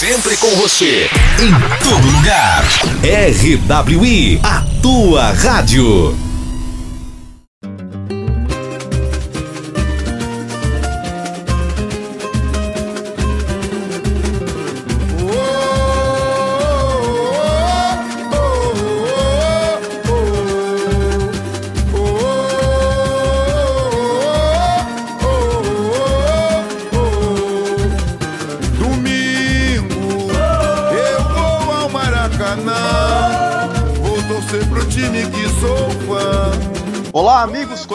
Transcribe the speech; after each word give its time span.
Sempre 0.00 0.34
com 0.38 0.48
você, 0.56 1.10
em 1.38 1.52
todo 1.84 2.10
lugar. 2.10 2.64
RWI, 3.04 4.40
a 4.42 4.64
tua 4.80 5.30
rádio. 5.30 6.29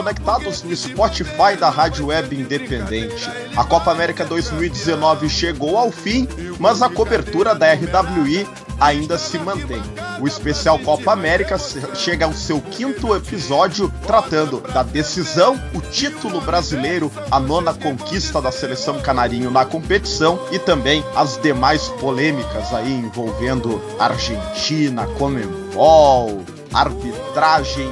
Conectados 0.05 0.61
no 0.61 0.75
Spotify 0.75 1.57
da 1.59 1.67
Rádio 1.67 2.07
Web 2.07 2.39
Independente. 2.39 3.27
A 3.57 3.63
Copa 3.63 3.91
América 3.91 4.23
2019 4.23 5.27
chegou 5.27 5.79
ao 5.79 5.89
fim, 5.89 6.27
mas 6.59 6.83
a 6.83 6.89
cobertura 6.89 7.55
da 7.55 7.73
RWI 7.73 8.47
ainda 8.79 9.17
se 9.17 9.39
mantém. 9.39 9.81
O 10.21 10.27
especial 10.27 10.77
Copa 10.77 11.11
América 11.11 11.57
chega 11.95 12.25
ao 12.25 12.33
seu 12.33 12.61
quinto 12.61 13.15
episódio, 13.15 13.91
tratando 14.05 14.61
da 14.61 14.83
decisão, 14.83 15.59
o 15.73 15.81
título 15.81 16.39
brasileiro, 16.39 17.11
a 17.31 17.39
nona 17.39 17.73
conquista 17.73 18.39
da 18.39 18.51
seleção 18.51 19.01
canarinho 19.01 19.49
na 19.49 19.65
competição 19.65 20.39
e 20.51 20.59
também 20.59 21.03
as 21.15 21.41
demais 21.41 21.87
polêmicas 21.99 22.71
aí 22.75 22.93
envolvendo 22.93 23.81
Argentina, 23.97 25.07
Comembol, 25.17 26.43
arbitragem, 26.71 27.90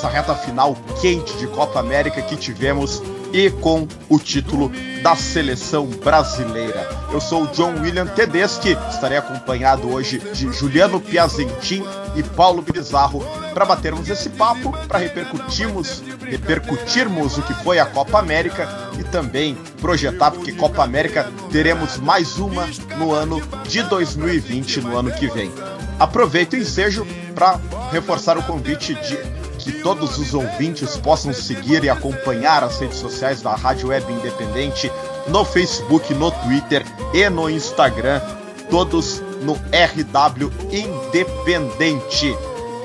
essa 0.00 0.08
reta 0.08 0.34
final 0.34 0.74
quente 0.98 1.36
de 1.36 1.46
Copa 1.46 1.78
América 1.78 2.22
que 2.22 2.34
tivemos 2.34 3.02
e 3.34 3.50
com 3.50 3.86
o 4.08 4.18
título 4.18 4.72
da 5.02 5.14
seleção 5.14 5.86
brasileira. 5.86 6.88
Eu 7.12 7.20
sou 7.20 7.44
o 7.44 7.46
John 7.48 7.74
William 7.82 8.06
Tedeschi, 8.06 8.78
estarei 8.88 9.18
acompanhado 9.18 9.92
hoje 9.92 10.18
de 10.18 10.50
Juliano 10.52 11.00
Piazentin 11.00 11.84
e 12.16 12.22
Paulo 12.22 12.62
Bizarro 12.62 13.22
para 13.52 13.66
batermos 13.66 14.08
esse 14.08 14.30
papo, 14.30 14.72
para 14.88 14.98
repercutirmos, 14.98 16.02
repercutirmos 16.22 17.36
o 17.36 17.42
que 17.42 17.52
foi 17.62 17.78
a 17.78 17.84
Copa 17.84 18.18
América 18.18 18.66
e 18.98 19.04
também 19.04 19.54
projetar, 19.82 20.30
porque 20.30 20.52
Copa 20.52 20.82
América 20.82 21.30
teremos 21.52 21.98
mais 21.98 22.38
uma 22.38 22.66
no 22.96 23.12
ano 23.12 23.38
de 23.68 23.82
2020, 23.82 24.80
no 24.80 24.96
ano 24.96 25.12
que 25.12 25.28
vem. 25.28 25.52
Aproveito 25.98 26.54
o 26.54 26.56
ensejo 26.56 27.06
para 27.34 27.60
reforçar 27.92 28.38
o 28.38 28.42
convite 28.42 28.94
de 28.94 29.39
que 29.60 29.72
todos 29.82 30.18
os 30.18 30.34
ouvintes 30.34 30.96
possam 30.96 31.32
seguir 31.32 31.84
e 31.84 31.90
acompanhar 31.90 32.64
as 32.64 32.78
redes 32.78 32.98
sociais 32.98 33.42
da 33.42 33.54
Rádio 33.54 33.88
Web 33.88 34.12
Independente 34.12 34.90
no 35.28 35.44
Facebook, 35.44 36.12
no 36.14 36.30
Twitter 36.30 36.84
e 37.14 37.28
no 37.28 37.48
Instagram, 37.48 38.20
todos 38.68 39.22
no 39.42 39.54
RW 39.54 40.50
Independente. 40.70 42.36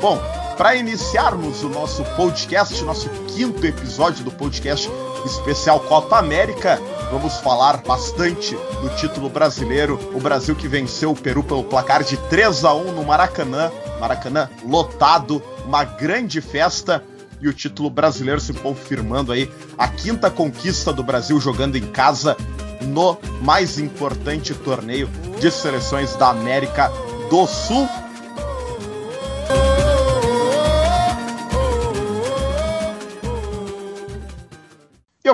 Bom, 0.01 0.19
para 0.57 0.75
iniciarmos 0.75 1.63
o 1.63 1.69
nosso 1.69 2.03
podcast, 2.15 2.83
nosso 2.83 3.09
quinto 3.27 3.65
episódio 3.65 4.23
do 4.23 4.31
podcast 4.31 4.89
especial 5.25 5.79
Copa 5.81 6.17
América, 6.17 6.79
vamos 7.11 7.37
falar 7.37 7.77
bastante 7.77 8.55
do 8.81 8.89
título 8.95 9.29
brasileiro. 9.29 9.99
O 10.13 10.19
Brasil 10.19 10.55
que 10.55 10.67
venceu 10.67 11.11
o 11.11 11.15
Peru 11.15 11.43
pelo 11.43 11.63
placar 11.63 12.03
de 12.03 12.17
3 12.17 12.65
a 12.65 12.73
1 12.73 12.91
no 12.91 13.03
Maracanã. 13.03 13.71
Maracanã 13.99 14.49
lotado, 14.63 15.41
uma 15.65 15.83
grande 15.83 16.41
festa 16.41 17.03
e 17.41 17.47
o 17.47 17.53
título 17.53 17.89
brasileiro 17.89 18.39
se 18.39 18.53
confirmando 18.53 19.31
aí 19.31 19.52
a 19.77 19.87
quinta 19.87 20.30
conquista 20.30 20.93
do 20.93 21.03
Brasil 21.03 21.39
jogando 21.39 21.75
em 21.75 21.85
casa 21.87 22.35
no 22.81 23.17
mais 23.41 23.77
importante 23.77 24.53
torneio 24.53 25.09
de 25.39 25.52
seleções 25.52 26.15
da 26.15 26.30
América 26.30 26.91
do 27.30 27.45
Sul. 27.47 27.87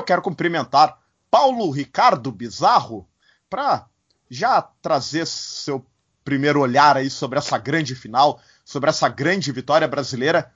Eu 0.01 0.05
quero 0.05 0.21
cumprimentar 0.23 0.97
Paulo 1.29 1.69
Ricardo 1.69 2.31
Bizarro 2.31 3.07
para 3.47 3.85
já 4.27 4.59
trazer 4.81 5.27
seu 5.27 5.85
primeiro 6.23 6.59
olhar 6.59 6.97
aí 6.97 7.07
sobre 7.07 7.37
essa 7.37 7.55
grande 7.59 7.93
final, 7.93 8.39
sobre 8.65 8.89
essa 8.89 9.07
grande 9.07 9.51
vitória 9.51 9.87
brasileira 9.87 10.51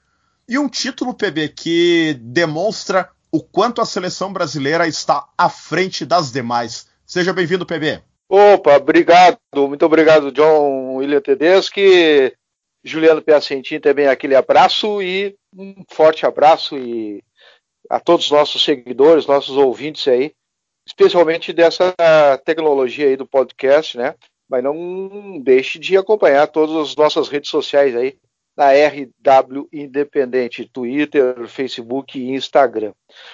e 0.48 0.58
um 0.58 0.68
título 0.68 1.14
PB 1.14 1.50
que 1.50 2.18
demonstra 2.20 3.08
o 3.30 3.40
quanto 3.40 3.80
a 3.80 3.86
seleção 3.86 4.32
brasileira 4.32 4.88
está 4.88 5.28
à 5.38 5.48
frente 5.48 6.04
das 6.04 6.32
demais. 6.32 6.88
Seja 7.06 7.32
bem-vindo, 7.32 7.64
PB. 7.64 8.02
Opa, 8.28 8.74
obrigado, 8.74 9.38
muito 9.54 9.86
obrigado, 9.86 10.32
John 10.32 10.96
William 10.96 11.20
Tedeschi, 11.20 12.34
Juliano 12.82 13.22
Piacentin 13.22 13.78
também 13.78 14.08
aquele 14.08 14.34
abraço 14.34 15.00
e 15.00 15.36
um 15.56 15.84
forte 15.88 16.26
abraço 16.26 16.76
e 16.76 17.22
a 17.88 18.00
todos 18.00 18.26
os 18.26 18.30
nossos 18.30 18.64
seguidores, 18.64 19.26
nossos 19.26 19.56
ouvintes 19.56 20.06
aí, 20.08 20.32
especialmente 20.86 21.52
dessa 21.52 21.94
tecnologia 22.44 23.08
aí 23.08 23.16
do 23.16 23.26
podcast, 23.26 23.96
né? 23.96 24.14
Mas 24.48 24.62
não 24.62 25.40
deixe 25.40 25.78
de 25.78 25.96
acompanhar 25.96 26.46
todas 26.46 26.76
as 26.76 26.96
nossas 26.96 27.28
redes 27.28 27.50
sociais 27.50 27.96
aí 27.96 28.16
na 28.56 28.70
RW 28.70 29.68
Independente, 29.72 30.64
Twitter, 30.64 31.46
Facebook 31.46 32.18
e 32.18 32.30
Instagram. 32.30 32.92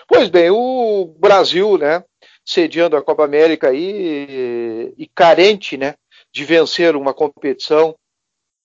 Pois 0.08 0.28
bem, 0.28 0.50
o 0.50 1.14
Brasil, 1.18 1.78
né, 1.78 2.02
sediando 2.44 2.96
a 2.96 3.02
Copa 3.02 3.24
América 3.24 3.68
aí 3.68 4.92
e 4.98 5.06
carente, 5.14 5.76
né, 5.76 5.94
de 6.32 6.44
vencer 6.44 6.96
uma 6.96 7.14
competição, 7.14 7.94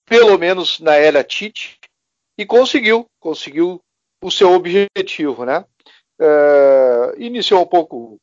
pelo 0.04 0.36
menos 0.38 0.80
na 0.80 0.96
era 0.96 1.22
Tite, 1.22 1.78
e 2.36 2.44
conseguiu, 2.46 3.06
conseguiu 3.20 3.80
o 4.22 4.30
seu 4.30 4.52
objetivo, 4.52 5.44
né? 5.44 5.64
Uh, 6.20 7.14
iniciou 7.16 7.62
um 7.62 7.66
pouco 7.66 8.18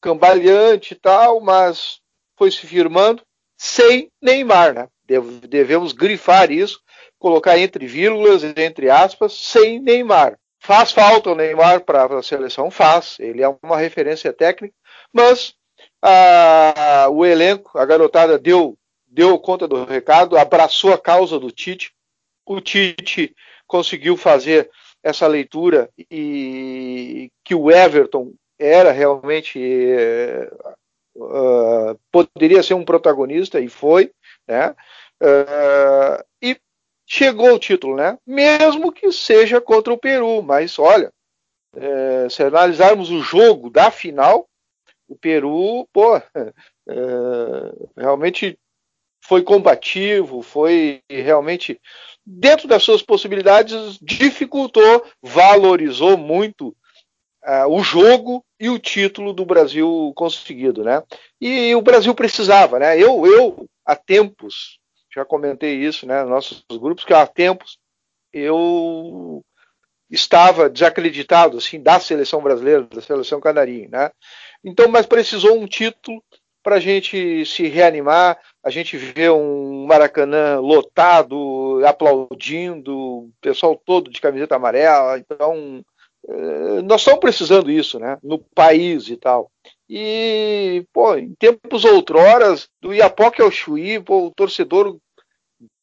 cambaleante 0.00 0.94
e 0.94 0.96
tal, 0.96 1.40
mas 1.40 2.00
foi 2.36 2.50
se 2.50 2.66
firmando 2.66 3.22
sem 3.56 4.10
Neymar, 4.22 4.72
né? 4.72 4.88
Devemos 5.48 5.92
grifar 5.92 6.50
isso, 6.50 6.80
colocar 7.18 7.58
entre 7.58 7.86
vírgulas, 7.86 8.44
entre 8.44 8.88
aspas, 8.88 9.32
sem 9.32 9.80
Neymar. 9.80 10.38
Faz 10.60 10.92
falta 10.92 11.30
o 11.30 11.34
Neymar 11.34 11.80
para 11.84 12.18
a 12.18 12.22
seleção? 12.22 12.70
Faz. 12.70 13.16
Ele 13.18 13.42
é 13.42 13.56
uma 13.62 13.76
referência 13.76 14.32
técnica, 14.32 14.74
mas 15.12 15.54
a, 16.02 17.08
o 17.10 17.24
elenco, 17.24 17.78
a 17.78 17.84
garotada 17.84 18.38
deu, 18.38 18.76
deu 19.06 19.38
conta 19.38 19.66
do 19.66 19.84
recado, 19.84 20.36
abraçou 20.36 20.92
a 20.92 20.98
causa 20.98 21.38
do 21.38 21.50
Tite. 21.50 21.92
O 22.44 22.60
Tite 22.60 23.34
conseguiu 23.66 24.16
fazer 24.16 24.70
essa 25.08 25.26
leitura 25.26 25.90
e 26.10 27.30
que 27.44 27.54
o 27.54 27.70
Everton 27.70 28.32
era 28.58 28.92
realmente 28.92 29.58
uh, 31.16 31.98
poderia 32.10 32.62
ser 32.62 32.74
um 32.74 32.84
protagonista 32.84 33.60
e 33.60 33.68
foi, 33.68 34.12
né? 34.46 34.74
Uh, 35.22 36.24
e 36.42 36.60
chegou 37.06 37.54
o 37.54 37.58
título, 37.58 37.96
né? 37.96 38.18
Mesmo 38.26 38.92
que 38.92 39.10
seja 39.12 39.60
contra 39.60 39.92
o 39.92 39.98
Peru, 39.98 40.42
mas 40.42 40.78
olha, 40.78 41.12
uh, 41.74 42.30
se 42.30 42.42
analisarmos 42.42 43.10
o 43.10 43.20
jogo 43.20 43.70
da 43.70 43.90
final, 43.90 44.48
o 45.08 45.16
Peru, 45.16 45.88
pô, 45.92 46.20
realmente 47.96 48.58
foi 49.24 49.42
combativo, 49.42 50.42
foi 50.42 51.02
realmente 51.08 51.80
dentro 52.30 52.68
das 52.68 52.82
suas 52.82 53.00
possibilidades 53.00 53.98
dificultou, 54.02 55.02
valorizou 55.22 56.18
muito 56.18 56.76
uh, 57.42 57.66
o 57.70 57.82
jogo 57.82 58.44
e 58.60 58.68
o 58.68 58.78
título 58.78 59.32
do 59.32 59.46
Brasil 59.46 60.12
conseguido, 60.14 60.84
né? 60.84 61.02
E 61.40 61.74
o 61.74 61.80
Brasil 61.80 62.14
precisava, 62.14 62.78
né? 62.78 63.00
Eu, 63.00 63.24
eu 63.26 63.66
há 63.84 63.96
tempos 63.96 64.78
já 65.14 65.24
comentei 65.24 65.76
isso, 65.76 66.06
né? 66.06 66.20
Nos 66.20 66.30
nossos 66.30 66.64
grupos 66.78 67.04
que 67.04 67.14
há 67.14 67.26
tempos 67.26 67.78
eu 68.30 69.42
estava 70.10 70.68
desacreditado 70.68 71.56
assim 71.56 71.82
da 71.82 71.98
seleção 71.98 72.42
brasileira, 72.42 72.82
da 72.82 73.00
seleção 73.00 73.40
canarinho, 73.40 73.88
né? 73.88 74.10
Então, 74.62 74.86
mas 74.88 75.06
precisou 75.06 75.58
um 75.58 75.66
título 75.66 76.22
para 76.62 76.76
a 76.76 76.80
gente 76.80 77.46
se 77.46 77.66
reanimar, 77.68 78.38
a 78.68 78.70
gente 78.70 78.98
vê 78.98 79.30
um 79.30 79.86
Maracanã 79.86 80.60
lotado, 80.60 81.80
aplaudindo, 81.86 82.94
o 82.94 83.30
pessoal 83.40 83.74
todo 83.74 84.10
de 84.10 84.20
camiseta 84.20 84.56
amarela, 84.56 85.18
então 85.18 85.82
eh, 86.28 86.82
nós 86.82 87.00
estamos 87.00 87.18
precisando 87.18 87.70
isso, 87.70 87.98
né? 87.98 88.18
No 88.22 88.38
país 88.38 89.08
e 89.08 89.16
tal. 89.16 89.50
E, 89.88 90.84
pô, 90.92 91.16
em 91.16 91.34
tempos 91.34 91.86
outroras, 91.86 92.68
do 92.78 92.92
Iapoque 92.92 93.40
ao 93.40 93.50
Chuí, 93.50 93.98
pô, 93.98 94.26
o 94.26 94.34
torcedor 94.34 94.98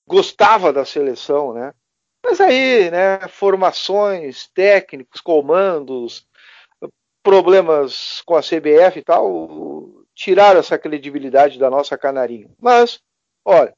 gostava 0.08 0.72
da 0.72 0.86
seleção, 0.86 1.54
né? 1.54 1.74
Mas 2.24 2.40
aí, 2.40 2.92
né, 2.92 3.20
formações, 3.30 4.48
técnicos, 4.54 5.22
comandos, 5.22 6.28
problemas 7.24 8.22
com 8.28 8.36
a 8.36 8.42
CBF 8.42 9.00
e 9.00 9.04
tal, 9.04 10.05
tiraram 10.16 10.60
essa 10.60 10.78
credibilidade 10.78 11.60
da 11.60 11.70
nossa 11.70 11.98
canarinha. 11.98 12.50
Mas, 12.60 13.00
olha, 13.44 13.74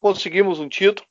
conseguimos 0.00 0.60
um 0.60 0.68
título, 0.68 1.06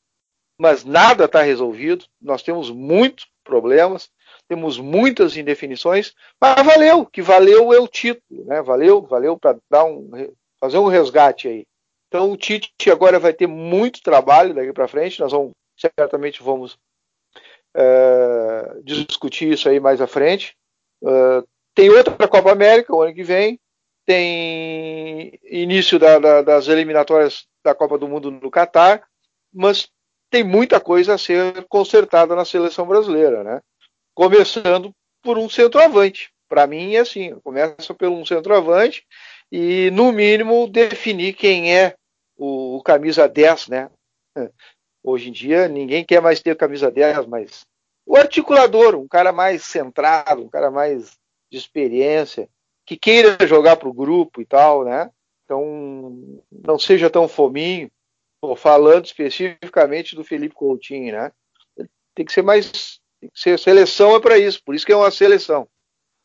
mas 0.57 0.83
nada 0.83 1.25
está 1.25 1.41
resolvido. 1.41 2.05
Nós 2.21 2.41
temos 2.41 2.71
muitos 2.71 3.27
problemas, 3.43 4.09
temos 4.47 4.77
muitas 4.77 5.35
indefinições, 5.35 6.13
mas 6.39 6.65
valeu, 6.65 7.05
que 7.05 7.21
valeu 7.21 7.73
é 7.73 7.79
o 7.79 7.87
título, 7.87 8.45
né? 8.45 8.61
Valeu, 8.61 9.01
valeu 9.01 9.37
para 9.37 9.57
dar 9.69 9.85
um 9.85 10.09
fazer 10.59 10.77
um 10.77 10.87
resgate 10.87 11.47
aí. 11.47 11.65
Então 12.07 12.31
o 12.31 12.37
Tite 12.37 12.91
agora 12.91 13.19
vai 13.19 13.33
ter 13.33 13.47
muito 13.47 14.01
trabalho 14.01 14.53
daqui 14.53 14.73
para 14.73 14.87
frente. 14.87 15.19
Nós 15.19 15.31
vamos 15.31 15.51
certamente 15.77 16.43
vamos 16.43 16.77
é, 17.73 18.81
discutir 18.83 19.51
isso 19.53 19.69
aí 19.69 19.79
mais 19.79 20.01
à 20.01 20.07
frente. 20.07 20.55
É, 21.03 21.43
tem 21.73 21.89
outra 21.89 22.27
Copa 22.27 22.51
América 22.51 22.93
o 22.93 23.01
ano 23.01 23.13
que 23.13 23.23
vem. 23.23 23.59
Tem 24.09 25.39
início 25.43 25.99
da, 25.99 26.17
da, 26.17 26.41
das 26.41 26.67
eliminatórias 26.67 27.45
da 27.63 27.75
Copa 27.75 27.95
do 27.95 28.07
Mundo 28.07 28.31
no 28.31 28.49
Catar, 28.49 29.03
mas 29.53 29.87
tem 30.31 30.43
muita 30.43 30.79
coisa 30.79 31.13
a 31.13 31.17
ser 31.19 31.63
consertada 31.69 32.35
na 32.35 32.43
seleção 32.43 32.87
brasileira, 32.87 33.43
né? 33.43 33.61
Começando 34.15 34.91
por 35.21 35.37
um 35.37 35.47
centroavante. 35.47 36.31
Para 36.47 36.65
mim 36.65 36.95
é 36.95 37.01
assim, 37.01 37.39
começa 37.41 37.93
por 37.93 38.09
um 38.09 38.25
centroavante 38.25 39.05
e 39.51 39.91
no 39.91 40.11
mínimo 40.11 40.67
definir 40.67 41.33
quem 41.33 41.77
é 41.77 41.93
o, 42.35 42.77
o 42.77 42.81
camisa 42.81 43.29
10, 43.29 43.67
né? 43.67 43.91
Hoje 45.03 45.29
em 45.29 45.31
dia 45.31 45.67
ninguém 45.67 46.03
quer 46.03 46.19
mais 46.19 46.41
ter 46.41 46.57
camisa 46.57 46.89
10, 46.89 47.27
mas 47.27 47.61
o 48.07 48.17
articulador, 48.17 48.95
um 48.95 49.07
cara 49.07 49.31
mais 49.31 49.65
centrado, 49.65 50.41
um 50.41 50.49
cara 50.49 50.71
mais 50.71 51.11
de 51.51 51.59
experiência, 51.59 52.49
que 52.89 52.97
queira 52.97 53.37
jogar 53.45 53.75
para 53.75 53.87
o 53.87 53.93
grupo 53.93 54.41
e 54.41 54.45
tal, 54.45 54.83
né? 54.83 55.11
Então 55.45 56.41
não 56.51 56.79
seja 56.79 57.07
tão 57.07 57.27
fominho. 57.27 57.87
Tô 58.41 58.55
falando 58.55 59.05
especificamente 59.05 60.15
do 60.15 60.23
Felipe 60.23 60.55
Coutinho, 60.55 61.13
né? 61.13 61.31
Tem 62.15 62.25
que 62.25 62.33
ser 62.33 62.41
mais, 62.41 62.99
tem 63.21 63.29
que 63.29 63.39
ser 63.39 63.59
seleção 63.59 64.15
é 64.15 64.19
para 64.19 64.39
isso, 64.39 64.59
por 64.65 64.73
isso 64.73 64.87
que 64.87 64.91
é 64.91 64.95
uma 64.95 65.11
seleção. 65.11 65.67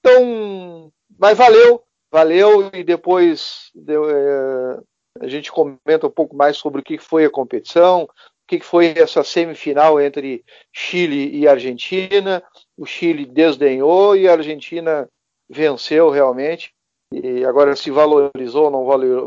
Então, 0.01 0.91
mas 1.19 1.37
valeu, 1.37 1.83
valeu 2.11 2.71
e 2.73 2.83
depois 2.83 3.71
deu, 3.75 4.09
é, 4.09 4.81
a 5.21 5.29
gente 5.29 5.53
comenta 5.53 6.07
um 6.07 6.11
pouco 6.11 6.35
mais 6.35 6.57
sobre 6.57 6.81
o 6.81 6.85
que 6.85 6.97
foi 6.97 7.27
a 7.27 7.31
competição, 7.31 8.05
o 8.05 8.09
que 8.49 8.61
foi 8.61 8.95
essa 8.97 9.23
semifinal 9.23 10.01
entre 10.01 10.43
Chile 10.73 11.29
e 11.37 11.47
Argentina. 11.47 12.43
O 12.75 12.87
Chile 12.87 13.27
desdenhou 13.27 14.17
e 14.17 14.27
a 14.27 14.33
Argentina 14.33 15.07
venceu 15.49 16.11
realmente. 16.11 16.73
E 17.13 17.45
agora 17.45 17.77
se 17.77 17.91
valorizou 17.91 18.65
ou 18.65 18.71
não 18.71 18.85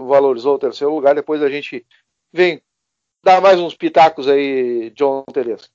valorizou 0.08 0.56
o 0.56 0.60
terceiro 0.60 0.94
lugar, 0.94 1.16
depois 1.16 1.42
a 1.42 1.50
gente 1.50 1.86
vem 2.34 2.62
dar 3.24 3.42
mais 3.42 3.60
uns 3.60 3.76
pitacos 3.76 4.28
aí, 4.28 4.90
John 4.92 5.24
Teresa. 5.32 5.68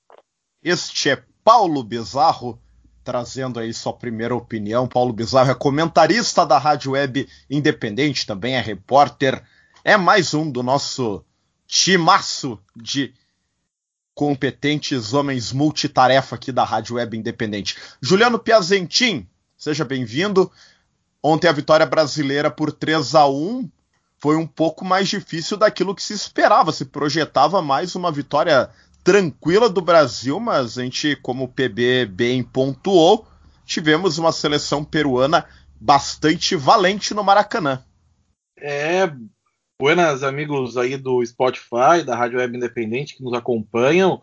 Este 0.63 1.11
é 1.11 1.23
Paulo 1.43 1.83
Bizarro, 1.83 2.61
trazendo 3.03 3.59
aí 3.59 3.73
sua 3.73 3.93
primeira 3.93 4.35
opinião. 4.35 4.87
Paulo 4.87 5.13
Bizarro 5.13 5.51
é 5.51 5.55
comentarista 5.55 6.45
da 6.45 6.59
Rádio 6.59 6.93
Web 6.93 7.27
Independente, 7.49 8.27
também 8.27 8.57
é 8.57 8.61
repórter 8.61 9.43
é 9.85 9.97
mais 9.97 10.33
um 10.33 10.51
do 10.51 10.63
nosso 10.63 11.25
timaço 11.67 12.59
de 12.77 13.13
competentes 14.15 15.13
homens 15.13 15.53
multitarefa 15.53 16.37
aqui 16.37 16.53
da 16.53 16.65
Rádio 16.65 16.97
Web 16.97 17.17
Independente. 17.17 17.77
Juliano 18.01 18.39
Piazentin, 18.39 19.27
seja 19.63 19.85
bem-vindo. 19.85 20.51
Ontem 21.23 21.47
a 21.47 21.53
vitória 21.53 21.87
brasileira 21.87 22.51
por 22.51 22.73
3 22.73 23.15
a 23.15 23.29
1 23.29 23.71
foi 24.19 24.37
um 24.37 24.45
pouco 24.45 24.85
mais 24.85 25.09
difícil 25.09 25.57
daquilo 25.57 25.95
que 25.95 26.03
se 26.03 26.13
esperava. 26.13 26.73
Se 26.73 26.85
projetava 26.85 27.63
mais 27.63 27.95
uma 27.95 28.11
vitória 28.11 28.71
tranquila 29.05 29.71
do 29.71 29.81
Brasil, 29.81 30.41
mas 30.41 30.77
a 30.77 30.83
gente, 30.83 31.15
como 31.15 31.45
o 31.45 31.49
PB 31.49 32.07
bem 32.07 32.43
pontuou, 32.43 33.25
tivemos 33.65 34.19
uma 34.19 34.33
seleção 34.33 34.83
peruana 34.83 35.47
bastante 35.81 36.57
valente 36.57 37.15
no 37.15 37.23
Maracanã. 37.23 37.85
É, 38.59 39.13
Buenas, 39.81 40.25
amigos 40.25 40.77
aí 40.77 40.97
do 40.97 41.25
Spotify, 41.25 42.03
da 42.05 42.17
Rádio 42.17 42.41
Web 42.41 42.57
Independente 42.57 43.17
que 43.17 43.23
nos 43.23 43.33
acompanham. 43.33 44.23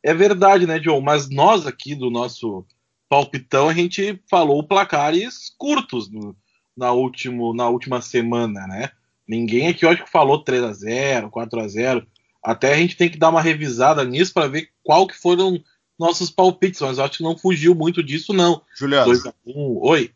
É 0.00 0.14
verdade, 0.14 0.64
né, 0.64 0.78
John? 0.78 1.00
Mas 1.00 1.28
nós 1.28 1.66
aqui 1.66 1.96
do 1.96 2.08
nosso 2.08 2.64
palpitão, 3.08 3.68
a 3.68 3.74
gente 3.74 4.20
falou 4.28 4.66
placares 4.66 5.54
curtos 5.56 6.10
no, 6.10 6.36
na, 6.76 6.92
último, 6.92 7.54
na 7.54 7.68
última 7.68 8.00
semana, 8.00 8.66
né? 8.66 8.90
Ninguém 9.28 9.68
aqui, 9.68 9.84
eu 9.84 9.90
acho 9.90 10.04
que 10.04 10.10
falou 10.10 10.42
3 10.42 10.62
a 10.62 10.72
0 10.72 11.30
4 11.30 11.60
a 11.60 11.68
0 11.68 12.06
Até 12.42 12.74
a 12.74 12.76
gente 12.76 12.96
tem 12.96 13.08
que 13.10 13.18
dar 13.18 13.30
uma 13.30 13.42
revisada 13.42 14.04
nisso 14.04 14.32
para 14.32 14.48
ver 14.48 14.70
qual 14.82 15.06
que 15.06 15.14
foram 15.14 15.62
nossos 15.98 16.30
palpites, 16.30 16.80
mas 16.80 16.98
eu 16.98 17.04
acho 17.04 17.18
que 17.18 17.24
não 17.24 17.36
fugiu 17.36 17.74
muito 17.74 18.02
disso, 18.02 18.32
não. 18.32 18.62
Juliano. 18.76 19.06
2 19.06 19.26
a 19.26 19.34
1 19.46 19.78
Oi. 19.82 20.12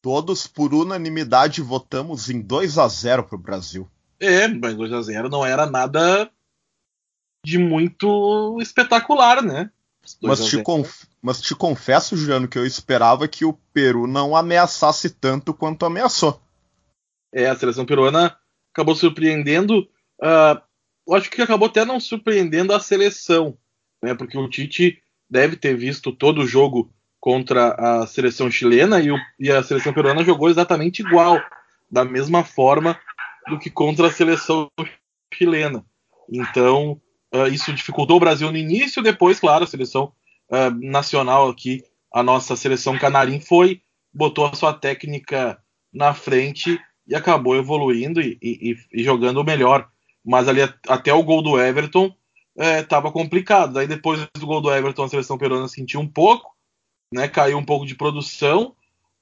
Todos, 0.00 0.46
por 0.46 0.72
unanimidade, 0.72 1.60
votamos 1.60 2.30
em 2.30 2.40
2 2.40 2.78
a 2.78 2.88
0 2.88 3.24
para 3.24 3.36
o 3.36 3.40
Brasil. 3.40 3.88
É, 4.20 4.48
mas 4.48 4.74
2x0 4.74 5.28
não 5.28 5.44
era 5.44 5.66
nada 5.66 6.30
de 7.44 7.58
muito 7.58 8.58
espetacular, 8.60 9.42
né? 9.42 9.70
Mas 10.22 10.46
te, 10.46 10.62
conf... 10.62 11.04
mas 11.20 11.40
te 11.40 11.54
confesso, 11.54 12.16
Juliano, 12.16 12.48
que 12.48 12.58
eu 12.58 12.66
esperava 12.66 13.26
que 13.28 13.44
o 13.44 13.52
Peru 13.72 14.06
não 14.06 14.36
ameaçasse 14.36 15.10
tanto 15.10 15.52
quanto 15.52 15.84
ameaçou. 15.84 16.40
É, 17.32 17.48
a 17.48 17.56
seleção 17.56 17.84
peruana 17.84 18.36
acabou 18.72 18.94
surpreendendo. 18.94 19.80
Uh, 20.20 20.60
eu 21.06 21.14
acho 21.14 21.30
que 21.30 21.42
acabou 21.42 21.68
até 21.68 21.84
não 21.84 21.98
surpreendendo 21.98 22.72
a 22.72 22.80
seleção, 22.80 23.56
né? 24.02 24.14
Porque 24.14 24.36
o 24.36 24.48
Tite 24.48 25.02
deve 25.28 25.56
ter 25.56 25.76
visto 25.76 26.12
todo 26.12 26.42
o 26.42 26.46
jogo 26.46 26.92
contra 27.20 27.74
a 27.74 28.06
seleção 28.06 28.50
chilena 28.50 29.00
e, 29.00 29.10
o, 29.10 29.16
e 29.38 29.50
a 29.50 29.62
seleção 29.62 29.92
peruana 29.92 30.24
jogou 30.24 30.48
exatamente 30.48 31.00
igual, 31.00 31.40
da 31.90 32.04
mesma 32.04 32.44
forma 32.44 32.98
do 33.48 33.58
que 33.58 33.70
contra 33.70 34.06
a 34.06 34.12
seleção 34.12 34.70
chilena. 35.34 35.84
Então, 36.30 37.00
uh, 37.34 37.46
isso 37.48 37.72
dificultou 37.72 38.16
o 38.16 38.20
Brasil 38.20 38.50
no 38.50 38.58
início, 38.58 39.02
depois, 39.02 39.40
claro, 39.40 39.64
a 39.64 39.66
seleção 39.66 40.12
uh, 40.50 40.70
nacional 40.80 41.48
aqui, 41.48 41.82
a 42.12 42.22
nossa 42.22 42.56
seleção 42.56 42.98
canarim 42.98 43.40
foi, 43.40 43.82
botou 44.12 44.46
a 44.46 44.54
sua 44.54 44.72
técnica 44.72 45.58
na 45.92 46.14
frente 46.14 46.78
e 47.06 47.14
acabou 47.14 47.56
evoluindo 47.56 48.20
e, 48.20 48.38
e, 48.42 48.76
e 48.92 49.02
jogando 49.02 49.44
melhor. 49.44 49.88
Mas 50.24 50.48
ali 50.48 50.60
até 50.86 51.12
o 51.12 51.22
gol 51.22 51.42
do 51.42 51.58
Everton 51.58 52.14
estava 52.80 53.08
é, 53.08 53.12
complicado. 53.12 53.78
Aí 53.78 53.86
depois 53.86 54.26
do 54.34 54.46
gol 54.46 54.60
do 54.60 54.72
Everton, 54.72 55.04
a 55.04 55.08
seleção 55.08 55.38
peruana 55.38 55.68
sentiu 55.68 56.00
um 56.00 56.08
pouco, 56.08 56.54
né, 57.12 57.28
caiu 57.28 57.56
um 57.56 57.64
pouco 57.64 57.86
de 57.86 57.94
produção. 57.94 58.74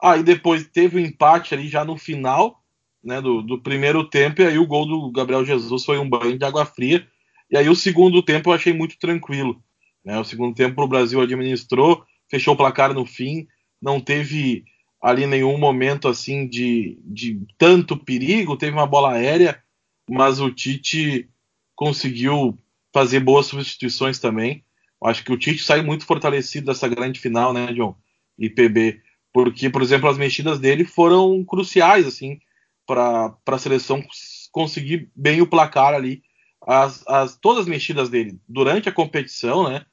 Aí 0.02 0.22
depois 0.22 0.66
teve 0.66 0.96
o 0.96 1.02
um 1.02 1.04
empate 1.04 1.54
ali 1.54 1.68
já 1.68 1.84
no 1.84 1.96
final 1.96 2.62
né, 3.02 3.20
do, 3.20 3.40
do, 3.40 3.60
primeiro 3.60 4.08
tempo, 4.08 4.42
e 4.42 4.46
aí 4.46 4.58
o 4.58 4.66
gol 4.66 4.84
do 4.84 5.12
Gabriel 5.12 5.44
Jesus 5.44 5.84
foi 5.84 5.98
um 5.98 6.08
banho 6.08 6.36
de 6.36 6.44
água 6.44 6.66
fria. 6.66 7.06
E 7.50 7.56
aí 7.56 7.68
o 7.68 7.76
segundo 7.76 8.22
tempo 8.22 8.50
eu 8.50 8.54
achei 8.54 8.72
muito 8.72 8.98
tranquilo. 8.98 9.62
Né? 10.04 10.18
O 10.18 10.24
segundo 10.24 10.54
tempo 10.54 10.82
o 10.82 10.88
Brasil 10.88 11.20
administrou, 11.20 12.04
fechou 12.28 12.54
o 12.54 12.56
placar 12.56 12.92
no 12.92 13.04
fim, 13.04 13.46
não 13.80 14.00
teve 14.00 14.64
ali 15.00 15.26
nenhum 15.26 15.58
momento 15.58 16.08
assim 16.08 16.48
de, 16.48 16.98
de 17.04 17.40
tanto 17.58 17.96
perigo, 17.96 18.56
teve 18.56 18.72
uma 18.72 18.86
bola 18.86 19.12
aérea, 19.12 19.62
mas 20.08 20.40
o 20.40 20.50
Tite 20.50 21.28
conseguiu 21.74 22.58
fazer 22.92 23.20
boas 23.20 23.46
substituições 23.46 24.18
também. 24.18 24.64
Acho 25.02 25.22
que 25.22 25.32
o 25.32 25.38
Tite 25.38 25.62
sai 25.62 25.82
muito 25.82 26.06
fortalecido 26.06 26.66
dessa 26.66 26.88
grande 26.88 27.20
final, 27.20 27.52
né, 27.52 27.72
John? 27.72 27.94
E 28.38 28.48
PB, 28.48 29.00
porque, 29.32 29.68
por 29.68 29.82
exemplo, 29.82 30.08
as 30.08 30.16
mexidas 30.16 30.58
dele 30.58 30.84
foram 30.84 31.44
cruciais, 31.44 32.06
assim, 32.06 32.40
para 32.86 33.36
a 33.46 33.58
seleção 33.58 34.02
conseguir 34.50 35.10
bem 35.14 35.42
o 35.42 35.46
placar 35.46 35.92
ali. 35.92 36.22
As, 36.66 37.06
as, 37.06 37.36
todas 37.36 37.62
as 37.62 37.68
mexidas 37.68 38.08
dele 38.08 38.38
durante 38.48 38.88
a 38.88 38.92
competição, 38.92 39.68
né? 39.68 39.86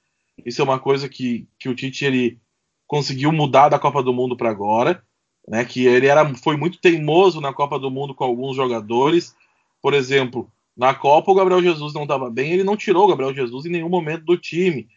Isso 0.43 0.59
é 0.59 0.63
uma 0.63 0.79
coisa 0.79 1.07
que, 1.07 1.47
que 1.59 1.69
o 1.69 1.75
Tite 1.75 2.05
ele 2.05 2.39
conseguiu 2.87 3.31
mudar 3.31 3.69
da 3.69 3.77
Copa 3.77 4.01
do 4.01 4.11
Mundo 4.11 4.35
para 4.35 4.49
agora, 4.49 5.03
né? 5.47 5.63
Que 5.63 5.85
ele 5.85 6.07
era, 6.07 6.33
foi 6.35 6.57
muito 6.57 6.79
teimoso 6.79 7.39
na 7.39 7.53
Copa 7.53 7.77
do 7.77 7.91
Mundo 7.91 8.15
com 8.15 8.23
alguns 8.23 8.55
jogadores. 8.55 9.35
Por 9.81 9.93
exemplo, 9.93 10.51
na 10.75 10.95
Copa 10.95 11.31
o 11.31 11.35
Gabriel 11.35 11.61
Jesus 11.61 11.93
não 11.93 12.03
estava 12.03 12.29
bem, 12.29 12.51
ele 12.51 12.63
não 12.63 12.75
tirou 12.75 13.05
o 13.05 13.07
Gabriel 13.07 13.33
Jesus 13.33 13.65
em 13.65 13.69
nenhum 13.69 13.89
momento 13.89 14.25
do 14.25 14.37
time. 14.37 14.87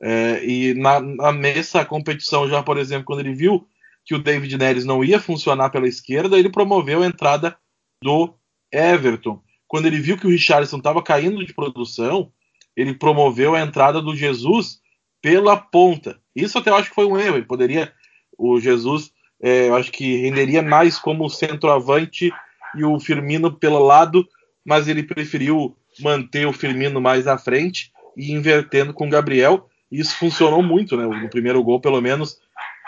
É, 0.00 0.44
e 0.44 0.74
na, 0.74 1.00
na, 1.00 1.32
nessa 1.32 1.84
competição 1.84 2.48
já, 2.48 2.62
por 2.62 2.76
exemplo, 2.76 3.04
quando 3.04 3.20
ele 3.20 3.34
viu 3.34 3.66
que 4.04 4.14
o 4.14 4.22
David 4.22 4.58
Neres 4.58 4.84
não 4.84 5.04
ia 5.04 5.20
funcionar 5.20 5.70
pela 5.70 5.86
esquerda, 5.86 6.38
ele 6.38 6.50
promoveu 6.50 7.02
a 7.02 7.06
entrada 7.06 7.56
do 8.02 8.34
Everton. 8.70 9.40
Quando 9.72 9.86
ele 9.86 10.00
viu 10.00 10.18
que 10.18 10.26
o 10.26 10.30
Richardson 10.30 10.76
estava 10.76 11.02
caindo 11.02 11.42
de 11.46 11.54
produção, 11.54 12.30
ele 12.76 12.92
promoveu 12.92 13.54
a 13.54 13.60
entrada 13.62 14.02
do 14.02 14.14
Jesus 14.14 14.82
pela 15.22 15.56
ponta. 15.56 16.20
Isso 16.36 16.58
até 16.58 16.68
eu 16.68 16.74
acho 16.74 16.90
que 16.90 16.94
foi 16.94 17.06
um 17.06 17.18
erro. 17.18 17.36
Ele 17.36 17.46
poderia, 17.46 17.90
o 18.36 18.60
Jesus, 18.60 19.10
é, 19.42 19.70
eu 19.70 19.74
acho 19.74 19.90
que 19.90 20.18
renderia 20.18 20.60
mais 20.60 20.98
como 20.98 21.30
centroavante 21.30 22.30
e 22.76 22.84
o 22.84 23.00
Firmino 23.00 23.50
pelo 23.50 23.78
lado, 23.78 24.28
mas 24.62 24.88
ele 24.88 25.02
preferiu 25.02 25.74
manter 26.00 26.46
o 26.46 26.52
Firmino 26.52 27.00
mais 27.00 27.26
à 27.26 27.38
frente 27.38 27.90
e 28.14 28.30
invertendo 28.30 28.92
com 28.92 29.06
o 29.06 29.10
Gabriel. 29.10 29.70
Isso 29.90 30.14
funcionou 30.18 30.62
muito, 30.62 30.98
né? 30.98 31.06
No 31.06 31.30
primeiro 31.30 31.64
gol, 31.64 31.80
pelo 31.80 32.02
menos, 32.02 32.34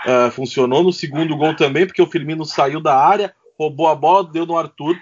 uh, 0.05 0.31
funcionou. 0.33 0.83
No 0.83 0.93
segundo 0.93 1.35
gol 1.35 1.57
também, 1.57 1.87
porque 1.87 2.03
o 2.03 2.11
Firmino 2.11 2.45
saiu 2.45 2.79
da 2.79 2.95
área, 2.95 3.35
roubou 3.59 3.89
a 3.89 3.95
bola, 3.95 4.31
deu 4.31 4.45
no 4.45 4.59
Arthur. 4.59 4.95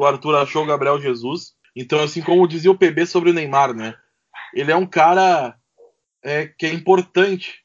O 0.00 0.06
Arthur 0.06 0.34
achou 0.36 0.62
o 0.62 0.66
Gabriel 0.66 0.98
Jesus. 0.98 1.52
Então, 1.76 2.00
assim 2.00 2.22
como 2.22 2.48
dizia 2.48 2.70
o 2.70 2.74
PB 2.74 3.04
sobre 3.04 3.28
o 3.28 3.34
Neymar, 3.34 3.74
né? 3.74 3.94
Ele 4.54 4.72
é 4.72 4.76
um 4.76 4.86
cara 4.86 5.54
é, 6.24 6.46
que 6.46 6.64
é 6.64 6.72
importante, 6.72 7.58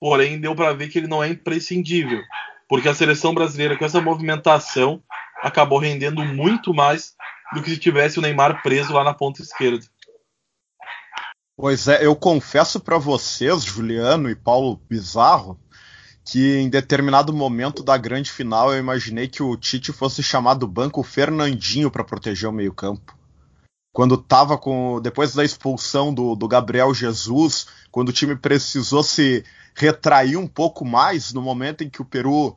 porém 0.00 0.40
deu 0.40 0.56
para 0.56 0.72
ver 0.72 0.88
que 0.88 0.98
ele 0.98 1.06
não 1.06 1.22
é 1.22 1.28
imprescindível, 1.28 2.20
porque 2.68 2.88
a 2.88 2.94
seleção 2.96 3.32
brasileira 3.32 3.78
com 3.78 3.84
essa 3.84 4.00
movimentação 4.00 5.00
acabou 5.40 5.78
rendendo 5.78 6.24
muito 6.24 6.74
mais 6.74 7.14
do 7.54 7.62
que 7.62 7.70
se 7.70 7.78
tivesse 7.78 8.18
o 8.18 8.22
Neymar 8.22 8.60
preso 8.60 8.92
lá 8.92 9.04
na 9.04 9.14
ponta 9.14 9.40
esquerda. 9.40 9.86
Pois 11.56 11.86
é, 11.86 12.04
eu 12.04 12.16
confesso 12.16 12.80
para 12.80 12.98
vocês, 12.98 13.62
Juliano 13.62 14.28
e 14.28 14.34
Paulo 14.34 14.82
Bizarro, 14.90 15.56
que 16.30 16.58
em 16.58 16.68
determinado 16.68 17.32
momento 17.32 17.82
da 17.82 17.96
grande 17.96 18.30
final 18.30 18.70
eu 18.70 18.78
imaginei 18.78 19.28
que 19.28 19.42
o 19.42 19.56
Tite 19.56 19.94
fosse 19.94 20.22
chamar 20.22 20.54
do 20.54 20.68
banco 20.68 21.02
Fernandinho 21.02 21.90
para 21.90 22.04
proteger 22.04 22.46
o 22.46 22.52
meio-campo. 22.52 23.16
Quando 23.94 24.18
tava 24.18 24.58
com. 24.58 25.00
Depois 25.00 25.34
da 25.34 25.42
expulsão 25.42 26.12
do, 26.12 26.36
do 26.36 26.46
Gabriel 26.46 26.92
Jesus, 26.92 27.66
quando 27.90 28.10
o 28.10 28.12
time 28.12 28.36
precisou 28.36 29.02
se 29.02 29.42
retrair 29.74 30.36
um 30.36 30.46
pouco 30.46 30.84
mais 30.84 31.32
no 31.32 31.40
momento 31.40 31.82
em 31.82 31.88
que 31.88 32.02
o 32.02 32.04
Peru 32.04 32.54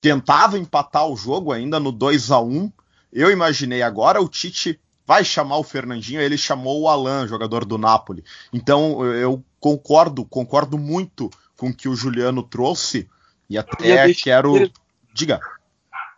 tentava 0.00 0.56
empatar 0.56 1.08
o 1.08 1.16
jogo 1.16 1.50
ainda 1.50 1.80
no 1.80 1.90
2 1.90 2.30
a 2.30 2.38
1 2.38 2.70
eu 3.12 3.32
imaginei 3.32 3.82
agora 3.82 4.20
o 4.20 4.28
Tite 4.28 4.78
vai 5.04 5.24
chamar 5.24 5.56
o 5.56 5.64
Fernandinho, 5.64 6.20
ele 6.20 6.38
chamou 6.38 6.82
o 6.82 6.88
Alan, 6.88 7.26
jogador 7.26 7.64
do 7.64 7.78
Napoli. 7.78 8.22
Então 8.52 9.04
eu 9.04 9.42
concordo, 9.58 10.24
concordo 10.24 10.78
muito 10.78 11.30
com 11.58 11.68
o 11.68 11.74
que 11.74 11.88
o 11.88 11.96
Juliano 11.96 12.42
trouxe 12.42 13.10
e 13.50 13.58
até 13.58 14.08
e 14.08 14.14
quero. 14.14 14.52
Dele, 14.54 14.72
Diga. 15.12 15.40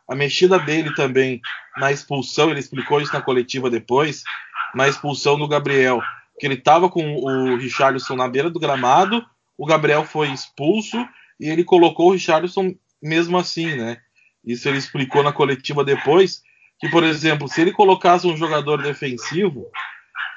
A 0.07 0.15
mexida 0.15 0.59
dele 0.59 0.95
também 0.95 1.41
na 1.79 1.91
expulsão, 1.91 2.51
ele 2.51 2.61
explicou 2.61 3.01
isso 3.01 3.13
na 3.13 3.23
coletiva 3.23 3.71
depois, 3.71 4.23
na 4.75 4.87
expulsão 4.87 5.39
do 5.39 5.49
Gabriel, 5.49 6.03
que 6.39 6.47
ele 6.47 6.55
estava 6.55 6.91
com 6.91 7.17
o 7.17 7.57
Richarlison 7.57 8.15
na 8.15 8.29
beira 8.29 8.51
do 8.51 8.61
gramado, 8.61 9.25
o 9.57 9.65
Gabriel 9.65 10.05
foi 10.05 10.31
expulso 10.31 10.97
e 11.39 11.49
ele 11.49 11.65
colocou 11.65 12.09
o 12.09 12.13
Richarlison 12.13 12.75
mesmo 13.03 13.39
assim, 13.39 13.77
né? 13.77 13.99
Isso 14.45 14.69
ele 14.69 14.79
explicou 14.79 15.23
na 15.23 15.33
coletiva 15.33 15.85
depois 15.85 16.43
que, 16.79 16.89
por 16.89 17.05
exemplo, 17.05 17.49
se 17.49 17.61
ele 17.61 17.73
colocasse 17.73 18.27
um 18.27 18.37
jogador 18.37 18.83
defensivo 18.83 19.71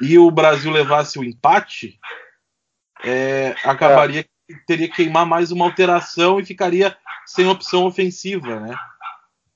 e 0.01 0.17
o 0.17 0.29
Brasil 0.31 0.71
levasse 0.71 1.17
o 1.19 1.23
empate, 1.23 1.99
é, 3.03 3.55
acabaria 3.63 4.21
é. 4.21 4.32
Teria 4.67 4.87
que 4.87 4.95
queimar 4.95 5.25
mais 5.25 5.51
uma 5.51 5.65
alteração 5.65 6.39
e 6.39 6.45
ficaria 6.45 6.95
sem 7.25 7.47
opção 7.47 7.85
ofensiva, 7.85 8.59
né? 8.59 8.75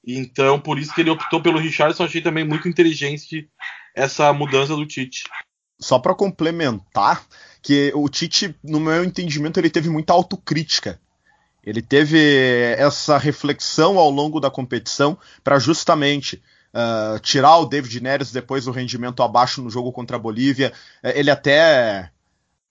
Então, 0.05 0.59
por 0.59 0.79
isso 0.79 0.93
que 0.93 1.01
ele 1.01 1.09
optou 1.09 1.41
pelo 1.41 1.59
Richardson, 1.59 2.05
achei 2.05 2.21
também 2.21 2.45
muito 2.45 2.69
inteligente 2.69 3.49
essa 3.93 4.31
mudança 4.31 4.75
do 4.75 4.85
Tite. 4.85 5.23
Só 5.79 5.99
para 5.99 6.15
complementar, 6.15 7.25
que 7.61 7.91
o 7.93 8.07
Tite, 8.07 8.55
no 8.63 8.79
meu 8.79 9.03
entendimento, 9.03 9.59
ele 9.59 9.69
teve 9.69 9.89
muita 9.89 10.13
autocrítica. 10.13 10.99
Ele 11.61 11.81
teve 11.81 12.17
essa 12.77 13.17
reflexão 13.17 13.97
ao 13.97 14.09
longo 14.09 14.39
da 14.39 14.49
competição 14.49 15.17
para 15.43 15.59
justamente 15.59 16.41
uh, 16.73 17.19
tirar 17.19 17.57
o 17.57 17.65
David 17.65 17.99
Neres 17.99 18.31
depois 18.31 18.63
do 18.63 18.71
rendimento 18.71 19.21
abaixo 19.21 19.61
no 19.61 19.69
jogo 19.69 19.91
contra 19.91 20.15
a 20.15 20.19
Bolívia. 20.19 20.71
É, 21.03 21.19
ele 21.19 21.29
até 21.29 22.09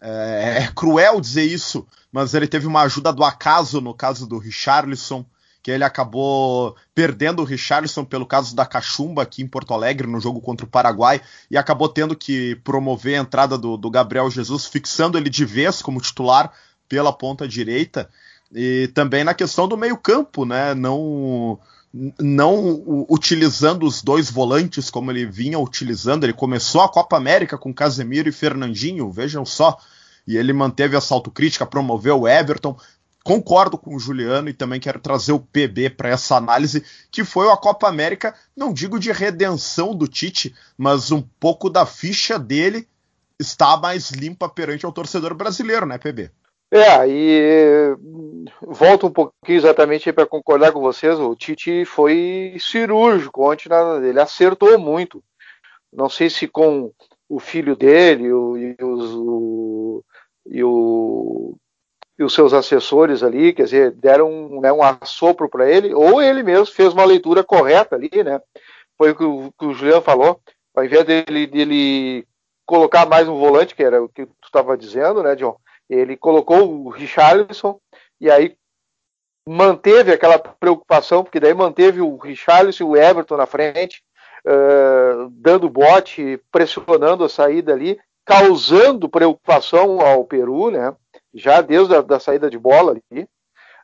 é, 0.00 0.64
é, 0.64 0.72
cruel 0.74 1.20
dizer 1.20 1.44
isso, 1.44 1.86
mas 2.12 2.34
ele 2.34 2.46
teve 2.46 2.66
uma 2.66 2.82
ajuda 2.82 3.12
do 3.12 3.24
acaso 3.24 3.80
no 3.80 3.94
caso 3.94 4.26
do 4.26 4.38
Richarlison, 4.38 5.24
que 5.62 5.70
ele 5.70 5.82
acabou 5.82 6.76
perdendo 6.94 7.42
o 7.42 7.44
Richarlison 7.44 8.04
pelo 8.04 8.24
caso 8.24 8.54
da 8.54 8.64
cachumba 8.64 9.22
aqui 9.22 9.42
em 9.42 9.48
Porto 9.48 9.74
Alegre 9.74 10.06
no 10.06 10.20
jogo 10.20 10.40
contra 10.40 10.64
o 10.64 10.68
Paraguai 10.68 11.20
e 11.50 11.56
acabou 11.56 11.88
tendo 11.88 12.14
que 12.14 12.54
promover 12.62 13.18
a 13.18 13.22
entrada 13.22 13.58
do, 13.58 13.76
do 13.76 13.90
Gabriel 13.90 14.30
Jesus, 14.30 14.66
fixando 14.66 15.18
ele 15.18 15.28
de 15.28 15.44
vez 15.44 15.82
como 15.82 16.00
titular 16.00 16.52
pela 16.88 17.12
ponta 17.12 17.48
direita. 17.48 18.08
E 18.52 18.88
também 18.94 19.24
na 19.24 19.34
questão 19.34 19.66
do 19.66 19.76
meio-campo, 19.76 20.44
né? 20.44 20.72
Não 20.72 21.58
não 22.18 23.06
utilizando 23.08 23.86
os 23.86 24.02
dois 24.02 24.30
volantes 24.30 24.90
como 24.90 25.10
ele 25.10 25.24
vinha 25.24 25.58
utilizando. 25.58 26.24
Ele 26.24 26.32
começou 26.32 26.82
a 26.82 26.88
Copa 26.88 27.16
América 27.16 27.56
com 27.56 27.72
Casemiro 27.72 28.28
e 28.28 28.32
Fernandinho, 28.32 29.10
vejam 29.10 29.44
só. 29.44 29.78
E 30.26 30.36
ele 30.36 30.52
manteve 30.52 30.96
essa 30.96 31.14
autocrítica, 31.14 31.64
promoveu 31.64 32.20
o 32.20 32.28
Everton. 32.28 32.76
Concordo 33.24 33.76
com 33.76 33.94
o 33.94 33.98
Juliano 33.98 34.48
e 34.48 34.54
também 34.54 34.78
quero 34.78 35.00
trazer 35.00 35.32
o 35.32 35.40
PB 35.40 35.90
para 35.90 36.10
essa 36.10 36.36
análise, 36.36 36.84
que 37.10 37.24
foi 37.24 37.50
a 37.50 37.56
Copa 37.56 37.88
América, 37.88 38.32
não 38.56 38.72
digo 38.72 39.00
de 39.00 39.10
redenção 39.10 39.96
do 39.96 40.06
Tite, 40.06 40.54
mas 40.78 41.10
um 41.10 41.20
pouco 41.20 41.68
da 41.68 41.84
ficha 41.84 42.38
dele 42.38 42.86
está 43.38 43.76
mais 43.76 44.10
limpa 44.12 44.48
perante 44.48 44.86
o 44.86 44.92
torcedor 44.92 45.34
brasileiro, 45.34 45.86
né, 45.86 45.98
PB? 45.98 46.30
É, 46.70 47.08
e 47.08 47.96
volto 48.60 49.06
um 49.06 49.12
pouquinho 49.12 49.56
exatamente 49.56 50.12
para 50.12 50.26
concordar 50.26 50.72
com 50.72 50.80
vocês, 50.80 51.18
o 51.18 51.34
Tite 51.36 51.84
foi 51.84 52.56
cirúrgico 52.58 53.48
ontem, 53.50 53.68
ele 54.08 54.20
acertou 54.20 54.76
muito. 54.78 55.22
Não 55.92 56.08
sei 56.08 56.28
se 56.28 56.48
com 56.48 56.92
o 57.28 57.38
filho 57.38 57.76
dele 57.76 58.32
o, 58.32 58.56
e, 58.56 58.76
os, 58.82 59.14
o, 59.14 60.04
e, 60.46 60.64
o, 60.64 61.56
e 62.18 62.24
os 62.24 62.34
seus 62.34 62.52
assessores 62.52 63.22
ali, 63.22 63.52
quer 63.52 63.64
dizer, 63.64 63.90
deram 63.92 64.60
né, 64.60 64.72
um 64.72 64.82
assopro 64.82 65.48
para 65.48 65.70
ele, 65.70 65.94
ou 65.94 66.20
ele 66.20 66.42
mesmo 66.42 66.66
fez 66.66 66.92
uma 66.92 67.04
leitura 67.04 67.44
correta 67.44 67.96
ali, 67.96 68.10
né? 68.24 68.40
Foi 68.98 69.10
o 69.12 69.16
que 69.16 69.24
o, 69.24 69.52
que 69.58 69.66
o 69.66 69.72
Juliano 69.72 70.02
falou, 70.02 70.40
ao 70.74 70.84
invés 70.84 71.04
dele, 71.04 71.46
dele 71.46 72.26
colocar 72.64 73.06
mais 73.06 73.28
um 73.28 73.38
volante, 73.38 73.74
que 73.74 73.82
era 73.82 74.02
o 74.02 74.08
que 74.08 74.26
tu 74.26 74.34
estava 74.44 74.76
dizendo, 74.76 75.22
né, 75.22 75.36
John? 75.36 75.56
Ele 75.88 76.16
colocou 76.16 76.68
o 76.68 76.88
Richarlison 76.88 77.78
e 78.20 78.30
aí 78.30 78.56
manteve 79.46 80.12
aquela 80.12 80.38
preocupação, 80.38 81.22
porque 81.22 81.38
daí 81.38 81.54
manteve 81.54 82.00
o 82.00 82.16
Richarlison 82.16 82.84
e 82.84 82.86
o 82.86 82.96
Everton 82.96 83.36
na 83.36 83.46
frente, 83.46 84.02
uh, 84.44 85.30
dando 85.30 85.70
bote, 85.70 86.40
pressionando 86.50 87.22
a 87.24 87.28
saída 87.28 87.72
ali, 87.72 87.98
causando 88.24 89.08
preocupação 89.08 90.00
ao 90.00 90.24
Peru, 90.24 90.70
né? 90.70 90.94
Já 91.32 91.60
desde 91.60 91.94
a 91.94 92.00
da 92.00 92.18
saída 92.18 92.50
de 92.50 92.58
bola 92.58 92.92
ali, 92.92 93.28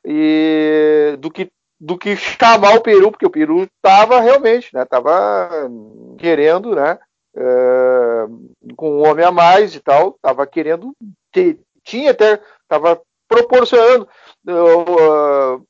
e 0.05 1.17
do 1.21 1.31
que 1.31 1.51
do 1.79 1.99
que 1.99 2.15
chamar 2.17 2.77
o 2.77 2.81
Peru, 2.81 3.11
porque 3.11 3.27
o 3.27 3.31
Peru 3.31 3.65
estava 3.65 4.21
realmente, 4.21 4.73
né? 4.73 4.85
Tava 4.85 5.69
querendo, 6.17 6.77
né? 6.77 6.97
Uh, 7.35 8.75
com 8.77 8.99
um 8.99 9.09
homem 9.09 9.25
a 9.25 9.33
mais 9.33 9.75
e 9.75 9.81
tal, 9.81 10.11
estava 10.11 10.47
querendo 10.47 10.95
ter, 11.33 11.59
tinha 11.85 12.11
até, 12.11 12.41
estava 12.63 13.01
proporcionando 13.29 14.09
uh, 14.47 15.67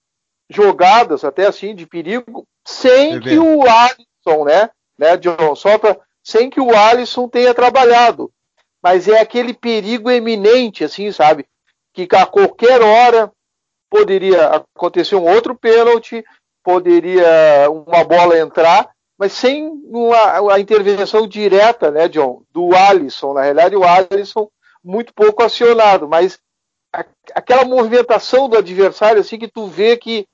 jogadas 0.49 1.25
até 1.25 1.47
assim 1.47 1.75
de 1.75 1.87
perigo, 1.87 2.47
sem 2.65 3.21
que 3.21 3.39
o 3.39 3.63
Alisson, 3.63 4.45
né, 4.45 4.71
né, 4.99 5.17
John, 5.17 5.55
só 5.55 5.79
pra, 5.79 5.97
sem 6.23 6.51
que 6.51 6.61
o 6.61 6.77
Alisson 6.77 7.29
tenha 7.29 7.55
trabalhado. 7.55 8.31
Mas 8.83 9.07
é 9.07 9.21
aquele 9.21 9.55
perigo 9.55 10.11
eminente, 10.11 10.83
assim, 10.83 11.13
sabe? 11.13 11.47
Que 11.93 12.09
a 12.13 12.27
qualquer 12.27 12.83
hora 12.83 13.31
poderia 13.89 14.47
acontecer 14.47 15.15
um 15.15 15.29
outro 15.29 15.55
pênalti, 15.55 16.25
poderia 16.65 17.69
uma 17.71 18.03
bola 18.03 18.39
entrar, 18.39 18.91
mas 19.19 19.33
sem 19.33 19.69
uma, 19.85 20.53
a 20.53 20.59
intervenção 20.59 21.29
direta, 21.29 21.91
né, 21.91 22.09
John, 22.09 22.43
do 22.53 22.75
Alisson. 22.75 23.35
Na 23.35 23.43
realidade, 23.43 23.77
o 23.77 23.85
Alisson 23.85 24.49
muito 24.85 25.13
pouco 25.15 25.43
acionado, 25.43 26.09
mas 26.09 26.39
a, 26.93 27.05
aquela 27.35 27.65
movimentação 27.65 28.49
do 28.49 28.57
adversário, 28.57 29.21
assim, 29.21 29.39
que 29.39 29.49
tu 29.49 29.67
vê 29.67 29.97
que 29.97 30.27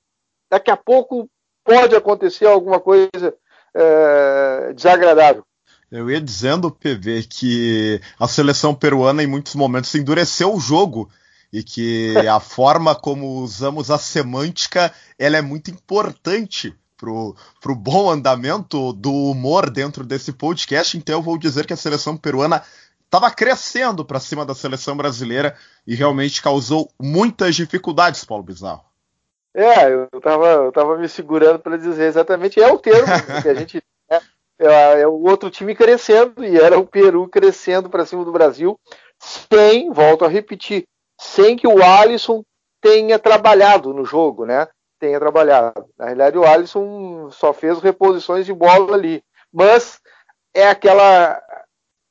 daqui 0.50 0.70
a 0.70 0.76
pouco 0.76 1.28
pode 1.64 1.94
acontecer 1.94 2.46
alguma 2.46 2.80
coisa 2.80 3.34
é, 3.74 4.72
desagradável. 4.72 5.44
Eu 5.90 6.10
ia 6.10 6.20
dizendo, 6.20 6.70
PV, 6.70 7.24
que 7.24 8.00
a 8.18 8.28
seleção 8.28 8.74
peruana 8.74 9.22
em 9.22 9.26
muitos 9.26 9.54
momentos 9.54 9.94
endureceu 9.94 10.54
o 10.54 10.60
jogo 10.60 11.10
e 11.52 11.62
que 11.62 12.14
a 12.28 12.40
forma 12.40 12.94
como 12.94 13.40
usamos 13.40 13.90
a 13.90 13.98
semântica 13.98 14.92
ela 15.18 15.36
é 15.38 15.42
muito 15.42 15.70
importante 15.70 16.74
pro, 16.96 17.34
pro 17.60 17.74
bom 17.74 18.10
andamento 18.10 18.92
do 18.92 19.12
humor 19.12 19.70
dentro 19.70 20.04
desse 20.04 20.32
podcast. 20.32 20.98
Então 20.98 21.16
eu 21.16 21.22
vou 21.22 21.38
dizer 21.38 21.64
que 21.64 21.72
a 21.72 21.76
seleção 21.76 22.16
peruana 22.16 22.62
estava 23.08 23.30
crescendo 23.30 24.04
para 24.04 24.20
cima 24.20 24.44
da 24.44 24.54
seleção 24.54 24.96
brasileira 24.96 25.56
e 25.86 25.94
realmente 25.94 26.42
causou 26.42 26.90
muitas 27.00 27.56
dificuldades, 27.56 28.24
Paulo 28.24 28.44
Bizarro. 28.44 28.84
É, 29.54 29.90
eu 29.92 30.08
estava 30.14 30.46
eu 30.46 30.70
tava 30.72 30.96
me 30.98 31.08
segurando 31.08 31.58
para 31.58 31.78
dizer 31.78 32.04
exatamente, 32.04 32.60
é 32.60 32.70
o 32.70 32.78
termo 32.78 33.06
que 33.42 33.48
a 33.48 33.54
gente. 33.54 33.82
É, 34.10 34.20
é, 34.60 35.00
é, 35.00 35.06
o 35.06 35.22
outro 35.22 35.50
time 35.50 35.74
crescendo, 35.74 36.44
e 36.44 36.58
era 36.58 36.78
o 36.78 36.86
Peru 36.86 37.28
crescendo 37.28 37.88
para 37.88 38.04
cima 38.04 38.24
do 38.24 38.32
Brasil, 38.32 38.78
sem, 39.18 39.90
volto 39.90 40.24
a 40.24 40.28
repetir, 40.28 40.84
sem 41.18 41.56
que 41.56 41.66
o 41.66 41.82
Alisson 41.82 42.44
tenha 42.80 43.18
trabalhado 43.18 43.92
no 43.94 44.04
jogo, 44.04 44.44
né? 44.44 44.68
Tenha 45.00 45.18
trabalhado. 45.18 45.86
Na 45.96 46.06
realidade, 46.06 46.38
o 46.38 46.44
Alisson 46.44 47.30
só 47.30 47.52
fez 47.52 47.78
reposições 47.78 48.44
de 48.44 48.52
bola 48.52 48.94
ali. 48.94 49.22
Mas 49.52 50.00
é 50.52 50.68
aquela 50.68 51.40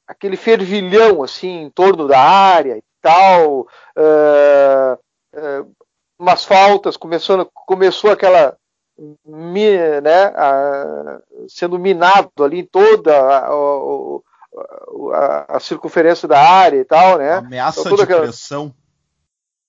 aquele 0.08 0.38
fervilhão 0.38 1.24
assim 1.24 1.64
em 1.64 1.70
torno 1.70 2.08
da 2.08 2.20
área 2.20 2.78
e 2.78 2.84
tal, 3.02 3.62
uh, 3.98 4.94
uh, 5.36 5.76
umas 6.18 6.46
faltas, 6.46 6.98
começou, 6.98 7.46
começou 7.54 8.12
aquela 8.12 8.58
né, 9.26 10.24
a, 10.36 11.20
sendo 11.48 11.78
minado 11.78 12.32
ali 12.44 12.62
em 12.62 12.66
toda 12.66 13.16
a, 13.16 13.48
a, 15.14 15.58
a, 15.58 15.60
circunferência 15.60 16.28
da 16.28 16.40
área 16.40 16.80
e 16.80 16.86
tal, 16.86 17.20
né? 17.20 17.34
Ameaça 17.34 17.82
então, 17.82 17.96
de 17.96 18.04
aquela... 18.04 18.24
pressão. 18.24 18.74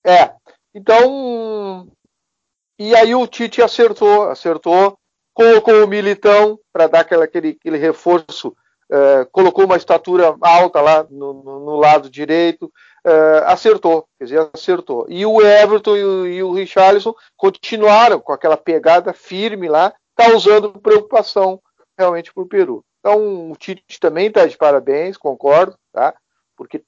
É. 0.03 0.33
Então, 0.73 1.87
e 2.77 2.95
aí 2.95 3.13
o 3.13 3.27
Tite 3.27 3.61
acertou, 3.61 4.29
acertou, 4.29 4.97
colocou 5.33 5.83
o 5.83 5.87
Militão 5.87 6.59
para 6.71 6.87
dar 6.87 7.01
aquela, 7.01 7.25
aquele, 7.25 7.57
aquele 7.59 7.77
reforço, 7.77 8.55
uh, 8.91 9.29
colocou 9.31 9.65
uma 9.65 9.77
estatura 9.77 10.35
alta 10.41 10.81
lá 10.81 11.05
no, 11.09 11.33
no, 11.33 11.59
no 11.65 11.75
lado 11.75 12.09
direito, 12.09 12.65
uh, 13.05 13.45
acertou, 13.45 14.07
quer 14.17 14.25
dizer, 14.25 14.49
acertou. 14.53 15.05
E 15.09 15.25
o 15.25 15.41
Everton 15.41 15.95
e 15.95 16.03
o, 16.03 16.27
e 16.27 16.43
o 16.43 16.53
Richarlison 16.53 17.13
continuaram 17.37 18.19
com 18.19 18.33
aquela 18.33 18.57
pegada 18.57 19.13
firme 19.13 19.67
lá, 19.67 19.93
causando 20.15 20.79
preocupação 20.79 21.61
realmente 21.97 22.33
para 22.33 22.43
o 22.43 22.47
Peru. 22.47 22.83
Então 22.99 23.51
o 23.51 23.55
Tite 23.55 23.99
também 23.99 24.27
está 24.27 24.45
de 24.45 24.57
parabéns, 24.57 25.17
concordo, 25.17 25.75
tá? 25.93 26.13
Porque 26.57 26.83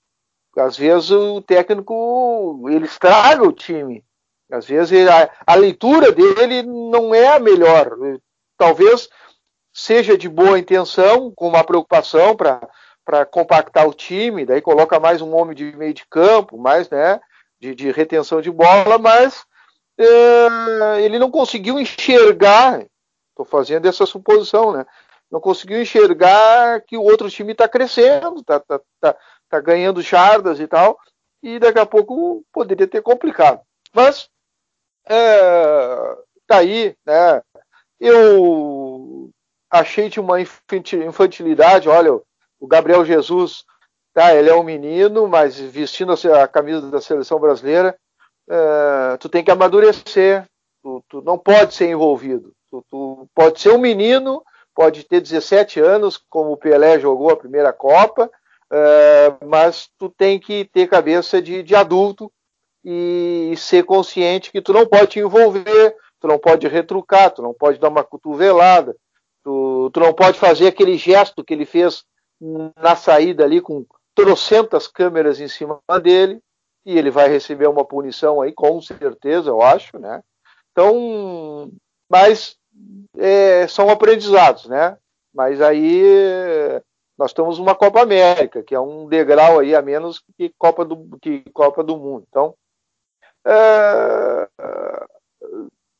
às 0.57 0.77
vezes 0.77 1.11
o 1.11 1.41
técnico 1.41 2.65
ele 2.69 2.85
estraga 2.85 3.43
o 3.43 3.53
time. 3.53 4.03
Às 4.51 4.65
vezes 4.65 4.91
ele, 4.91 5.09
a, 5.09 5.29
a, 5.47 5.55
leitura 5.55 6.11
dele 6.11 6.61
não 6.63 7.15
é 7.15 7.35
a 7.35 7.39
melhor. 7.39 7.91
Talvez 8.57 9.09
seja 9.73 10.17
de 10.17 10.27
boa 10.27 10.59
intenção, 10.59 11.31
com 11.35 11.47
uma 11.47 11.63
preocupação 11.63 12.35
para 12.35 13.25
compactar 13.25 13.87
o 13.87 13.93
time, 13.93 14.45
daí 14.45 14.61
coloca 14.61 14.99
mais 14.99 15.21
um 15.21 15.35
homem 15.35 15.55
de 15.55 15.75
meio 15.75 15.93
de 15.93 16.05
campo, 16.07 16.57
mais 16.57 16.89
né, 16.89 17.19
de, 17.59 17.73
de 17.75 17.91
retenção 17.91 18.41
de 18.41 18.51
bola, 18.51 18.97
mas 18.97 19.45
é, 19.97 21.01
ele 21.01 21.19
não 21.19 21.29
conseguiu 21.29 21.79
enxergar, 21.79 22.85
estou 23.29 23.45
fazendo 23.45 23.87
essa 23.87 24.05
suposição, 24.05 24.71
né? 24.71 24.85
Não 25.31 25.39
conseguiu 25.39 25.81
enxergar 25.81 26.81
que 26.81 26.97
o 26.97 27.03
outro 27.03 27.29
time 27.29 27.53
está 27.53 27.67
crescendo, 27.67 28.41
está 28.41 28.59
tá, 28.59 28.81
tá, 28.99 29.15
tá 29.49 29.59
ganhando 29.61 30.01
jardas 30.01 30.59
e 30.59 30.67
tal, 30.67 30.97
e 31.41 31.57
daqui 31.57 31.79
a 31.79 31.85
pouco 31.85 32.43
poderia 32.51 32.87
ter 32.87 33.01
complicado. 33.01 33.61
Mas 33.93 34.29
é, 35.07 36.17
tá 36.47 36.57
aí, 36.57 36.95
né? 37.05 37.41
Eu 37.99 38.80
achei 39.71 40.09
de 40.09 40.19
uma 40.19 40.39
infantilidade, 40.41 41.87
olha, 41.87 42.19
o 42.59 42.67
Gabriel 42.67 43.05
Jesus, 43.05 43.63
tá? 44.13 44.35
Ele 44.35 44.49
é 44.49 44.55
um 44.55 44.63
menino, 44.63 45.27
mas 45.27 45.59
vestindo 45.59 46.13
a 46.13 46.47
camisa 46.47 46.91
da 46.91 46.99
seleção 46.99 47.39
brasileira, 47.39 47.97
é, 48.49 49.17
tu 49.17 49.29
tem 49.29 49.43
que 49.43 49.49
amadurecer, 49.49 50.45
tu, 50.83 51.03
tu 51.07 51.21
não 51.21 51.37
pode 51.37 51.73
ser 51.73 51.89
envolvido. 51.89 52.53
Tu, 52.69 52.85
tu, 52.89 53.27
pode 53.33 53.61
ser 53.61 53.69
um 53.69 53.77
menino, 53.77 54.43
pode 54.75 55.03
ter 55.05 55.21
17 55.21 55.79
anos, 55.79 56.19
como 56.29 56.51
o 56.51 56.57
Pelé 56.57 56.99
jogou 56.99 57.29
a 57.29 57.37
primeira 57.37 57.71
Copa, 57.71 58.29
uh, 58.71 59.45
mas 59.45 59.89
tu 59.97 60.09
tem 60.09 60.39
que 60.39 60.65
ter 60.65 60.87
cabeça 60.87 61.41
de, 61.41 61.63
de 61.63 61.75
adulto 61.75 62.31
e 62.83 63.53
ser 63.57 63.83
consciente 63.83 64.51
que 64.51 64.61
tu 64.61 64.73
não 64.73 64.87
pode 64.87 65.07
te 65.07 65.19
envolver, 65.19 65.95
tu 66.19 66.27
não 66.27 66.39
pode 66.39 66.67
retrucar, 66.67 67.31
tu 67.31 67.41
não 67.41 67.53
pode 67.53 67.79
dar 67.79 67.89
uma 67.89 68.03
cotovelada, 68.03 68.95
tu, 69.43 69.89
tu 69.91 69.99
não 69.99 70.13
pode 70.13 70.39
fazer 70.39 70.67
aquele 70.67 70.97
gesto 70.97 71.43
que 71.43 71.53
ele 71.53 71.65
fez 71.65 72.03
na 72.75 72.95
saída 72.95 73.43
ali 73.43 73.61
com 73.61 73.85
trocentas 74.15 74.87
câmeras 74.87 75.39
em 75.39 75.47
cima 75.47 75.79
dele 76.01 76.41
e 76.85 76.97
ele 76.97 77.11
vai 77.11 77.29
receber 77.29 77.67
uma 77.67 77.85
punição 77.85 78.41
aí 78.41 78.51
com 78.51 78.81
certeza, 78.81 79.49
eu 79.49 79.61
acho, 79.61 79.97
né? 79.99 80.21
Então, 80.71 81.71
mas 82.09 82.57
é, 83.17 83.67
são 83.67 83.89
aprendizados, 83.89 84.65
né? 84.67 84.97
Mas 85.33 85.61
aí 85.61 86.03
nós 87.17 87.33
temos 87.33 87.59
uma 87.59 87.75
Copa 87.75 88.01
América, 88.01 88.63
que 88.63 88.73
é 88.73 88.79
um 88.79 89.07
degrau 89.07 89.59
aí 89.59 89.75
a 89.75 89.81
menos 89.81 90.23
que 90.37 90.51
Copa 90.57 90.83
do, 90.83 91.17
que 91.21 91.43
Copa 91.51 91.83
do 91.83 91.97
Mundo. 91.97 92.25
Então, 92.27 92.55
é, 93.45 94.49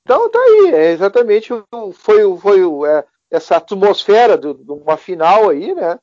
então 0.03 0.29
tá 0.29 0.39
aí, 0.39 0.73
é 0.73 0.91
exatamente 0.91 1.49
foi, 1.93 2.37
foi 2.37 2.59
é, 2.89 3.05
essa 3.31 3.55
atmosfera 3.55 4.37
de, 4.37 4.47
uma 4.47 4.97
final 4.97 5.49
aí, 5.49 5.73
né? 5.73 5.97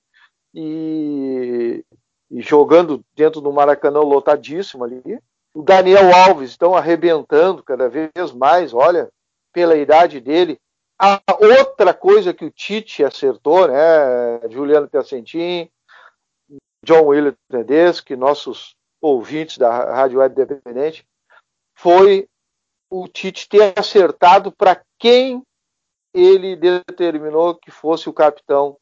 E, 0.55 1.85
e 2.31 2.41
jogando 2.41 3.05
dentro 3.15 3.41
do 3.41 3.53
Maracanã 3.53 4.01
lotadíssimo 4.01 4.85
ali. 4.85 5.21
O 5.55 5.63
Daniel 5.63 6.15
Alves 6.15 6.51
estão 6.51 6.75
arrebentando 6.75 7.63
cada 7.63 7.89
vez 7.89 8.33
mais, 8.35 8.73
olha, 8.73 9.11
pela 9.53 9.77
idade 9.77 10.21
dele, 10.21 10.59
a 10.99 11.21
outra 11.41 11.95
coisa 11.95 12.35
que 12.35 12.45
o 12.45 12.51
Tite 12.51 13.05
acertou, 13.05 13.69
né, 13.69 14.49
Juliano 14.51 14.89
Piacentin, 14.89 15.71
John 16.85 17.07
William 17.07 17.35
Tedeschi, 17.49 18.17
nossos 18.17 18.75
ouvintes 19.01 19.59
da 19.59 19.95
Rádio 19.95 20.19
Web 20.19 20.33
Independente, 20.33 21.07
foi 21.77 22.29
o 22.91 23.07
Tite 23.07 23.49
ter 23.49 23.79
acertado 23.79 24.51
para 24.51 24.83
quem 24.99 25.43
ele 26.19 26.57
determinou 26.57 27.55
que 27.55 27.71
fosse 27.71 28.09
o 28.09 28.13
capitão 28.13 28.77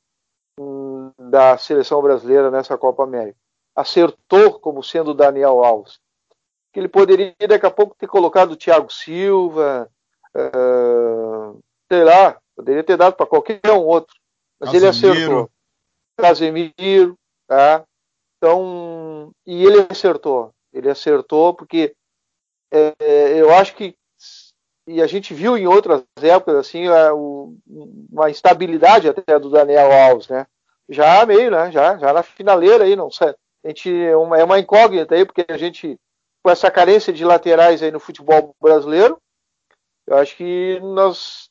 hum, 0.59 1.11
da 1.19 1.59
seleção 1.59 2.01
brasileira 2.01 2.51
nessa 2.51 2.77
Copa 2.79 3.05
América. 3.05 3.39
Acertou 3.75 4.59
como 4.59 4.83
sendo 4.83 5.15
Daniel 5.15 5.65
Alves. 5.65 5.99
Que 6.73 6.81
ele 6.81 6.89
poderia 6.89 7.35
daqui 7.49 7.67
a 7.67 7.71
pouco 7.71 7.97
ter 7.97 8.07
colocado 8.07 8.53
o 8.53 8.57
Thiago 8.57 8.93
Silva, 8.93 9.91
uh, 10.35 11.59
sei 11.91 12.05
lá, 12.05 12.39
poderia 12.55 12.85
ter 12.85 12.97
dado 12.97 13.15
para 13.15 13.27
qualquer 13.27 13.61
um 13.71 13.85
outro. 13.85 14.15
Mas 14.59 14.71
Casemiro. 14.71 15.05
ele 15.05 15.15
acertou. 15.15 15.51
Casemiro, 16.19 17.19
tá? 17.47 17.85
Então, 18.37 19.33
e 19.47 19.65
ele 19.65 19.87
acertou. 19.91 20.53
Ele 20.73 20.91
acertou 20.91 21.55
porque 21.55 21.95
é, 22.71 23.41
eu 23.41 23.53
acho 23.55 23.75
que 23.75 23.97
e 24.87 25.03
a 25.03 25.07
gente 25.07 25.35
viu 25.35 25.57
em 25.57 25.67
outras 25.67 26.05
épocas 26.23 26.57
assim 26.57 26.87
a, 26.87 27.13
o, 27.15 27.57
uma 28.11 28.31
instabilidade 28.31 29.09
até 29.09 29.39
do 29.39 29.51
Daniel 29.51 29.91
Alves, 29.93 30.29
né? 30.29 30.47
Já 30.89 31.27
meio, 31.27 31.51
né? 31.51 31.71
Já, 31.73 31.99
já 31.99 32.13
na 32.13 32.23
finaleira 32.23 32.85
aí, 32.85 32.95
não 32.95 33.11
sei. 33.11 33.35
A 33.65 33.69
gente 33.69 33.93
é 33.93 34.17
uma, 34.17 34.39
é 34.39 34.45
uma 34.45 34.59
incógnita 34.59 35.15
aí 35.15 35.25
porque 35.25 35.45
a 35.49 35.57
gente 35.57 35.99
com 36.43 36.51
essa 36.51 36.71
carência 36.71 37.13
de 37.13 37.25
laterais 37.25 37.83
aí 37.83 37.91
no 37.91 37.99
futebol 37.99 38.55
brasileiro, 38.61 39.21
eu 40.07 40.17
acho 40.17 40.37
que 40.37 40.79
nós 40.81 41.51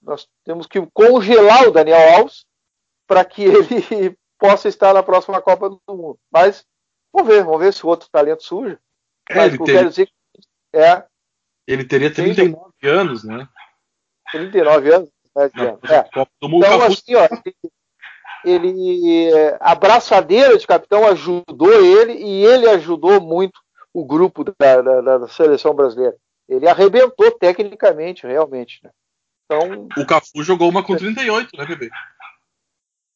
nós 0.00 0.28
temos 0.44 0.68
que 0.68 0.80
congelar 0.92 1.66
o 1.66 1.72
Daniel 1.72 2.18
Alves 2.18 2.46
para 3.04 3.24
que 3.24 3.42
ele 3.90 4.16
possa 4.38 4.68
estar 4.68 4.94
na 4.94 5.02
próxima 5.02 5.42
Copa 5.42 5.68
do 5.68 5.80
Mundo. 5.88 6.18
Mas 6.30 6.64
vamos 7.12 7.28
ver, 7.28 7.42
vamos 7.42 7.58
ver 7.58 7.72
se 7.72 7.84
o 7.84 7.88
outro 7.88 8.08
talento 8.10 8.44
surge. 8.44 8.78
É, 9.28 9.34
Mas 9.34 9.54
ele, 9.54 9.64
ter... 9.64 9.88
dizer 9.88 10.08
é, 10.72 11.04
ele 11.68 11.84
teria 11.84 12.12
39 12.12 12.72
Sim. 12.80 12.88
anos, 12.88 13.24
né? 13.24 13.46
39 14.32 14.94
anos? 14.94 15.10
Né, 15.36 15.50
é. 15.90 16.08
Então, 16.42 16.82
assim, 16.82 17.14
ó, 17.14 17.28
ele, 18.44 19.30
a 19.60 19.74
braçadeira 19.74 20.56
de 20.56 20.66
capitão 20.66 21.06
ajudou 21.06 21.72
ele 21.74 22.14
e 22.14 22.44
ele 22.44 22.68
ajudou 22.70 23.20
muito 23.20 23.60
o 23.92 24.04
grupo 24.04 24.42
da, 24.44 24.80
da, 24.80 25.18
da 25.18 25.28
seleção 25.28 25.74
brasileira. 25.74 26.16
Ele 26.48 26.66
arrebentou 26.66 27.30
tecnicamente, 27.32 28.26
realmente. 28.26 28.80
Né? 28.82 28.90
Então, 29.44 29.88
o 29.98 30.06
Cafu 30.06 30.42
jogou 30.42 30.70
uma 30.70 30.82
com 30.82 30.96
38, 30.96 31.54
né, 31.54 31.66
bebê? 31.66 31.90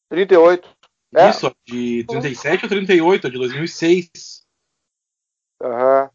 38. 0.09 0.69
É. 1.15 1.29
Isso, 1.29 1.55
de 1.65 2.03
37 2.07 2.65
ou 2.65 2.69
38, 2.69 3.31
de 3.31 3.37
2006. 3.37 4.09
Uhum. 5.61 6.09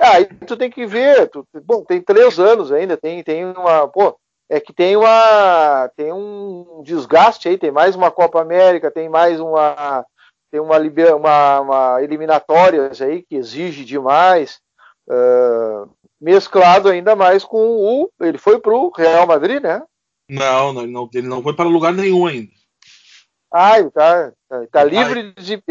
Aí 0.00 0.24
tu 0.24 0.56
tem 0.56 0.70
que 0.70 0.86
ver, 0.86 1.28
tu, 1.28 1.46
bom, 1.62 1.84
tem 1.84 2.00
três 2.00 2.38
anos 2.40 2.72
ainda, 2.72 2.96
tem, 2.96 3.22
tem 3.22 3.44
uma, 3.44 3.86
pô, 3.86 4.18
é 4.48 4.58
que 4.58 4.72
tem 4.72 4.96
uma, 4.96 5.90
tem 5.94 6.10
um 6.10 6.82
desgaste 6.82 7.48
aí, 7.48 7.58
tem 7.58 7.70
mais 7.70 7.94
uma 7.94 8.10
Copa 8.10 8.40
América, 8.40 8.90
tem 8.90 9.10
mais 9.10 9.38
uma, 9.38 10.04
tem 10.50 10.58
uma, 10.58 10.78
uma, 11.14 11.60
uma 11.60 12.02
eliminatórias 12.02 13.02
aí 13.02 13.22
que 13.22 13.36
exige 13.36 13.84
demais, 13.84 14.58
uh, 15.06 15.88
mesclado 16.18 16.88
ainda 16.88 17.14
mais 17.14 17.44
com 17.44 17.58
o, 17.58 18.10
ele 18.20 18.38
foi 18.38 18.58
pro 18.58 18.90
Real 18.96 19.26
Madrid, 19.26 19.62
né? 19.62 19.82
Não, 20.30 20.72
não, 20.72 21.10
ele 21.12 21.28
não 21.28 21.42
foi 21.42 21.54
para 21.54 21.68
lugar 21.68 21.92
nenhum 21.92 22.26
ainda. 22.26 22.50
Ah, 23.52 23.78
ele 23.78 23.90
tá, 23.90 24.32
tá, 24.48 24.66
tá 24.70 24.84
livre 24.84 25.34
de 25.34 25.62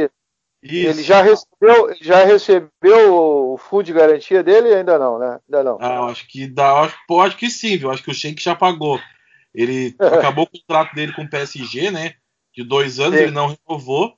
isso. 0.62 0.90
Ele 0.90 1.04
já 1.04 1.22
recebeu, 1.22 1.96
já 2.02 2.24
recebeu 2.26 3.14
o 3.14 3.58
fundo 3.58 3.84
de 3.84 3.94
garantia 3.94 4.44
dele 4.44 4.74
ainda 4.74 5.00
não, 5.00 5.18
né? 5.18 5.40
Ainda 5.48 5.64
não. 5.64 5.78
Ah, 5.82 6.06
acho 6.08 6.28
que 6.28 6.48
dá, 6.48 6.82
acho, 6.82 6.98
acho 7.22 7.38
que 7.38 7.50
sim, 7.50 7.78
viu? 7.78 7.90
Acho 7.90 8.04
que 8.04 8.12
o 8.12 8.14
Sheik 8.14 8.42
já 8.42 8.56
pagou. 8.56 9.00
Ele 9.54 9.96
acabou 10.00 10.46
o 10.46 10.60
contrato 10.60 10.94
dele 10.94 11.14
com 11.14 11.24
o 11.24 11.30
PSG, 11.30 11.92
né? 11.92 12.16
De 12.56 12.64
dois 12.64 13.00
anos, 13.00 13.18
sim. 13.18 13.24
ele 13.24 13.32
não 13.32 13.56
renovou 13.56 14.16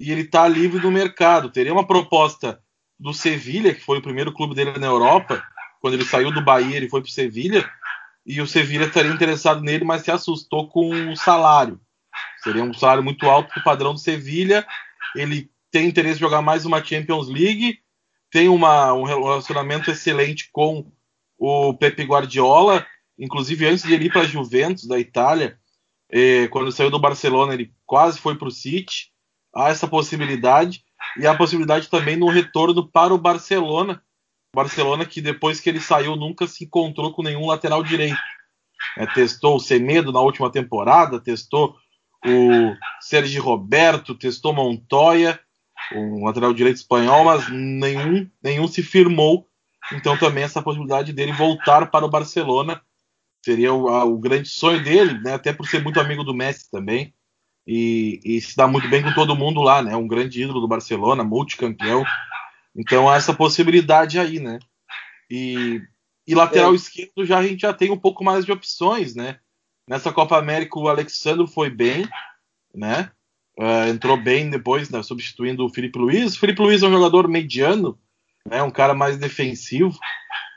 e 0.00 0.10
ele 0.10 0.24
tá 0.24 0.48
livre 0.48 0.80
do 0.80 0.90
mercado. 0.90 1.50
Teria 1.50 1.72
uma 1.72 1.86
proposta 1.86 2.60
do 2.98 3.12
Sevilha, 3.12 3.74
que 3.74 3.80
foi 3.80 3.98
o 3.98 4.02
primeiro 4.02 4.32
clube 4.32 4.54
dele 4.54 4.78
na 4.78 4.86
Europa, 4.86 5.42
quando 5.80 5.94
ele 5.94 6.04
saiu 6.04 6.32
do 6.32 6.42
Bahia, 6.42 6.76
ele 6.76 6.88
foi 6.88 7.02
pro 7.02 7.10
Sevilha, 7.10 7.68
e 8.24 8.40
o 8.40 8.46
Sevilha 8.46 8.84
estaria 8.86 9.10
interessado 9.10 9.60
nele, 9.60 9.84
mas 9.84 10.02
se 10.02 10.10
assustou 10.10 10.68
com 10.68 11.10
o 11.10 11.16
salário. 11.16 11.78
Seria 12.42 12.62
um 12.62 12.72
salário 12.72 13.02
muito 13.02 13.26
alto 13.26 13.50
para 13.50 13.60
o 13.60 13.64
padrão 13.64 13.92
do 13.92 14.00
Sevilha. 14.00 14.66
Ele 15.14 15.50
tem 15.74 15.88
interesse 15.88 16.18
em 16.18 16.20
jogar 16.20 16.40
mais 16.40 16.64
uma 16.64 16.84
Champions 16.84 17.28
League, 17.28 17.80
tem 18.30 18.48
uma, 18.48 18.92
um 18.92 19.02
relacionamento 19.02 19.90
excelente 19.90 20.48
com 20.52 20.86
o 21.36 21.74
Pepe 21.74 22.04
Guardiola, 22.04 22.86
inclusive 23.18 23.66
antes 23.66 23.82
de 23.82 23.92
ele 23.92 24.04
ir 24.04 24.12
para 24.12 24.20
a 24.20 24.24
Juventus 24.24 24.86
da 24.86 25.00
Itália, 25.00 25.58
eh, 26.12 26.46
quando 26.46 26.70
saiu 26.70 26.92
do 26.92 26.98
Barcelona, 27.00 27.54
ele 27.54 27.74
quase 27.84 28.20
foi 28.20 28.36
para 28.36 28.46
o 28.46 28.52
City. 28.52 29.10
Há 29.52 29.70
essa 29.70 29.88
possibilidade 29.88 30.84
e 31.18 31.26
a 31.26 31.34
possibilidade 31.34 31.88
também 31.88 32.14
no 32.14 32.28
retorno 32.28 32.88
para 32.88 33.12
o 33.12 33.18
Barcelona. 33.18 34.00
Barcelona 34.54 35.04
que 35.04 35.20
depois 35.20 35.58
que 35.58 35.68
ele 35.68 35.80
saiu 35.80 36.14
nunca 36.14 36.46
se 36.46 36.66
encontrou 36.66 37.12
com 37.12 37.24
nenhum 37.24 37.48
lateral 37.48 37.82
direito. 37.82 38.16
É, 38.96 39.06
testou 39.06 39.56
o 39.56 39.60
Semedo 39.60 40.12
na 40.12 40.20
última 40.20 40.52
temporada, 40.52 41.18
testou 41.18 41.74
o 42.24 42.76
Sérgio 43.00 43.42
Roberto, 43.42 44.14
testou 44.14 44.52
Montoya 44.52 45.40
um 45.92 46.24
lateral 46.24 46.52
direito 46.54 46.76
espanhol, 46.76 47.24
mas 47.24 47.48
nenhum, 47.50 48.28
nenhum 48.42 48.68
se 48.68 48.82
firmou. 48.82 49.48
Então 49.92 50.16
também 50.16 50.44
essa 50.44 50.62
possibilidade 50.62 51.12
dele 51.12 51.32
voltar 51.32 51.90
para 51.90 52.04
o 52.04 52.10
Barcelona 52.10 52.80
seria 53.44 53.74
o, 53.74 53.88
a, 53.88 54.04
o 54.04 54.18
grande 54.18 54.48
sonho 54.48 54.82
dele, 54.82 55.20
né? 55.20 55.34
até 55.34 55.52
por 55.52 55.66
ser 55.66 55.82
muito 55.82 56.00
amigo 56.00 56.24
do 56.24 56.34
Messi 56.34 56.70
também. 56.70 57.14
E, 57.66 58.20
e, 58.24 58.40
se 58.40 58.56
dá 58.56 58.66
muito 58.66 58.88
bem 58.88 59.02
com 59.02 59.12
todo 59.14 59.36
mundo 59.36 59.62
lá, 59.62 59.82
né? 59.82 59.96
Um 59.96 60.06
grande 60.06 60.42
ídolo 60.42 60.60
do 60.60 60.68
Barcelona, 60.68 61.24
multicampeão. 61.24 62.04
Então 62.76 63.08
há 63.08 63.16
essa 63.16 63.32
possibilidade 63.32 64.18
aí, 64.18 64.38
né? 64.38 64.58
E, 65.30 65.80
e 66.26 66.34
lateral 66.34 66.72
é. 66.72 66.76
esquerdo 66.76 67.24
já 67.24 67.38
a 67.38 67.46
gente 67.46 67.60
já 67.60 67.72
tem 67.72 67.90
um 67.90 67.98
pouco 67.98 68.22
mais 68.22 68.44
de 68.44 68.52
opções, 68.52 69.14
né? 69.14 69.38
Nessa 69.88 70.12
Copa 70.12 70.38
América 70.38 70.78
o 70.78 70.88
Alexandre 70.88 71.46
foi 71.46 71.70
bem, 71.70 72.06
né? 72.74 73.10
Uh, 73.58 73.88
entrou 73.88 74.16
bem 74.16 74.50
depois, 74.50 74.90
né, 74.90 75.02
substituindo 75.02 75.64
o 75.64 75.68
Felipe 75.68 75.98
Luiz. 75.98 76.34
O 76.34 76.40
Felipe 76.40 76.60
Luiz 76.60 76.82
é 76.82 76.88
um 76.88 76.92
jogador 76.92 77.28
mediano, 77.28 77.96
né, 78.48 78.62
um 78.62 78.70
cara 78.70 78.94
mais 78.94 79.16
defensivo, 79.16 79.96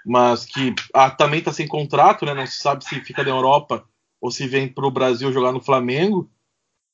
mas 0.06 0.46
que 0.46 0.74
ah, 0.94 1.12
também 1.12 1.40
está 1.40 1.54
sem 1.54 1.68
contrato, 1.68 2.26
né, 2.26 2.34
não 2.34 2.48
se 2.48 2.58
sabe 2.58 2.84
se 2.84 3.00
fica 3.02 3.24
na 3.24 3.30
Europa 3.30 3.88
ou 4.20 4.32
se 4.32 4.48
vem 4.48 4.68
para 4.68 4.86
o 4.86 4.92
Brasil 4.92 5.32
jogar 5.32 5.52
no 5.52 5.62
Flamengo. 5.62 6.30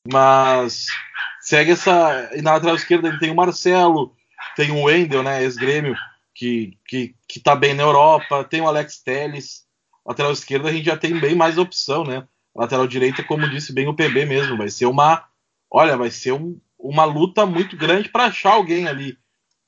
Mas 0.06 0.88
segue 1.40 1.70
essa. 1.72 2.30
E 2.34 2.42
na 2.42 2.52
lateral 2.52 2.76
esquerda 2.76 3.18
tem 3.18 3.30
o 3.30 3.34
Marcelo, 3.34 4.14
tem 4.56 4.70
o 4.70 4.82
Wendel, 4.84 5.22
né, 5.22 5.42
ex-grêmio, 5.42 5.96
que, 6.34 6.76
que, 6.86 7.14
que 7.26 7.40
tá 7.40 7.56
bem 7.56 7.74
na 7.74 7.82
Europa, 7.82 8.44
tem 8.44 8.60
o 8.60 8.68
Alex 8.68 9.02
Telles. 9.02 9.64
Lateral 10.06 10.32
esquerda 10.32 10.68
a 10.68 10.72
gente 10.72 10.84
já 10.84 10.96
tem 10.96 11.18
bem 11.18 11.34
mais 11.34 11.56
opção, 11.56 12.04
né? 12.04 12.26
Lateral 12.54 12.86
direita, 12.86 13.24
como 13.24 13.48
disse 13.48 13.72
bem 13.72 13.88
o 13.88 13.94
PB 13.94 14.26
mesmo, 14.26 14.56
vai 14.56 14.68
ser 14.68 14.86
uma 14.86 15.24
olha, 15.74 15.96
vai 15.96 16.08
ser 16.08 16.32
um, 16.32 16.56
uma 16.78 17.04
luta 17.04 17.44
muito 17.44 17.76
grande 17.76 18.08
para 18.08 18.26
achar 18.26 18.52
alguém 18.52 18.86
ali. 18.86 19.18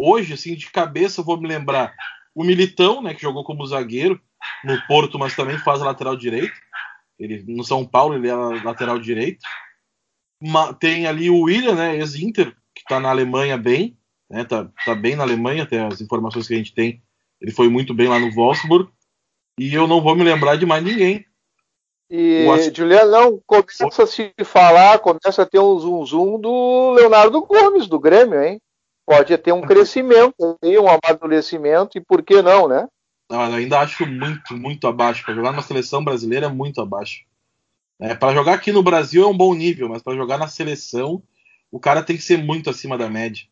Hoje, 0.01 0.35
assim, 0.35 0.55
de 0.55 0.71
cabeça, 0.71 1.21
eu 1.21 1.25
vou 1.25 1.37
me 1.37 1.49
lembrar 1.49 1.93
o 2.33 2.45
Militão, 2.45 3.03
né, 3.03 3.13
que 3.13 3.23
jogou 3.23 3.43
como 3.43 3.67
zagueiro 3.67 4.21
no 4.63 4.81
Porto, 4.87 5.19
mas 5.19 5.35
também 5.35 5.59
faz 5.59 5.81
lateral 5.81 6.17
direito. 6.17 6.55
Ele, 7.19 7.43
no 7.49 7.65
São 7.65 7.85
Paulo, 7.85 8.15
ele 8.15 8.29
é 8.29 8.35
lateral 8.63 9.01
direito. 9.01 9.41
Uma, 10.41 10.73
tem 10.73 11.09
ali 11.09 11.29
o 11.29 11.41
William, 11.41 11.75
né, 11.75 11.97
ex-Inter, 11.97 12.55
que 12.73 12.83
está 12.83 13.01
na 13.01 13.11
Alemanha 13.11 13.59
bem, 13.59 13.99
né, 14.31 14.45
tá, 14.45 14.71
tá 14.85 14.95
bem 14.95 15.17
na 15.17 15.25
Alemanha, 15.25 15.65
até 15.65 15.85
as 15.85 16.01
informações 16.01 16.47
que 16.47 16.55
a 16.55 16.59
gente 16.59 16.73
tem. 16.73 17.03
Ele 17.41 17.51
foi 17.51 17.69
muito 17.69 17.93
bem 17.93 18.07
lá 18.07 18.21
no 18.21 18.31
Wolfsburg. 18.31 18.93
E 19.59 19.75
eu 19.75 19.89
não 19.89 20.01
vou 20.01 20.15
me 20.15 20.23
lembrar 20.23 20.55
de 20.55 20.67
mais 20.67 20.85
ninguém. 20.85 21.27
E, 22.09 22.47
Juliano, 22.75 23.11
não, 23.11 23.41
começa 23.47 24.03
a 24.03 24.07
se 24.07 24.33
falar, 24.45 24.99
começa 25.01 25.43
a 25.43 25.47
ter 25.47 25.59
um 25.59 25.79
zoom 25.79 26.07
zoom 26.07 26.41
do 26.41 26.93
Leonardo 26.93 27.41
Gomes, 27.43 27.89
do 27.89 27.99
Grêmio, 27.99 28.41
hein? 28.43 28.61
Pode 29.05 29.37
ter 29.39 29.53
um 29.53 29.61
crescimento 29.61 30.59
aí, 30.63 30.79
um 30.79 30.89
amadurecimento, 30.89 31.99
e 31.99 32.01
por 32.01 32.23
que 32.23 32.43
não, 32.43 32.69
né? 32.69 32.89
Não, 33.31 33.45
eu 33.49 33.55
ainda 33.55 33.81
acho 33.81 34.07
muito, 34.07 34.57
muito 34.57 34.87
abaixo. 34.87 35.25
Para 35.25 35.35
jogar 35.35 35.53
na 35.53 35.63
seleção 35.63 36.05
brasileira 36.05 36.47
é 36.47 36.49
muito 36.49 36.81
abaixo. 36.81 37.25
É, 37.99 38.15
para 38.15 38.35
jogar 38.35 38.55
aqui 38.55 38.71
no 38.71 38.83
Brasil 38.83 39.25
é 39.25 39.27
um 39.27 39.37
bom 39.37 39.55
nível, 39.55 39.89
mas 39.89 40.03
para 40.03 40.17
jogar 40.17 40.39
na 40.39 40.49
seleção, 40.49 41.23
o 41.71 41.81
cara 41.81 42.03
tem 42.03 42.17
que 42.17 42.23
ser 42.23 42.37
muito 42.37 42.71
acima 42.71 42.97
da 42.97 43.09
média. 43.09 43.45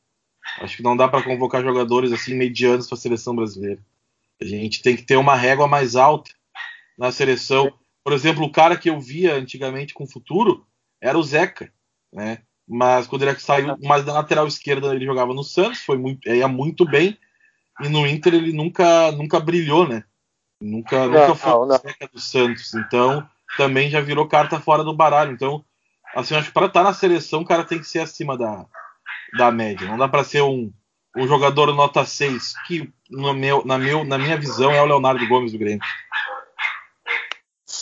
Acho 0.60 0.76
que 0.76 0.82
não 0.82 0.96
dá 0.96 1.08
para 1.08 1.24
convocar 1.24 1.62
jogadores 1.62 2.12
assim 2.12 2.34
medianos 2.34 2.86
para 2.86 2.96
a 2.96 3.00
seleção 3.00 3.34
brasileira. 3.34 3.80
A 4.40 4.44
gente 4.44 4.82
tem 4.82 4.96
que 4.96 5.02
ter 5.02 5.16
uma 5.16 5.34
régua 5.34 5.66
mais 5.66 5.96
alta 5.96 6.30
na 6.98 7.10
seleção. 7.10 7.72
Por 8.04 8.12
exemplo, 8.12 8.44
o 8.44 8.52
cara 8.52 8.76
que 8.76 8.90
eu 8.90 9.00
via 9.00 9.34
antigamente 9.34 9.94
com 9.94 10.06
futuro 10.06 10.66
era 11.00 11.18
o 11.18 11.22
Zeca, 11.22 11.72
né? 12.12 12.38
Mas 12.68 13.06
quando 13.06 13.22
ele 13.22 13.38
saiu 13.38 13.76
mais 13.82 14.04
da 14.04 14.12
lateral 14.12 14.46
esquerda, 14.46 14.94
ele 14.94 15.04
jogava 15.04 15.34
no 15.34 15.42
Santos, 15.42 15.80
foi 15.80 15.98
muito, 15.98 16.28
ia 16.28 16.46
muito 16.46 16.84
bem. 16.84 17.18
E 17.80 17.88
no 17.88 18.06
Inter 18.06 18.34
ele 18.34 18.52
nunca, 18.52 19.10
nunca 19.12 19.40
brilhou, 19.40 19.88
né? 19.88 20.04
Nunca, 20.60 21.06
não, 21.06 21.12
nunca 21.12 21.34
foi 21.34 21.52
o 21.52 21.72
Zeca 21.72 22.08
do 22.12 22.20
Santos. 22.20 22.74
Então 22.74 23.26
também 23.56 23.90
já 23.90 24.00
virou 24.00 24.28
carta 24.28 24.60
fora 24.60 24.84
do 24.84 24.94
baralho. 24.94 25.32
Então, 25.32 25.64
assim, 26.14 26.34
acho 26.34 26.48
que 26.48 26.54
para 26.54 26.66
estar 26.66 26.82
tá 26.82 26.88
na 26.88 26.94
seleção, 26.94 27.40
o 27.40 27.44
cara 27.44 27.64
tem 27.64 27.78
que 27.78 27.86
ser 27.86 28.00
acima 28.00 28.36
da, 28.36 28.66
da 29.36 29.50
média. 29.50 29.88
Não 29.88 29.98
dá 29.98 30.08
para 30.08 30.24
ser 30.24 30.42
um, 30.42 30.72
um 31.16 31.26
jogador 31.26 31.72
nota 31.74 32.04
6, 32.04 32.54
que 32.66 32.92
no 33.10 33.32
meu, 33.34 33.64
na, 33.64 33.78
meu, 33.78 34.04
na 34.04 34.18
minha 34.18 34.36
visão 34.36 34.70
é 34.72 34.82
o 34.82 34.86
Leonardo 34.86 35.26
Gomes 35.28 35.52
do 35.52 35.58
Grêmio. 35.58 35.84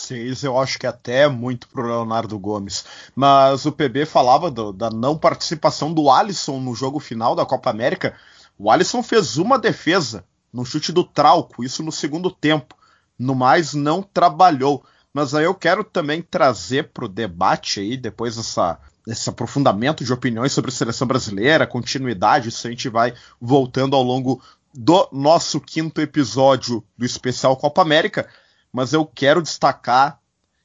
6 0.03 0.43
eu 0.43 0.59
acho 0.59 0.77
que 0.77 0.87
até 0.87 1.21
é 1.21 1.27
muito 1.27 1.67
pro 1.67 1.87
Leonardo 1.87 2.37
Gomes. 2.37 2.85
Mas 3.15 3.65
o 3.65 3.71
PB 3.71 4.05
falava 4.05 4.51
do, 4.51 4.71
da 4.71 4.89
não 4.89 5.17
participação 5.17 5.93
do 5.93 6.09
Alisson 6.09 6.59
no 6.59 6.75
jogo 6.75 6.99
final 6.99 7.35
da 7.35 7.45
Copa 7.45 7.69
América. 7.69 8.15
O 8.57 8.69
Alisson 8.69 9.01
fez 9.01 9.37
uma 9.37 9.57
defesa 9.57 10.25
no 10.51 10.65
chute 10.65 10.91
do 10.91 11.03
Trauco, 11.03 11.63
isso 11.63 11.81
no 11.81 11.91
segundo 11.91 12.29
tempo. 12.29 12.75
No 13.17 13.33
mais, 13.33 13.73
não 13.73 14.01
trabalhou. 14.01 14.83
Mas 15.13 15.33
aí 15.33 15.45
eu 15.45 15.55
quero 15.55 15.83
também 15.83 16.21
trazer 16.21 16.89
para 16.91 17.05
o 17.05 17.09
debate 17.09 17.79
aí, 17.79 17.95
depois 17.95 18.35
dessa, 18.35 18.79
desse 19.05 19.29
aprofundamento 19.29 20.03
de 20.03 20.11
opiniões 20.11 20.51
sobre 20.51 20.71
a 20.71 20.73
seleção 20.73 21.07
brasileira, 21.07 21.67
continuidade, 21.67 22.49
isso 22.49 22.67
a 22.67 22.69
gente 22.69 22.89
vai 22.89 23.13
voltando 23.39 23.95
ao 23.95 24.03
longo 24.03 24.41
do 24.73 25.07
nosso 25.11 25.61
quinto 25.61 26.01
episódio 26.01 26.83
do 26.97 27.05
especial 27.05 27.55
Copa 27.55 27.83
América 27.83 28.27
mas 28.73 28.91
eu 28.91 29.05
quero 29.05 29.41
destacar, 29.41 30.19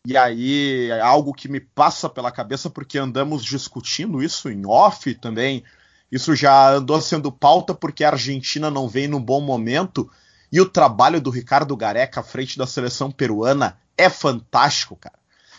e 0.07 0.17
aí 0.17 0.91
é 0.91 1.01
algo 1.01 1.35
que 1.35 1.49
me 1.49 1.61
passa 1.61 2.09
pela 2.09 2.33
cabeça, 2.33 2.71
porque 2.71 2.97
andamos 2.97 3.45
discutindo 3.45 4.23
isso 4.23 4.49
em 4.49 4.65
off 4.65 5.15
também. 5.17 5.63
Isso 6.11 6.35
já 6.35 6.71
andou 6.71 6.99
sendo 7.03 7.31
pauta 7.31 7.75
porque 7.75 8.03
a 8.03 8.11
Argentina 8.11 8.71
não 8.71 8.89
vem 8.89 9.07
num 9.07 9.21
bom 9.21 9.43
momento. 9.43 10.11
E 10.51 10.59
o 10.59 10.69
trabalho 10.69 11.21
do 11.21 11.29
Ricardo 11.29 11.77
Gareca 11.77 12.21
à 12.21 12.23
frente 12.23 12.57
da 12.57 12.67
seleção 12.67 13.11
peruana 13.11 13.79
é 13.99 14.09
fantástico, 14.09 14.97
cara. 14.97 15.19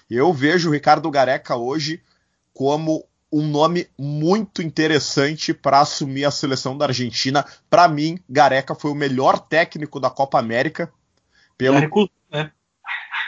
Eu 0.09 0.33
vejo 0.33 0.69
o 0.69 0.73
Ricardo 0.73 1.11
Gareca 1.11 1.55
hoje 1.55 2.01
como 2.51 3.05
um 3.31 3.45
nome 3.47 3.87
muito 3.95 4.63
interessante 4.63 5.53
para 5.53 5.81
assumir 5.81 6.25
a 6.25 6.31
seleção 6.31 6.75
da 6.75 6.85
Argentina. 6.85 7.45
Para 7.69 7.87
mim, 7.87 8.17
Gareca 8.27 8.73
foi 8.73 8.89
o 8.89 8.95
melhor 8.95 9.37
técnico 9.37 9.99
da 9.99 10.09
Copa 10.09 10.39
América. 10.39 10.91
Pelo... 11.55 12.09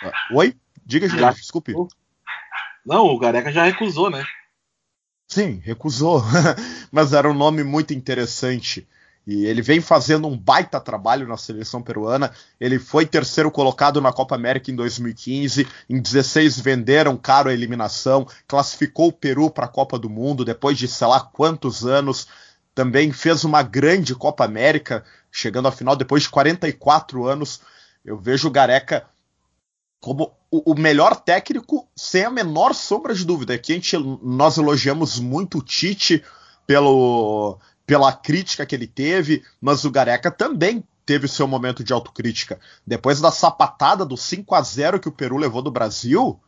né? 0.02 0.12
Oi? 0.34 0.56
Diga, 0.86 1.08
já, 1.08 1.32
desculpe. 1.32 1.74
Não, 2.86 3.06
o 3.06 3.20
Gareca 3.20 3.52
já 3.52 3.64
recusou, 3.64 4.10
né? 4.10 4.26
Sim, 5.28 5.62
recusou. 5.64 6.24
Mas 6.92 7.14
era 7.14 7.30
um 7.30 7.34
nome 7.34 7.64
muito 7.64 7.94
interessante. 7.94 8.88
E 9.26 9.46
ele 9.46 9.62
vem 9.62 9.80
fazendo 9.80 10.28
um 10.28 10.38
baita 10.38 10.80
trabalho 10.80 11.28
na 11.28 11.38
seleção 11.38 11.82
peruana. 11.82 12.32
Ele 12.60 12.80
foi 12.80 13.06
terceiro 13.06 13.52
colocado 13.52 14.02
na 14.02 14.12
Copa 14.12 14.36
América 14.36 14.72
em 14.72 14.76
2015. 14.76 15.68
Em 15.90 16.02
16 16.02 16.60
venderam 16.60 17.16
caro 17.16 17.50
a 17.50 17.54
eliminação. 17.54 18.28
Classificou 18.48 19.10
o 19.10 19.14
Peru 19.14 19.50
para 19.50 19.66
a 19.66 19.70
Copa 19.70 19.98
do 20.00 20.10
Mundo 20.10 20.44
depois 20.44 20.78
de 20.78 20.88
sei 20.88 21.08
lá 21.08 21.20
quantos 21.20 21.86
anos. 21.86 22.28
Também 22.74 23.12
fez 23.12 23.44
uma 23.44 23.62
grande 23.62 24.16
Copa 24.16 24.44
América, 24.44 25.04
chegando 25.32 25.68
à 25.68 25.72
final 25.72 25.96
depois 25.96 26.24
de 26.24 26.30
44 26.30 27.26
anos. 27.28 27.62
Eu 28.04 28.18
vejo 28.18 28.48
o 28.48 28.52
Gareca 28.52 29.06
como 30.02 30.34
o, 30.50 30.74
melhor 30.74 31.16
técnico, 31.16 31.88
sem 31.96 32.26
a 32.26 32.32
menor 32.32 32.74
sombra 32.74 33.14
de 33.14 33.24
dúvida. 33.24 33.54
Aqui 33.54 33.72
a 33.72 33.76
gente, 33.76 33.96
nós 34.22 34.58
elogiamos 34.58 35.20
muito 35.20 35.60
o 35.60 35.62
Tite 35.62 36.24
pelo, 36.66 37.60
pela 37.86 38.12
crítica 38.12 38.66
que 38.66 38.74
ele 38.74 38.88
teve, 38.88 39.44
mas 39.62 39.86
o 39.86 39.92
Gareca 39.92 40.32
também 40.32 40.84
teve 41.06 41.28
seu 41.28 41.48
momento 41.48 41.84
de 41.84 41.94
autocrítica. 41.94 42.60
Depois 42.86 43.22
da 43.22 43.32
sapatada 43.32 44.04
do 44.04 44.18
5 44.18 44.56
a 44.56 44.62
0 44.62 45.00
que 45.00 45.08
o 45.08 45.12
Peru 45.12 45.38
levou 45.38 45.62
do 45.62 45.72
Brasil, 45.72 46.40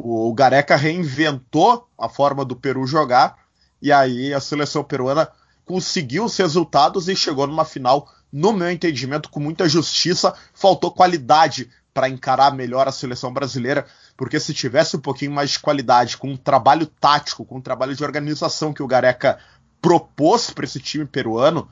o 0.00 0.32
Gareca 0.32 0.74
reinventou 0.74 1.86
a 1.98 2.08
forma 2.08 2.44
do 2.44 2.56
Peru 2.56 2.86
jogar 2.86 3.36
e 3.80 3.92
aí 3.92 4.32
a 4.32 4.40
seleção 4.40 4.82
peruana 4.82 5.30
conseguiu 5.66 6.24
os 6.24 6.36
resultados 6.36 7.08
e 7.08 7.16
chegou 7.16 7.46
numa 7.46 7.64
final, 7.64 8.10
no 8.32 8.52
meu 8.52 8.70
entendimento, 8.70 9.28
com 9.28 9.40
muita 9.40 9.68
justiça. 9.68 10.34
Faltou 10.54 10.92
qualidade 10.92 11.70
para 11.96 12.10
encarar 12.10 12.54
melhor 12.54 12.86
a 12.86 12.92
seleção 12.92 13.32
brasileira, 13.32 13.86
porque 14.18 14.38
se 14.38 14.52
tivesse 14.52 14.98
um 14.98 15.00
pouquinho 15.00 15.30
mais 15.30 15.52
de 15.52 15.58
qualidade, 15.58 16.18
com 16.18 16.28
um 16.28 16.36
trabalho 16.36 16.84
tático, 16.84 17.42
com 17.42 17.56
um 17.56 17.62
trabalho 17.62 17.96
de 17.96 18.04
organização 18.04 18.70
que 18.70 18.82
o 18.82 18.86
Gareca 18.86 19.38
propôs 19.80 20.50
para 20.50 20.66
esse 20.66 20.78
time 20.78 21.06
peruano, 21.06 21.70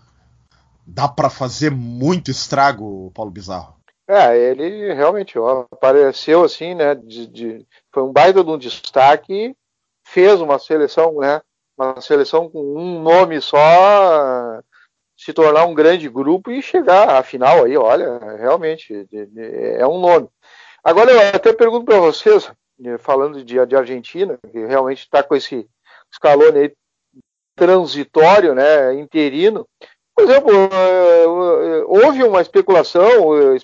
dá 0.87 1.07
para 1.07 1.29
fazer 1.29 1.71
muito 1.71 2.31
estrago, 2.31 3.13
Paulo 3.15 3.31
Bizarro. 3.31 3.77
É, 4.09 4.35
ele 4.35 4.95
realmente 4.95 5.39
ó, 5.39 5.67
apareceu 5.71 6.43
assim, 6.43 6.75
né? 6.75 6.95
De, 6.95 7.27
de, 7.27 7.67
foi 7.93 8.03
um 8.03 8.11
baita 8.11 8.43
de 8.43 8.49
um 8.49 8.57
destaque, 8.57 9.55
fez 10.07 10.41
uma 10.41 10.59
seleção, 10.59 11.19
né? 11.19 11.43
Uma 11.77 12.01
seleção 12.01 12.49
com 12.49 12.63
um 12.79 13.03
nome 13.03 13.43
só, 13.43 14.59
se 15.17 15.33
tornar 15.33 15.65
um 15.65 15.75
grande 15.75 16.09
grupo 16.09 16.51
e 16.51 16.63
chegar 16.63 17.09
à 17.11 17.23
final 17.23 17.65
aí, 17.65 17.77
olha, 17.77 18.19
realmente 18.37 19.07
é 19.79 19.87
um 19.87 20.01
nome. 20.01 20.29
Agora 20.83 21.11
eu 21.11 21.19
até 21.35 21.53
pergunto 21.53 21.87
para 21.87 21.99
vocês, 21.99 22.51
falando 22.99 23.43
de, 23.43 23.67
de 23.67 23.77
Argentina, 23.77 24.39
que 24.51 24.67
realmente 24.67 25.01
está 25.01 25.23
com 25.23 25.35
esse 25.35 25.69
escalone 26.13 26.59
aí 26.59 26.73
transitório, 27.57 28.55
né, 28.55 28.95
interino. 28.95 29.67
Por 30.15 30.25
exemplo, 30.25 30.51
eh, 30.53 31.25
eh, 31.25 31.85
houve 31.87 32.23
uma 32.23 32.41
especulação, 32.41 33.47
eh, 33.47 33.59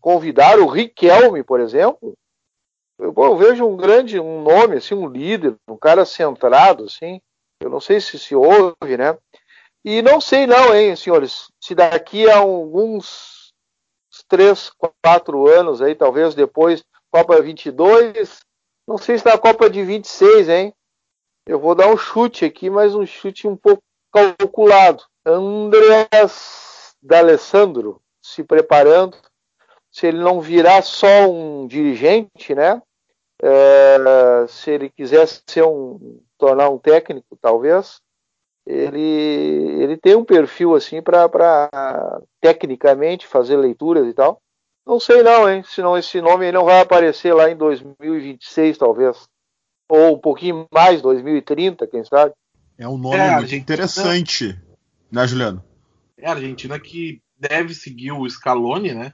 convidar 0.00 0.58
o 0.58 0.66
Riquelme, 0.66 1.42
por 1.42 1.60
exemplo. 1.60 2.14
Eu, 2.98 3.12
eu, 3.14 3.36
vejo 3.36 3.66
um 3.66 3.76
grande, 3.76 4.18
um 4.18 4.42
nome, 4.42 4.76
assim, 4.76 4.94
um 4.94 5.08
líder, 5.08 5.54
um 5.68 5.76
cara 5.76 6.04
centrado, 6.04 6.84
assim. 6.84 7.20
Eu 7.60 7.68
não 7.68 7.80
sei 7.80 8.00
se 8.00 8.18
se 8.18 8.34
houve, 8.34 8.96
né? 8.96 9.18
E 9.88 10.02
não 10.02 10.20
sei 10.20 10.48
não, 10.48 10.74
hein, 10.74 10.96
senhores, 10.96 11.48
se 11.60 11.72
daqui 11.72 12.28
a 12.28 12.38
alguns 12.38 13.54
três, 14.26 14.72
quatro 15.00 15.46
anos 15.46 15.80
aí, 15.80 15.94
talvez 15.94 16.34
depois, 16.34 16.84
Copa 17.08 17.40
22, 17.40 18.40
não 18.84 18.98
sei 18.98 19.16
se 19.16 19.24
na 19.24 19.38
Copa 19.38 19.70
de 19.70 19.84
26, 19.84 20.48
hein? 20.48 20.74
Eu 21.46 21.60
vou 21.60 21.72
dar 21.72 21.86
um 21.86 21.96
chute 21.96 22.44
aqui, 22.44 22.68
mas 22.68 22.96
um 22.96 23.06
chute 23.06 23.46
um 23.46 23.56
pouco 23.56 23.80
calculado. 24.12 25.04
Andreas 25.24 26.96
D'Alessandro 27.00 28.02
se 28.20 28.42
preparando. 28.42 29.16
Se 29.92 30.08
ele 30.08 30.18
não 30.18 30.40
virar 30.40 30.82
só 30.82 31.30
um 31.30 31.64
dirigente, 31.68 32.56
né? 32.56 32.82
É, 33.40 33.98
se 34.48 34.72
ele 34.72 34.90
quisesse 34.90 35.42
ser 35.46 35.62
um, 35.62 36.20
tornar 36.36 36.70
um 36.70 36.78
técnico, 36.78 37.38
talvez, 37.40 38.00
ele, 38.66 39.82
ele 39.82 39.96
tem 39.96 40.16
um 40.16 40.24
perfil 40.24 40.74
assim 40.74 41.00
para 41.00 42.20
tecnicamente 42.40 43.26
fazer 43.26 43.56
leituras 43.56 44.06
e 44.06 44.12
tal. 44.12 44.40
Não 44.86 45.00
sei 45.00 45.22
não, 45.22 45.48
hein? 45.48 45.62
Senão 45.64 45.96
esse 45.96 46.20
nome 46.20 46.50
não 46.52 46.64
vai 46.64 46.80
aparecer 46.80 47.32
lá 47.32 47.50
em 47.50 47.56
2026, 47.56 48.78
talvez 48.78 49.28
ou 49.88 50.16
um 50.16 50.18
pouquinho 50.18 50.66
mais, 50.72 51.00
2030, 51.00 51.86
quem 51.86 52.04
sabe. 52.04 52.34
É 52.78 52.88
um 52.88 52.98
nome 52.98 53.16
é, 53.16 53.36
muito 53.36 53.54
interessante, 53.54 54.60
né, 55.10 55.26
Juliano? 55.26 55.64
É 56.18 56.28
a 56.28 56.32
Argentina 56.32 56.78
que 56.78 57.22
deve 57.38 57.74
seguir 57.74 58.12
o 58.12 58.28
Scaloni, 58.28 58.92
né? 58.92 59.12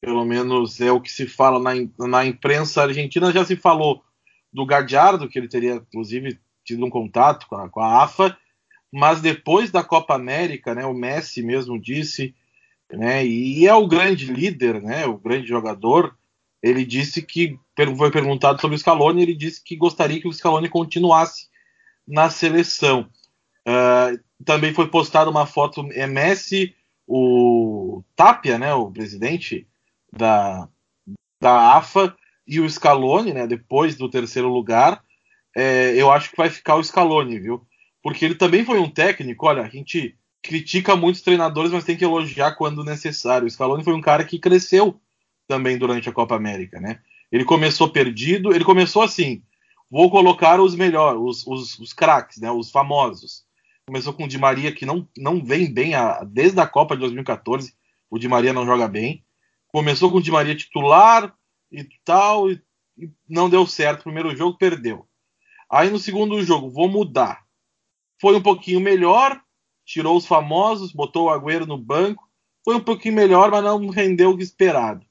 Pelo 0.00 0.24
menos 0.24 0.80
é 0.80 0.90
o 0.90 1.00
que 1.00 1.10
se 1.10 1.26
fala 1.26 1.58
na, 1.58 1.72
na 2.06 2.24
imprensa 2.24 2.82
argentina. 2.82 3.32
Já 3.32 3.44
se 3.44 3.56
falou 3.56 4.02
do 4.52 4.66
Gadiardo, 4.66 5.28
que 5.28 5.38
ele 5.38 5.48
teria, 5.48 5.74
inclusive, 5.74 6.40
tido 6.64 6.84
um 6.84 6.90
contato 6.90 7.46
com 7.46 7.56
a, 7.56 7.68
com 7.68 7.80
a 7.80 8.02
AFA, 8.02 8.36
mas 8.92 9.22
depois 9.22 9.70
da 9.70 9.82
Copa 9.82 10.14
América, 10.14 10.74
né, 10.74 10.84
o 10.84 10.92
Messi 10.92 11.42
mesmo 11.42 11.80
disse, 11.80 12.34
né, 12.92 13.24
e 13.24 13.66
é 13.66 13.74
o 13.74 13.86
grande 13.86 14.26
líder, 14.26 14.82
né, 14.82 15.06
o 15.06 15.16
grande 15.16 15.48
jogador, 15.48 16.14
ele 16.62 16.84
disse 16.84 17.22
que 17.22 17.58
foi 17.96 18.10
perguntado 18.10 18.60
sobre 18.60 18.76
o 18.76 18.78
Scaloni, 18.78 19.22
ele 19.22 19.34
disse 19.34 19.64
que 19.64 19.74
gostaria 19.74 20.20
que 20.20 20.28
o 20.28 20.32
Scaloni 20.32 20.68
continuasse 20.68 21.48
na 22.06 22.28
seleção. 22.28 23.08
Uh, 23.66 24.20
também 24.44 24.74
foi 24.74 24.88
postada 24.88 25.30
uma 25.30 25.46
foto 25.46 25.88
é 25.92 26.06
Messi, 26.06 26.74
o 27.06 28.02
Tapia, 28.14 28.58
né, 28.58 28.74
o 28.74 28.90
presidente 28.90 29.66
da, 30.12 30.68
da 31.40 31.76
AFA, 31.76 32.14
e 32.46 32.60
o 32.60 32.68
Scaloni, 32.68 33.32
né, 33.32 33.46
depois 33.46 33.96
do 33.96 34.08
terceiro 34.08 34.48
lugar. 34.48 35.02
É, 35.56 35.94
eu 35.96 36.10
acho 36.10 36.30
que 36.30 36.36
vai 36.36 36.50
ficar 36.50 36.76
o 36.76 36.84
Scaloni, 36.84 37.38
viu? 37.38 37.66
Porque 38.02 38.24
ele 38.24 38.34
também 38.34 38.64
foi 38.64 38.78
um 38.78 38.90
técnico. 38.90 39.46
Olha, 39.46 39.62
a 39.62 39.68
gente 39.68 40.16
critica 40.42 40.96
muitos 40.96 41.22
treinadores, 41.22 41.70
mas 41.70 41.84
tem 41.84 41.96
que 41.96 42.04
elogiar 42.04 42.56
quando 42.56 42.84
necessário. 42.84 43.46
O 43.46 43.50
Scaloni 43.50 43.84
foi 43.84 43.94
um 43.94 44.00
cara 44.00 44.24
que 44.24 44.38
cresceu 44.38 45.00
também 45.46 45.78
durante 45.78 46.08
a 46.08 46.12
Copa 46.12 46.34
América, 46.34 46.80
né? 46.80 47.00
Ele 47.30 47.44
começou 47.44 47.88
perdido, 47.88 48.52
ele 48.52 48.64
começou 48.64 49.02
assim: 49.02 49.42
vou 49.90 50.10
colocar 50.10 50.60
os 50.60 50.74
melhores, 50.74 51.20
os, 51.20 51.46
os, 51.46 51.78
os 51.78 51.92
craques, 51.92 52.38
né? 52.38 52.50
Os 52.50 52.70
famosos. 52.70 53.44
Começou 53.86 54.12
com 54.12 54.24
o 54.24 54.28
Di 54.28 54.38
Maria, 54.38 54.72
que 54.72 54.84
não, 54.84 55.08
não 55.16 55.44
vem 55.44 55.72
bem 55.72 55.94
a, 55.94 56.24
desde 56.24 56.60
a 56.60 56.66
Copa 56.66 56.94
de 56.94 57.00
2014. 57.00 57.74
O 58.10 58.18
Di 58.18 58.28
Maria 58.28 58.52
não 58.52 58.66
joga 58.66 58.86
bem. 58.88 59.24
Começou 59.68 60.10
com 60.10 60.18
o 60.18 60.22
Di 60.22 60.30
Maria 60.30 60.54
titular 60.54 61.34
e 61.70 61.84
tal, 62.04 62.50
e, 62.50 62.60
e 62.98 63.10
não 63.28 63.48
deu 63.48 63.66
certo. 63.66 64.04
Primeiro 64.04 64.36
jogo, 64.36 64.58
perdeu. 64.58 65.06
Aí 65.70 65.88
no 65.90 65.98
segundo 65.98 66.42
jogo, 66.44 66.68
vou 66.68 66.88
mudar. 66.88 67.41
Foi 68.22 68.36
um 68.36 68.40
pouquinho 68.40 68.78
melhor, 68.78 69.42
tirou 69.84 70.16
os 70.16 70.24
famosos, 70.24 70.92
botou 70.92 71.24
o 71.24 71.30
Agüero 71.30 71.66
no 71.66 71.76
banco. 71.76 72.30
Foi 72.64 72.76
um 72.76 72.80
pouquinho 72.80 73.16
melhor, 73.16 73.50
mas 73.50 73.64
não 73.64 73.88
rendeu 73.88 74.30
o 74.30 74.40
esperado. 74.40 75.04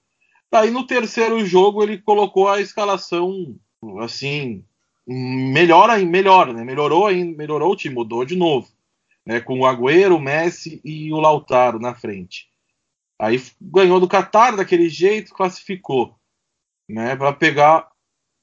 Aí 0.50 0.72
no 0.72 0.88
terceiro 0.88 1.46
jogo 1.46 1.84
ele 1.84 1.98
colocou 1.98 2.48
a 2.48 2.62
escalação 2.62 3.60
assim 4.00 4.64
melhor 5.06 6.00
melhor, 6.06 6.54
né? 6.54 6.64
Melhorou 6.64 7.06
ainda, 7.06 7.36
melhorou 7.38 7.74
o 7.74 7.76
time, 7.76 7.96
mudou 7.96 8.24
de 8.24 8.38
novo, 8.38 8.70
né? 9.26 9.42
Com 9.42 9.60
o 9.60 9.66
Agüero, 9.66 10.16
o 10.16 10.22
Messi 10.22 10.80
e 10.86 11.12
o 11.12 11.20
Lautaro 11.20 11.80
na 11.80 11.94
frente. 11.94 12.50
Aí 13.20 13.44
ganhou 13.60 14.00
do 14.00 14.08
Qatar 14.08 14.56
daquele 14.56 14.88
jeito, 14.88 15.34
classificou, 15.34 16.16
né? 16.88 17.14
Para 17.18 17.34
pegar 17.34 17.92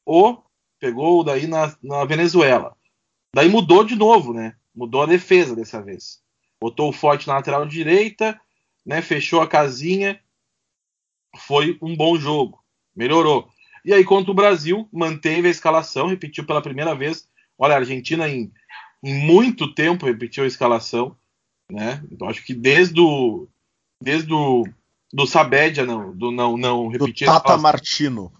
o 0.04 0.36
pegou 0.78 1.24
daí 1.24 1.46
na, 1.46 1.74
na 1.82 2.04
Venezuela. 2.04 2.77
Daí 3.34 3.48
mudou 3.48 3.84
de 3.84 3.94
novo, 3.94 4.32
né? 4.32 4.56
Mudou 4.74 5.02
a 5.02 5.06
defesa 5.06 5.54
dessa 5.54 5.82
vez. 5.82 6.20
Botou 6.60 6.88
o 6.88 6.92
Forte 6.92 7.26
na 7.26 7.34
lateral 7.34 7.66
direita, 7.66 8.40
né? 8.84 9.02
Fechou 9.02 9.40
a 9.40 9.46
casinha 9.46 10.20
foi 11.36 11.78
um 11.82 11.96
bom 11.96 12.16
jogo, 12.18 12.62
melhorou. 12.94 13.48
E 13.84 13.92
aí, 13.92 14.04
contra 14.04 14.30
o 14.30 14.34
Brasil, 14.34 14.88
manteve 14.92 15.48
a 15.48 15.50
escalação, 15.50 16.08
repetiu 16.08 16.44
pela 16.44 16.62
primeira 16.62 16.94
vez. 16.94 17.28
Olha, 17.58 17.74
a 17.74 17.78
Argentina 17.78 18.28
em, 18.28 18.52
em 19.02 19.14
muito 19.14 19.72
tempo 19.74 20.06
repetiu 20.06 20.44
a 20.44 20.46
escalação, 20.46 21.16
né? 21.70 22.02
Então, 22.10 22.28
acho 22.28 22.44
que 22.44 22.54
desde 22.54 23.00
o 23.00 23.48
desde 24.02 24.32
o 24.32 24.64
do 25.12 25.26
Sabedia 25.26 25.84
não, 25.84 26.14
do 26.16 26.30
não 26.30 26.56
não 26.56 26.88
repetir 26.88 27.26
do 27.26 27.32
Tata 27.32 27.56
Martino. 27.56 28.32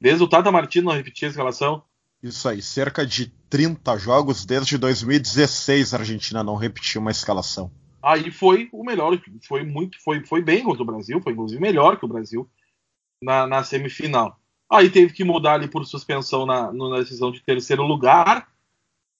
Desde 0.00 0.22
o 0.22 0.28
Tata 0.28 0.50
Martino 0.50 0.86
não 0.90 0.96
repetia 0.96 1.28
a 1.28 1.30
escalação. 1.30 1.82
Isso 2.22 2.48
aí, 2.48 2.62
cerca 2.62 3.04
de 3.04 3.26
30 3.50 3.98
jogos 3.98 4.44
desde 4.44 4.78
2016 4.78 5.92
a 5.92 5.98
Argentina 5.98 6.44
não 6.44 6.54
repetiu 6.54 7.00
uma 7.00 7.10
escalação 7.10 7.70
aí 8.02 8.30
foi 8.30 8.68
o 8.72 8.82
melhor, 8.82 9.18
foi 9.46 9.62
muito, 9.62 10.02
foi, 10.02 10.26
foi 10.26 10.42
bem 10.42 10.64
contra 10.64 10.82
o 10.82 10.86
Brasil, 10.86 11.20
foi 11.22 11.32
inclusive 11.32 11.60
melhor 11.60 11.96
que 11.96 12.04
o 12.04 12.08
Brasil 12.08 12.50
na, 13.22 13.46
na 13.46 13.62
semifinal. 13.62 14.38
Aí 14.68 14.90
teve 14.90 15.12
que 15.12 15.22
mudar 15.22 15.54
ali 15.54 15.68
por 15.68 15.86
suspensão 15.86 16.44
na, 16.44 16.72
na 16.72 16.98
decisão 16.98 17.30
de 17.30 17.42
terceiro 17.42 17.84
lugar 17.84 18.48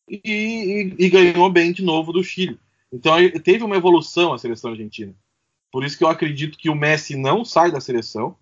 e, 0.09 0.21
e, 0.25 0.95
e, 0.99 1.09
ganhou 1.09 1.49
bem 1.51 1.73
de 1.73 1.83
novo 1.83 2.13
do 2.13 2.25
Chile. 2.25 2.59
Então 2.93 3.15
teve 3.45 3.63
uma 3.63 3.77
evolução 3.77 4.33
a 4.33 4.39
seleção 4.39 4.73
argentina. 4.73 5.15
Por 5.71 5.85
isso 5.85 5.97
que 5.97 6.05
eu 6.05 6.09
acredito 6.09 6.59
que 6.59 6.69
o 6.69 6.75
Messi 6.75 7.17
não 7.17 7.45
sai 7.45 7.71
da 7.71 7.81
seleção. 7.81 8.37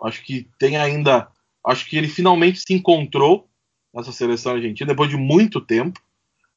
Acho 0.00 0.22
que 0.22 0.48
tem 0.58 0.76
ainda. 0.76 1.28
Acho 1.64 1.88
que 1.88 1.96
ele 1.96 2.08
finalmente 2.08 2.60
se 2.60 2.74
encontrou 2.74 3.48
nessa 3.94 4.12
seleção 4.12 4.52
argentina 4.52 4.88
depois 4.88 5.10
de 5.10 5.16
muito 5.16 5.60
tempo, 5.60 6.00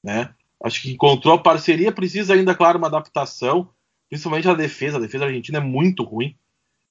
né? 0.04 0.34
Acho 0.64 0.82
que 0.82 0.92
encontrou 0.92 1.38
parceria, 1.40 1.92
precisa 1.92 2.34
ainda, 2.34 2.56
claro, 2.56 2.78
uma 2.78 2.88
adaptação, 2.88 3.70
principalmente 4.10 4.48
a 4.48 4.54
defesa. 4.54 4.98
A 4.98 5.02
defesa 5.02 5.26
argentina 5.26 5.58
é 5.58 5.62
muito 5.62 6.04
ruim. 6.04 6.36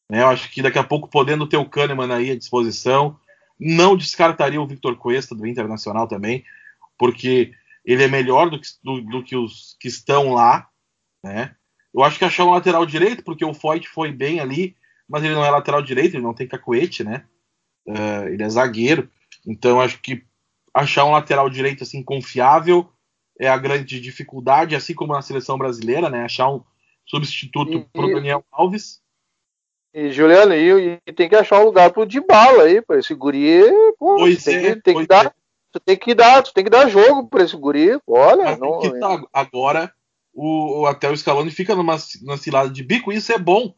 Né? 0.09 0.23
Eu 0.23 0.29
acho 0.29 0.51
que 0.51 0.63
daqui 0.63 0.79
a 0.79 0.85
pouco, 0.85 1.09
podendo 1.09 1.47
ter 1.47 1.57
o 1.57 1.69
Kahneman 1.69 2.13
aí 2.13 2.31
à 2.31 2.37
disposição, 2.37 3.19
não 3.59 3.97
descartaria 3.97 4.61
o 4.61 4.67
Victor 4.67 4.97
Cuesta 4.97 5.35
do 5.35 5.47
Internacional 5.47 6.07
também, 6.07 6.45
porque 6.99 7.53
ele 7.85 8.03
é 8.03 8.09
melhor 8.09 8.51
do 8.51 8.61
que, 8.61 8.69
do, 8.83 9.01
do 9.01 9.23
que 9.23 9.37
os 9.37 9.77
que 9.81 9.89
estão 9.89 10.33
lá, 10.33 10.69
né? 11.23 11.55
Eu 11.93 12.03
acho 12.03 12.19
que 12.19 12.25
achar 12.25 12.45
um 12.45 12.51
lateral 12.51 12.85
direito, 12.85 13.23
porque 13.23 13.45
o 13.45 13.55
Foyt 13.55 13.89
foi 13.89 14.11
bem 14.11 14.41
ali, 14.41 14.77
mas 15.09 15.23
ele 15.23 15.35
não 15.35 15.45
é 15.45 15.51
lateral 15.51 15.81
direito, 15.81 16.15
ele 16.15 16.25
não 16.25 16.35
tem 16.35 16.47
cacuete, 16.47 17.05
né? 17.05 17.25
Uh, 17.87 18.29
ele 18.29 18.43
é 18.43 18.49
zagueiro, 18.49 19.09
então 19.47 19.81
acho 19.81 20.01
que 20.01 20.25
achar 20.75 21.05
um 21.05 21.13
lateral 21.13 21.49
direito 21.49 21.85
assim 21.85 22.03
confiável 22.03 22.91
é 23.39 23.49
a 23.49 23.57
grande 23.57 24.01
dificuldade, 24.01 24.77
assim 24.77 24.95
como 24.95 25.13
na 25.13 25.23
seleção 25.23 25.57
brasileira, 25.57 26.11
né? 26.11 26.25
Achar 26.25 26.51
um 26.51 26.63
substituto 27.07 27.89
para 27.93 28.07
o 28.07 28.15
Daniel 28.15 28.45
Alves. 28.51 29.01
E 29.93 30.11
Juliano, 30.11 30.55
e, 30.55 31.01
e, 31.07 31.13
tem 31.13 31.29
que 31.29 31.37
achar 31.37 31.61
um 31.61 31.65
lugar 31.65 31.93
pro 31.93 32.07
Dybala 32.07 32.65
aí, 32.65 32.83
para 32.83 32.99
esse 32.99 33.15
guri. 33.15 33.63
Pô, 33.99 34.17
pois 34.17 34.43
tem 34.43 34.57
é, 34.57 34.75
que, 34.75 34.83
tem 34.83 34.97
que 34.99 35.07
dar, 35.07 35.27
é. 35.27 35.33
tu 35.73 35.81
tem 35.81 35.97
que 35.97 36.15
dar, 36.15 36.43
tu 36.43 36.53
tem 36.53 36.65
que 36.65 36.71
dar 36.71 36.89
jogo 36.89 37.29
para 37.29 37.45
esse 37.45 37.57
guri. 37.57 37.99
Olha, 38.07 38.57
não, 38.57 38.81
tá, 38.99 39.23
agora 39.33 39.93
o, 40.33 40.87
até 40.87 41.09
o 41.09 41.17
Scaloni 41.17 41.51
fica 41.51 41.77
numa, 41.77 41.97
numa 42.23 42.37
cilada 42.37 42.71
de 42.71 42.83
bico, 42.83 43.13
e 43.13 43.17
isso 43.17 43.33
é 43.33 43.39
bom, 43.39 43.73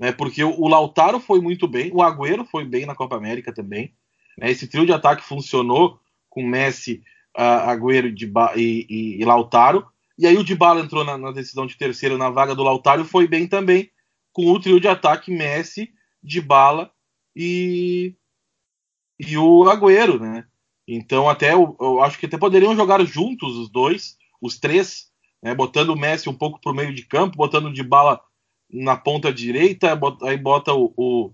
né? 0.00 0.10
Porque 0.10 0.42
o, 0.42 0.58
o 0.58 0.68
Lautaro 0.68 1.20
foi 1.20 1.40
muito 1.40 1.68
bem, 1.68 1.90
o 1.92 2.02
Agüero 2.02 2.46
foi 2.46 2.64
bem 2.64 2.86
na 2.86 2.94
Copa 2.94 3.16
América 3.16 3.52
também. 3.52 3.94
Né? 4.38 4.50
Esse 4.50 4.66
trio 4.66 4.86
de 4.86 4.92
ataque 4.92 5.22
funcionou 5.22 5.98
com 6.38 6.46
Messi, 6.46 7.02
uh, 7.36 7.68
Agüero 7.68 8.06
e, 8.06 8.86
e, 8.88 9.20
e, 9.20 9.24
Lautaro. 9.24 9.84
E 10.16 10.24
aí 10.24 10.36
o 10.36 10.44
Dybala 10.44 10.80
entrou 10.80 11.04
na, 11.04 11.18
na, 11.18 11.32
decisão 11.32 11.66
de 11.66 11.76
terceiro 11.76 12.16
na 12.16 12.30
vaga 12.30 12.54
do 12.54 12.62
Lautaro 12.62 13.04
foi 13.04 13.26
bem 13.26 13.46
também 13.48 13.90
com 14.32 14.46
o 14.52 14.60
trio 14.60 14.78
de 14.78 14.86
ataque 14.86 15.32
Messi, 15.32 15.90
Dybala 16.22 16.92
e, 17.34 18.14
e 19.18 19.36
o 19.36 19.68
Agüero, 19.68 20.20
né? 20.20 20.44
Então 20.86 21.28
até 21.28 21.54
eu, 21.54 21.76
eu 21.80 22.00
acho 22.02 22.18
que 22.18 22.26
até 22.26 22.38
poderiam 22.38 22.76
jogar 22.76 23.04
juntos 23.04 23.56
os 23.56 23.68
dois, 23.68 24.16
os 24.40 24.58
três, 24.58 25.08
né? 25.42 25.54
botando 25.54 25.90
o 25.90 25.98
Messi 25.98 26.28
um 26.28 26.34
pouco 26.34 26.60
para 26.60 26.70
o 26.70 26.74
meio 26.74 26.94
de 26.94 27.04
campo, 27.04 27.36
botando 27.36 27.66
o 27.66 27.72
Dybala 27.72 28.20
na 28.70 28.96
ponta 28.96 29.32
direita, 29.32 29.98
aí 30.22 30.36
bota 30.36 30.72
o, 30.72 30.92
o 30.96 31.32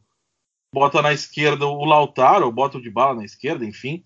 bota 0.73 1.03
na 1.03 1.13
esquerda 1.13 1.67
o 1.67 1.85
Lautaro, 1.85 2.51
bota 2.51 2.79
o 2.79 2.81
Dybala 2.81 3.17
na 3.17 3.25
esquerda, 3.25 3.65
enfim, 3.65 4.03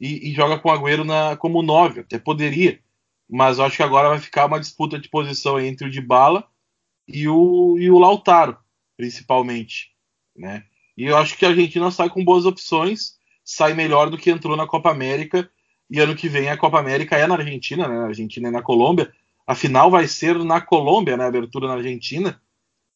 e, 0.00 0.30
e 0.30 0.34
joga 0.34 0.58
com 0.58 0.68
o 0.68 0.72
Agüero 0.72 1.04
na, 1.04 1.36
como 1.36 1.62
nove, 1.62 2.00
até 2.00 2.18
poderia, 2.18 2.80
mas 3.28 3.58
eu 3.58 3.64
acho 3.64 3.76
que 3.76 3.82
agora 3.82 4.08
vai 4.08 4.18
ficar 4.18 4.46
uma 4.46 4.60
disputa 4.60 4.98
de 4.98 5.08
posição 5.08 5.60
entre 5.60 5.86
o 5.86 5.90
Dybala 5.90 6.44
e 7.06 7.28
o, 7.28 7.76
e 7.78 7.90
o 7.90 7.98
Lautaro, 7.98 8.56
principalmente, 8.96 9.92
né? 10.36 10.64
E 10.96 11.04
eu 11.04 11.16
acho 11.16 11.36
que 11.36 11.46
a 11.46 11.50
Argentina 11.50 11.90
sai 11.90 12.10
com 12.10 12.24
boas 12.24 12.44
opções, 12.44 13.18
sai 13.44 13.72
melhor 13.74 14.10
do 14.10 14.18
que 14.18 14.30
entrou 14.30 14.56
na 14.56 14.66
Copa 14.66 14.90
América, 14.90 15.48
e 15.90 16.00
ano 16.00 16.14
que 16.14 16.28
vem 16.28 16.50
a 16.50 16.56
Copa 16.56 16.78
América 16.78 17.16
é 17.16 17.26
na 17.26 17.36
Argentina, 17.36 17.88
né? 17.88 17.98
A 17.98 18.06
Argentina 18.06 18.48
é 18.48 18.50
na 18.50 18.62
Colômbia. 18.62 19.12
A 19.46 19.54
final 19.54 19.90
vai 19.90 20.06
ser 20.06 20.36
na 20.44 20.60
Colômbia, 20.60 21.16
né? 21.16 21.24
A 21.24 21.28
abertura 21.28 21.66
na 21.66 21.74
Argentina, 21.74 22.40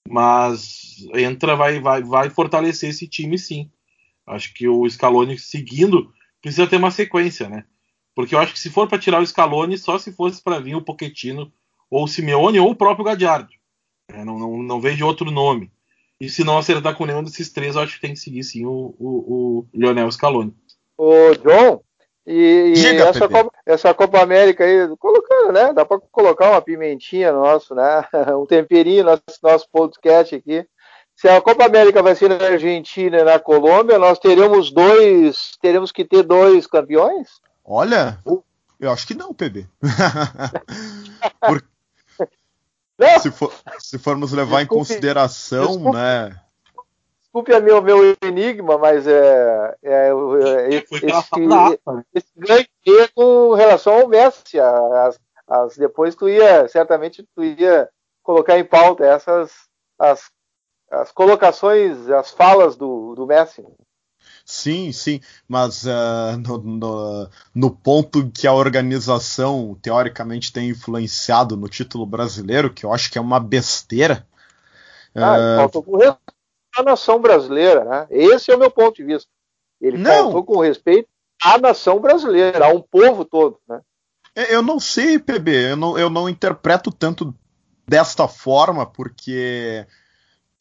mas 0.08 1.06
entra, 1.14 1.56
vai, 1.56 1.80
vai, 1.80 2.02
vai 2.02 2.28
fortalecer 2.28 2.90
esse 2.90 3.06
time 3.06 3.38
sim. 3.38 3.70
Acho 4.26 4.52
que 4.52 4.68
o 4.68 4.88
Scaloni 4.88 5.38
seguindo 5.38 6.12
precisa 6.42 6.66
ter 6.66 6.76
uma 6.76 6.90
sequência, 6.90 7.48
né? 7.48 7.64
Porque 8.14 8.34
eu 8.34 8.38
acho 8.38 8.52
que 8.52 8.60
se 8.60 8.68
for 8.68 8.86
para 8.86 8.98
tirar 8.98 9.22
o 9.22 9.26
Scaloni, 9.26 9.78
só 9.78 9.98
se 9.98 10.12
fosse 10.12 10.42
para 10.42 10.60
vir 10.60 10.74
o 10.74 10.82
Pochettino 10.82 11.50
ou 11.90 12.04
o 12.04 12.08
Simeone 12.08 12.58
ou 12.58 12.70
o 12.70 12.76
próprio 12.76 13.04
Gadiardo. 13.04 13.48
É, 14.08 14.24
não, 14.24 14.38
não, 14.38 14.62
não 14.62 14.80
vejo 14.80 15.06
outro 15.06 15.30
nome. 15.30 15.72
E 16.20 16.28
se 16.28 16.44
não 16.44 16.58
acertar 16.58 16.94
com 16.94 17.06
nenhum 17.06 17.24
desses 17.24 17.50
três, 17.50 17.74
eu 17.74 17.82
acho 17.82 17.94
que 17.94 18.00
tem 18.00 18.12
que 18.12 18.20
seguir 18.20 18.44
sim 18.44 18.66
o, 18.66 18.94
o, 18.98 19.08
o 19.08 19.66
Lionel 19.74 20.10
Scaloni. 20.10 20.54
Ô, 20.96 21.34
John, 21.42 21.82
e, 22.26 22.74
e 22.76 22.86
essa, 22.98 23.28
Copa, 23.28 23.52
essa, 23.66 23.94
Copa, 23.94 24.20
América 24.20 24.64
aí, 24.64 24.96
colocando, 24.98 25.52
né? 25.52 25.72
Dá 25.72 25.84
para 25.84 25.98
colocar 26.12 26.50
uma 26.50 26.62
pimentinha 26.62 27.32
no 27.32 27.40
nosso, 27.40 27.74
né? 27.74 28.04
Um 28.40 28.46
temperinho 28.46 29.04
no 29.04 29.10
nosso, 29.10 29.38
nosso 29.42 29.68
podcast 29.70 30.34
aqui. 30.34 30.64
Se 31.22 31.28
a 31.28 31.40
Copa 31.40 31.64
América 31.64 32.02
vai 32.02 32.16
ser 32.16 32.28
na 32.28 32.44
Argentina 32.44 33.18
e 33.18 33.22
na 33.22 33.38
Colômbia, 33.38 33.96
nós 33.96 34.18
teremos 34.18 34.72
dois, 34.72 35.52
teremos 35.62 35.92
que 35.92 36.04
ter 36.04 36.24
dois 36.24 36.66
campeões? 36.66 37.40
Olha, 37.64 38.18
eu 38.80 38.90
acho 38.90 39.06
que 39.06 39.14
não, 39.14 39.32
PB. 39.32 39.68
Por, 41.46 41.64
se, 43.20 43.30
for, 43.30 43.52
se, 43.78 43.98
formos 44.00 44.32
levar 44.32 44.62
desculpe, 44.62 44.74
em 44.74 44.78
consideração, 44.78 45.66
desculpe, 45.68 45.96
né? 45.96 46.40
Desculpe 47.20 47.54
a 47.54 47.60
meu, 47.60 47.80
meu 47.80 48.16
enigma, 48.20 48.76
mas 48.76 49.06
é, 49.06 49.76
é, 49.80 50.08
é 50.08 50.74
esse, 50.74 51.06
esse 52.16 52.32
ganho 52.36 53.08
com 53.14 53.54
relação 53.54 54.00
ao 54.00 54.08
Messi. 54.08 54.58
As, 54.58 55.20
as, 55.46 55.76
depois 55.76 56.16
tu 56.16 56.28
ia, 56.28 56.66
certamente 56.66 57.24
tu 57.32 57.44
ia 57.44 57.88
colocar 58.24 58.58
em 58.58 58.64
pauta 58.64 59.04
essas 59.04 59.52
as, 59.96 60.32
as 60.92 61.10
colocações, 61.10 62.08
as 62.10 62.30
falas 62.30 62.76
do, 62.76 63.14
do 63.14 63.26
Messi. 63.26 63.64
Sim, 64.44 64.92
sim, 64.92 65.20
mas 65.48 65.84
uh, 65.84 66.36
no, 66.38 66.58
no, 66.58 67.30
no, 67.54 67.70
ponto 67.70 68.28
que 68.30 68.46
a 68.46 68.52
organização 68.52 69.78
teoricamente 69.80 70.52
tem 70.52 70.68
influenciado 70.68 71.56
no 71.56 71.68
título 71.68 72.04
brasileiro, 72.04 72.72
que 72.72 72.84
eu 72.84 72.92
acho 72.92 73.10
que 73.10 73.18
é 73.18 73.20
uma 73.20 73.40
besteira. 73.40 74.26
Ah, 75.14 75.36
uh, 75.36 75.56
faltou 75.58 75.82
com 75.82 75.96
respeito 75.96 76.34
à 76.76 76.82
nação 76.82 77.20
brasileira, 77.20 77.84
né? 77.84 78.06
Esse 78.10 78.50
é 78.50 78.56
o 78.56 78.58
meu 78.58 78.70
ponto 78.70 78.96
de 78.96 79.04
vista. 79.04 79.30
Ele 79.80 79.96
não. 79.96 80.24
faltou 80.24 80.44
com 80.44 80.60
respeito 80.60 81.08
à 81.42 81.56
nação 81.58 82.00
brasileira, 82.00 82.66
a 82.66 82.68
um 82.68 82.82
povo 82.82 83.24
todo, 83.24 83.58
né? 83.68 83.80
É, 84.34 84.54
eu 84.54 84.62
não 84.62 84.80
sei, 84.80 85.18
PB, 85.18 85.72
eu 85.72 85.76
não, 85.76 85.98
eu 85.98 86.10
não 86.10 86.28
interpreto 86.28 86.90
tanto 86.90 87.34
desta 87.86 88.26
forma, 88.26 88.86
porque 88.86 89.86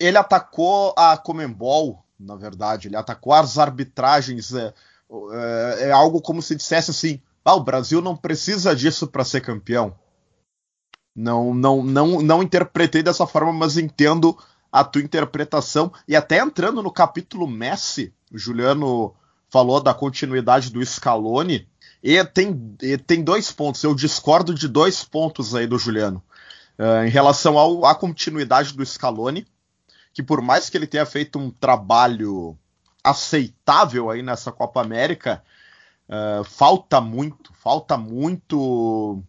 ele 0.04 0.18
atacou 0.18 0.94
a 0.98 1.18
Comembol 1.18 2.04
na 2.22 2.36
verdade. 2.36 2.88
Ele 2.88 2.96
atacou 2.96 3.34
as 3.34 3.58
arbitragens. 3.58 4.54
É, 4.54 4.74
é, 5.34 5.90
é 5.90 5.92
algo 5.92 6.22
como 6.22 6.42
se 6.42 6.56
dissesse 6.56 6.92
assim: 6.92 7.22
ah, 7.44 7.56
o 7.56 7.64
Brasil 7.64 8.02
não 8.02 8.16
precisa 8.16 8.76
disso 8.76 9.08
para 9.08 9.26
ser 9.26 9.42
campeão. 9.42 9.96
Não, 11.14 11.54
não, 11.54 11.84
não, 11.84 12.22
não 12.22 12.44
interpretei 12.44 13.04
dessa 13.04 13.28
forma, 13.28 13.52
mas 13.52 13.78
entendo 13.78 14.38
a 14.72 14.84
tua 14.84 15.02
interpretação. 15.02 15.92
E 16.08 16.16
até 16.16 16.40
entrando 16.40 16.82
no 16.82 16.92
capítulo 16.92 17.48
Messi, 17.48 18.14
o 18.32 18.38
Juliano 18.38 19.14
falou 19.50 19.82
da 19.82 19.94
continuidade 19.94 20.72
do 20.72 20.86
Scaloni. 20.86 21.68
E 22.02 22.24
tem, 22.24 22.76
e 22.82 22.98
tem 22.98 23.22
dois 23.24 23.52
pontos. 23.52 23.84
Eu 23.84 23.94
discordo 23.94 24.56
de 24.56 24.68
dois 24.68 25.04
pontos 25.04 25.54
aí 25.54 25.68
do 25.68 25.78
Juliano. 25.78 26.24
Uh, 26.80 27.06
em 27.06 27.10
relação 27.10 27.60
ao, 27.60 27.86
à 27.86 27.94
continuidade 27.94 28.74
do 28.74 28.84
Scaloni, 28.84 29.46
que 30.14 30.22
por 30.22 30.42
mais 30.42 30.70
que 30.70 30.78
ele 30.78 30.88
tenha 30.88 31.06
feito 31.06 31.40
um 31.40 31.50
trabalho 31.50 32.58
aceitável 33.04 34.10
aí 34.10 34.22
nessa 34.22 34.52
Copa 34.52 34.82
América, 34.82 35.44
uh, 36.08 36.44
falta 36.44 37.02
muito, 37.02 37.54
falta 37.54 37.98
muito. 37.98 39.24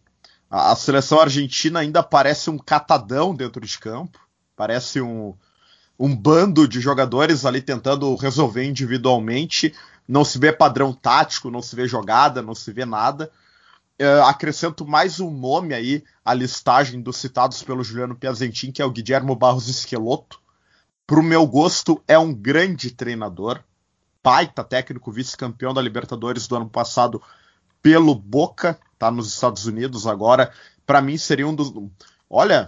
A, 0.49 0.75
seleção 0.75 1.19
argentina 1.19 1.79
ainda 1.79 2.03
parece 2.03 2.49
um 2.49 2.57
catadão 2.57 3.33
dentro 3.33 3.65
de 3.65 3.79
campo, 3.79 4.19
parece 4.55 5.01
um, 5.01 5.33
um 5.97 6.15
bando 6.15 6.67
de 6.67 6.79
jogadores 6.79 7.45
ali 7.45 7.61
tentando 7.61 8.15
resolver 8.15 8.63
individualmente. 8.63 9.73
Não 10.07 10.23
se 10.23 10.37
vê 10.37 10.51
padrão 10.51 10.93
tático, 10.93 11.49
não 11.49 11.61
se 11.61 11.75
vê 11.75 11.87
jogada, 11.87 12.41
não 12.41 12.53
se 12.53 12.71
vê 12.71 12.85
nada. 12.85 13.31
Uh, 13.99 14.23
acrescento 14.25 14.85
mais 14.85 15.19
um 15.19 15.31
nome 15.31 15.73
aí 15.73 16.03
à 16.25 16.33
listagem 16.33 17.01
dos 17.01 17.17
citados 17.17 17.63
pelo 17.63 17.83
Juliano 17.83 18.15
Piazentin, 18.15 18.71
que 18.71 18.81
é 18.81 18.85
o 18.85 18.91
Guilhermo 18.91 19.35
Barros 19.35 19.69
Esqueloto 19.69 20.42
para 21.13 21.19
o 21.19 21.23
meu 21.23 21.45
gosto, 21.45 22.03
é 22.07 22.17
um 22.17 22.33
grande 22.33 22.89
treinador. 22.89 23.63
Baita 24.23 24.63
técnico, 24.63 25.11
vice-campeão 25.11 25.71
da 25.71 25.79
Libertadores 25.79 26.47
do 26.47 26.55
ano 26.55 26.67
passado 26.67 27.21
pelo 27.83 28.15
Boca, 28.15 28.79
tá 28.97 29.11
nos 29.11 29.31
Estados 29.31 29.67
Unidos 29.67 30.07
agora. 30.07 30.51
Para 30.87 31.03
mim 31.03 31.15
seria 31.15 31.47
um 31.47 31.53
dos. 31.53 31.71
Olha, 32.27 32.67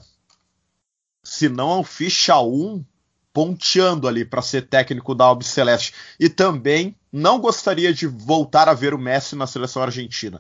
se 1.24 1.50
não 1.50 1.72
é 1.72 1.78
o 1.78 1.84
ficha 1.84 2.40
1, 2.40 2.86
ponteando 3.34 4.08
ali 4.08 4.24
para 4.24 4.44
ser 4.44 4.68
técnico 4.68 5.16
da 5.16 5.26
Albi 5.26 5.44
Celeste. 5.44 5.96
E 6.20 6.30
também 6.30 6.96
não 7.12 7.40
gostaria 7.40 7.92
de 7.92 8.06
voltar 8.06 8.70
a 8.70 8.76
ver 8.76 8.94
o 8.94 9.00
Messi 9.00 9.36
na 9.36 9.48
seleção 9.48 9.82
argentina. 9.82 10.40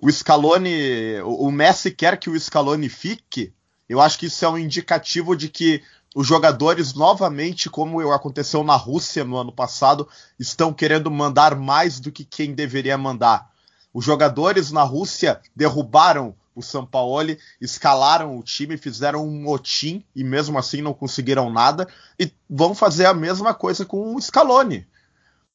o 0.00 0.10
Scaloni, 0.10 1.20
o 1.22 1.50
Messi 1.50 1.90
quer 1.90 2.16
que 2.16 2.30
o 2.30 2.40
Scaloni 2.40 2.88
fique, 2.88 3.52
eu 3.90 4.00
acho 4.00 4.18
que 4.18 4.26
isso 4.26 4.42
é 4.42 4.48
um 4.48 4.56
indicativo 4.56 5.36
de 5.36 5.50
que 5.50 5.82
os 6.14 6.26
jogadores, 6.26 6.94
novamente, 6.94 7.70
como 7.70 8.10
aconteceu 8.12 8.64
na 8.64 8.74
Rússia 8.74 9.24
no 9.24 9.36
ano 9.36 9.52
passado, 9.52 10.08
estão 10.38 10.72
querendo 10.72 11.10
mandar 11.10 11.54
mais 11.54 12.00
do 12.00 12.10
que 12.10 12.24
quem 12.24 12.52
deveria 12.52 12.98
mandar. 12.98 13.48
Os 13.94 14.04
jogadores 14.04 14.72
na 14.72 14.82
Rússia 14.82 15.40
derrubaram 15.54 16.34
o 16.54 16.62
Sampaoli, 16.62 17.38
escalaram 17.60 18.36
o 18.36 18.42
time, 18.42 18.76
fizeram 18.76 19.24
um 19.24 19.42
motim 19.42 20.04
e 20.14 20.24
mesmo 20.24 20.58
assim 20.58 20.82
não 20.82 20.92
conseguiram 20.92 21.50
nada 21.50 21.86
e 22.18 22.32
vão 22.48 22.74
fazer 22.74 23.06
a 23.06 23.14
mesma 23.14 23.54
coisa 23.54 23.84
com 23.84 24.14
o 24.14 24.20
Scaloni. 24.20 24.86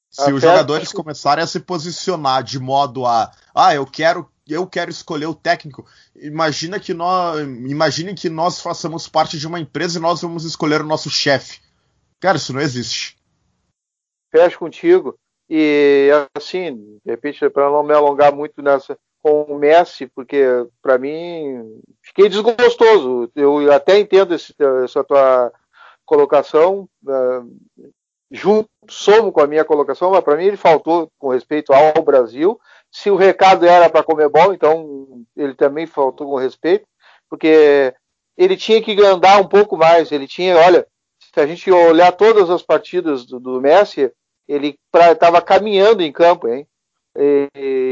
Se 0.09 0.21
Até 0.21 0.33
os 0.33 0.41
jogadores 0.41 0.89
que... 0.89 0.95
começarem 0.95 1.43
a 1.43 1.47
se 1.47 1.59
posicionar 1.59 2.43
de 2.43 2.59
modo 2.59 3.05
a, 3.05 3.29
ah, 3.53 3.75
eu 3.75 3.85
quero 3.85 4.29
eu 4.47 4.67
quero 4.67 4.91
escolher 4.91 5.25
o 5.25 5.35
técnico. 5.35 5.85
Imagina 6.15 6.79
que 6.79 6.93
nós, 6.93 7.39
imagine 7.39 8.13
que 8.13 8.29
nós 8.29 8.61
façamos 8.61 9.07
parte 9.07 9.37
de 9.37 9.47
uma 9.47 9.59
empresa 9.59 9.97
e 9.97 10.01
nós 10.01 10.21
vamos 10.21 10.43
escolher 10.45 10.81
o 10.81 10.87
nosso 10.87 11.09
chefe. 11.09 11.59
Cara, 12.19 12.37
isso 12.37 12.53
não 12.53 12.61
existe. 12.61 13.17
Fecho 14.31 14.59
contigo. 14.59 15.17
E 15.49 16.09
assim, 16.35 16.75
de 17.05 17.11
repente, 17.11 17.49
para 17.49 17.69
não 17.69 17.83
me 17.83 17.93
alongar 17.93 18.33
muito 18.33 18.61
nessa 18.61 18.97
com 19.25 19.41
o 19.41 19.57
Messi, 19.57 20.05
porque 20.05 20.43
para 20.83 20.99
mim 20.99 21.81
fiquei 22.03 22.29
desgostoso. 22.29 23.31
Eu 23.35 23.71
até 23.73 23.97
entendo 23.97 24.35
esse, 24.35 24.53
essa 24.83 25.03
tua 25.03 25.51
colocação, 26.05 26.87
uh, 27.03 27.89
junto, 28.29 28.69
somo 28.87 29.31
com 29.31 29.41
a 29.41 29.47
minha 29.47 29.65
colocação, 29.65 30.11
mas 30.11 30.23
para 30.23 30.37
mim 30.37 30.45
ele 30.45 30.57
faltou 30.57 31.09
com 31.17 31.29
respeito 31.29 31.73
ao 31.73 32.03
Brasil. 32.03 32.59
Se 32.95 33.11
o 33.11 33.17
recado 33.17 33.65
era 33.65 33.89
para 33.89 34.05
comer 34.05 34.29
bom, 34.29 34.53
então 34.53 35.25
ele 35.35 35.53
também 35.53 35.85
faltou 35.85 36.29
com 36.29 36.37
respeito, 36.37 36.87
porque 37.29 37.93
ele 38.37 38.55
tinha 38.55 38.81
que 38.81 38.97
andar 39.03 39.37
um 39.37 39.49
pouco 39.49 39.75
mais. 39.75 40.13
Ele 40.13 40.25
tinha, 40.25 40.55
olha, 40.55 40.87
se 41.19 41.37
a 41.41 41.45
gente 41.45 41.69
olhar 41.69 42.13
todas 42.13 42.49
as 42.49 42.63
partidas 42.63 43.25
do, 43.25 43.37
do 43.37 43.59
Messi, 43.59 44.09
ele 44.47 44.79
estava 45.11 45.41
caminhando 45.41 46.01
em 46.01 46.11
campo, 46.11 46.47
hein? 46.47 46.65
E, 47.17 47.49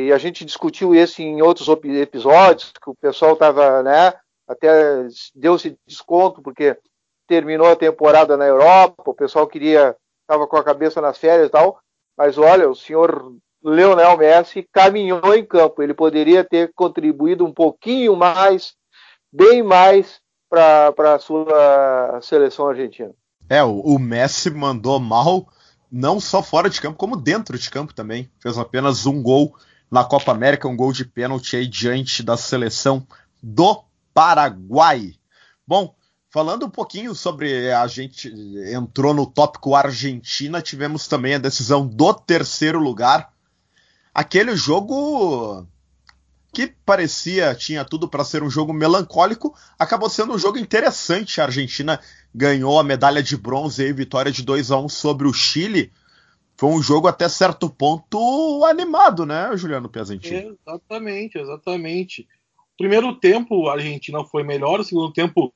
e, 0.07 0.13
a 0.13 0.17
gente 0.17 0.45
discutiu 0.45 0.95
isso 0.95 1.21
em 1.21 1.41
outros 1.41 1.67
episódios, 1.67 2.71
que 2.71 2.89
o 2.89 2.95
pessoal 2.95 3.33
estava, 3.33 3.83
né? 3.83 4.13
Até 4.47 5.05
deu-se 5.35 5.77
desconto 5.85 6.41
porque 6.41 6.77
terminou 7.27 7.67
a 7.67 7.75
temporada 7.75 8.37
na 8.37 8.45
Europa, 8.45 9.03
o 9.05 9.13
pessoal 9.13 9.47
queria, 9.47 9.97
estava 10.21 10.47
com 10.47 10.55
a 10.55 10.63
cabeça 10.63 11.01
nas 11.01 11.17
férias 11.17 11.47
e 11.47 11.51
tal. 11.51 11.77
Mas 12.17 12.37
olha, 12.37 12.69
o 12.69 12.75
senhor 12.75 13.35
Leonel 13.63 14.17
Messi 14.17 14.67
caminhou 14.71 15.33
em 15.33 15.45
campo. 15.45 15.81
Ele 15.81 15.93
poderia 15.93 16.43
ter 16.43 16.71
contribuído 16.75 17.45
um 17.45 17.53
pouquinho 17.53 18.15
mais, 18.15 18.73
bem 19.31 19.63
mais, 19.63 20.21
para 20.49 21.15
a 21.15 21.19
sua 21.19 22.19
seleção 22.21 22.67
argentina. 22.67 23.11
É, 23.49 23.63
o, 23.63 23.79
o 23.79 23.99
Messi 23.99 24.51
mandou 24.51 24.99
mal 24.99 25.47
não 25.91 26.19
só 26.19 26.41
fora 26.41 26.69
de 26.69 26.81
campo, 26.81 26.97
como 26.97 27.15
dentro 27.15 27.57
de 27.57 27.69
campo 27.69 27.93
também. 27.93 28.29
Fez 28.39 28.57
apenas 28.57 29.05
um 29.05 29.21
gol 29.21 29.55
na 29.89 30.03
Copa 30.03 30.31
América, 30.31 30.67
um 30.67 30.75
gol 30.75 30.91
de 30.91 31.05
pênalti 31.05 31.55
aí 31.55 31.67
diante 31.67 32.23
da 32.23 32.35
seleção 32.35 33.05
do 33.41 33.83
Paraguai. 34.13 35.13
Bom, 35.67 35.95
falando 36.31 36.65
um 36.65 36.69
pouquinho 36.69 37.13
sobre 37.13 37.71
a 37.71 37.85
gente 37.87 38.33
entrou 38.73 39.13
no 39.13 39.25
tópico 39.25 39.75
Argentina, 39.75 40.61
tivemos 40.61 41.07
também 41.07 41.35
a 41.35 41.39
decisão 41.39 41.85
do 41.87 42.13
terceiro 42.13 42.79
lugar. 42.79 43.32
Aquele 44.13 44.55
jogo 44.55 45.65
que 46.53 46.67
parecia 46.85 47.55
tinha 47.55 47.83
tudo 47.83 48.07
para 48.07 48.23
ser 48.23 48.43
um 48.43 48.49
jogo 48.49 48.71
melancólico, 48.71 49.55
acabou 49.77 50.07
sendo 50.07 50.33
um 50.33 50.37
jogo 50.37 50.59
interessante. 50.59 51.41
A 51.41 51.45
Argentina 51.45 51.99
ganhou 52.33 52.79
a 52.79 52.83
medalha 52.83 53.23
de 53.23 53.35
bronze 53.35 53.83
e 53.83 53.91
vitória 53.91 54.31
de 54.31 54.43
2 54.43 54.69
a 54.69 54.77
1 54.77 54.87
sobre 54.87 55.27
o 55.27 55.33
Chile. 55.33 55.91
Foi 56.55 56.69
um 56.69 56.81
jogo 56.81 57.07
até 57.07 57.27
certo 57.27 57.67
ponto 57.67 58.63
animado, 58.65 59.25
né, 59.25 59.49
Juliano 59.57 59.89
Piazentini? 59.89 60.55
Exatamente, 60.67 61.39
exatamente. 61.39 62.27
Primeiro 62.77 63.15
tempo 63.15 63.67
a 63.67 63.73
Argentina 63.73 64.23
foi 64.23 64.43
melhor, 64.43 64.79
o 64.79 64.83
segundo 64.83 65.11
tempo 65.11 65.51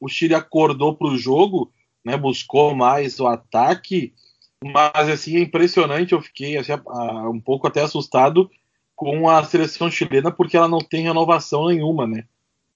o 0.00 0.08
Chile 0.08 0.34
acordou 0.34 0.96
para 0.96 1.08
o 1.08 1.18
jogo, 1.18 1.70
né, 2.02 2.16
buscou 2.16 2.74
mais 2.74 3.20
o 3.20 3.26
ataque, 3.26 4.14
mas 4.62 5.08
assim 5.08 5.36
é 5.36 5.40
impressionante, 5.40 6.12
eu 6.12 6.20
fiquei 6.20 6.56
assim, 6.56 6.72
um 7.32 7.40
pouco 7.40 7.66
até 7.66 7.82
assustado 7.82 8.50
com 8.94 9.28
a 9.28 9.42
seleção 9.44 9.90
chilena 9.90 10.30
porque 10.30 10.56
ela 10.56 10.68
não 10.68 10.80
tem 10.80 11.04
renovação 11.04 11.68
nenhuma, 11.68 12.06
né? 12.06 12.24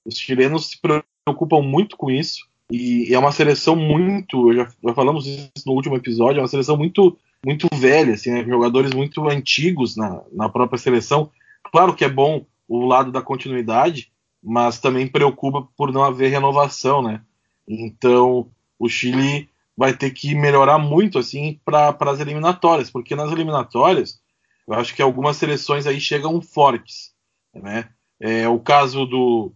Os 0.05 0.16
chilenos 0.16 0.70
se 0.70 0.80
preocupam 0.80 1.61
muito 1.61 1.97
com 1.97 2.11
isso. 2.11 2.49
E 2.70 3.12
é 3.12 3.18
uma 3.18 3.30
seleção 3.30 3.76
muito, 3.76 4.53
já, 4.55 4.66
falamos 4.95 5.26
isso 5.26 5.51
no 5.66 5.72
último 5.74 5.97
episódio, 5.97 6.39
é 6.39 6.43
uma 6.43 6.49
seleção 6.49 6.76
muito 6.76 7.16
muito 7.45 7.68
velha, 7.74 8.14
assim, 8.14 8.30
né? 8.30 8.43
jogadores 8.43 8.95
muito 8.95 9.28
antigos 9.28 9.97
na, 9.97 10.22
na 10.32 10.49
própria 10.49 10.78
seleção. 10.78 11.30
Claro 11.70 11.95
que 11.95 12.03
é 12.03 12.09
bom 12.09 12.47
o 12.66 12.87
lado 12.87 13.12
da 13.12 13.20
continuidade, 13.20 14.11
mas 14.43 14.80
também 14.80 15.07
preocupa 15.07 15.68
por 15.76 15.93
não 15.93 16.03
haver 16.03 16.30
renovação, 16.30 17.03
né? 17.03 17.20
Então 17.68 18.49
o 18.78 18.89
Chile 18.89 19.49
vai 19.77 19.97
ter 19.97 20.11
que 20.11 20.35
melhorar 20.35 20.79
muito 20.79 21.18
assim 21.18 21.61
para 21.64 21.97
as 22.01 22.20
eliminatórias, 22.20 22.91
porque 22.91 23.16
nas 23.16 23.31
eliminatórias 23.31 24.20
eu 24.66 24.75
acho 24.75 24.95
que 24.95 25.03
algumas 25.03 25.37
seleções 25.37 25.87
aí 25.87 26.01
chegam 26.01 26.41
fortes, 26.41 27.12
né? 27.55 27.89
É 28.20 28.49
o 28.49 28.61
caso 28.61 29.05
do 29.05 29.53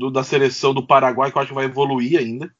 do, 0.00 0.10
da 0.10 0.24
seleção 0.24 0.72
do 0.72 0.86
Paraguai, 0.86 1.30
que 1.30 1.36
eu 1.36 1.42
acho 1.42 1.50
que 1.50 1.54
vai 1.54 1.66
evoluir 1.66 2.18
ainda. 2.18 2.50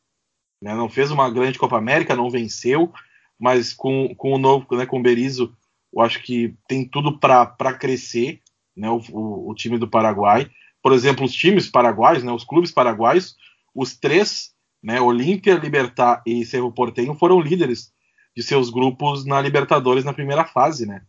Né? 0.60 0.74
Não 0.74 0.90
fez 0.90 1.10
uma 1.10 1.30
grande 1.30 1.58
Copa 1.58 1.78
América, 1.78 2.14
não 2.14 2.28
venceu, 2.28 2.92
mas 3.38 3.72
com, 3.72 4.14
com 4.14 4.34
o 4.34 4.38
novo, 4.38 4.66
né, 4.76 4.84
com 4.84 4.98
o 4.98 5.02
Berizzo, 5.02 5.56
eu 5.92 6.02
acho 6.02 6.22
que 6.22 6.54
tem 6.68 6.86
tudo 6.86 7.18
para 7.18 7.72
crescer, 7.72 8.40
né, 8.76 8.90
o, 8.90 9.00
o, 9.10 9.50
o, 9.50 9.54
time 9.54 9.78
do 9.78 9.88
Paraguai. 9.88 10.50
Por 10.82 10.92
exemplo, 10.92 11.24
os 11.24 11.32
times 11.32 11.66
paraguaios, 11.66 12.22
né, 12.22 12.30
os 12.30 12.44
clubes 12.44 12.70
paraguaios, 12.70 13.36
os 13.74 13.96
três, 13.96 14.52
né, 14.82 15.00
Olímpia, 15.00 15.54
Libertar 15.54 16.22
e 16.26 16.44
Cerro 16.44 16.72
Porteño, 16.72 17.14
foram 17.14 17.40
líderes 17.40 17.92
de 18.36 18.42
seus 18.42 18.70
grupos 18.70 19.24
na 19.24 19.40
Libertadores 19.40 20.04
na 20.04 20.12
primeira 20.12 20.44
fase, 20.44 20.86
né? 20.86 21.02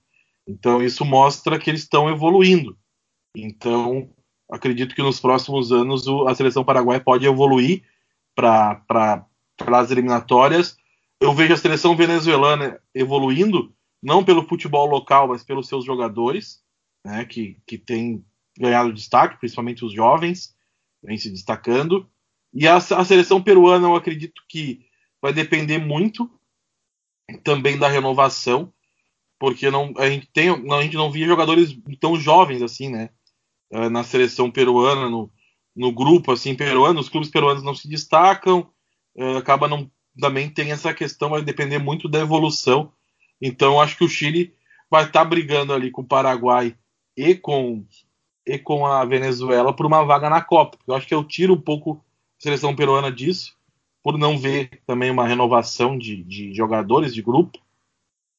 Então 0.47 0.81
isso 0.81 1.05
mostra 1.05 1.59
que 1.59 1.69
eles 1.69 1.81
estão 1.81 2.09
evoluindo. 2.09 2.77
Então 3.35 4.09
acredito 4.51 4.93
que 4.93 5.01
nos 5.01 5.19
próximos 5.19 5.71
anos 5.71 6.05
a 6.27 6.35
seleção 6.35 6.63
paraguaia 6.63 6.99
pode 6.99 7.25
evoluir 7.25 7.83
para 8.35 9.25
as 9.67 9.91
eliminatórias. 9.91 10.77
Eu 11.19 11.33
vejo 11.33 11.53
a 11.53 11.57
seleção 11.57 11.95
venezuelana 11.95 12.79
evoluindo, 12.93 13.73
não 14.01 14.23
pelo 14.23 14.47
futebol 14.47 14.87
local, 14.87 15.27
mas 15.27 15.43
pelos 15.43 15.67
seus 15.67 15.85
jogadores, 15.85 16.61
né, 17.05 17.23
que, 17.23 17.57
que 17.65 17.77
tem 17.77 18.25
ganhado 18.57 18.91
destaque, 18.91 19.39
principalmente 19.39 19.85
os 19.85 19.93
jovens, 19.93 20.55
vem 21.01 21.17
se 21.17 21.29
destacando. 21.29 22.09
E 22.53 22.67
a, 22.67 22.75
a 22.75 23.05
seleção 23.05 23.41
peruana, 23.41 23.87
eu 23.87 23.95
acredito 23.95 24.41
que 24.47 24.85
vai 25.21 25.33
depender 25.33 25.77
muito 25.77 26.29
também 27.43 27.77
da 27.77 27.87
renovação, 27.87 28.73
porque 29.39 29.71
não, 29.71 29.93
a, 29.97 30.09
gente 30.09 30.27
tem, 30.27 30.49
a 30.49 30.81
gente 30.81 30.97
não 30.97 31.11
via 31.11 31.25
jogadores 31.25 31.77
tão 31.99 32.19
jovens 32.19 32.61
assim, 32.61 32.89
né? 32.89 33.09
uh, 33.71 33.89
na 33.89 34.03
seleção 34.03 34.51
peruana, 34.51 35.09
no, 35.09 35.31
no 35.75 35.91
grupo 35.91 36.31
assim 36.31 36.53
peruano, 36.55 36.99
os 36.99 37.09
clubes 37.09 37.29
peruanos 37.29 37.63
não 37.63 37.73
se 37.73 37.87
destacam, 37.87 38.69
uh, 39.15 39.37
acaba 39.37 39.67
não 39.67 39.89
também 40.19 40.49
tem 40.49 40.71
essa 40.71 40.93
questão, 40.93 41.29
vai 41.29 41.41
depender 41.41 41.79
muito 41.79 42.09
da 42.09 42.19
evolução. 42.19 42.91
Então 43.41 43.79
acho 43.79 43.97
que 43.97 44.03
o 44.03 44.09
Chile 44.09 44.53
vai 44.89 45.05
estar 45.05 45.23
tá 45.23 45.25
brigando 45.25 45.73
ali 45.73 45.89
com 45.89 46.01
o 46.01 46.07
Paraguai 46.07 46.75
e 47.15 47.33
com 47.33 47.85
e 48.45 48.57
com 48.57 48.85
a 48.85 49.05
Venezuela 49.05 49.73
por 49.73 49.85
uma 49.85 50.03
vaga 50.03 50.29
na 50.29 50.41
Copa. 50.41 50.77
Eu 50.85 50.95
acho 50.95 51.07
que 51.07 51.13
eu 51.13 51.23
tiro 51.23 51.53
um 51.53 51.61
pouco 51.61 52.03
seleção 52.41 52.75
peruana 52.75 53.11
disso, 53.11 53.55
por 54.01 54.17
não 54.17 54.37
ver 54.37 54.81
também 54.87 55.11
uma 55.11 55.27
renovação 55.27 55.95
de, 55.95 56.23
de 56.23 56.53
jogadores 56.55 57.13
de 57.13 57.21
grupo. 57.21 57.59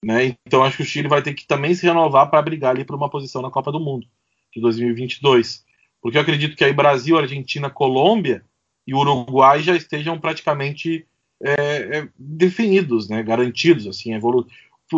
Né? 0.04 0.36
Então 0.44 0.64
acho 0.64 0.78
que 0.78 0.82
o 0.82 0.86
Chile 0.86 1.06
vai 1.06 1.22
ter 1.22 1.34
que 1.34 1.46
também 1.46 1.72
se 1.72 1.86
renovar 1.86 2.28
para 2.28 2.42
brigar 2.42 2.74
ali 2.74 2.84
por 2.84 2.96
uma 2.96 3.08
posição 3.08 3.40
na 3.40 3.50
Copa 3.50 3.70
do 3.70 3.78
Mundo 3.78 4.06
de 4.52 4.60
2022. 4.60 5.64
Porque 6.00 6.18
eu 6.18 6.22
acredito 6.22 6.56
que 6.56 6.64
aí 6.64 6.72
Brasil, 6.72 7.16
Argentina, 7.16 7.70
Colômbia 7.70 8.44
e 8.84 8.92
Uruguai 8.92 9.62
já 9.62 9.76
estejam 9.76 10.18
praticamente 10.18 11.06
é, 11.40 11.98
é, 11.98 12.08
definidos, 12.18 13.08
né, 13.08 13.22
garantidos. 13.22 13.86
Assim, 13.86 14.12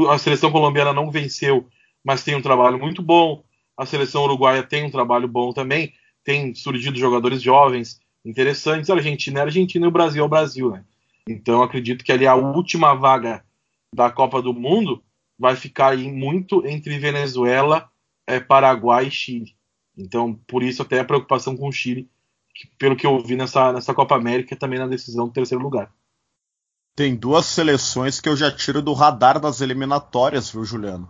a 0.08 0.18
seleção 0.18 0.50
colombiana 0.50 0.94
não 0.94 1.10
venceu, 1.10 1.68
mas 2.02 2.24
tem 2.24 2.34
um 2.34 2.42
trabalho 2.42 2.78
muito 2.78 3.02
bom. 3.02 3.44
A 3.76 3.84
seleção 3.84 4.22
uruguaia 4.22 4.62
tem 4.62 4.84
um 4.84 4.90
trabalho 4.90 5.28
bom 5.28 5.52
também. 5.52 5.92
Tem 6.24 6.54
surgido 6.54 6.98
jogadores 6.98 7.42
jovens 7.42 8.02
interessantes. 8.24 8.90
A 8.90 8.94
Argentina 8.94 9.40
é 9.40 9.42
a 9.42 9.46
Argentina 9.46 9.84
e 9.84 9.88
o 9.88 9.92
Brasil 9.92 10.22
é 10.22 10.26
o 10.26 10.28
Brasil. 10.28 10.70
Né? 10.70 10.84
Então 11.28 11.62
acredito 11.62 12.04
que 12.04 12.12
ali 12.12 12.26
a 12.26 12.34
última 12.34 12.94
vaga 12.94 13.44
da 13.94 14.10
Copa 14.10 14.42
do 14.42 14.52
Mundo 14.52 15.02
vai 15.38 15.56
ficar 15.56 15.92
aí 15.92 16.10
muito 16.10 16.66
entre 16.66 16.98
Venezuela 16.98 17.90
é, 18.26 18.40
Paraguai 18.40 19.06
e 19.06 19.10
Chile. 19.10 19.54
Então, 19.96 20.34
por 20.46 20.62
isso 20.62 20.82
até 20.82 21.00
a 21.00 21.04
preocupação 21.04 21.56
com 21.56 21.68
o 21.68 21.72
Chile, 21.72 22.08
que, 22.54 22.66
pelo 22.78 22.96
que 22.96 23.06
eu 23.06 23.18
vi 23.20 23.36
nessa, 23.36 23.72
nessa 23.72 23.94
Copa 23.94 24.16
América, 24.16 24.56
também 24.56 24.78
na 24.78 24.86
decisão 24.86 25.26
do 25.26 25.32
terceiro 25.32 25.62
lugar. 25.62 25.92
Tem 26.96 27.14
duas 27.14 27.46
seleções 27.46 28.20
que 28.20 28.28
eu 28.28 28.36
já 28.36 28.50
tiro 28.50 28.80
do 28.80 28.92
radar 28.92 29.40
das 29.40 29.60
eliminatórias, 29.60 30.50
viu, 30.50 30.64
Juliano? 30.64 31.08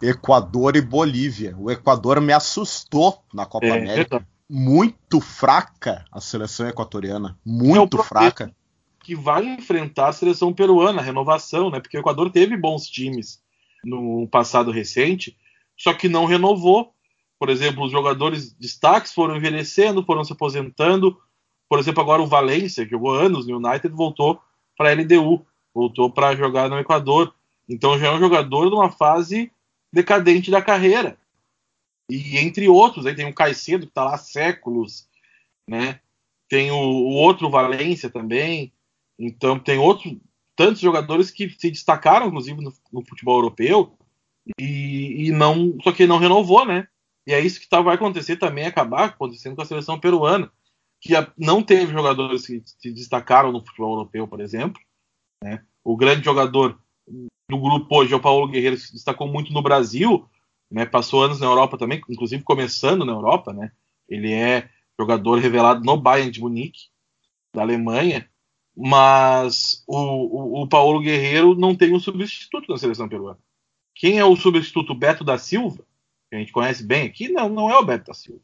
Equador 0.00 0.76
e 0.76 0.80
Bolívia. 0.80 1.56
O 1.58 1.70
Equador 1.70 2.20
me 2.20 2.32
assustou 2.32 3.22
na 3.32 3.46
Copa 3.46 3.66
é, 3.66 3.78
América. 3.78 4.26
Muito 4.48 5.20
fraca 5.20 6.04
a 6.12 6.20
seleção 6.20 6.68
equatoriana. 6.68 7.38
Muito 7.44 8.00
é 8.00 8.02
fraca. 8.02 8.54
Que 9.02 9.14
vai 9.14 9.44
enfrentar 9.44 10.08
a 10.08 10.12
seleção 10.12 10.52
peruana, 10.52 11.00
a 11.00 11.04
renovação, 11.04 11.70
né? 11.70 11.80
Porque 11.80 11.96
o 11.96 12.00
Equador 12.00 12.30
teve 12.30 12.56
bons 12.56 12.86
times 12.86 13.42
no 13.84 14.26
passado 14.28 14.70
recente, 14.70 15.36
só 15.76 15.92
que 15.92 16.08
não 16.08 16.24
renovou. 16.24 16.92
Por 17.38 17.50
exemplo, 17.50 17.84
os 17.84 17.92
jogadores 17.92 18.52
destaques 18.54 19.12
foram 19.12 19.36
envelhecendo, 19.36 20.04
foram 20.04 20.24
se 20.24 20.32
aposentando. 20.32 21.18
Por 21.68 21.78
exemplo, 21.78 22.02
agora 22.02 22.22
o 22.22 22.26
Valência, 22.26 22.84
que 22.84 22.92
jogou 22.92 23.14
anos 23.14 23.46
no 23.46 23.56
United, 23.56 23.94
voltou 23.94 24.40
para 24.76 24.90
a 24.90 24.94
LDU, 24.94 25.44
voltou 25.74 26.10
para 26.10 26.36
jogar 26.36 26.68
no 26.68 26.78
Equador. 26.78 27.34
Então 27.68 27.98
já 27.98 28.08
é 28.08 28.10
um 28.10 28.20
jogador 28.20 28.68
de 28.68 28.74
uma 28.74 28.90
fase 28.90 29.50
decadente 29.92 30.50
da 30.50 30.62
carreira. 30.62 31.18
E 32.10 32.38
entre 32.38 32.68
outros, 32.68 33.06
aí 33.06 33.14
tem 33.14 33.26
o 33.26 33.34
Caicedo, 33.34 33.86
que 33.86 33.90
está 33.90 34.04
lá 34.04 34.14
há 34.14 34.18
séculos, 34.18 35.08
né? 35.68 36.00
Tem 36.48 36.70
o, 36.70 36.76
o 36.76 37.14
outro 37.14 37.50
Valência 37.50 38.10
também. 38.10 38.72
Então 39.18 39.58
tem 39.58 39.78
outros 39.78 40.16
tantos 40.56 40.80
jogadores 40.80 41.30
que 41.30 41.48
se 41.50 41.70
destacaram, 41.70 42.28
inclusive, 42.28 42.60
no, 42.60 42.72
no 42.92 43.04
futebol 43.06 43.38
europeu, 43.38 43.96
e, 44.58 45.26
e, 45.26 45.30
não. 45.32 45.76
Só 45.82 45.92
que 45.92 46.06
não 46.06 46.18
renovou, 46.18 46.64
né? 46.64 46.86
E 47.26 47.32
é 47.32 47.40
isso 47.40 47.60
que 47.60 47.68
tá, 47.68 47.80
vai 47.80 47.94
acontecer 47.94 48.36
também, 48.36 48.66
acabar 48.66 49.04
acontecendo 49.06 49.56
com 49.56 49.62
a 49.62 49.66
seleção 49.66 49.98
peruana, 49.98 50.52
que 51.00 51.16
a, 51.16 51.30
não 51.38 51.62
teve 51.62 51.92
jogadores 51.92 52.46
que 52.46 52.62
se 52.64 52.92
destacaram 52.92 53.50
no 53.50 53.64
futebol 53.64 53.92
europeu, 53.92 54.28
por 54.28 54.40
exemplo. 54.40 54.80
Né? 55.42 55.64
O 55.82 55.96
grande 55.96 56.24
jogador 56.24 56.78
do 57.50 57.58
grupo 57.58 57.96
hoje 57.96 58.12
é 58.12 58.16
o 58.16 58.20
Paulo 58.20 58.48
Guerreiro, 58.48 58.76
que 58.76 58.82
se 58.82 58.92
destacou 58.92 59.26
muito 59.26 59.52
no 59.52 59.62
Brasil, 59.62 60.28
né? 60.74 60.84
passou 60.84 61.22
anos 61.22 61.38
na 61.38 61.46
Europa 61.46 61.78
também, 61.78 62.02
inclusive 62.08 62.42
começando 62.42 63.04
na 63.04 63.12
Europa. 63.12 63.52
Né? 63.52 63.70
Ele 64.08 64.32
é 64.32 64.68
jogador 64.98 65.38
revelado 65.38 65.84
no 65.84 65.96
Bayern 65.96 66.32
de 66.32 66.40
Munique, 66.40 66.88
da 67.54 67.62
Alemanha, 67.62 68.28
mas 68.76 69.84
o, 69.86 69.96
o, 69.96 70.62
o 70.62 70.68
Paulo 70.68 71.00
Guerreiro 71.00 71.54
não 71.54 71.76
tem 71.76 71.94
um 71.94 72.00
substituto 72.00 72.70
na 72.70 72.76
seleção 72.76 73.08
peruana. 73.08 73.38
Quem 73.94 74.18
é 74.18 74.24
o 74.24 74.34
substituto 74.34 74.94
Beto 74.94 75.22
da 75.22 75.38
Silva? 75.38 75.84
que 76.28 76.34
a 76.34 76.38
gente 76.40 76.52
conhece 76.52 76.84
bem 76.84 77.06
aqui, 77.06 77.28
não, 77.28 77.48
não 77.48 77.70
é 77.70 77.78
o 77.78 77.84
Beto 77.84 78.06
da 78.06 78.14
Silva. 78.14 78.40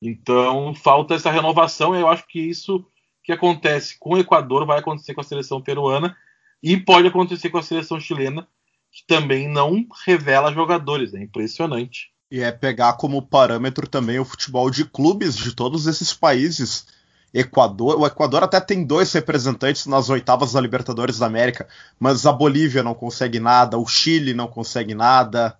Então 0.00 0.72
falta 0.74 1.14
essa 1.14 1.30
renovação, 1.30 1.96
e 1.96 2.00
eu 2.00 2.08
acho 2.08 2.24
que 2.28 2.38
isso 2.38 2.86
que 3.24 3.32
acontece 3.32 3.98
com 3.98 4.10
o 4.10 4.18
Equador 4.18 4.64
vai 4.64 4.78
acontecer 4.78 5.14
com 5.14 5.20
a 5.20 5.24
seleção 5.24 5.60
peruana 5.60 6.16
e 6.62 6.76
pode 6.76 7.08
acontecer 7.08 7.50
com 7.50 7.58
a 7.58 7.62
seleção 7.62 7.98
chilena, 7.98 8.46
que 8.94 9.04
também 9.08 9.48
não 9.48 9.84
revela 10.06 10.52
jogadores, 10.52 11.12
é 11.14 11.20
impressionante. 11.20 12.12
E 12.30 12.40
é 12.40 12.52
pegar 12.52 12.92
como 12.92 13.20
parâmetro 13.20 13.88
também 13.88 14.20
o 14.20 14.24
futebol 14.24 14.70
de 14.70 14.84
clubes 14.84 15.34
de 15.36 15.52
todos 15.52 15.88
esses 15.88 16.14
países. 16.14 16.86
Equador, 17.32 17.98
o 17.98 18.06
Equador 18.06 18.44
até 18.44 18.60
tem 18.60 18.84
dois 18.84 19.12
representantes 19.12 19.86
nas 19.86 20.08
oitavas 20.08 20.52
da 20.52 20.60
Libertadores 20.60 21.18
da 21.18 21.26
América, 21.26 21.66
mas 21.98 22.24
a 22.24 22.32
Bolívia 22.32 22.84
não 22.84 22.94
consegue 22.94 23.40
nada, 23.40 23.76
o 23.76 23.86
Chile 23.86 24.32
não 24.32 24.46
consegue 24.46 24.94
nada 24.94 25.58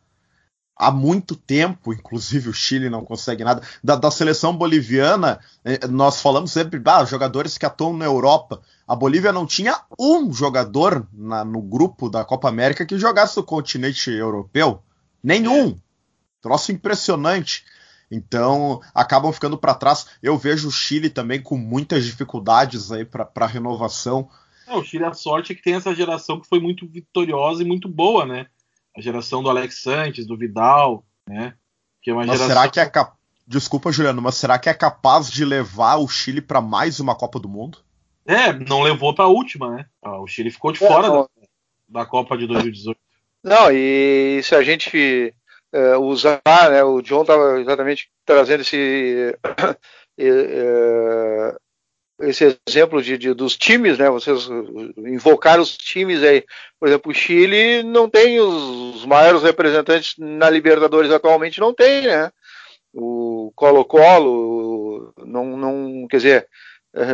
há 0.76 0.90
muito 0.90 1.36
tempo, 1.36 1.92
inclusive 1.92 2.48
o 2.48 2.52
Chile 2.52 2.90
não 2.90 3.04
consegue 3.04 3.44
nada. 3.44 3.62
Da, 3.82 3.96
da 3.96 4.10
seleção 4.10 4.56
boliviana, 4.56 5.38
eh, 5.64 5.86
nós 5.86 6.20
falamos 6.20 6.52
sempre, 6.52 6.80
ah, 6.84 7.04
jogadores 7.04 7.56
que 7.56 7.66
atuam 7.66 7.96
na 7.96 8.04
Europa. 8.04 8.60
A 8.86 8.94
Bolívia 8.94 9.32
não 9.32 9.46
tinha 9.46 9.80
um 9.98 10.32
jogador 10.32 11.06
na, 11.12 11.44
no 11.44 11.62
grupo 11.62 12.10
da 12.10 12.24
Copa 12.24 12.48
América 12.48 12.84
que 12.84 12.98
jogasse 12.98 13.36
no 13.36 13.44
continente 13.44 14.10
europeu. 14.10 14.82
Nenhum. 15.22 15.78
Troço 16.42 16.72
impressionante. 16.72 17.64
Então 18.10 18.80
acabam 18.94 19.32
ficando 19.32 19.56
para 19.56 19.74
trás. 19.74 20.06
Eu 20.22 20.36
vejo 20.36 20.68
o 20.68 20.72
Chile 20.72 21.08
também 21.08 21.40
com 21.40 21.56
muitas 21.56 22.04
dificuldades 22.04 22.92
aí 22.92 23.04
para 23.04 23.46
renovação. 23.46 24.28
É, 24.66 24.74
o 24.74 24.84
Chile 24.84 25.04
a 25.04 25.14
sorte 25.14 25.52
é 25.52 25.54
que 25.54 25.62
tem 25.62 25.74
essa 25.74 25.94
geração 25.94 26.40
que 26.40 26.48
foi 26.48 26.60
muito 26.60 26.86
vitoriosa 26.86 27.62
e 27.62 27.66
muito 27.66 27.88
boa, 27.88 28.26
né? 28.26 28.46
A 28.96 29.00
geração 29.00 29.42
do 29.42 29.50
Alex 29.50 29.82
Sanches, 29.82 30.26
do 30.26 30.36
Vidal, 30.36 31.04
né? 31.28 31.54
Que 32.02 32.10
é 32.10 32.12
uma 32.12 32.24
mas 32.24 32.38
geração... 32.38 32.48
será 32.48 32.70
que 32.70 32.80
é 32.80 32.86
cap... 32.86 33.16
Desculpa, 33.46 33.92
Juliano, 33.92 34.22
mas 34.22 34.36
será 34.36 34.58
que 34.58 34.68
é 34.68 34.74
capaz 34.74 35.30
de 35.30 35.44
levar 35.44 35.96
o 35.96 36.08
Chile 36.08 36.40
para 36.40 36.60
mais 36.60 37.00
uma 37.00 37.14
Copa 37.14 37.38
do 37.38 37.48
Mundo? 37.48 37.78
É, 38.26 38.52
não 38.52 38.80
levou 38.80 39.14
para 39.14 39.26
a 39.26 39.28
última, 39.28 39.70
né? 39.70 39.86
Ah, 40.02 40.18
o 40.18 40.26
Chile 40.26 40.50
ficou 40.50 40.72
de 40.72 40.82
é, 40.82 40.86
fora 40.86 41.10
da, 41.10 41.28
da, 41.88 42.06
Copa 42.06 42.38
de 42.38 42.46
2018. 42.46 42.98
Não, 43.42 43.70
e 43.70 44.40
se 44.42 44.54
a 44.54 44.62
gente 44.62 45.34
uh, 45.74 45.98
usar, 46.00 46.40
né? 46.70 46.82
O 46.82 47.02
John 47.02 47.20
estava 47.20 47.60
exatamente 47.60 48.10
trazendo 48.24 48.62
esse 48.62 49.36
uh, 50.18 51.60
esse 52.28 52.58
exemplo 52.68 53.02
de, 53.02 53.16
de, 53.18 53.34
dos 53.34 53.56
times, 53.56 53.98
né? 53.98 54.08
Vocês 54.10 54.48
invocaram 54.98 55.62
os 55.62 55.76
times 55.76 56.22
aí. 56.22 56.44
Por 56.78 56.88
exemplo, 56.88 57.10
o 57.10 57.14
Chile 57.14 57.82
não 57.82 58.08
tem 58.08 58.40
os, 58.40 58.96
os 58.96 59.06
maiores 59.06 59.42
representantes 59.42 60.14
na 60.18 60.50
Libertadores 60.50 61.10
atualmente, 61.10 61.60
não 61.60 61.72
tem, 61.72 62.02
né? 62.02 62.30
O 62.92 63.52
Colo-Colo, 63.54 65.12
não, 65.24 65.56
não, 65.56 66.06
quer 66.08 66.16
dizer, 66.18 66.48
é, 66.94 67.04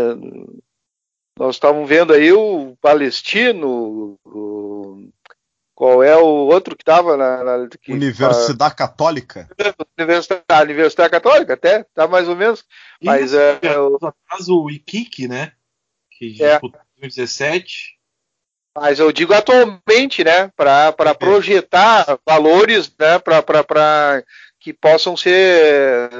nós 1.38 1.56
estávamos 1.56 1.88
vendo 1.88 2.12
aí 2.12 2.32
o 2.32 2.76
Palestino, 2.80 4.18
o, 4.24 5.08
qual 5.80 6.02
é 6.02 6.14
o 6.14 6.26
outro 6.26 6.76
que 6.76 6.82
estava 6.82 7.16
na, 7.16 7.42
na 7.42 7.68
que, 7.80 7.90
Universidade 7.90 8.74
a, 8.74 8.76
Católica? 8.76 9.48
Universidade, 9.98 10.64
Universidade 10.64 11.08
Católica, 11.08 11.54
até, 11.54 11.86
tá 11.94 12.06
mais 12.06 12.28
ou 12.28 12.36
menos. 12.36 12.66
Mas 13.02 13.32
é, 13.32 13.58
é 13.62 13.78
o 13.78 13.98
caso 14.28 14.62
o 14.62 14.70
Iquique, 14.70 15.26
né? 15.26 15.52
Que 16.10 16.36
é. 16.42 16.50
disputou 16.50 16.82
em 16.98 17.00
2017. 17.00 17.98
Mas 18.76 18.98
eu 18.98 19.10
digo 19.10 19.32
atualmente, 19.32 20.22
né? 20.22 20.52
Para 20.54 20.94
é. 20.98 21.14
projetar 21.14 22.18
valores, 22.26 22.92
né? 22.98 23.18
Para 23.18 24.22
que 24.60 24.74
possam 24.74 25.16
ser 25.16 26.10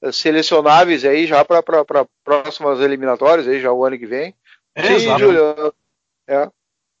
eh, 0.00 0.12
selecionáveis 0.12 1.04
aí 1.04 1.26
já 1.26 1.44
para 1.44 1.60
próximas 2.22 2.78
eliminatórias 2.78 3.48
aí 3.48 3.60
já 3.60 3.72
o 3.72 3.84
ano 3.84 3.98
que 3.98 4.06
vem. 4.06 4.32
É, 4.76 4.96
Sim, 5.00 5.18
Júlio. 5.18 5.74
É 6.28 6.48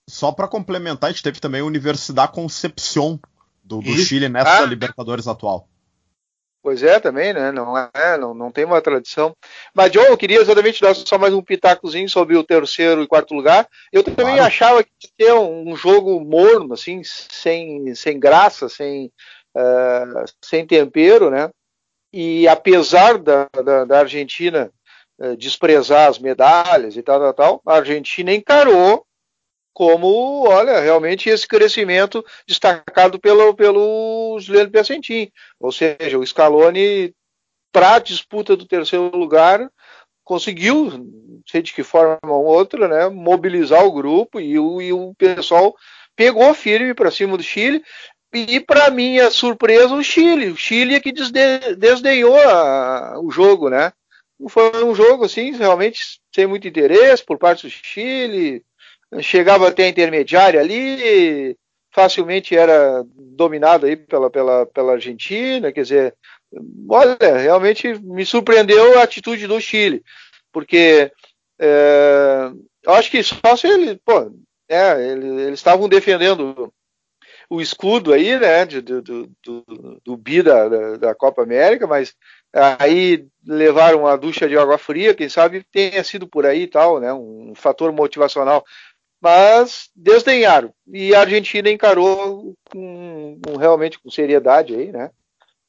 só 0.08 0.32
para 0.32 0.48
complementar, 0.48 1.10
a 1.10 1.12
gente 1.12 1.22
teve 1.22 1.40
também 1.40 1.60
a 1.60 1.64
Universidade 1.64 2.32
Concepción 2.32 3.18
do, 3.62 3.80
do 3.80 3.92
Chile 3.92 4.28
nessa 4.28 4.62
ah. 4.62 4.66
Libertadores 4.66 5.28
atual. 5.28 5.68
Pois 6.62 6.80
é, 6.80 7.00
também, 7.00 7.32
né? 7.32 7.50
Não 7.50 7.76
é, 7.76 8.16
não, 8.16 8.32
não 8.32 8.50
tem 8.52 8.64
uma 8.64 8.80
tradição. 8.80 9.34
Mas, 9.74 9.90
John, 9.90 10.02
eu 10.02 10.16
queria 10.16 10.40
exatamente 10.40 10.80
dar 10.80 10.94
só 10.94 11.18
mais 11.18 11.34
um 11.34 11.42
pitacozinho 11.42 12.08
sobre 12.08 12.36
o 12.36 12.44
terceiro 12.44 13.02
e 13.02 13.08
quarto 13.08 13.34
lugar. 13.34 13.66
Eu 13.92 14.04
também 14.04 14.36
claro. 14.36 14.44
achava 14.44 14.84
que 14.84 15.08
ter 15.18 15.32
um, 15.32 15.74
jogo 15.74 16.20
morno, 16.20 16.74
assim, 16.74 17.02
sem, 17.04 17.92
sem 17.96 18.20
graça, 18.20 18.68
sem, 18.68 19.06
uh, 19.56 20.24
sem 20.40 20.64
tempero, 20.64 21.30
né? 21.30 21.50
E 22.12 22.46
apesar 22.46 23.18
da, 23.18 23.48
da, 23.52 23.84
da 23.84 23.98
Argentina 23.98 24.70
uh, 25.18 25.36
desprezar 25.36 26.08
as 26.08 26.20
medalhas 26.20 26.96
e 26.96 27.02
tal, 27.02 27.18
tal, 27.18 27.34
tal, 27.34 27.62
a 27.66 27.78
Argentina 27.78 28.32
encarou 28.32 29.04
como, 29.72 30.46
olha, 30.46 30.80
realmente 30.80 31.28
esse 31.28 31.46
crescimento 31.48 32.24
destacado 32.46 33.18
pelo, 33.18 33.54
pelo 33.54 34.38
Juliano 34.40 34.70
Piacentin. 34.70 35.30
Ou 35.58 35.72
seja, 35.72 36.18
o 36.18 36.26
Scaloni, 36.26 37.14
para 37.72 37.94
a 37.94 37.98
disputa 37.98 38.56
do 38.56 38.66
terceiro 38.66 39.16
lugar, 39.16 39.70
conseguiu, 40.24 40.90
não 40.90 41.42
sei 41.46 41.62
de 41.62 41.72
que 41.72 41.82
forma 41.82 42.18
ou 42.22 42.44
outra, 42.44 42.86
né, 42.86 43.08
mobilizar 43.08 43.84
o 43.84 43.92
grupo 43.92 44.38
e 44.40 44.58
o, 44.58 44.80
e 44.80 44.92
o 44.92 45.14
pessoal 45.14 45.74
pegou 46.14 46.52
firme 46.54 46.94
para 46.94 47.10
cima 47.10 47.36
do 47.36 47.42
Chile. 47.42 47.82
E, 48.34 48.60
para 48.60 48.90
minha 48.90 49.30
surpresa, 49.30 49.94
o 49.94 50.02
Chile. 50.02 50.50
O 50.50 50.56
Chile 50.56 50.94
é 50.94 51.00
que 51.00 51.12
desde, 51.12 51.76
desdenhou 51.76 52.38
a, 52.38 53.20
o 53.20 53.30
jogo, 53.30 53.68
né? 53.68 53.92
Foi 54.48 54.84
um 54.84 54.94
jogo, 54.94 55.24
assim, 55.26 55.52
realmente 55.52 56.18
sem 56.34 56.46
muito 56.46 56.66
interesse 56.66 57.22
por 57.22 57.38
parte 57.38 57.66
do 57.66 57.70
Chile 57.70 58.64
chegava 59.20 59.68
até 59.68 59.84
a 59.84 59.88
intermediária 59.88 60.60
ali, 60.60 61.56
facilmente 61.90 62.56
era 62.56 63.04
dominado 63.14 63.86
aí 63.86 63.96
pela, 63.96 64.30
pela, 64.30 64.66
pela 64.66 64.92
Argentina, 64.92 65.72
quer 65.72 65.82
dizer, 65.82 66.14
olha, 66.88 67.36
realmente 67.38 67.94
me 68.00 68.24
surpreendeu 68.24 68.98
a 68.98 69.02
atitude 69.02 69.46
do 69.46 69.60
Chile, 69.60 70.02
porque 70.52 71.12
é, 71.60 72.50
eu 72.84 72.92
acho 72.94 73.10
que 73.10 73.22
só 73.22 73.56
se 73.56 73.66
ele, 73.66 74.00
pô, 74.04 74.32
é, 74.68 75.12
eles 75.12 75.54
estavam 75.54 75.88
defendendo 75.88 76.72
o 77.52 77.60
escudo 77.60 78.14
aí, 78.14 78.38
né, 78.38 78.64
do, 78.64 79.02
do, 79.02 79.30
do, 79.44 80.00
do 80.02 80.16
bi 80.16 80.42
da, 80.42 80.96
da, 80.96 81.14
Copa 81.14 81.42
América, 81.42 81.86
mas 81.86 82.14
aí 82.50 83.26
levaram 83.46 84.00
uma 84.00 84.16
ducha 84.16 84.48
de 84.48 84.56
água 84.56 84.78
fria, 84.78 85.14
quem 85.14 85.28
sabe 85.28 85.62
tenha 85.70 86.02
sido 86.02 86.26
por 86.26 86.46
aí 86.46 86.66
tal, 86.66 86.98
né, 86.98 87.12
um 87.12 87.52
fator 87.54 87.92
motivacional. 87.92 88.64
Mas 89.22 89.88
desdenharam. 89.94 90.74
E 90.92 91.14
a 91.14 91.20
Argentina 91.20 91.70
encarou 91.70 92.54
com, 92.68 93.38
com 93.46 93.56
realmente 93.56 93.96
com 94.00 94.10
seriedade 94.10 94.74
aí, 94.74 94.90
né? 94.90 95.12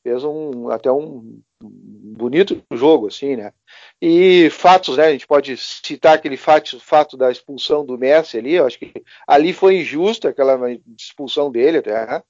Fez 0.01 0.23
um, 0.23 0.69
até 0.69 0.91
um 0.91 1.39
bonito 1.61 2.61
jogo, 2.71 3.07
assim, 3.07 3.35
né? 3.35 3.53
E 4.01 4.49
fatos, 4.49 4.97
né? 4.97 5.05
A 5.05 5.11
gente 5.11 5.27
pode 5.27 5.55
citar 5.55 6.15
aquele 6.15 6.35
fato, 6.35 6.79
fato 6.79 7.15
da 7.15 7.31
expulsão 7.31 7.85
do 7.85 7.95
Messi 7.95 8.39
ali. 8.39 8.55
Eu 8.55 8.65
acho 8.65 8.79
que 8.79 8.91
ali 9.27 9.53
foi 9.53 9.77
injusta 9.77 10.29
aquela 10.29 10.57
expulsão 10.97 11.51
dele, 11.51 11.77
até. 11.77 12.07
Né? 12.07 12.23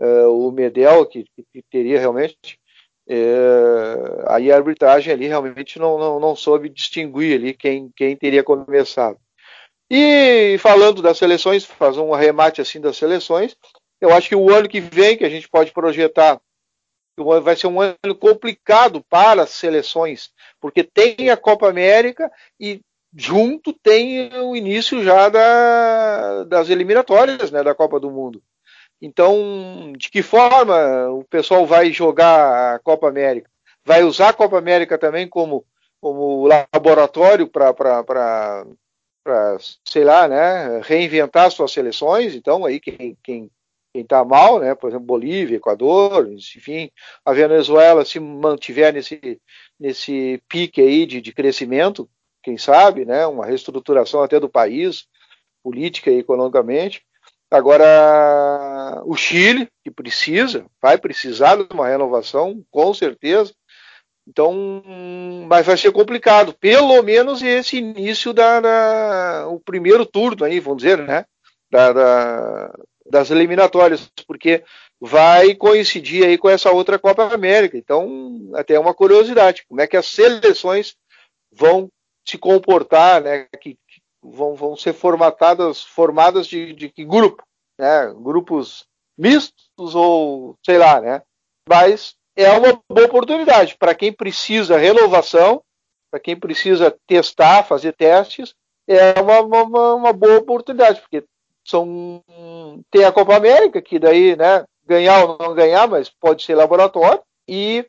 Uh, 0.00 0.48
o 0.48 0.52
Medel, 0.52 1.04
que, 1.06 1.24
que 1.52 1.62
teria 1.68 1.98
realmente. 1.98 2.56
Uh, 3.10 4.22
aí 4.28 4.52
a 4.52 4.56
arbitragem 4.56 5.12
ali 5.12 5.26
realmente 5.26 5.78
não, 5.78 5.98
não, 5.98 6.20
não 6.20 6.36
soube 6.36 6.68
distinguir 6.68 7.36
ali 7.36 7.52
quem, 7.52 7.90
quem 7.96 8.16
teria 8.16 8.44
começado. 8.44 9.18
E 9.90 10.56
falando 10.58 11.00
das 11.00 11.16
seleções, 11.16 11.64
fazer 11.64 12.00
um 12.00 12.12
arremate 12.12 12.60
assim 12.60 12.80
das 12.80 12.96
seleções, 12.96 13.56
eu 14.00 14.12
acho 14.12 14.28
que 14.28 14.36
o 14.36 14.50
ano 14.50 14.68
que 14.68 14.80
vem 14.80 15.16
que 15.16 15.24
a 15.24 15.30
gente 15.30 15.48
pode 15.48 15.72
projetar 15.72 16.40
vai 17.42 17.56
ser 17.56 17.66
um 17.66 17.80
ano 17.80 18.14
complicado 18.18 19.02
para 19.08 19.42
as 19.42 19.50
seleções, 19.50 20.30
porque 20.60 20.84
tem 20.84 21.30
a 21.30 21.36
Copa 21.36 21.68
América 21.68 22.30
e 22.60 22.80
junto 23.14 23.72
tem 23.72 24.30
o 24.40 24.54
início 24.54 25.02
já 25.02 25.28
da, 25.28 26.44
das 26.44 26.68
eliminatórias 26.68 27.50
né, 27.50 27.62
da 27.64 27.74
Copa 27.74 27.98
do 27.98 28.10
Mundo. 28.10 28.42
Então, 29.00 29.92
de 29.96 30.10
que 30.10 30.22
forma 30.22 31.08
o 31.10 31.24
pessoal 31.24 31.64
vai 31.66 31.92
jogar 31.92 32.74
a 32.74 32.78
Copa 32.80 33.08
América? 33.08 33.50
Vai 33.84 34.02
usar 34.02 34.30
a 34.30 34.34
Copa 34.34 34.58
América 34.58 34.98
também 34.98 35.28
como, 35.28 35.64
como 36.00 36.46
laboratório 36.46 37.48
para, 37.48 37.72
sei 39.84 40.04
lá, 40.04 40.28
né, 40.28 40.80
reinventar 40.82 41.50
suas 41.50 41.72
seleções? 41.72 42.34
Então, 42.34 42.64
aí 42.64 42.80
quem, 42.80 43.16
quem 43.22 43.50
quem 43.92 44.02
está 44.02 44.24
mal, 44.24 44.60
né? 44.60 44.74
Por 44.74 44.88
exemplo, 44.88 45.06
Bolívia, 45.06 45.56
Equador, 45.56 46.30
enfim, 46.30 46.90
a 47.24 47.32
Venezuela 47.32 48.04
se 48.04 48.20
mantiver 48.20 48.92
nesse, 48.92 49.40
nesse 49.78 50.42
pique 50.48 50.80
aí 50.80 51.06
de, 51.06 51.20
de 51.20 51.32
crescimento, 51.32 52.08
quem 52.42 52.56
sabe, 52.56 53.04
né? 53.04 53.26
Uma 53.26 53.46
reestruturação 53.46 54.22
até 54.22 54.38
do 54.38 54.48
país, 54.48 55.06
política 55.62 56.10
e 56.10 56.18
economicamente. 56.18 57.02
Agora, 57.50 59.02
o 59.06 59.16
Chile, 59.16 59.68
que 59.82 59.90
precisa, 59.90 60.66
vai 60.82 60.98
precisar 60.98 61.56
de 61.56 61.66
uma 61.72 61.88
renovação, 61.88 62.62
com 62.70 62.92
certeza. 62.92 63.54
Então, 64.28 64.82
mas 65.48 65.64
vai 65.64 65.76
ser 65.76 65.90
complicado. 65.90 66.52
Pelo 66.52 67.02
menos 67.02 67.40
esse 67.42 67.78
início 67.78 68.34
da, 68.34 68.60
da 68.60 69.48
o 69.48 69.58
primeiro 69.58 70.04
turno 70.04 70.44
aí, 70.44 70.60
vamos 70.60 70.82
dizer, 70.82 70.98
né? 70.98 71.24
Da, 71.70 71.92
da, 71.92 72.74
das 73.10 73.30
eliminatórias, 73.30 74.10
porque 74.26 74.62
vai 75.00 75.54
coincidir 75.54 76.26
aí 76.26 76.36
com 76.36 76.48
essa 76.48 76.70
outra 76.70 76.98
Copa 76.98 77.32
América. 77.32 77.78
Então, 77.78 78.50
até 78.54 78.78
uma 78.78 78.92
curiosidade, 78.92 79.64
como 79.66 79.80
é 79.80 79.86
que 79.86 79.96
as 79.96 80.06
seleções 80.06 80.94
vão 81.50 81.88
se 82.26 82.36
comportar, 82.36 83.22
né? 83.22 83.46
Que, 83.62 83.74
que 83.74 84.02
vão, 84.22 84.54
vão 84.54 84.76
ser 84.76 84.92
formatadas, 84.92 85.82
formadas 85.82 86.46
de, 86.46 86.74
de 86.74 86.90
que 86.90 87.02
grupo, 87.02 87.42
né? 87.78 88.12
Grupos 88.14 88.84
mistos 89.16 89.94
ou 89.94 90.54
sei 90.62 90.76
lá, 90.76 91.00
né? 91.00 91.22
Mas 91.66 92.14
é 92.38 92.52
uma 92.52 92.80
boa 92.88 93.06
oportunidade 93.06 93.76
para 93.76 93.94
quem 93.96 94.12
precisa 94.12 94.78
renovação, 94.78 95.60
para 96.08 96.20
quem 96.20 96.38
precisa 96.38 96.96
testar, 97.04 97.64
fazer 97.64 97.92
testes, 97.94 98.54
é 98.86 99.20
uma, 99.20 99.40
uma, 99.40 99.94
uma 99.94 100.12
boa 100.12 100.38
oportunidade, 100.38 101.00
porque 101.00 101.24
são 101.66 102.22
tem 102.90 103.04
a 103.04 103.10
Copa 103.10 103.36
América, 103.36 103.82
que 103.82 103.98
daí, 103.98 104.36
né, 104.36 104.64
ganhar 104.86 105.24
ou 105.24 105.36
não 105.36 105.52
ganhar, 105.52 105.88
mas 105.88 106.08
pode 106.08 106.44
ser 106.44 106.54
laboratório, 106.54 107.20
e 107.46 107.84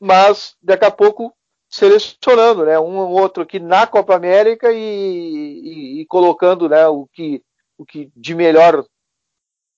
mas 0.00 0.56
daqui 0.60 0.84
a 0.84 0.90
pouco 0.90 1.32
selecionando, 1.70 2.66
né, 2.66 2.80
um 2.80 2.98
ou 2.98 3.10
outro 3.12 3.44
aqui 3.44 3.60
na 3.60 3.86
Copa 3.86 4.16
América 4.16 4.72
e, 4.72 4.78
e, 4.78 6.00
e 6.00 6.06
colocando, 6.06 6.68
né, 6.68 6.88
o 6.88 7.06
que 7.12 7.40
o 7.78 7.86
que 7.86 8.10
de 8.16 8.34
melhor 8.34 8.84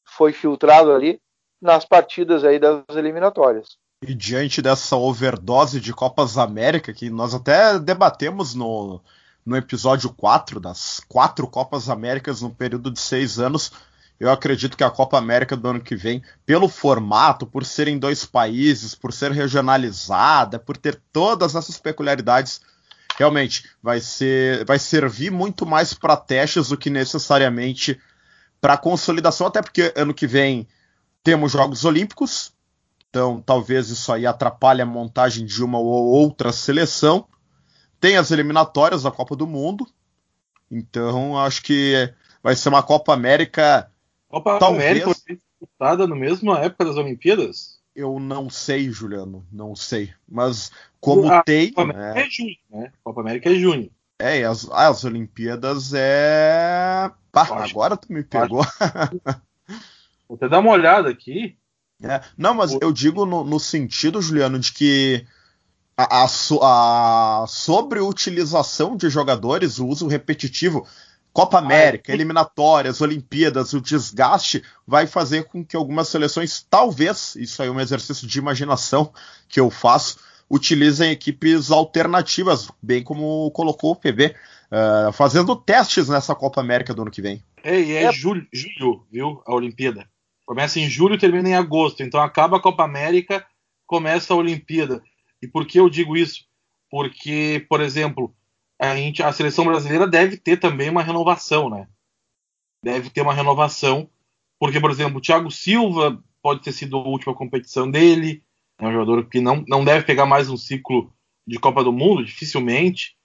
foi 0.05 0.33
filtrado 0.33 0.93
ali 0.93 1.21
nas 1.61 1.85
partidas 1.85 2.43
aí 2.43 2.59
das 2.59 2.85
eliminatórias. 2.91 3.79
E 4.07 4.15
diante 4.15 4.61
dessa 4.61 4.97
overdose 4.97 5.81
de 5.81 5.93
Copas 5.93 6.37
América, 6.37 6.93
que 6.93 7.09
nós 7.09 7.33
até 7.33 7.79
debatemos 7.79 8.55
no, 8.55 9.01
no 9.47 9.57
episódio 9.57 10.11
4 10.11 10.61
das 10.61 11.01
quatro 11.09 11.47
Copas 11.47 11.89
Américas 11.89 12.43
no 12.43 12.51
período 12.51 12.91
de 12.91 13.01
seis 13.01 13.39
anos. 13.39 13.73
Eu 14.21 14.31
acredito 14.31 14.77
que 14.77 14.85
a 14.85 14.91
Copa 14.91 15.17
América 15.17 15.57
do 15.57 15.69
ano 15.69 15.81
que 15.81 15.97
vem, 15.97 16.23
pelo 16.45 16.69
formato, 16.69 17.47
por 17.47 17.65
ser 17.65 17.89
em 17.89 17.99
dois 17.99 18.27
países, 18.27 18.95
por 18.95 19.13
ser 19.13 19.33
regionalizada, 19.33 20.59
por 20.59 20.77
ter 20.77 21.01
todas 21.11 21.55
essas 21.55 21.79
peculiaridades, 21.79 22.61
realmente 23.17 23.65
vai 23.83 24.01
ser, 24.01 24.65
vai 24.67 24.79
servir 24.79 25.31
muito 25.31 25.65
mais 25.65 25.95
para 25.95 26.17
testes 26.17 26.69
do 26.69 26.77
que 26.77 26.91
necessariamente 26.91 27.99
para 28.61 28.77
consolidação, 28.77 29.47
até 29.47 29.63
porque 29.63 29.93
ano 29.97 30.13
que 30.13 30.27
vem 30.27 30.67
temos 31.23 31.53
Jogos 31.53 31.85
Olímpicos, 31.85 32.53
então 33.15 33.41
talvez 33.41 33.91
isso 33.91 34.13
aí 34.13 34.27
atrapalhe 34.27 34.83
a 34.83 34.87
montagem 34.87 35.47
de 35.47 35.63
uma 35.63 35.79
ou 35.79 35.87
outra 35.87 36.51
seleção. 36.51 37.29
Tem 38.01 38.17
as 38.17 38.33
eliminatórias 38.33 39.05
da 39.05 39.11
Copa 39.13 39.37
do 39.37 39.47
Mundo. 39.47 39.87
Então, 40.69 41.39
acho 41.39 41.63
que 41.63 42.13
vai 42.43 42.57
ser 42.57 42.71
uma 42.71 42.83
Copa 42.83 43.15
América. 43.15 43.89
Copa 44.29 44.59
talvez... 44.59 45.01
América 45.01 45.15
disputada 45.29 46.09
na 46.09 46.17
mesma 46.17 46.59
época 46.59 46.87
das 46.87 46.97
Olimpíadas? 46.97 47.79
Eu 47.95 48.19
não 48.19 48.51
sei, 48.51 48.91
Juliano, 48.91 49.47
não 49.53 49.77
sei. 49.77 50.13
Mas 50.29 50.73
como 50.99 51.31
a 51.31 51.41
tem. 51.45 51.73
Copa 51.73 51.93
América 51.93 52.19
é, 52.19 52.27
é 52.27 52.31
junho, 52.31 52.57
né? 52.69 52.93
Copa 53.05 53.21
América 53.21 53.49
é 53.49 53.55
junho. 53.55 53.91
É, 54.19 54.43
as, 54.43 54.69
as 54.73 55.05
Olimpíadas 55.05 55.95
é. 55.95 57.13
Pá, 57.31 57.47
agora 57.63 57.97
tu 57.97 58.13
me 58.13 58.25
pegou. 58.25 58.67
Vou 60.29 60.35
até 60.35 60.49
dar 60.49 60.59
uma 60.59 60.73
olhada 60.73 61.09
aqui. 61.09 61.57
É, 62.05 62.21
não, 62.37 62.55
mas 62.55 62.77
eu 62.81 62.93
digo 62.93 63.25
no, 63.25 63.45
no 63.45 63.59
sentido, 63.59 64.21
Juliano, 64.21 64.59
de 64.59 64.73
que 64.73 65.27
a, 65.97 66.25
a, 66.25 67.43
a 67.43 67.47
sobreutilização 67.47 68.97
de 68.97 69.09
jogadores, 69.09 69.79
o 69.79 69.87
uso 69.87 70.07
repetitivo, 70.07 70.87
Copa 71.33 71.59
América, 71.59 72.13
eliminatórias, 72.13 73.01
Olimpíadas, 73.01 73.73
o 73.73 73.81
desgaste 73.81 74.63
vai 74.87 75.05
fazer 75.05 75.45
com 75.45 75.65
que 75.65 75.75
algumas 75.75 76.09
seleções, 76.09 76.65
talvez, 76.71 77.35
isso 77.35 77.61
aí 77.61 77.69
é 77.69 77.73
um 77.73 77.81
exercício 77.81 78.27
de 78.27 78.39
imaginação 78.39 79.13
que 79.49 79.59
eu 79.59 79.69
faço, 79.69 80.19
utilizem 80.49 81.11
equipes 81.11 81.73
alternativas, 81.73 82.71
bem 82.81 83.03
como 83.03 83.51
colocou 83.51 83.93
o 83.93 83.97
PB, 83.97 84.27
uh, 84.71 85.13
fazendo 85.13 85.57
testes 85.57 86.09
nessa 86.09 86.37
Copa 86.37 86.61
América 86.61 86.95
do 86.95 87.03
ano 87.03 87.11
que 87.11 87.23
vem. 87.23 87.43
É, 87.65 87.81
e 87.81 87.93
é, 87.93 88.05
é. 88.05 88.13
Julho, 88.13 88.47
julho, 88.53 89.05
viu, 89.11 89.43
a 89.45 89.55
Olimpíada. 89.55 90.07
Começa 90.47 90.79
em 90.79 90.89
julho 90.89 91.19
termina 91.19 91.49
em 91.49 91.55
agosto, 91.55 92.03
então 92.03 92.21
acaba 92.21 92.57
a 92.57 92.61
Copa 92.61 92.85
América, 92.85 93.47
começa 93.87 94.33
a 94.33 94.37
Olimpíada. 94.37 95.03
E 95.41 95.49
por 95.49 95.67
que 95.67 95.79
eu 95.79 95.89
digo 95.89 96.17
isso? 96.17 96.45
Porque, 96.91 97.65
por 97.69 97.81
exemplo, 97.81 98.35
a, 98.79 98.95
gente, 98.97 99.23
a 99.23 99.33
seleção 99.33 99.65
brasileira 99.65 100.07
deve 100.07 100.37
ter 100.37 100.59
também 100.59 100.91
uma 100.91 101.03
renovação, 101.03 101.71
né? 101.71 101.89
Deve 102.83 103.09
ter 103.11 103.23
uma 103.23 103.33
renovação, 103.33 104.09
porque, 104.59 104.81
por 104.81 104.91
exemplo, 104.91 105.19
o 105.19 105.21
Thiago 105.21 105.51
Silva 105.51 106.23
pode 106.43 106.61
ter 106.61 106.73
sido 106.73 106.97
a 106.97 107.03
última 107.03 107.35
competição 107.35 107.91
dele, 107.91 108.43
é 108.79 108.87
um 108.87 108.93
jogador 108.93 109.29
que 109.29 109.41
não, 109.41 109.65
não 109.69 109.85
deve 109.85 110.05
pegar 110.05 110.27
mais 110.27 110.51
um 110.51 110.57
ciclo 110.57 111.13
de 111.47 111.59
Copa 111.59 111.85
do 111.85 111.93
Mundo, 111.93 112.25
dificilmente. 112.25 113.17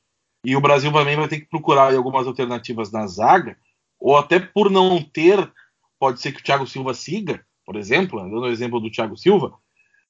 E 0.46 0.56
o 0.56 0.62
Brasil 0.62 0.92
também 0.92 1.16
vai 1.16 1.28
ter 1.28 1.40
que 1.42 1.50
procurar 1.50 1.94
algumas 1.94 2.28
alternativas 2.28 2.92
na 2.92 3.06
zaga, 3.08 3.58
ou 4.00 4.16
até 4.16 4.40
por 4.40 4.70
não 4.70 5.02
ter, 5.02 5.52
pode 6.00 6.22
ser 6.22 6.32
que 6.32 6.40
o 6.40 6.44
Thiago 6.44 6.66
Silva 6.66 6.94
siga, 6.94 7.46
por 7.66 7.76
exemplo, 7.76 8.20
dando 8.22 8.42
o 8.42 8.52
exemplo 8.52 8.80
do 8.80 8.90
Thiago 8.90 9.18
Silva, 9.18 9.54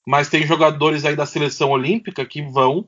mas 0.05 0.29
tem 0.29 0.45
jogadores 0.45 1.03
aí 1.03 1.15
da 1.15 1.25
seleção 1.25 1.71
olímpica 1.71 2.25
que 2.25 2.41
vão 2.41 2.87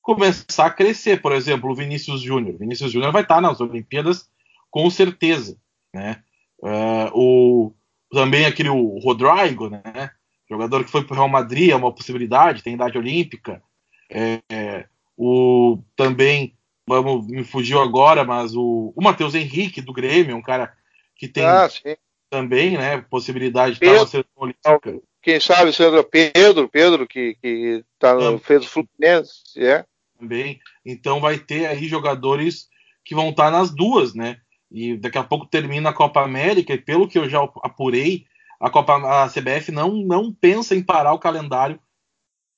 começar 0.00 0.66
a 0.66 0.70
crescer. 0.70 1.20
Por 1.20 1.32
exemplo, 1.32 1.70
o 1.70 1.74
Vinícius 1.74 2.20
Júnior. 2.20 2.58
Vinícius 2.58 2.92
Júnior 2.92 3.12
vai 3.12 3.22
estar 3.22 3.40
nas 3.40 3.60
Olimpíadas 3.60 4.28
com 4.70 4.88
certeza, 4.90 5.58
né? 5.92 6.22
Uh, 6.58 7.10
o 7.12 7.74
também 8.12 8.46
aquele 8.46 8.68
o 8.68 8.98
Rodrigo, 8.98 9.68
né? 9.68 10.10
Jogador 10.48 10.84
que 10.84 10.90
foi 10.90 11.02
para 11.02 11.14
o 11.14 11.16
Real 11.16 11.28
Madrid, 11.28 11.70
é 11.70 11.76
uma 11.76 11.92
possibilidade, 11.92 12.62
tem 12.62 12.74
idade 12.74 12.96
olímpica. 12.96 13.62
É, 14.10 14.86
o 15.16 15.82
também 15.96 16.54
vamos 16.86 17.26
me 17.26 17.42
fugiu 17.42 17.80
agora, 17.80 18.24
mas 18.24 18.54
o, 18.54 18.92
o 18.94 19.02
Matheus 19.02 19.34
Henrique 19.34 19.80
do 19.80 19.92
Grêmio, 19.92 20.36
um 20.36 20.42
cara 20.42 20.72
que 21.16 21.26
tem 21.26 21.44
ah, 21.44 21.68
também, 22.34 22.76
né? 22.76 23.00
Possibilidade 23.02 23.74
de 23.74 23.80
Pedro, 23.80 23.94
estar 23.94 24.04
na 24.04 24.10
seleção 24.10 24.32
olímpica. 24.36 25.00
Quem 25.22 25.38
sabe, 25.38 25.72
Sandro 25.72 26.02
Pedro, 26.02 26.68
Pedro, 26.68 27.06
que, 27.06 27.36
que 27.40 27.84
tá 27.98 28.14
no, 28.14 28.38
fez 28.38 28.64
o 28.64 28.68
Fluminense, 28.68 29.42
é. 29.56 29.84
Também. 30.18 30.60
Então 30.84 31.20
vai 31.20 31.38
ter 31.38 31.66
aí 31.66 31.86
jogadores 31.86 32.68
que 33.04 33.14
vão 33.14 33.30
estar 33.30 33.52
nas 33.52 33.70
duas, 33.70 34.14
né? 34.14 34.38
E 34.68 34.96
daqui 34.96 35.16
a 35.16 35.22
pouco 35.22 35.46
termina 35.46 35.90
a 35.90 35.94
Copa 35.94 36.22
América, 36.22 36.74
e 36.74 36.78
pelo 36.78 37.06
que 37.06 37.18
eu 37.18 37.28
já 37.28 37.40
apurei, 37.62 38.26
a, 38.58 38.68
Copa, 38.68 38.96
a 38.96 39.28
CBF 39.28 39.70
não, 39.70 39.92
não 39.92 40.32
pensa 40.32 40.74
em 40.74 40.82
parar 40.82 41.12
o 41.12 41.18
calendário 41.18 41.78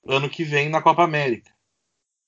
ano 0.09 0.31
que 0.31 0.43
vem 0.43 0.71
na 0.71 0.81
Copa 0.81 1.05
América. 1.05 1.51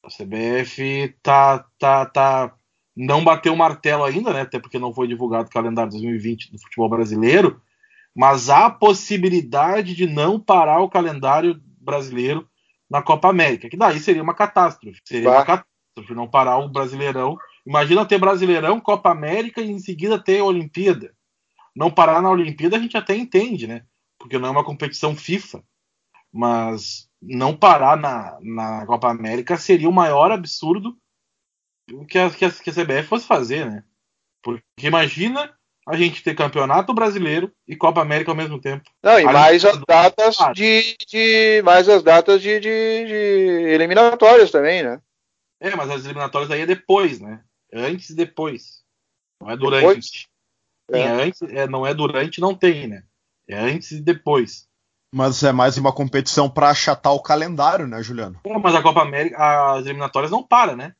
A 0.04 0.08
CBF 0.08 1.16
tá, 1.22 1.64
tá, 1.78 2.04
tá, 2.04 2.54
não 2.98 3.22
bateu 3.22 3.52
o 3.52 3.56
martelo 3.56 4.02
ainda, 4.02 4.32
né? 4.32 4.40
Até 4.40 4.58
porque 4.58 4.76
não 4.76 4.92
foi 4.92 5.06
divulgado 5.06 5.48
o 5.48 5.52
calendário 5.52 5.92
2020 5.92 6.50
do 6.50 6.58
futebol 6.58 6.88
brasileiro, 6.88 7.62
mas 8.12 8.50
há 8.50 8.68
possibilidade 8.68 9.94
de 9.94 10.04
não 10.04 10.40
parar 10.40 10.80
o 10.80 10.88
calendário 10.88 11.62
brasileiro 11.80 12.48
na 12.90 13.00
Copa 13.00 13.28
América, 13.28 13.68
que 13.68 13.76
daí 13.76 14.00
seria 14.00 14.22
uma 14.22 14.34
catástrofe. 14.34 15.00
Seria 15.04 15.30
bah. 15.30 15.36
uma 15.36 15.44
catástrofe 15.44 16.14
não 16.14 16.26
parar 16.26 16.58
o 16.58 16.68
Brasileirão. 16.68 17.38
Imagina 17.64 18.04
ter 18.04 18.18
Brasileirão, 18.18 18.80
Copa 18.80 19.10
América 19.10 19.60
e 19.60 19.70
em 19.70 19.78
seguida 19.78 20.18
ter 20.18 20.42
Olimpíada. 20.42 21.14
Não 21.76 21.92
parar 21.92 22.20
na 22.20 22.30
Olimpíada 22.30 22.76
a 22.76 22.80
gente 22.80 22.96
até 22.96 23.14
entende, 23.14 23.68
né? 23.68 23.84
Porque 24.18 24.38
não 24.38 24.48
é 24.48 24.50
uma 24.50 24.64
competição 24.64 25.14
FIFA. 25.14 25.62
Mas 26.32 27.08
não 27.22 27.56
parar 27.56 27.96
na, 27.96 28.38
na 28.42 28.86
Copa 28.86 29.08
América 29.08 29.56
seria 29.56 29.88
o 29.88 29.92
maior 29.92 30.32
absurdo 30.32 30.96
que 32.08 32.18
a, 32.18 32.30
que 32.30 32.44
a, 32.44 32.50
que 32.50 32.70
a 32.70 32.72
CBF 32.72 33.04
fosse 33.04 33.26
fazer, 33.26 33.68
né? 33.70 33.84
Porque 34.42 34.62
imagina 34.82 35.52
a 35.86 35.96
gente 35.96 36.22
ter 36.22 36.34
campeonato 36.34 36.92
brasileiro 36.92 37.50
e 37.66 37.74
Copa 37.74 38.02
América 38.02 38.30
ao 38.30 38.36
mesmo 38.36 38.60
tempo. 38.60 38.90
Não, 39.02 39.18
e 39.18 39.24
mais 39.24 39.64
as 39.64 39.80
datas 39.88 40.36
de, 40.54 40.96
de, 41.08 41.62
mais 41.64 41.88
as 41.88 42.02
datas 42.02 42.42
de, 42.42 42.60
de, 42.60 43.06
de, 43.06 43.70
eliminatórias 43.72 44.50
também, 44.50 44.82
né? 44.82 45.00
É, 45.60 45.74
mas 45.74 45.90
as 45.90 46.04
eliminatórias 46.04 46.50
aí 46.50 46.60
é 46.60 46.66
depois, 46.66 47.20
né? 47.20 47.42
Antes 47.72 48.10
e 48.10 48.14
depois. 48.14 48.82
Não 49.40 49.50
é 49.50 49.56
durante. 49.56 50.28
É. 50.90 51.00
É 51.00 51.08
antes, 51.08 51.42
é, 51.42 51.66
não 51.66 51.86
é 51.86 51.94
durante, 51.94 52.40
não 52.40 52.54
tem, 52.54 52.86
né? 52.86 53.02
É 53.48 53.58
antes 53.58 53.92
e 53.92 54.00
depois. 54.00 54.68
Mas 55.12 55.42
é 55.42 55.52
mais 55.52 55.78
uma 55.78 55.92
competição 55.92 56.50
para 56.50 56.68
achatar 56.68 57.14
o 57.14 57.22
calendário, 57.22 57.86
né, 57.86 58.02
Juliano? 58.02 58.38
É, 58.44 58.58
mas 58.58 58.74
a 58.74 58.82
Copa 58.82 59.00
América, 59.00 59.72
as 59.72 59.86
eliminatórias 59.86 60.30
não 60.30 60.42
para, 60.42 60.76
né? 60.76 60.94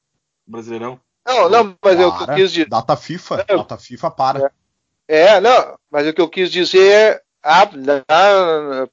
Brasileirão. 0.49 0.99
Não, 1.27 1.49
não, 1.49 1.77
mas 1.85 1.97
para. 1.97 2.03
eu 2.03 2.37
quis 2.37 2.53
dizer. 2.53 2.69
Data 2.69 2.97
FIFA, 2.97 3.45
é. 3.47 3.57
data 3.57 3.77
FIFA 3.77 4.11
para. 4.11 4.53
É. 5.07 5.27
é, 5.27 5.41
não, 5.41 5.77
mas 5.91 6.07
o 6.07 6.13
que 6.13 6.21
eu 6.21 6.29
quis 6.29 6.51
dizer 6.51 6.91
é 6.91 7.23
ah, 7.43 7.69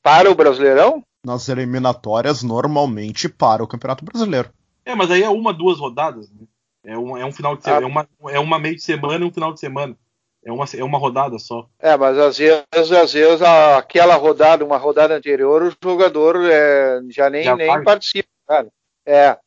para 0.02 0.30
o 0.30 0.36
Brasileirão? 0.36 1.04
Nas 1.26 1.50
eliminatórias, 1.50 2.44
normalmente 2.44 3.30
para 3.30 3.64
o 3.64 3.68
Campeonato 3.68 4.06
Brasileiro. 4.06 4.50
É, 4.86 4.94
mas 4.94 5.10
aí 5.10 5.24
é 5.24 5.30
uma, 5.30 5.54
duas 5.54 5.80
rodadas. 5.80 6.30
Né? 6.30 6.46
É, 6.84 6.98
um, 6.98 7.18
é 7.18 7.26
um 7.26 7.32
final 7.32 7.56
de 7.56 7.64
semana, 7.64 7.86
ah. 7.86 7.90
é, 7.90 7.92
uma, 7.92 8.08
é 8.36 8.40
uma 8.40 8.60
meio 8.60 8.76
de 8.76 8.84
semana 8.84 9.26
e 9.26 9.28
um 9.28 9.34
final 9.34 9.54
de 9.54 9.60
semana. 9.60 9.98
É 10.44 10.52
uma, 10.52 10.66
é 10.78 10.84
uma 10.84 11.00
rodada 11.00 11.40
só. 11.40 11.68
É, 11.80 11.98
mas 11.98 12.16
às 12.20 12.38
vezes, 12.38 12.64
às 12.72 13.12
vezes 13.12 13.42
aquela 13.42 14.16
rodada, 14.16 14.64
uma 14.64 14.78
rodada 14.78 15.16
anterior, 15.16 15.64
o 15.64 15.76
jogador 15.84 16.40
é, 16.46 17.02
já 17.10 17.32
nem, 17.32 17.44
já 17.44 17.56
nem 17.56 17.84
participa, 17.84 18.30
cara. 18.48 18.68
É. 19.04 19.40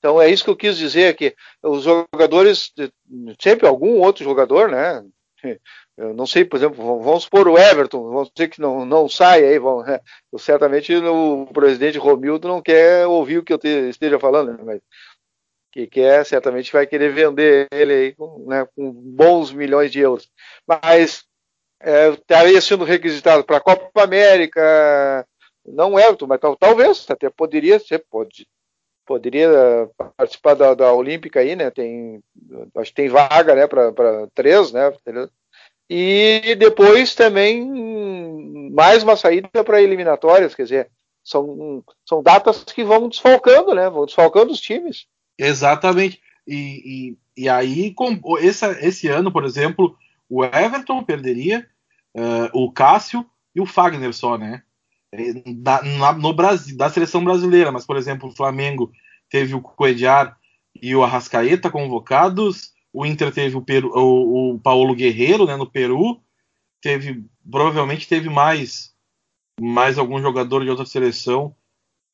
Então 0.00 0.20
é 0.20 0.28
isso 0.30 0.42
que 0.42 0.50
eu 0.50 0.56
quis 0.56 0.78
dizer, 0.78 1.14
que 1.14 1.36
os 1.62 1.84
jogadores, 1.84 2.72
sempre 3.38 3.68
algum 3.68 4.00
outro 4.00 4.24
jogador, 4.24 4.68
né? 4.70 5.04
Eu 5.96 6.14
não 6.14 6.26
sei, 6.26 6.46
por 6.46 6.56
exemplo, 6.56 7.02
vamos 7.02 7.24
supor 7.24 7.46
o 7.46 7.58
Everton, 7.58 8.02
vamos 8.10 8.30
dizer 8.34 8.48
que 8.48 8.58
não, 8.58 8.86
não 8.86 9.06
sai 9.06 9.44
aí, 9.44 9.58
vamos, 9.58 9.86
né? 9.86 10.00
certamente 10.38 10.94
o 10.96 11.46
presidente 11.52 11.98
Romildo 11.98 12.48
não 12.48 12.62
quer 12.62 13.06
ouvir 13.06 13.36
o 13.36 13.42
que 13.42 13.52
eu 13.52 13.58
te, 13.58 13.68
esteja 13.90 14.18
falando, 14.18 14.56
né? 14.56 14.62
mas 14.64 14.80
que 15.70 15.86
quer, 15.86 16.24
certamente 16.24 16.72
vai 16.72 16.86
querer 16.86 17.12
vender 17.12 17.68
ele 17.70 17.92
aí 17.92 18.14
com, 18.14 18.46
né, 18.48 18.66
com 18.74 18.90
bons 18.90 19.52
milhões 19.52 19.92
de 19.92 20.00
euros. 20.00 20.30
Mas 20.66 21.24
é, 21.80 22.08
estaria 22.10 22.60
sendo 22.62 22.84
requisitado 22.84 23.44
para 23.44 23.58
a 23.58 23.60
Copa 23.60 24.02
América, 24.02 25.26
não 25.66 25.98
é, 25.98 26.06
mas 26.26 26.40
tal, 26.40 26.56
talvez, 26.56 27.06
até 27.10 27.28
poderia 27.30 27.78
ser, 27.78 28.04
pode, 28.10 28.48
poderia 29.10 29.90
participar 30.16 30.54
da, 30.54 30.72
da 30.72 30.92
Olímpica 30.92 31.40
aí, 31.40 31.56
né? 31.56 31.68
Tem, 31.68 32.22
acho 32.76 32.90
que 32.90 32.94
tem 32.94 33.08
vaga, 33.08 33.56
né, 33.56 33.66
para 33.66 34.28
três, 34.32 34.70
né? 34.70 34.92
E 35.90 36.54
depois 36.56 37.16
também 37.16 38.70
mais 38.72 39.02
uma 39.02 39.16
saída 39.16 39.64
para 39.64 39.82
eliminatórias, 39.82 40.54
quer 40.54 40.62
dizer, 40.62 40.90
são, 41.24 41.82
são 42.08 42.22
datas 42.22 42.62
que 42.62 42.84
vão 42.84 43.08
desfalcando, 43.08 43.74
né? 43.74 43.90
Vão 43.90 44.06
desfalcando 44.06 44.52
os 44.52 44.60
times. 44.60 45.08
Exatamente. 45.36 46.22
E, 46.46 47.16
e, 47.36 47.42
e 47.44 47.48
aí, 47.48 47.92
com, 47.92 48.16
esse, 48.38 48.64
esse 48.86 49.08
ano, 49.08 49.32
por 49.32 49.44
exemplo, 49.44 49.96
o 50.28 50.44
Everton 50.44 51.02
perderia, 51.02 51.66
uh, 52.14 52.48
o 52.54 52.70
Cássio 52.70 53.26
e 53.56 53.60
o 53.60 53.66
Fagner 53.66 54.14
só, 54.14 54.38
né? 54.38 54.62
Da, 55.56 55.82
na, 55.82 56.12
no 56.12 56.32
Brasil, 56.32 56.76
da 56.76 56.88
seleção 56.88 57.24
brasileira, 57.24 57.72
mas, 57.72 57.84
por 57.84 57.96
exemplo, 57.96 58.28
o 58.28 58.34
Flamengo 58.34 58.92
teve 59.28 59.54
o 59.54 59.60
Coediar 59.60 60.38
e 60.80 60.94
o 60.94 61.02
Arrascaeta 61.02 61.68
convocados, 61.70 62.72
o 62.92 63.04
Inter 63.04 63.32
teve 63.32 63.56
o, 63.56 63.62
Peru, 63.62 63.90
o, 63.92 64.54
o 64.54 64.60
Paulo 64.60 64.94
Guerreiro 64.94 65.46
né, 65.46 65.56
no 65.56 65.68
Peru, 65.68 66.20
teve 66.80 67.24
provavelmente 67.50 68.08
teve 68.08 68.28
mais 68.28 68.94
mais 69.60 69.98
algum 69.98 70.22
jogador 70.22 70.62
de 70.62 70.70
outra 70.70 70.86
seleção 70.86 71.54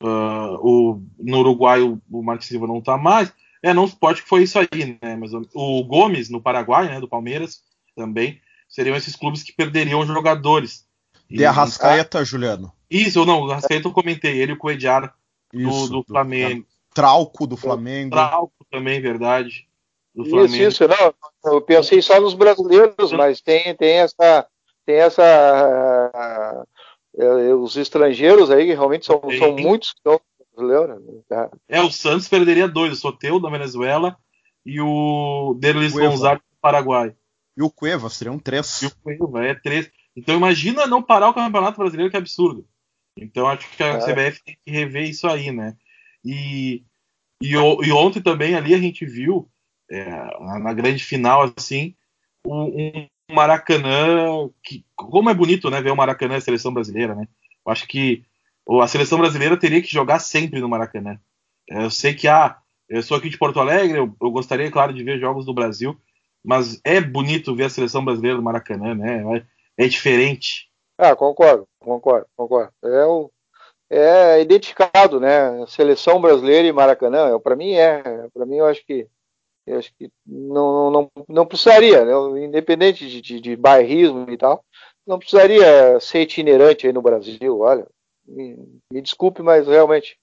Uh, 0.03 0.61
o, 0.61 1.03
no 1.19 1.39
Uruguai 1.39 1.81
o, 1.81 2.01
o 2.11 2.23
Marcos 2.23 2.47
Silva 2.47 2.67
não 2.67 2.79
está 2.79 2.99
mais. 2.99 3.33
É, 3.63 3.73
não 3.73 3.89
pode 3.89 4.23
que 4.23 4.29
foi 4.29 4.43
isso 4.43 4.59
aí, 4.59 4.99
né? 5.03 5.17
Mas 5.17 5.33
o 5.33 5.85
Gomes 5.85 6.29
no 6.29 6.41
Paraguai, 6.41 6.89
né? 6.89 7.01
Do 7.01 7.09
Palmeiras 7.09 7.63
também 7.95 8.41
seriam 8.69 8.97
esses 8.97 9.17
clubes 9.17 9.43
que 9.43 9.53
perderiam 9.53 10.07
jogadores. 10.07 10.87
De 11.29 11.45
Arrascaeta, 11.45 12.25
Juliano. 12.25 12.73
Isso, 12.91 13.25
não, 13.25 13.43
o 13.43 13.51
Arrascaeta 13.51 13.89
eu 13.89 13.93
comentei, 13.93 14.41
ele 14.41 14.53
e 14.53 14.55
o 14.55 14.59
Coediar 14.59 15.15
do, 15.53 15.89
do, 15.89 16.05
Flamengo. 16.05 16.67
Trauco 16.95 17.47
do 17.47 17.57
Flamengo. 17.57 18.11
Trauco 18.11 18.67
também, 18.71 19.01
verdade. 19.01 19.67
Do 20.15 20.23
isso, 20.23 20.31
Flamengo. 20.31 20.57
isso, 20.57 20.85
não. 20.89 21.53
Eu 21.53 21.61
pensei 21.61 22.01
só 22.01 22.21
nos 22.21 22.35
brasileiros, 22.35 23.13
mas 23.13 23.41
tem, 23.41 23.75
tem 23.77 23.99
essa. 23.99 24.47
Tem 24.85 24.97
essa 24.97 26.67
é, 27.19 27.25
é, 27.25 27.55
os 27.55 27.77
estrangeiros 27.77 28.51
aí, 28.51 28.67
que 28.67 28.75
realmente 28.75 29.07
são, 29.07 29.21
são 29.39 29.57
muitos 29.57 29.93
que 29.93 29.99
estão 29.99 30.21
brasileiros. 30.55 31.03
Né? 31.29 31.51
É, 31.69 31.81
o 31.81 31.91
Santos 31.91 32.29
perderia 32.29 32.69
dois, 32.69 32.93
o 32.93 32.97
Soteu 32.97 33.41
da 33.41 33.51
Venezuela 33.51 34.17
e 34.65 34.81
o 34.81 35.57
Derlis 35.59 35.93
Gonzaga 35.93 36.39
do 36.39 36.61
Paraguai. 36.61 37.15
E 37.57 37.63
o 37.63 37.71
Cueva, 37.71 38.11
seriam 38.11 38.39
três. 38.39 38.83
E 38.83 38.87
o 38.87 38.93
Cueva, 39.03 39.47
é 39.47 39.55
três. 39.55 39.91
Então 40.15 40.37
imagina 40.37 40.87
não 40.87 41.03
parar 41.03 41.31
o 41.31 41.35
Campeonato 41.35 41.79
Brasileiro, 41.79 42.11
que 42.11 42.17
absurdo. 42.17 42.67
Então 43.17 43.47
acho 43.47 43.69
que 43.71 43.83
a. 43.83 43.99
CBF 43.99 44.43
tem 44.45 44.59
que 44.65 44.71
rever 44.71 45.09
isso 45.09 45.27
aí, 45.27 45.51
né? 45.51 45.77
E, 46.25 46.83
e, 47.43 47.53
e 47.53 47.93
ontem 47.93 48.21
também 48.21 48.55
ali 48.55 48.75
a 48.75 48.79
gente 48.79 49.07
viu, 49.07 49.49
é, 49.91 50.05
na 50.61 50.73
grande 50.73 51.03
final, 51.03 51.53
assim, 51.57 51.95
um, 52.45 53.07
Maracanã, 53.31 54.49
que, 54.63 54.85
como 54.95 55.31
é 55.31 55.35
bonito, 55.35 55.71
né, 55.71 55.81
ver 55.81 55.91
o 55.91 55.97
Maracanã 55.97 56.35
e 56.35 56.37
a 56.39 56.41
seleção 56.41 56.73
brasileira, 56.73 57.15
né? 57.15 57.27
Eu 57.65 57.73
acho 57.73 57.87
que 57.87 58.25
a 58.83 58.87
seleção 58.87 59.19
brasileira 59.19 59.57
teria 59.57 59.83
que 59.83 59.93
jogar 59.93 60.19
sempre 60.19 60.61
no 60.61 60.69
Maracanã. 60.69 61.19
É, 61.69 61.85
eu 61.85 61.91
sei 61.91 62.15
que 62.15 62.29
ah, 62.29 62.57
eu 62.89 63.03
sou 63.03 63.17
aqui 63.17 63.29
de 63.29 63.39
Porto 63.39 63.59
Alegre, 63.59 63.99
eu, 63.99 64.17
eu 64.21 64.31
gostaria, 64.31 64.71
claro, 64.71 64.93
de 64.93 65.03
ver 65.03 65.19
jogos 65.19 65.45
do 65.45 65.55
Brasil, 65.55 65.99
mas 66.45 66.81
é 66.85 67.01
bonito 67.01 67.55
ver 67.55 67.65
a 67.65 67.71
seleção 67.71 68.05
brasileira 68.05 68.37
no 68.37 68.43
Maracanã, 68.43 68.95
né? 68.95 69.45
É, 69.79 69.85
é 69.85 69.89
diferente. 69.89 70.69
Ah, 70.99 71.15
concordo, 71.15 71.67
concordo, 71.87 72.27
concordo. 72.37 72.73
É, 72.85 73.07
o, 73.07 73.31
é 73.89 74.41
identificado, 74.41 75.21
né? 75.21 75.65
Seleção 75.69 76.21
brasileira 76.21 76.67
e 76.67 76.73
Maracanã, 76.73 77.35
é, 77.35 77.39
para 77.39 77.55
mim 77.55 77.73
é, 77.75 78.03
para 78.35 78.45
mim 78.45 78.57
eu 78.57 78.67
acho 78.67 78.85
que 78.85 79.09
eu 79.67 79.79
acho 79.79 79.93
que 79.99 80.11
não, 80.25 80.91
não, 80.91 81.11
não 81.29 81.47
precisaria, 81.47 82.05
né? 82.05 82.45
independente 82.45 83.09
de, 83.09 83.21
de, 83.21 83.41
de, 83.41 83.57
bairrismo 83.57 84.31
e 84.31 84.37
tal, 84.37 84.65
não 85.05 85.19
precisaria 85.19 85.99
ser 85.99 86.21
itinerante 86.21 86.87
aí 86.87 86.93
no 86.93 87.03
Brasil. 87.03 87.59
Olha, 87.59 87.85
me, 88.25 88.57
me 88.93 89.03
desculpe, 89.03 89.43
mas 89.43 89.67
realmente 89.67 90.17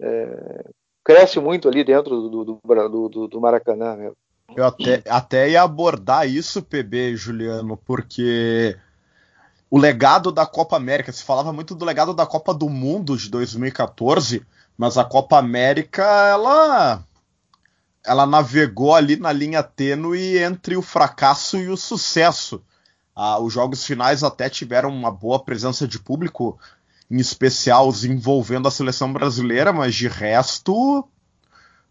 é, 0.00 0.64
cresce 1.04 1.38
muito 1.38 1.68
ali 1.68 1.84
dentro 1.84 2.28
do, 2.28 2.44
do, 2.44 3.08
do, 3.08 3.28
do 3.28 3.40
Maracanã 3.40 3.96
mesmo. 3.96 4.16
Eu 4.56 4.64
até, 4.64 5.02
até 5.08 5.50
ia 5.50 5.62
abordar 5.62 6.28
isso, 6.28 6.62
PB, 6.62 7.16
Juliano, 7.16 7.76
porque 7.76 8.76
o 9.70 9.78
legado 9.78 10.30
da 10.30 10.46
Copa 10.46 10.76
América, 10.76 11.12
se 11.12 11.22
falava 11.22 11.52
muito 11.52 11.74
do 11.74 11.84
legado 11.84 12.14
da 12.14 12.26
Copa 12.26 12.54
do 12.54 12.68
Mundo 12.68 13.16
de 13.16 13.28
2014, 13.28 14.44
mas 14.76 14.96
a 14.96 15.04
Copa 15.04 15.38
América, 15.38 16.02
ela 16.04 17.04
ela 18.04 18.24
navegou 18.24 18.94
ali 18.94 19.16
na 19.16 19.32
linha 19.32 19.64
tênue 19.64 20.38
entre 20.38 20.76
o 20.76 20.82
fracasso 20.82 21.58
e 21.58 21.68
o 21.68 21.76
sucesso. 21.76 22.62
Ah, 23.14 23.40
os 23.40 23.52
jogos 23.52 23.84
finais 23.84 24.22
até 24.22 24.48
tiveram 24.48 24.90
uma 24.90 25.10
boa 25.10 25.42
presença 25.42 25.88
de 25.88 25.98
público, 25.98 26.56
em 27.10 27.16
especial 27.16 27.88
os 27.88 28.04
envolvendo 28.04 28.68
a 28.68 28.70
seleção 28.70 29.12
brasileira, 29.12 29.72
mas 29.72 29.94
de 29.94 30.06
resto 30.06 31.08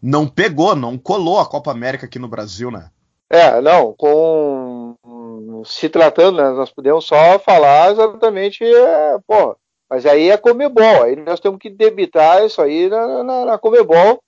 não 0.00 0.26
pegou, 0.26 0.74
não 0.74 0.96
colou 0.96 1.38
a 1.38 1.46
Copa 1.46 1.70
América 1.70 2.06
aqui 2.06 2.18
no 2.18 2.28
Brasil, 2.28 2.70
né? 2.70 2.90
É, 3.28 3.60
não, 3.60 3.92
com 3.92 4.94
se 5.64 5.88
tratando, 5.88 6.36
né, 6.36 6.50
nós 6.50 6.70
podemos 6.70 7.04
só 7.04 7.38
falar 7.38 7.92
exatamente, 7.92 8.64
é, 8.64 9.16
mas 9.88 10.04
aí 10.04 10.30
é 10.30 10.36
Comebol, 10.36 11.02
aí 11.02 11.16
nós 11.16 11.40
temos 11.40 11.58
que 11.58 11.70
debitar 11.70 12.44
isso 12.44 12.60
aí 12.60 12.88
na, 12.88 13.22
na, 13.22 13.44
na 13.44 13.58
Comebol, 13.58 14.20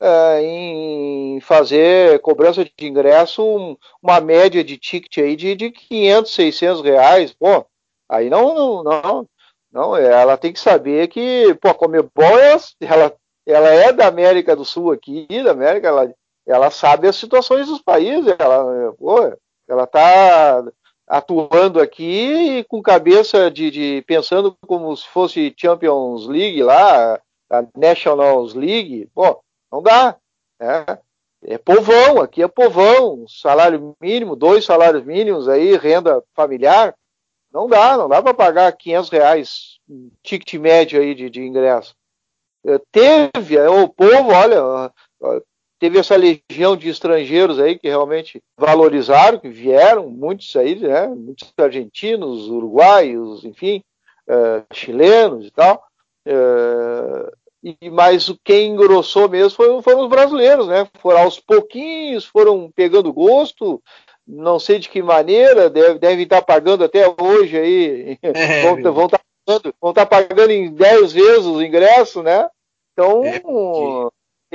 é, 0.00 0.42
em 0.42 1.40
fazer 1.40 2.18
cobrança 2.20 2.64
de 2.64 2.72
ingresso 2.86 3.42
um, 3.42 3.76
uma 4.02 4.20
média 4.20 4.62
de 4.64 4.76
ticket 4.76 5.18
aí 5.18 5.36
de, 5.36 5.54
de 5.54 5.70
500, 5.70 6.34
600 6.34 6.82
reais, 6.82 7.32
pô, 7.32 7.64
aí 8.08 8.28
não, 8.28 8.54
não, 8.54 8.82
não, 8.82 9.28
não, 9.72 9.96
ela 9.96 10.36
tem 10.36 10.52
que 10.52 10.60
saber 10.60 11.08
que, 11.08 11.54
pô, 11.60 11.68
a 11.68 11.74
Comebol, 11.74 12.38
é, 12.38 12.56
ela, 12.80 13.16
ela 13.46 13.68
é 13.68 13.92
da 13.92 14.06
América 14.06 14.56
do 14.56 14.64
Sul 14.64 14.92
aqui, 14.92 15.26
da 15.42 15.52
América, 15.52 15.88
ela, 15.88 16.14
ela 16.46 16.70
sabe 16.70 17.08
as 17.08 17.16
situações 17.16 17.66
dos 17.68 17.80
países, 17.80 18.34
ela, 18.38 18.92
pô, 18.94 19.18
ela 19.68 19.86
tá 19.86 20.64
atuando 21.06 21.80
aqui 21.80 22.64
com 22.68 22.82
cabeça 22.82 23.50
de, 23.50 23.70
de, 23.70 24.04
pensando 24.06 24.56
como 24.66 24.96
se 24.96 25.06
fosse 25.08 25.54
Champions 25.56 26.26
League 26.26 26.62
lá, 26.62 27.20
a 27.50 27.64
National 27.76 28.42
League, 28.54 29.08
pô, 29.14 29.40
não 29.70 29.82
dá, 29.82 30.16
né? 30.58 30.98
É 31.46 31.58
povão, 31.58 32.22
aqui 32.22 32.42
é 32.42 32.48
povão, 32.48 33.26
salário 33.28 33.94
mínimo, 34.00 34.34
dois 34.34 34.64
salários 34.64 35.04
mínimos 35.04 35.46
aí, 35.46 35.76
renda 35.76 36.22
familiar, 36.34 36.94
não 37.52 37.68
dá, 37.68 37.98
não 37.98 38.08
dá 38.08 38.22
para 38.22 38.32
pagar 38.32 38.72
500 38.72 39.10
reais, 39.10 39.78
ticket 40.22 40.54
médio 40.54 41.00
aí 41.00 41.14
de, 41.14 41.28
de 41.28 41.42
ingresso. 41.42 41.94
É, 42.64 42.80
teve, 42.90 43.58
é, 43.58 43.68
o 43.68 43.86
povo, 43.88 44.32
olha, 44.32 44.90
teve 45.84 45.98
essa 45.98 46.16
legião 46.16 46.74
de 46.78 46.88
estrangeiros 46.88 47.60
aí 47.60 47.78
que 47.78 47.86
realmente 47.86 48.42
valorizaram, 48.58 49.38
que 49.38 49.50
vieram, 49.50 50.08
muitos 50.08 50.56
aí, 50.56 50.76
né, 50.76 51.08
muitos 51.08 51.52
argentinos, 51.58 52.48
uruguaios, 52.48 53.44
enfim, 53.44 53.82
uh, 54.26 54.64
chilenos 54.72 55.46
e 55.46 55.50
tal. 55.50 55.84
Uh, 56.26 57.30
e, 57.62 57.90
mas 57.90 58.34
quem 58.42 58.70
engrossou 58.70 59.28
mesmo 59.28 59.50
foram, 59.50 59.82
foram, 59.82 60.00
os 60.04 60.08
brasileiros, 60.08 60.66
né? 60.68 60.88
Foram 61.00 61.20
aos 61.20 61.38
pouquinhos, 61.38 62.24
foram 62.24 62.70
pegando 62.74 63.12
gosto, 63.12 63.82
não 64.26 64.58
sei 64.58 64.78
de 64.78 64.88
que 64.88 65.02
maneira, 65.02 65.68
deve, 65.68 65.98
devem 65.98 66.24
estar 66.24 66.40
pagando 66.40 66.82
até 66.82 67.14
hoje 67.20 67.58
aí, 67.58 68.18
é, 68.22 68.32
vão, 68.80 68.94
vão, 68.94 69.04
estar 69.04 69.20
pagando, 69.44 69.74
vão 69.78 69.90
estar 69.90 70.06
pagando 70.06 70.50
em 70.50 70.72
10 70.72 71.12
vezes 71.12 71.44
os 71.44 71.60
ingressos, 71.60 72.24
né? 72.24 72.48
Então, 72.94 73.22
é, 73.22 73.42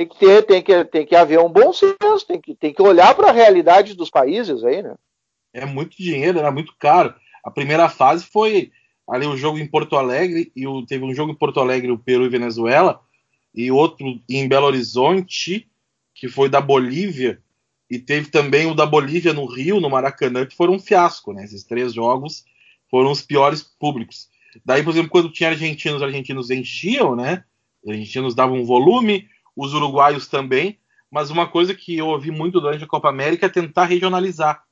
tem 0.00 0.08
que 0.08 0.18
ter, 0.18 0.42
tem 0.46 0.62
que, 0.62 0.84
tem 0.86 1.06
que 1.06 1.14
haver 1.14 1.38
um 1.40 1.50
bom 1.50 1.74
senso, 1.74 2.26
tem 2.26 2.40
que, 2.40 2.54
tem 2.54 2.72
que 2.72 2.80
olhar 2.80 3.14
para 3.14 3.28
a 3.28 3.32
realidade 3.32 3.94
dos 3.94 4.08
países 4.08 4.64
aí, 4.64 4.82
né? 4.82 4.94
É 5.52 5.66
muito 5.66 5.96
dinheiro, 5.98 6.38
era 6.38 6.50
muito 6.50 6.74
caro. 6.78 7.14
A 7.44 7.50
primeira 7.50 7.86
fase 7.88 8.24
foi 8.24 8.72
ali 9.06 9.26
o 9.26 9.36
jogo 9.36 9.58
em 9.58 9.66
Porto 9.66 9.96
Alegre, 9.96 10.50
e 10.56 10.66
o, 10.66 10.86
teve 10.86 11.04
um 11.04 11.14
jogo 11.14 11.32
em 11.32 11.34
Porto 11.34 11.60
Alegre, 11.60 11.90
o 11.90 11.98
Peru 11.98 12.24
e 12.24 12.30
Venezuela, 12.30 13.00
e 13.54 13.70
outro 13.70 14.18
em 14.26 14.48
Belo 14.48 14.66
Horizonte, 14.66 15.68
que 16.14 16.28
foi 16.28 16.48
da 16.48 16.62
Bolívia, 16.62 17.42
e 17.90 17.98
teve 17.98 18.30
também 18.30 18.66
o 18.66 18.74
da 18.74 18.86
Bolívia 18.86 19.34
no 19.34 19.44
Rio, 19.44 19.80
no 19.80 19.90
Maracanã, 19.90 20.46
que 20.46 20.56
foram 20.56 20.74
um 20.74 20.80
fiasco, 20.80 21.34
né? 21.34 21.44
Esses 21.44 21.64
três 21.64 21.92
jogos 21.92 22.44
foram 22.90 23.10
os 23.10 23.20
piores 23.20 23.62
públicos. 23.62 24.28
Daí, 24.64 24.82
por 24.82 24.90
exemplo, 24.92 25.10
quando 25.10 25.30
tinha 25.30 25.50
argentinos, 25.50 25.96
os 25.96 26.02
argentinos 26.02 26.50
enchiam, 26.50 27.14
né? 27.14 27.44
Os 27.82 27.90
argentinos 27.90 28.34
davam 28.34 28.56
um 28.56 28.64
volume, 28.64 29.28
os 29.56 29.74
uruguaios 29.74 30.28
também, 30.28 30.78
mas 31.10 31.30
uma 31.30 31.46
coisa 31.46 31.74
que 31.74 31.96
eu 31.96 32.06
ouvi 32.08 32.30
muito 32.30 32.60
durante 32.60 32.84
a 32.84 32.88
Copa 32.88 33.08
América 33.08 33.46
é 33.46 33.48
tentar 33.48 33.84
regionalizar. 33.84 34.62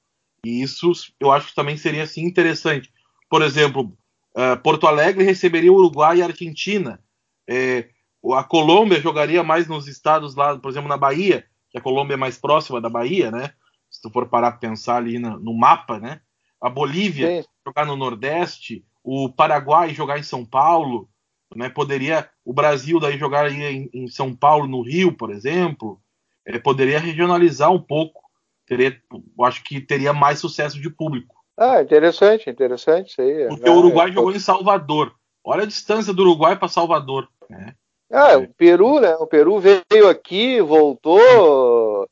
E 0.45 0.63
isso 0.63 0.93
eu 1.19 1.33
acho 1.33 1.49
que 1.49 1.55
também 1.55 1.77
seria 1.77 2.05
assim 2.05 2.23
interessante. 2.23 2.93
Por 3.29 3.43
exemplo, 3.43 3.93
uh, 4.37 4.61
Porto 4.63 4.87
Alegre 4.87 5.25
receberia 5.25 5.73
o 5.73 5.77
Uruguai 5.77 6.19
e 6.19 6.23
a 6.23 6.27
Argentina. 6.27 7.01
É, 7.49 7.89
a 8.35 8.45
Colômbia 8.45 9.01
jogaria 9.01 9.43
mais 9.43 9.67
nos 9.67 9.89
estados 9.89 10.35
lá, 10.35 10.57
por 10.57 10.71
exemplo, 10.71 10.89
na 10.89 10.97
Bahia, 10.97 11.45
que 11.71 11.79
a 11.79 11.81
Colômbia 11.81 12.15
é 12.15 12.17
mais 12.17 12.39
próxima 12.39 12.81
da 12.81 12.89
Bahia, 12.89 13.31
né? 13.31 13.53
Se 13.91 14.03
tu 14.03 14.11
for 14.11 14.29
parar 14.29 14.53
para 14.53 14.61
pensar 14.61 14.97
ali 14.97 15.19
no, 15.19 15.39
no, 15.39 15.55
mapa, 15.55 15.99
né? 15.99 16.21
A 16.61 16.69
Bolívia 16.69 17.43
Sim. 17.43 17.49
jogar 17.67 17.87
no 17.87 17.97
Nordeste, 17.97 18.85
o 19.03 19.31
Paraguai 19.33 19.95
jogar 19.95 20.19
em 20.19 20.23
São 20.23 20.45
Paulo, 20.45 21.09
né? 21.55 21.69
Poderia 21.69 22.29
o 22.45 22.53
Brasil 22.53 23.01
daí 23.01 23.19
jogar 23.19 23.51
em, 23.51 23.89
em 23.93 24.09
São 24.09 24.35
Paulo, 24.35 24.67
no 24.67 24.83
Rio, 24.83 25.13
por 25.13 25.31
exemplo. 25.31 26.01
É, 26.47 26.59
poderia 26.59 26.99
regionalizar 26.99 27.71
um 27.71 27.81
pouco. 27.81 28.23
Teria, 28.67 29.01
acho 29.43 29.65
que 29.65 29.81
teria 29.81 30.13
mais 30.13 30.39
sucesso 30.39 30.81
de 30.81 30.91
público. 30.91 31.35
Ah, 31.57 31.83
interessante, 31.83 32.49
interessante 32.49 33.11
isso 33.11 33.21
aí. 33.21 33.49
Porque 33.49 33.69
ah, 33.69 33.73
o 33.73 33.79
Uruguai 33.79 34.11
é, 34.11 34.13
jogou 34.13 34.33
em 34.33 34.39
Salvador. 34.39 35.15
Olha 35.45 35.63
a 35.63 35.67
distância 35.67 36.13
do 36.13 36.23
Uruguai 36.23 36.57
para 36.59 36.69
Salvador. 36.69 37.29
Né? 37.49 37.75
Ah, 38.13 38.37
o 38.37 38.49
Peru, 38.55 39.01
né? 39.01 39.15
O 39.17 39.27
Peru 39.27 39.59
veio 39.59 40.09
aqui, 40.09 40.61
voltou. 40.61 42.09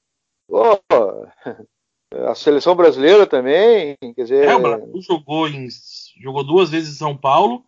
Oh, 0.48 0.78
a 2.28 2.34
seleção 2.34 2.74
brasileira 2.74 3.26
também, 3.26 3.96
quer 4.00 4.22
dizer. 4.22 4.48
É, 4.48 4.54
o 4.54 4.60
Brasil 4.60 5.02
jogou, 5.02 5.48
em, 5.48 5.68
jogou 6.20 6.44
duas 6.44 6.70
vezes 6.70 6.94
em 6.94 6.98
São 6.98 7.16
Paulo, 7.16 7.64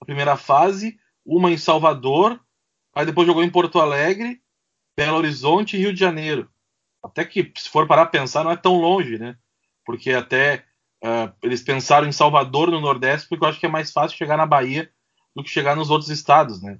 a 0.00 0.04
primeira 0.04 0.36
fase, 0.36 0.98
uma 1.24 1.50
em 1.50 1.56
Salvador, 1.56 2.40
aí 2.94 3.06
depois 3.06 3.26
jogou 3.26 3.42
em 3.42 3.50
Porto 3.50 3.78
Alegre, 3.78 4.40
Belo 4.96 5.18
Horizonte 5.18 5.76
e 5.76 5.80
Rio 5.80 5.92
de 5.92 6.00
Janeiro. 6.00 6.48
Até 7.02 7.24
que, 7.24 7.52
se 7.56 7.68
for 7.68 7.86
parar 7.86 8.02
a 8.02 8.06
pensar, 8.06 8.44
não 8.44 8.50
é 8.50 8.56
tão 8.56 8.76
longe, 8.76 9.18
né? 9.18 9.36
Porque 9.84 10.12
até 10.12 10.64
uh, 11.02 11.32
eles 11.42 11.62
pensaram 11.62 12.06
em 12.06 12.12
Salvador, 12.12 12.70
no 12.70 12.80
Nordeste, 12.80 13.28
porque 13.28 13.44
eu 13.44 13.48
acho 13.48 13.58
que 13.58 13.66
é 13.66 13.68
mais 13.68 13.90
fácil 13.90 14.16
chegar 14.16 14.36
na 14.36 14.46
Bahia 14.46 14.90
do 15.34 15.42
que 15.42 15.50
chegar 15.50 15.74
nos 15.74 15.90
outros 15.90 16.10
estados, 16.10 16.62
né? 16.62 16.78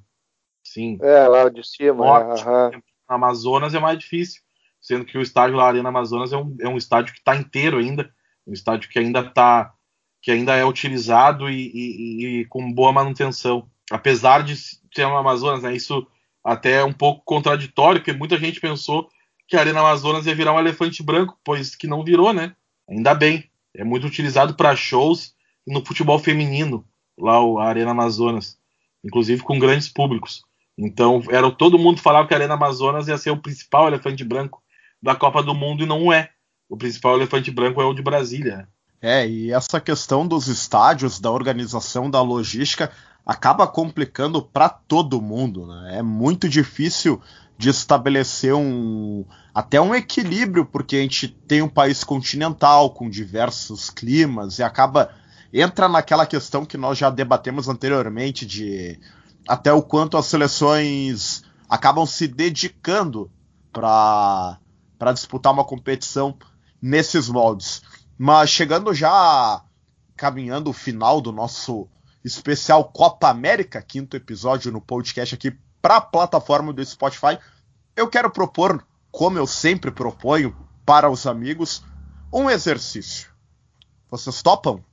Sim. 0.63 0.99
É, 1.03 1.27
lá 1.27 1.49
de 1.49 1.67
cima. 1.67 2.05
Norte, 2.05 2.47
uhum. 2.47 2.83
Amazonas 3.09 3.75
é 3.75 3.81
mais 3.81 3.99
difícil, 3.99 4.41
sendo 4.81 5.05
que 5.05 5.19
o 5.19 5.23
estádio 5.23 5.57
lá 5.57 5.67
Arena 5.67 5.89
Amazonas 5.89 6.33
é 6.33 6.37
um, 6.37 6.57
é 6.61 6.69
um 6.69 6.77
estádio 6.77 7.13
que 7.13 7.19
está 7.19 7.35
inteiro 7.35 7.79
ainda, 7.79 8.13
um 8.47 8.53
estádio 8.53 8.89
que 8.89 8.99
ainda 8.99 9.29
tá, 9.29 9.75
que 10.21 10.31
ainda 10.31 10.55
é 10.55 10.65
utilizado 10.65 11.51
e, 11.51 11.71
e, 11.75 12.41
e 12.41 12.45
com 12.47 12.73
boa 12.73 12.93
manutenção 12.93 13.69
apesar 13.91 14.43
de 14.43 14.57
ser 14.57 15.07
uma 15.07 15.21
Amazonas, 15.21 15.63
né, 15.63 15.75
isso 15.75 16.07
até 16.45 16.81
é 16.81 16.85
um 16.85 16.93
pouco 16.93 17.23
contraditório, 17.25 18.01
porque 18.01 18.13
muita 18.13 18.37
gente 18.37 18.61
pensou 18.61 19.09
que 19.47 19.57
a 19.57 19.61
Arena 19.61 19.81
Amazonas 19.81 20.27
ia 20.27 20.35
virar 20.35 20.53
um 20.53 20.59
elefante 20.59 21.03
branco, 21.03 21.39
pois 21.45 21.77
que 21.77 21.87
não 21.87 22.05
virou, 22.05 22.33
né? 22.33 22.55
Ainda 22.89 23.15
bem. 23.15 23.51
É 23.75 23.85
muito 23.85 24.07
utilizado 24.07 24.55
para 24.55 24.77
shows 24.77 25.35
no 25.67 25.85
futebol 25.85 26.19
feminino, 26.19 26.85
lá 27.19 27.39
a 27.39 27.69
Arena 27.69 27.93
Amazonas, 27.93 28.59
inclusive 29.05 29.43
com 29.43 29.59
grandes 29.59 29.89
públicos. 29.89 30.43
Então, 30.77 31.23
era 31.31 31.51
todo 31.51 31.79
mundo 31.79 32.01
falava 32.01 32.27
que 32.27 32.35
a 32.35 32.37
Arena 32.37 32.55
Amazonas 32.55 33.09
ia 33.09 33.19
ser 33.19 33.31
o 33.31 33.41
principal 33.41 33.87
elefante 33.87 34.25
branco 34.25 34.63
da 35.03 35.15
Copa 35.15 35.43
do 35.43 35.55
Mundo 35.55 35.83
e 35.83 35.87
não 35.87 36.13
é. 36.13 36.31
O 36.69 36.77
principal 36.77 37.17
elefante 37.17 37.51
branco 37.51 37.81
é 37.81 37.85
o 37.85 37.95
de 37.95 38.03
Brasília. 38.03 38.57
Né? 38.57 38.67
É, 39.03 39.29
e 39.29 39.53
essa 39.53 39.81
questão 39.81 40.27
dos 40.27 40.47
estádios, 40.47 41.21
da 41.21 41.31
organização, 41.31 42.11
da 42.11 42.23
logística, 42.23 42.91
acaba 43.27 43.67
complicando 43.67 44.43
para 44.43 44.69
todo 44.69 45.23
mundo. 45.23 45.67
Né? 45.67 45.99
É 45.99 46.03
muito 46.03 46.49
difícil 46.49 47.21
de 47.57 47.71
estabelecer 47.71 48.55
um 48.55 49.25
até 49.55 49.81
um 49.81 49.95
equilíbrio, 49.95 50.65
porque 50.65 50.97
a 50.97 51.01
gente 51.01 51.29
tem 51.29 51.63
um 51.63 51.69
país 51.69 52.03
continental 52.03 52.91
com 52.91 53.09
diversos 53.09 53.91
climas 53.91 54.59
e 54.59 54.63
acaba 54.63 55.11
entra 55.53 55.89
naquela 55.89 56.27
questão 56.27 56.65
que 56.65 56.79
nós 56.79 56.97
já 56.97 57.11
debatemos 57.11 57.69
anteriormente 57.69 58.47
de 58.47 58.99
até 59.47 59.73
o 59.73 59.83
quanto 59.83 60.17
as 60.17 60.27
seleções 60.27 61.45
acabam 61.69 62.07
se 62.07 62.27
dedicando 62.27 63.31
para 63.73 64.59
para 64.99 65.13
disputar 65.13 65.53
uma 65.53 65.65
competição 65.65 66.37
nesses 66.81 67.29
moldes. 67.29 67.83
Mas 68.17 68.51
chegando 68.51 68.95
já 68.95 69.63
caminhando 70.17 70.71
o 70.71 70.73
final 70.73 71.21
do 71.21 71.33
nosso 71.33 71.89
especial 72.25 72.85
Copa 72.85 73.29
América, 73.29 73.83
quinto 73.83 74.17
episódio 74.17 74.71
no 74.71 74.81
podcast 74.81 75.35
aqui 75.35 75.57
para 75.81 75.97
a 75.97 76.01
plataforma 76.01 76.73
do 76.73 76.85
Spotify. 76.85 77.39
Eu 77.97 78.09
quero 78.09 78.31
propor, 78.31 78.87
como 79.11 79.39
eu 79.39 79.47
sempre 79.47 79.91
proponho 79.91 80.57
para 80.87 81.11
os 81.11 81.27
amigos, 81.27 81.85
um 82.33 82.49
exercício. 82.49 83.31
Vocês 84.09 84.43
topam? 84.43 84.85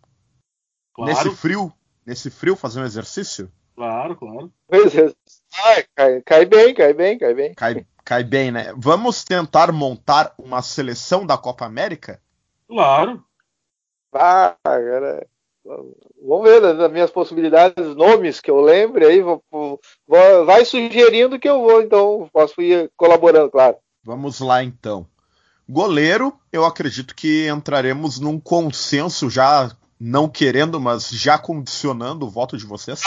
Claro. 0.94 1.12
Nesse 1.12 1.36
frio, 1.36 1.74
nesse 2.06 2.30
frio 2.30 2.56
fazer 2.56 2.82
um 2.82 2.86
exercício? 2.86 3.52
Claro, 3.76 4.16
claro. 4.16 4.52
Ah, 4.72 5.84
cai, 5.96 6.22
cai, 6.22 6.46
bem, 6.46 6.74
cai 6.74 6.94
bem, 6.94 7.18
cai 7.18 7.34
bem. 7.34 7.54
Cai, 7.54 7.88
cai 8.04 8.24
bem, 8.24 8.52
né? 8.52 8.74
Vamos 8.76 9.24
tentar 9.24 9.72
montar 9.72 10.34
uma 10.38 10.62
seleção 10.62 11.26
da 11.26 11.38
Copa 11.38 11.66
América? 11.66 12.22
Claro. 12.68 13.24
Ah, 14.14 14.58
cara. 14.64 15.28
Vamos 15.66 16.50
ver 16.50 16.62
das 16.62 16.92
minhas 16.92 17.12
possibilidades, 17.12 17.96
nomes 17.96 18.40
que 18.40 18.50
eu 18.50 18.62
lembre 18.62 19.06
aí. 19.06 19.22
Vou, 19.22 19.44
vou, 19.52 19.80
vai 20.46 20.66
sugerindo 20.66 21.40
que 21.40 21.50
eu 21.50 21.62
vou, 21.62 21.82
então 21.82 22.30
posso 22.32 22.62
ir 22.62 22.92
colaborando, 22.96 23.52
claro. 23.52 23.78
Vamos 24.04 24.40
lá 24.40 24.64
então. 24.64 25.06
Goleiro, 25.68 26.34
eu 26.52 26.66
acredito 26.66 27.14
que 27.14 27.48
entraremos 27.48 28.20
num 28.20 28.40
consenso 28.40 29.30
já 29.30 29.72
não 30.00 30.28
querendo, 30.28 30.80
mas 30.80 31.10
já 31.10 31.38
condicionando 31.38 32.26
o 32.26 32.30
voto 32.30 32.58
de 32.58 32.66
vocês. 32.66 33.02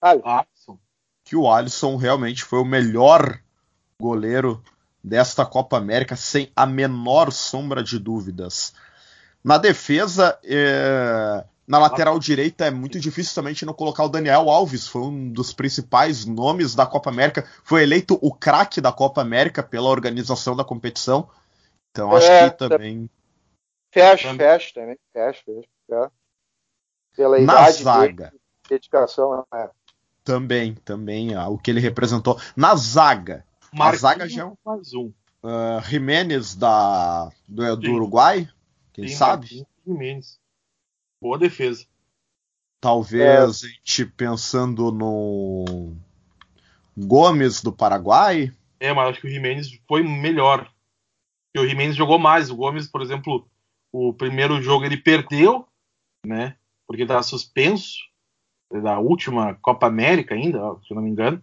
Alisson. 0.00 0.78
Que 1.24 1.36
o 1.36 1.48
Alisson 1.50 1.96
realmente 1.96 2.42
foi 2.42 2.58
o 2.58 2.64
melhor 2.64 3.38
goleiro 4.00 4.62
desta 5.04 5.44
Copa 5.44 5.76
América, 5.76 6.16
sem 6.16 6.50
a 6.56 6.66
menor 6.66 7.30
sombra 7.30 7.82
de 7.82 7.98
dúvidas. 7.98 8.74
Na 9.44 9.58
defesa, 9.58 10.38
é... 10.44 11.44
na 11.66 11.78
lateral 11.78 12.18
direita, 12.18 12.66
é 12.66 12.70
muito 12.70 13.00
difícil 13.00 13.34
também 13.34 13.54
não 13.64 13.74
colocar 13.74 14.04
o 14.04 14.08
Daniel 14.08 14.48
Alves, 14.48 14.86
foi 14.86 15.02
um 15.02 15.30
dos 15.30 15.52
principais 15.52 16.24
nomes 16.24 16.74
da 16.74 16.86
Copa 16.86 17.10
América, 17.10 17.48
foi 17.64 17.82
eleito 17.82 18.18
o 18.22 18.32
craque 18.32 18.80
da 18.80 18.92
Copa 18.92 19.20
América 19.20 19.62
pela 19.62 19.88
organização 19.88 20.54
da 20.54 20.64
competição. 20.64 21.28
Então 21.90 22.14
acho 22.14 22.26
é, 22.26 22.50
que 22.50 22.56
também. 22.56 23.10
Fecha, 23.92 24.34
fecha 24.34 24.74
também, 24.74 24.98
fecha, 25.12 25.42
fecha. 25.44 26.10
Pela 27.14 27.38
Na 27.38 27.42
idade 27.42 27.82
zaga. 27.82 28.24
Dele, 28.26 28.40
dedicação, 28.68 29.46
é. 29.52 29.68
Também, 30.24 30.74
também, 30.84 31.36
o 31.36 31.58
que 31.58 31.70
ele 31.70 31.80
representou. 31.80 32.40
Na 32.56 32.74
zaga. 32.76 33.44
a 33.78 33.94
zaga 33.94 34.28
já 34.28 34.46
é 34.46 34.52
mais 34.64 34.94
um. 34.94 35.12
Uh, 35.42 35.82
Jimenez 35.88 36.54
da, 36.54 37.28
do, 37.48 37.76
do 37.76 37.92
Uruguai, 37.92 38.48
quem 38.92 39.08
Sim, 39.08 39.14
sabe? 39.14 39.66
Jimenez. 39.86 40.38
Boa 41.20 41.38
defesa. 41.38 41.86
Talvez 42.80 43.62
é. 43.62 43.66
a 43.66 43.68
gente 43.68 44.06
pensando 44.06 44.90
no 44.90 45.94
Gomes 46.96 47.62
do 47.62 47.72
Paraguai. 47.72 48.52
É, 48.80 48.92
mas 48.92 49.10
acho 49.10 49.20
que 49.20 49.28
o 49.28 49.30
Jimenez 49.30 49.68
foi 49.86 50.02
melhor. 50.02 50.70
Porque 51.52 51.64
o 51.64 51.68
Jimenez 51.68 51.94
jogou 51.94 52.18
mais. 52.18 52.50
O 52.50 52.56
Gomes, 52.56 52.88
por 52.88 53.00
exemplo, 53.00 53.48
o 53.92 54.12
primeiro 54.12 54.60
jogo 54.60 54.84
ele 54.84 54.96
perdeu, 54.96 55.66
né? 56.26 56.56
Porque 56.86 57.02
estava 57.02 57.22
suspenso 57.22 57.98
da 58.82 58.98
última 58.98 59.54
Copa 59.62 59.86
América 59.86 60.34
ainda, 60.34 60.58
se 60.82 60.90
eu 60.90 60.96
não 60.96 61.02
me 61.02 61.10
engano. 61.10 61.42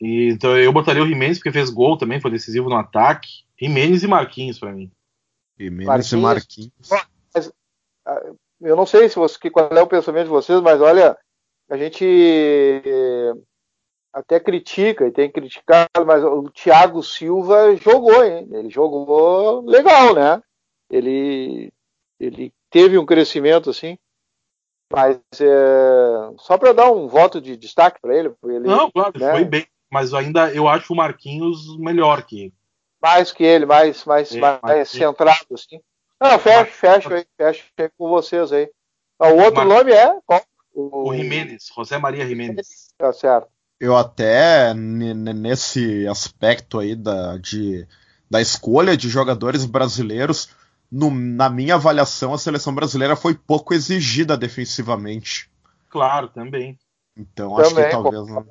E, 0.00 0.30
então 0.30 0.56
eu 0.58 0.72
botaria 0.72 1.02
o 1.02 1.06
Jimenez 1.06 1.38
porque 1.38 1.52
fez 1.52 1.70
gol 1.70 1.96
também, 1.96 2.20
foi 2.20 2.30
decisivo 2.30 2.68
no 2.68 2.76
ataque. 2.76 3.44
Jimenez 3.60 4.02
e 4.02 4.06
Marquinhos 4.06 4.58
para 4.58 4.72
mim. 4.72 4.90
Jimenez 5.64 6.12
e 6.12 6.16
Marquinhos. 6.16 6.88
Mas, 7.34 7.52
ah, 8.06 8.32
eu 8.60 8.76
não 8.76 8.86
sei 8.86 9.08
se 9.08 9.16
você, 9.16 9.50
qual 9.50 9.68
é 9.70 9.82
o 9.82 9.86
pensamento 9.86 10.24
de 10.24 10.30
vocês, 10.30 10.60
mas 10.60 10.80
olha, 10.80 11.16
a 11.68 11.76
gente 11.76 12.04
até 14.12 14.40
critica 14.40 15.06
e 15.06 15.12
tem 15.12 15.30
criticado, 15.30 16.04
mas 16.06 16.24
o 16.24 16.50
Thiago 16.50 17.02
Silva 17.02 17.76
jogou, 17.76 18.24
hein? 18.24 18.48
Ele 18.50 18.68
jogou 18.68 19.64
legal, 19.64 20.14
né? 20.14 20.42
Ele, 20.90 21.72
ele 22.18 22.52
teve 22.70 22.98
um 22.98 23.06
crescimento 23.06 23.70
assim, 23.70 23.96
mas 24.92 25.20
é, 25.40 26.34
só 26.38 26.58
para 26.58 26.72
dar 26.72 26.90
um 26.90 27.06
voto 27.06 27.40
de 27.40 27.56
destaque 27.56 28.00
para 28.00 28.16
ele, 28.16 28.34
ele, 28.44 28.66
Não, 28.66 28.90
claro, 28.90 29.12
né? 29.18 29.30
foi 29.30 29.44
bem, 29.44 29.66
mas 29.88 30.12
ainda 30.12 30.52
eu 30.52 30.66
acho 30.66 30.92
o 30.92 30.96
Marquinhos 30.96 31.76
melhor 31.78 32.24
que 32.24 32.44
ele. 32.44 32.54
Mais 33.00 33.32
que 33.32 33.42
ele, 33.42 33.66
mais, 33.66 34.04
mais, 34.04 34.34
é, 34.34 34.38
mais, 34.38 34.60
mais 34.62 34.88
centrado, 34.88 35.46
assim. 35.52 35.80
Não, 36.20 36.38
fecha, 36.38 36.64
fecha 36.66 37.14
aí, 37.14 37.26
fecha 37.36 37.64
com 37.96 38.08
vocês 38.08 38.52
aí. 38.52 38.70
Ah, 39.18 39.28
o 39.28 39.38
outro 39.38 39.66
Mar... 39.66 39.66
nome 39.66 39.92
é 39.92 40.14
qual? 40.26 40.42
O, 40.72 41.10
o 41.10 41.14
Jimenez, 41.14 41.68
José 41.74 41.98
Maria 41.98 42.26
Jimenez. 42.26 42.92
Tá 42.96 43.12
certo 43.12 43.48
eu 43.80 43.96
até 43.96 44.74
nesse 44.74 46.06
aspecto 46.06 46.78
aí 46.78 46.94
da, 46.94 47.38
de, 47.38 47.88
da 48.30 48.40
escolha 48.40 48.94
de 48.94 49.08
jogadores 49.08 49.64
brasileiros, 49.64 50.50
no, 50.92 51.10
na 51.10 51.48
minha 51.48 51.76
avaliação, 51.76 52.34
a 52.34 52.38
seleção 52.38 52.74
brasileira 52.74 53.16
foi 53.16 53.34
pouco 53.34 53.72
exigida 53.72 54.36
defensivamente. 54.36 55.50
Claro, 55.88 56.28
também. 56.28 56.78
Então 57.16 57.56
também, 57.56 57.64
acho 57.66 57.74
que 57.74 57.90
talvez. 57.90 58.46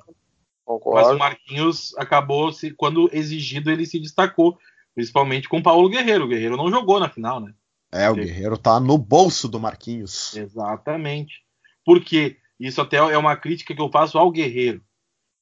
Concordo. 0.78 1.08
Mas 1.08 1.16
o 1.16 1.18
Marquinhos 1.18 1.96
acabou, 1.96 2.52
se, 2.52 2.70
quando 2.72 3.10
exigido, 3.12 3.70
ele 3.70 3.86
se 3.86 3.98
destacou, 3.98 4.58
principalmente 4.94 5.48
com 5.48 5.58
o 5.58 5.62
Paulo 5.62 5.88
Guerreiro. 5.88 6.24
O 6.24 6.28
Guerreiro 6.28 6.56
não 6.56 6.70
jogou 6.70 7.00
na 7.00 7.08
final, 7.08 7.40
né? 7.40 7.52
É, 7.92 8.08
o 8.08 8.14
Guerreiro 8.14 8.56
tá 8.56 8.78
no 8.78 8.96
bolso 8.96 9.48
do 9.48 9.58
Marquinhos. 9.58 10.36
Exatamente. 10.36 11.42
Porque 11.84 12.36
isso 12.58 12.80
até 12.80 12.98
é 12.98 13.18
uma 13.18 13.36
crítica 13.36 13.74
que 13.74 13.80
eu 13.80 13.90
faço 13.90 14.16
ao 14.18 14.30
Guerreiro 14.30 14.80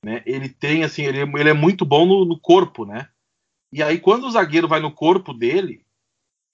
né? 0.04 0.22
Ele 0.24 0.48
tem 0.48 0.84
assim, 0.84 1.02
ele, 1.02 1.20
ele 1.20 1.48
é 1.48 1.54
muito 1.54 1.84
bom 1.84 2.06
no, 2.06 2.24
no, 2.24 2.38
corpo, 2.38 2.84
né? 2.84 3.08
E 3.72 3.82
aí 3.82 3.98
quando 3.98 4.26
o 4.26 4.30
zagueiro 4.30 4.68
vai 4.68 4.80
no 4.80 4.92
corpo 4.92 5.32
dele, 5.32 5.84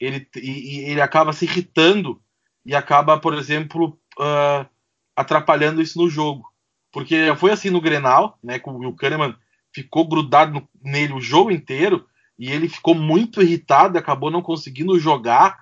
ele, 0.01 0.27
e, 0.37 0.51
e 0.51 0.91
ele 0.91 1.01
acaba 1.01 1.33
se 1.33 1.45
irritando 1.45 2.21
e 2.65 2.75
acaba, 2.75 3.19
por 3.19 3.35
exemplo, 3.35 3.99
uh, 4.19 4.69
atrapalhando 5.15 5.83
isso 5.83 5.99
no 5.99 6.09
jogo. 6.09 6.53
Porque 6.95 7.35
foi 7.37 7.51
assim 7.51 7.71
no 7.71 7.81
Grenal, 7.81 8.39
né? 8.41 8.61
O 8.65 8.95
Kahneman 8.95 9.35
ficou 9.75 10.07
grudado 10.07 10.53
no, 10.53 10.69
nele 10.81 11.13
o 11.13 11.21
jogo 11.21 11.51
inteiro 11.51 12.07
e 12.39 12.53
ele 12.53 12.69
ficou 12.69 12.95
muito 12.95 13.43
irritado, 13.43 13.99
acabou 13.99 14.31
não 14.31 14.41
conseguindo 14.41 14.97
jogar, 14.97 15.59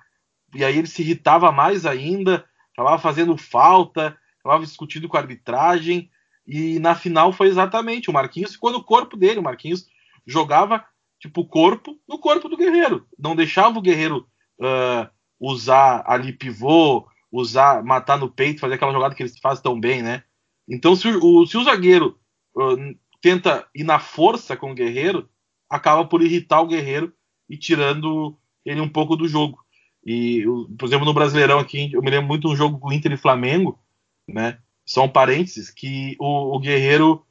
e 0.53 0.63
aí 0.63 0.77
ele 0.77 0.85
se 0.85 1.01
irritava 1.01 1.51
mais 1.51 1.87
ainda, 1.87 2.45
acabava 2.71 2.99
fazendo 2.99 3.35
falta, 3.35 4.15
acabava 4.39 4.63
discutindo 4.63 5.07
com 5.07 5.17
a 5.17 5.21
arbitragem, 5.21 6.07
e 6.45 6.77
na 6.77 6.93
final 6.93 7.33
foi 7.33 7.47
exatamente. 7.47 8.11
O 8.11 8.13
Marquinhos 8.13 8.53
ficou 8.53 8.71
no 8.71 8.83
corpo 8.83 9.17
dele. 9.17 9.39
O 9.39 9.43
Marquinhos 9.43 9.87
jogava 10.27 10.85
tipo 11.19 11.41
o 11.41 11.47
corpo 11.47 11.99
no 12.07 12.19
corpo 12.19 12.47
do 12.47 12.57
Guerreiro. 12.57 13.07
Não 13.17 13.35
deixava 13.35 13.79
o 13.79 13.81
Guerreiro 13.81 14.27
uh, 14.59 15.09
usar 15.39 16.03
ali 16.05 16.31
pivô, 16.31 17.07
usar, 17.31 17.83
matar 17.83 18.19
no 18.19 18.29
peito, 18.29 18.59
fazer 18.61 18.75
aquela 18.75 18.93
jogada 18.93 19.15
que 19.15 19.23
ele 19.23 19.31
faz 19.41 19.59
tão 19.59 19.79
bem, 19.79 20.03
né? 20.03 20.23
Então, 20.67 20.95
se 20.95 21.07
o, 21.07 21.45
se 21.45 21.57
o 21.57 21.63
zagueiro 21.63 22.17
uh, 22.55 22.97
tenta 23.21 23.67
ir 23.75 23.83
na 23.83 23.99
força 23.99 24.55
com 24.55 24.71
o 24.71 24.75
Guerreiro, 24.75 25.29
acaba 25.69 26.05
por 26.05 26.21
irritar 26.21 26.61
o 26.61 26.67
Guerreiro 26.67 27.13
e 27.49 27.57
tirando 27.57 28.37
ele 28.65 28.81
um 28.81 28.89
pouco 28.89 29.15
do 29.15 29.27
jogo. 29.27 29.63
E, 30.05 30.43
por 30.77 30.85
exemplo, 30.85 31.05
no 31.05 31.13
Brasileirão 31.13 31.59
aqui, 31.59 31.91
eu 31.93 32.01
me 32.01 32.09
lembro 32.09 32.27
muito 32.27 32.47
de 32.47 32.53
um 32.53 32.55
jogo 32.55 32.91
Inter 32.91 33.13
e 33.13 33.17
Flamengo, 33.17 33.79
né? 34.27 34.59
um 34.97 35.07
parênteses, 35.07 35.69
que 35.69 36.15
o, 36.19 36.55
o 36.55 36.59
Guerreiro 36.59 37.25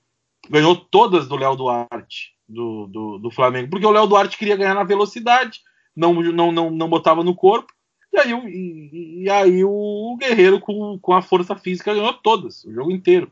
ganhou 0.49 0.75
todas 0.75 1.29
do 1.29 1.37
Léo 1.37 1.55
Duarte, 1.55 2.35
do, 2.49 2.87
do, 2.87 3.19
do, 3.19 3.31
Flamengo, 3.31 3.69
porque 3.71 3.87
o 3.87 3.91
Léo 3.91 4.07
Duarte 4.07 4.39
queria 4.39 4.57
ganhar 4.57 4.75
na 4.75 4.85
velocidade, 4.85 5.61
não, 5.95 6.15
não, 6.15 6.51
não, 6.51 6.71
não 6.71 6.89
botava 6.89 7.23
no 7.23 7.35
corpo, 7.35 7.73
e 8.13 8.19
aí, 8.19 8.33
e, 8.33 9.23
e 9.23 9.31
aí 9.31 9.65
o 9.65 10.17
Guerreiro, 10.19 10.61
com, 10.61 10.99
com 10.99 11.13
a 11.13 11.23
força 11.23 11.57
física, 11.57 11.95
ganhou 11.95 12.13
todas, 12.13 12.65
o 12.65 12.73
jogo 12.73 12.91
inteiro. 12.91 13.31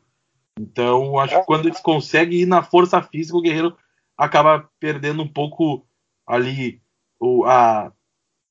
Então, 0.58 1.18
acho 1.18 1.38
que 1.38 1.46
quando 1.46 1.66
eles 1.66 1.80
conseguem 1.80 2.40
ir 2.40 2.46
na 2.46 2.62
força 2.62 3.00
física, 3.02 3.36
o 3.36 3.42
Guerreiro 3.42 3.76
acaba 4.16 4.68
perdendo 4.78 5.22
um 5.22 5.28
pouco 5.28 5.86
ali 6.26 6.80
o, 7.18 7.44
a, 7.44 7.92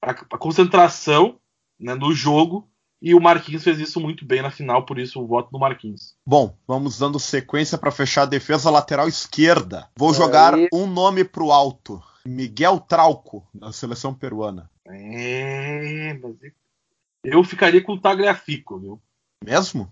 a, 0.01 0.11
a 0.11 0.37
concentração 0.37 1.39
né, 1.79 1.93
no 1.95 2.13
jogo 2.13 2.67
e 3.01 3.15
o 3.15 3.21
Marquinhos 3.21 3.63
fez 3.63 3.79
isso 3.79 3.99
muito 3.99 4.25
bem 4.25 4.41
na 4.41 4.51
final, 4.51 4.85
por 4.85 4.99
isso 4.99 5.21
o 5.21 5.27
voto 5.27 5.51
do 5.51 5.59
Marquinhos. 5.59 6.15
Bom, 6.25 6.57
vamos 6.67 6.99
dando 6.99 7.19
sequência 7.19 7.77
para 7.77 7.91
fechar 7.91 8.23
a 8.23 8.25
defesa 8.25 8.69
lateral 8.69 9.07
esquerda. 9.07 9.87
Vou 9.95 10.13
jogar 10.13 10.53
Aí. 10.53 10.67
um 10.73 10.85
nome 10.85 11.23
pro 11.23 11.51
alto. 11.51 12.01
Miguel 12.25 12.79
Trauco, 12.81 13.47
da 13.53 13.71
seleção 13.71 14.13
peruana. 14.13 14.69
É, 14.89 16.13
mas 16.15 16.35
eu 17.23 17.43
ficaria 17.43 17.83
com 17.83 17.93
o 17.93 18.01
Tagliafico, 18.01 18.79
viu? 18.79 19.01
Mesmo? 19.43 19.91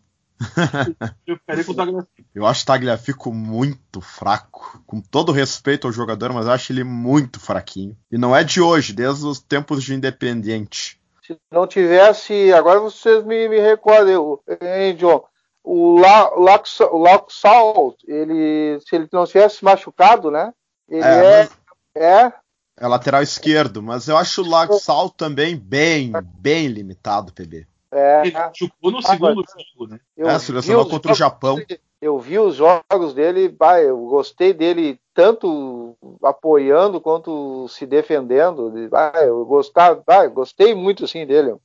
eu 1.25 1.37
ficaria 1.37 1.63
com 1.63 1.71
o 1.71 1.75
Tagliafico. 1.75 2.29
Eu 2.33 2.45
acho 2.45 2.63
o 2.63 2.65
Tagliafico 2.65 3.33
muito 3.33 4.01
fraco. 4.01 4.81
Com 4.85 5.01
todo 5.01 5.31
respeito 5.31 5.87
ao 5.87 5.93
jogador, 5.93 6.33
mas 6.33 6.45
eu 6.45 6.51
acho 6.51 6.71
ele 6.71 6.83
muito 6.83 7.39
fraquinho. 7.39 7.97
E 8.11 8.17
não 8.17 8.35
é 8.35 8.43
de 8.43 8.61
hoje, 8.61 8.93
desde 8.93 9.25
os 9.25 9.39
tempos 9.39 9.83
de 9.83 9.93
Independiente 9.93 10.97
se 11.27 11.37
não 11.51 11.67
tivesse, 11.67 12.53
agora 12.53 12.79
vocês 12.79 13.23
me, 13.25 13.49
me 13.49 13.59
recordem, 13.59 14.15
hein, 14.61 14.95
John, 14.95 15.25
o 15.61 15.99
Laxalt, 15.99 17.97
ele, 18.07 18.79
se 18.79 18.95
ele 18.95 19.09
não 19.11 19.25
tivesse 19.25 19.63
machucado, 19.63 20.31
né? 20.31 20.53
Ele 20.87 21.03
é, 21.03 21.49
é, 21.95 22.05
é, 22.05 22.33
é 22.80 22.88
lateral 22.88 23.23
esquerdo, 23.23 23.82
mas 23.82 24.07
eu 24.07 24.15
acho 24.15 24.41
o 24.41 24.49
Laxalt 24.49 25.13
também 25.17 25.57
bem, 25.57 26.11
bem 26.39 26.67
limitado, 26.67 27.34
PB. 27.34 27.65
É. 27.91 28.21
Ele 28.21 28.32
machucou 28.32 28.91
no 28.91 29.01
segundo 29.01 29.43
jogo, 29.73 29.91
né? 29.91 29.99
Eu 30.15 30.30
é, 30.30 30.38
selecionou 30.38 30.88
contra 30.88 31.11
o 31.11 31.15
Japão. 31.15 31.57
Eu 31.99 32.19
vi 32.19 32.38
os 32.38 32.55
jogos 32.55 33.13
dele, 33.15 33.49
bah, 33.49 33.82
eu 33.82 33.97
gostei 34.05 34.53
dele 34.53 34.99
tanto 35.13 35.97
apoiando 36.23 37.01
quanto 37.01 37.67
se 37.69 37.88
defendendo. 37.88 38.71
Bah, 38.89 39.13
eu 39.23 39.43
gostava, 39.45 40.03
bah, 40.05 40.28
gostei 40.28 40.75
muito 40.75 41.05
assim 41.05 41.25
dele. 41.25 41.55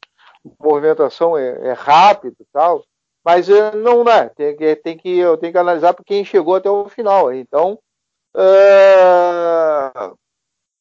movimentação 0.58 1.36
é, 1.36 1.68
é 1.68 1.72
rápido 1.72 2.36
e 2.40 2.46
tal, 2.50 2.82
mas 3.22 3.48
não 3.74 4.08
é, 4.08 4.30
tem 4.30 4.56
que, 4.56 4.76
tem 4.76 4.96
que, 4.96 5.18
eu 5.18 5.36
tenho 5.36 5.52
que 5.52 5.58
analisar 5.58 5.92
para 5.92 6.04
quem 6.04 6.24
chegou 6.24 6.54
até 6.54 6.70
o 6.70 6.88
final. 6.88 7.32
Então, 7.32 7.78
uh, 8.34 10.16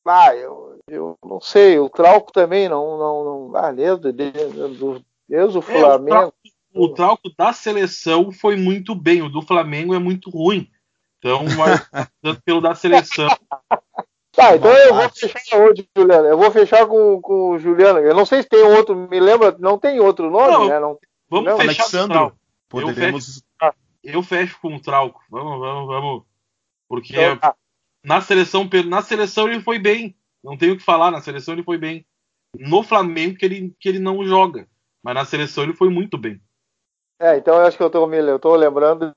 ah, 0.05 0.35
eu, 0.35 0.79
eu 0.87 1.17
não 1.23 1.39
sei, 1.39 1.77
o 1.79 1.89
Trauco 1.89 2.31
também 2.31 2.67
não, 2.67 2.97
não, 2.97 3.23
não 3.23 3.55
ah, 3.55 3.71
desde, 3.71 4.11
desde, 4.11 5.03
desde 5.27 5.57
o 5.57 5.61
Flamengo. 5.61 6.15
É, 6.15 6.25
o, 6.25 6.31
trauco, 6.31 6.35
o 6.73 6.89
Trauco 6.89 7.29
da 7.37 7.53
seleção 7.53 8.31
foi 8.31 8.55
muito 8.55 8.95
bem, 8.95 9.21
o 9.21 9.29
do 9.29 9.41
Flamengo 9.41 9.93
é 9.93 9.99
muito 9.99 10.29
ruim. 10.29 10.69
Então, 11.19 11.45
tanto 12.21 12.41
pelo 12.43 12.61
da 12.61 12.73
seleção. 12.73 13.27
Tá, 14.31 14.55
então 14.55 14.71
eu 14.71 14.95
vou 14.95 15.09
fechar 15.09 15.59
hoje, 15.59 15.87
Juliano. 15.95 16.27
Eu 16.27 16.37
vou 16.37 16.49
fechar 16.49 16.87
com, 16.87 17.21
com 17.21 17.51
o 17.51 17.59
Juliano. 17.59 17.99
Eu 17.99 18.15
não 18.15 18.25
sei 18.25 18.41
se 18.41 18.49
tem 18.49 18.63
outro, 18.63 18.95
me 18.95 19.19
lembra, 19.19 19.55
não 19.59 19.77
tem 19.77 19.99
outro 19.99 20.31
nome, 20.31 20.51
não, 20.51 20.67
né? 20.67 20.79
Não, 20.79 20.97
vamos 21.29 21.51
não, 21.51 21.57
fechar 21.57 21.83
Alexandro, 21.83 22.33
poderemos... 22.67 23.27
eu, 23.27 23.43
fecho, 23.59 23.75
eu 24.03 24.23
fecho 24.23 24.59
com 24.61 24.75
o 24.75 24.81
Trauco. 24.81 25.21
Vamos, 25.29 25.59
vamos, 25.59 25.87
vamos. 25.87 26.23
Porque 26.87 27.13
então, 27.13 27.37
tá. 27.37 27.55
Na 28.03 28.21
seleção, 28.21 28.69
na 28.87 29.01
seleção 29.01 29.47
ele 29.47 29.61
foi 29.61 29.79
bem. 29.79 30.15
Não 30.43 30.57
tenho 30.57 30.73
o 30.73 30.77
que 30.77 30.83
falar, 30.83 31.11
na 31.11 31.21
seleção 31.21 31.53
ele 31.53 31.63
foi 31.63 31.77
bem. 31.77 32.05
No 32.57 32.83
Flamengo 32.83 33.37
que 33.37 33.45
ele, 33.45 33.75
que 33.79 33.87
ele 33.87 33.99
não 33.99 34.25
joga. 34.25 34.67
Mas 35.03 35.15
na 35.15 35.25
seleção 35.25 35.63
ele 35.63 35.73
foi 35.73 35.89
muito 35.89 36.17
bem. 36.17 36.41
É, 37.19 37.37
então 37.37 37.55
eu 37.55 37.65
acho 37.67 37.77
que 37.77 37.83
eu 37.83 37.89
tô, 37.89 38.11
eu 38.11 38.39
tô 38.39 38.55
lembrando 38.55 39.13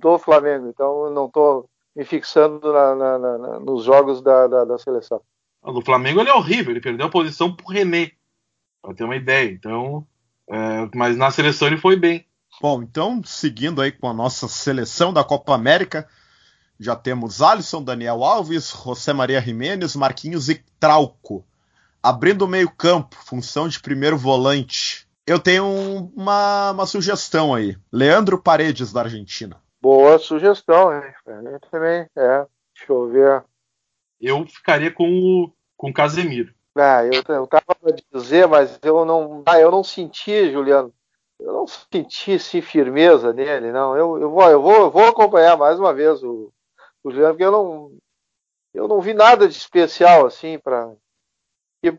do 0.00 0.18
Flamengo, 0.18 0.68
então 0.68 1.06
eu 1.06 1.10
não 1.10 1.28
tô 1.28 1.68
me 1.96 2.04
fixando 2.04 2.72
na, 2.72 2.94
na, 2.94 3.18
na, 3.18 3.60
nos 3.60 3.82
jogos 3.84 4.22
da, 4.22 4.46
da, 4.46 4.64
da 4.64 4.78
seleção. 4.78 5.20
No 5.62 5.84
Flamengo 5.84 6.20
ele 6.20 6.30
é 6.30 6.34
horrível, 6.34 6.70
ele 6.70 6.80
perdeu 6.80 7.06
a 7.06 7.10
posição 7.10 7.52
pro 7.54 7.66
René, 7.66 8.12
para 8.80 8.94
ter 8.94 9.02
uma 9.02 9.16
ideia. 9.16 9.50
Então, 9.50 10.06
é, 10.48 10.88
mas 10.94 11.16
na 11.16 11.30
seleção 11.32 11.66
ele 11.66 11.76
foi 11.76 11.96
bem. 11.96 12.24
Bom, 12.62 12.82
então, 12.82 13.22
seguindo 13.24 13.80
aí 13.82 13.90
com 13.90 14.08
a 14.08 14.14
nossa 14.14 14.46
seleção 14.46 15.12
da 15.12 15.24
Copa 15.24 15.54
América, 15.54 16.08
já 16.80 16.96
temos 16.96 17.42
Alisson, 17.42 17.82
Daniel 17.82 18.24
Alves, 18.24 18.70
José 18.70 19.12
Maria 19.12 19.38
Jimenez, 19.38 19.94
Marquinhos 19.94 20.48
e 20.48 20.64
Trauco. 20.80 21.44
Abrindo 22.02 22.46
o 22.46 22.48
meio-campo, 22.48 23.14
função 23.16 23.68
de 23.68 23.78
primeiro 23.78 24.16
volante. 24.16 25.06
Eu 25.26 25.38
tenho 25.38 26.10
uma, 26.16 26.70
uma 26.70 26.86
sugestão 26.86 27.54
aí. 27.54 27.76
Leandro 27.92 28.40
Paredes, 28.40 28.94
da 28.94 29.02
Argentina. 29.02 29.60
Boa 29.82 30.18
sugestão, 30.18 30.90
hein? 30.90 31.12
Eu 31.26 31.60
também, 31.70 32.08
é. 32.16 32.46
Deixa 32.74 32.90
eu 32.90 33.08
ver. 33.10 33.44
Eu 34.18 34.46
ficaria 34.46 34.90
com 34.90 35.04
o 35.06 35.52
com 35.76 35.92
Casemiro. 35.92 36.54
Ah, 36.76 37.04
eu, 37.04 37.22
eu 37.34 37.46
tava 37.46 37.74
pra 37.78 37.94
dizer, 38.12 38.46
mas 38.46 38.78
eu 38.82 39.04
não, 39.04 39.42
ah, 39.44 39.60
eu 39.60 39.70
não 39.70 39.84
senti, 39.84 40.50
Juliano. 40.50 40.92
Eu 41.38 41.52
não 41.52 41.66
senti 41.66 42.34
assim, 42.34 42.60
firmeza 42.62 43.32
nele, 43.32 43.70
não. 43.70 43.96
Eu, 43.96 44.18
eu, 44.18 44.30
vou, 44.30 44.50
eu, 44.50 44.62
vou, 44.62 44.74
eu 44.74 44.90
vou 44.90 45.04
acompanhar 45.08 45.56
mais 45.56 45.78
uma 45.78 45.92
vez 45.92 46.22
o 46.22 46.50
Juliano, 47.04 47.34
porque 47.34 47.44
eu 47.44 47.52
não, 47.52 47.98
eu 48.74 48.88
não 48.88 49.00
vi 49.00 49.14
nada 49.14 49.48
de 49.48 49.56
especial 49.56 50.26
assim 50.26 50.58
para 50.58 50.92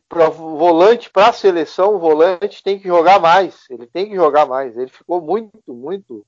para 0.07 0.29
volante, 0.29 1.09
para 1.09 1.29
a 1.29 1.33
seleção, 1.33 1.95
o 1.95 1.99
volante 1.99 2.61
tem 2.61 2.79
que 2.79 2.87
jogar 2.87 3.19
mais. 3.19 3.65
Ele 3.69 3.87
tem 3.87 4.07
que 4.07 4.15
jogar 4.15 4.45
mais. 4.45 4.77
Ele 4.77 4.89
ficou 4.89 5.19
muito, 5.19 5.73
muito. 5.73 6.25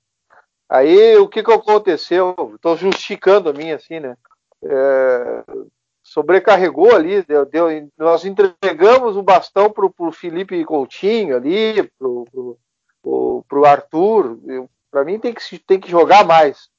Aí 0.67 1.15
o 1.17 1.27
que, 1.27 1.43
que 1.43 1.51
aconteceu? 1.51 2.35
Estou 2.55 2.75
justificando 2.75 3.49
a 3.49 3.53
minha 3.53 3.75
assim, 3.75 3.99
né? 3.99 4.17
É, 4.63 5.43
sobrecarregou 6.01 6.95
ali, 6.95 7.21
deu, 7.23 7.45
deu, 7.45 7.67
nós 7.97 8.25
entregamos 8.25 9.15
o 9.15 9.21
bastão 9.21 9.69
para 9.69 9.85
o 9.85 10.11
Felipe 10.11 10.63
Coutinho 10.65 11.35
ali, 11.35 11.83
para 11.99 12.07
o 13.09 13.65
Arthur. 13.65 14.39
Para 14.89 15.03
mim 15.03 15.19
tem 15.19 15.33
que, 15.33 15.59
tem 15.59 15.79
que 15.79 15.91
jogar 15.91 16.25
mais. 16.25 16.69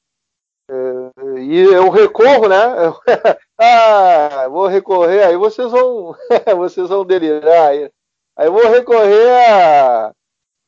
É, 0.69 1.39
e 1.41 1.59
eu 1.59 1.89
recorro, 1.89 2.47
né? 2.47 2.57
ah, 3.59 4.47
vou 4.49 4.67
recorrer, 4.67 5.23
aí 5.23 5.37
vocês 5.37 5.71
vão, 5.71 6.15
vocês 6.57 6.89
vão 6.89 7.05
delirar. 7.05 7.69
Aí, 7.69 7.91
aí 8.35 8.47
eu 8.47 8.53
vou 8.53 8.69
recorrer 8.69 9.29
a 9.51 10.11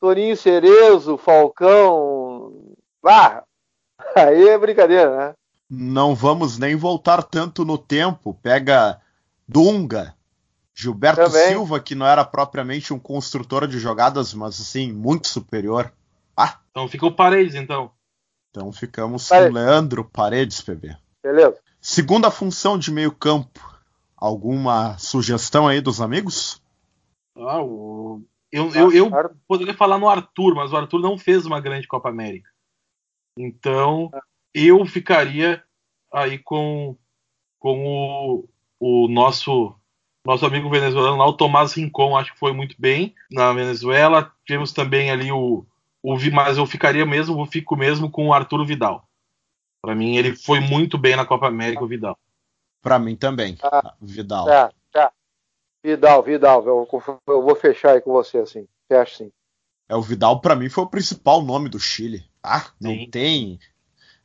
Toninho 0.00 0.36
Cerezo, 0.36 1.18
Falcão. 1.18 2.52
Ah, 3.04 3.42
aí 4.14 4.48
é 4.48 4.58
brincadeira, 4.58 5.16
né? 5.16 5.34
Não 5.70 6.14
vamos 6.14 6.58
nem 6.58 6.76
voltar 6.76 7.22
tanto 7.22 7.64
no 7.64 7.76
tempo. 7.76 8.32
Pega 8.42 9.00
Dunga, 9.46 10.14
Gilberto 10.74 11.24
Também. 11.24 11.48
Silva, 11.48 11.80
que 11.80 11.94
não 11.94 12.06
era 12.06 12.24
propriamente 12.24 12.94
um 12.94 12.98
construtor 12.98 13.66
de 13.66 13.78
jogadas, 13.78 14.32
mas 14.32 14.60
assim, 14.60 14.92
muito 14.92 15.28
superior. 15.28 15.92
Ah. 16.36 16.58
Então 16.70 16.88
fica 16.88 17.04
o 17.04 17.14
Paredes, 17.14 17.54
então. 17.54 17.90
Então 18.50 18.72
ficamos 18.72 19.28
Paredes. 19.28 19.52
com 19.52 19.58
Leandro 19.58 20.04
Paredes, 20.04 20.60
PB. 20.60 20.96
Beleza. 21.22 21.58
Segunda 21.80 22.30
função 22.30 22.78
de 22.78 22.90
meio 22.90 23.12
campo. 23.12 23.60
Alguma 24.16 24.98
sugestão 24.98 25.68
aí 25.68 25.80
dos 25.80 26.00
amigos? 26.00 26.60
Ah, 27.36 27.62
o... 27.62 28.22
eu, 28.50 28.74
eu, 28.74 28.92
eu 28.92 29.10
poderia 29.46 29.74
falar 29.74 29.98
no 29.98 30.08
Arthur, 30.08 30.54
mas 30.54 30.72
o 30.72 30.76
Arthur 30.76 31.00
não 31.00 31.16
fez 31.16 31.46
uma 31.46 31.60
grande 31.60 31.86
Copa 31.86 32.08
América. 32.08 32.50
Então, 33.38 34.10
eu 34.52 34.84
ficaria 34.84 35.62
aí 36.12 36.38
com, 36.38 36.96
com 37.60 37.86
o, 37.86 38.48
o 38.80 39.08
nosso 39.08 39.74
nosso 40.26 40.44
amigo 40.44 40.68
venezuelano 40.68 41.16
lá, 41.16 41.26
o 41.26 41.32
Tomás 41.32 41.72
Rincon, 41.72 42.14
acho 42.14 42.34
que 42.34 42.38
foi 42.38 42.52
muito 42.52 42.76
bem 42.78 43.14
na 43.30 43.50
Venezuela. 43.54 44.30
Tivemos 44.44 44.72
também 44.72 45.10
ali 45.10 45.32
o 45.32 45.64
mas 46.32 46.58
eu 46.58 46.66
ficaria 46.66 47.04
mesmo, 47.04 47.40
eu 47.40 47.46
fico 47.46 47.76
mesmo 47.76 48.10
com 48.10 48.28
o 48.28 48.32
Arturo 48.32 48.64
Vidal. 48.64 49.08
Para 49.82 49.94
mim, 49.94 50.16
ele 50.16 50.34
foi 50.34 50.60
muito 50.60 50.98
bem 50.98 51.16
na 51.16 51.24
Copa 51.24 51.46
América, 51.46 51.84
o 51.84 51.88
Vidal. 51.88 52.18
Para 52.82 52.98
mim 52.98 53.16
também, 53.16 53.56
ah, 53.62 53.94
Vidal. 54.00 54.46
Tá, 54.46 54.72
tá. 54.92 55.12
Vidal, 55.82 56.22
Vidal, 56.22 56.66
eu, 56.66 56.88
eu, 57.26 57.42
vou 57.42 57.54
fechar 57.56 57.92
aí 57.92 58.00
com 58.00 58.12
você 58.12 58.38
assim. 58.38 58.66
Fecha 58.88 59.24
sim. 59.24 59.32
É, 59.88 59.96
o 59.96 60.02
Vidal 60.02 60.40
para 60.40 60.54
mim 60.54 60.68
foi 60.68 60.84
o 60.84 60.88
principal 60.88 61.42
nome 61.42 61.68
do 61.68 61.78
Chile. 61.78 62.24
Ah, 62.42 62.66
não 62.80 62.92
sim. 62.92 63.10
tem. 63.10 63.58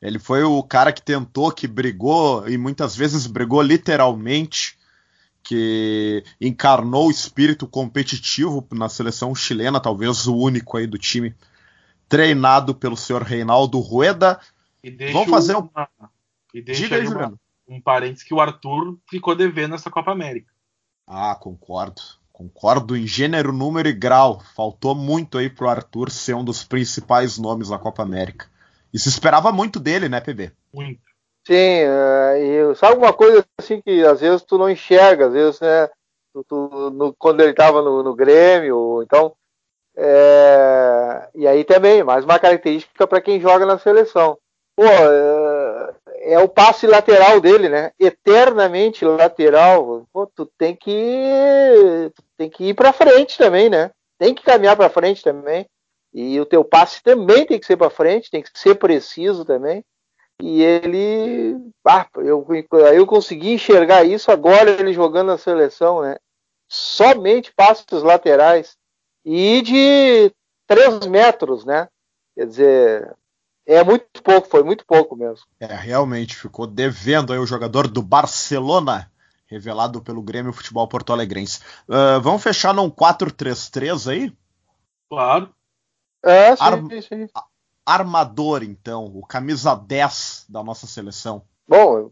Ele 0.00 0.18
foi 0.18 0.42
o 0.42 0.62
cara 0.62 0.92
que 0.92 1.02
tentou, 1.02 1.50
que 1.50 1.66
brigou 1.66 2.46
e 2.48 2.58
muitas 2.58 2.94
vezes 2.94 3.26
brigou 3.26 3.62
literalmente, 3.62 4.78
que 5.42 6.22
encarnou 6.40 7.06
o 7.06 7.10
espírito 7.10 7.66
competitivo 7.66 8.66
na 8.72 8.88
seleção 8.88 9.34
chilena, 9.34 9.80
talvez 9.80 10.26
o 10.26 10.36
único 10.36 10.76
aí 10.76 10.86
do 10.86 10.98
time 10.98 11.34
treinado 12.08 12.74
pelo 12.74 12.96
senhor 12.96 13.22
Reinaldo 13.22 13.78
Rueda. 13.78 14.40
Vamos 15.12 15.30
fazer 15.30 15.56
um. 15.56 15.68
Uma, 15.74 15.88
e 16.52 16.62
deixa 16.62 16.94
aí, 16.94 17.06
uma, 17.06 17.34
um 17.68 17.80
parênteses 17.80 18.22
que 18.22 18.34
o 18.34 18.40
Arthur 18.40 18.98
ficou 19.08 19.34
devendo 19.34 19.72
nessa 19.72 19.90
Copa 19.90 20.12
América. 20.12 20.52
Ah, 21.06 21.34
concordo. 21.34 22.00
Concordo 22.32 22.96
em 22.96 23.06
gênero, 23.06 23.52
número 23.52 23.88
e 23.88 23.92
grau. 23.92 24.40
Faltou 24.56 24.94
muito 24.94 25.38
aí 25.38 25.48
pro 25.48 25.68
Arthur 25.68 26.10
ser 26.10 26.34
um 26.34 26.44
dos 26.44 26.64
principais 26.64 27.38
nomes 27.38 27.70
na 27.70 27.78
Copa 27.78 28.02
América. 28.02 28.46
E 28.92 28.98
se 28.98 29.08
esperava 29.08 29.52
muito 29.52 29.78
dele, 29.78 30.08
né, 30.08 30.20
PB? 30.20 30.52
Muito. 30.72 31.00
Sim, 31.46 31.84
uh, 31.84 32.72
e 32.72 32.74
sabe 32.74 32.96
uma 32.96 33.12
coisa 33.12 33.44
assim 33.60 33.82
que 33.82 34.02
às 34.02 34.20
vezes 34.20 34.42
tu 34.42 34.56
não 34.56 34.70
enxerga, 34.70 35.26
às 35.26 35.32
vezes, 35.32 35.60
né? 35.60 35.88
Tu, 36.32 36.44
tu, 36.48 36.90
no, 36.90 37.14
quando 37.14 37.40
ele 37.40 37.50
estava 37.50 37.82
no, 37.82 38.02
no 38.02 38.14
Grêmio, 38.14 39.02
então 39.02 39.36
é, 39.96 41.28
e 41.34 41.46
aí 41.46 41.64
também, 41.64 42.02
mais 42.02 42.24
uma 42.24 42.38
característica 42.38 43.06
para 43.06 43.20
quem 43.20 43.40
joga 43.40 43.64
na 43.64 43.78
seleção. 43.78 44.36
Pô, 44.76 44.84
é, 44.84 45.94
é, 46.32 46.38
o 46.40 46.48
passe 46.48 46.86
lateral 46.86 47.40
dele, 47.40 47.68
né? 47.68 47.92
Eternamente 47.98 49.04
lateral. 49.04 50.06
Pô, 50.12 50.26
tu 50.26 50.46
tem 50.58 50.74
que 50.74 52.12
tem 52.36 52.50
que 52.50 52.64
ir 52.64 52.74
para 52.74 52.92
frente 52.92 53.38
também, 53.38 53.70
né? 53.70 53.90
Tem 54.18 54.34
que 54.34 54.42
caminhar 54.42 54.76
para 54.76 54.90
frente 54.90 55.22
também. 55.22 55.66
E 56.12 56.40
o 56.40 56.46
teu 56.46 56.64
passe 56.64 57.02
também 57.02 57.46
tem 57.46 57.58
que 57.58 57.66
ser 57.66 57.76
para 57.76 57.90
frente, 57.90 58.30
tem 58.30 58.42
que 58.42 58.50
ser 58.54 58.76
preciso 58.76 59.44
também. 59.44 59.84
E 60.42 60.62
ele, 60.62 61.56
ah, 61.86 62.06
eu, 62.16 62.44
eu 62.92 63.06
consegui 63.06 63.52
enxergar 63.52 64.04
isso 64.04 64.32
agora 64.32 64.70
ele 64.70 64.92
jogando 64.92 65.28
na 65.28 65.38
seleção, 65.38 66.02
né? 66.02 66.16
Somente 66.68 67.52
passes 67.54 68.02
laterais 68.02 68.76
e 69.24 69.62
de 69.62 70.32
3 70.66 71.06
metros, 71.06 71.64
né? 71.64 71.88
Quer 72.34 72.46
dizer, 72.46 73.16
é 73.66 73.82
muito 73.82 74.22
pouco, 74.22 74.48
foi 74.48 74.62
muito 74.62 74.84
pouco 74.84 75.16
mesmo. 75.16 75.46
É, 75.58 75.66
realmente 75.66 76.36
ficou 76.36 76.66
devendo 76.66 77.32
aí 77.32 77.38
o 77.38 77.46
jogador 77.46 77.88
do 77.88 78.02
Barcelona, 78.02 79.10
revelado 79.46 80.02
pelo 80.02 80.22
Grêmio 80.22 80.52
Futebol 80.52 80.86
Porto 80.88 81.12
Alegrense. 81.12 81.60
Uh, 81.88 82.20
vamos 82.20 82.42
fechar 82.42 82.74
num 82.74 82.90
4-3-3 82.90 84.10
aí? 84.10 84.32
Claro. 85.08 85.54
É, 86.22 86.56
sim, 86.56 86.62
Ar 86.62 87.02
sim. 87.02 87.28
Armador, 87.86 88.62
então, 88.62 89.04
o 89.14 89.26
camisa 89.26 89.74
10 89.74 90.46
da 90.48 90.62
nossa 90.62 90.86
seleção. 90.86 91.42
Bom, 91.68 92.10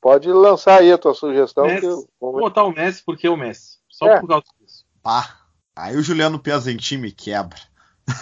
pode 0.00 0.30
lançar 0.30 0.80
aí 0.80 0.92
a 0.92 0.98
tua 0.98 1.14
sugestão. 1.14 1.64
Messi. 1.64 1.86
Eu... 1.86 2.08
Vou 2.20 2.32
botar 2.32 2.64
o 2.64 2.72
Messi 2.72 3.02
porque 3.04 3.26
é 3.26 3.30
o 3.30 3.36
Messi. 3.36 3.78
Só 3.88 4.06
é. 4.06 4.20
por 4.20 4.28
causa 4.28 4.44
disso. 4.60 4.84
Pá, 5.02 5.41
Aí 5.74 5.96
o 5.96 6.02
Juliano 6.02 6.38
Piazentin 6.38 6.98
me 6.98 7.12
quebra. 7.12 7.58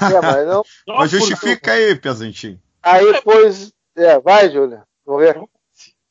É, 0.02 0.20
mas 0.20 0.46
não. 0.46 0.62
Mas 0.86 1.10
justifica 1.10 1.72
aí, 1.72 1.96
Piazentin. 1.96 2.60
Aí 2.82 3.12
depois. 3.12 3.72
É, 3.96 4.18
vai, 4.20 4.50
Júlia. 4.50 4.84
Vamos 5.04 5.22
ver. 5.22 5.40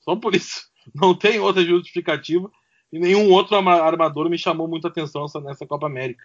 Só 0.02 0.16
por 0.16 0.36
isso. 0.36 0.64
Não 0.94 1.14
tem 1.16 1.40
outra 1.40 1.64
justificativa. 1.64 2.50
E 2.92 3.00
nenhum 3.00 3.32
outro 3.32 3.56
arma- 3.56 3.82
armador 3.82 4.30
me 4.30 4.38
chamou 4.38 4.68
muita 4.68 4.88
atenção 4.88 5.26
nessa, 5.44 5.66
Copa 5.68 5.86
América. 5.86 6.24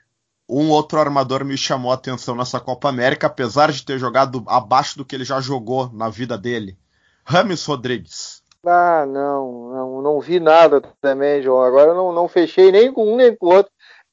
Um 0.49 0.71
outro 0.71 0.99
armador 0.99 1.45
me 1.45 1.57
chamou 1.57 1.91
a 1.93 1.95
atenção 1.95 2.35
nessa 2.35 2.59
Copa 2.59 2.89
América, 2.89 3.27
apesar 3.27 3.71
de 3.71 3.85
ter 3.85 3.99
jogado 3.99 4.43
abaixo 4.47 4.97
do 4.97 5.05
que 5.05 5.15
ele 5.15 5.25
já 5.25 5.41
jogou 5.41 5.91
na 5.93 6.09
vida 6.09 6.37
dele. 6.39 6.79
Rames 7.25 7.65
Rodrigues. 7.65 8.43
Ah, 8.67 9.05
não, 9.07 9.71
não, 9.71 10.03
não 10.03 10.21
vi 10.21 10.41
nada 10.41 10.81
também, 11.01 11.43
João. 11.43 11.63
Agora 11.63 11.91
eu 11.91 11.95
não, 11.95 12.13
não 12.13 12.29
fechei 12.29 12.73
nem 12.73 12.91
com 12.93 13.13
um 13.13 13.17
nem 13.17 13.37
com 13.37 13.47
o 13.47 13.55
outro. 13.55 13.71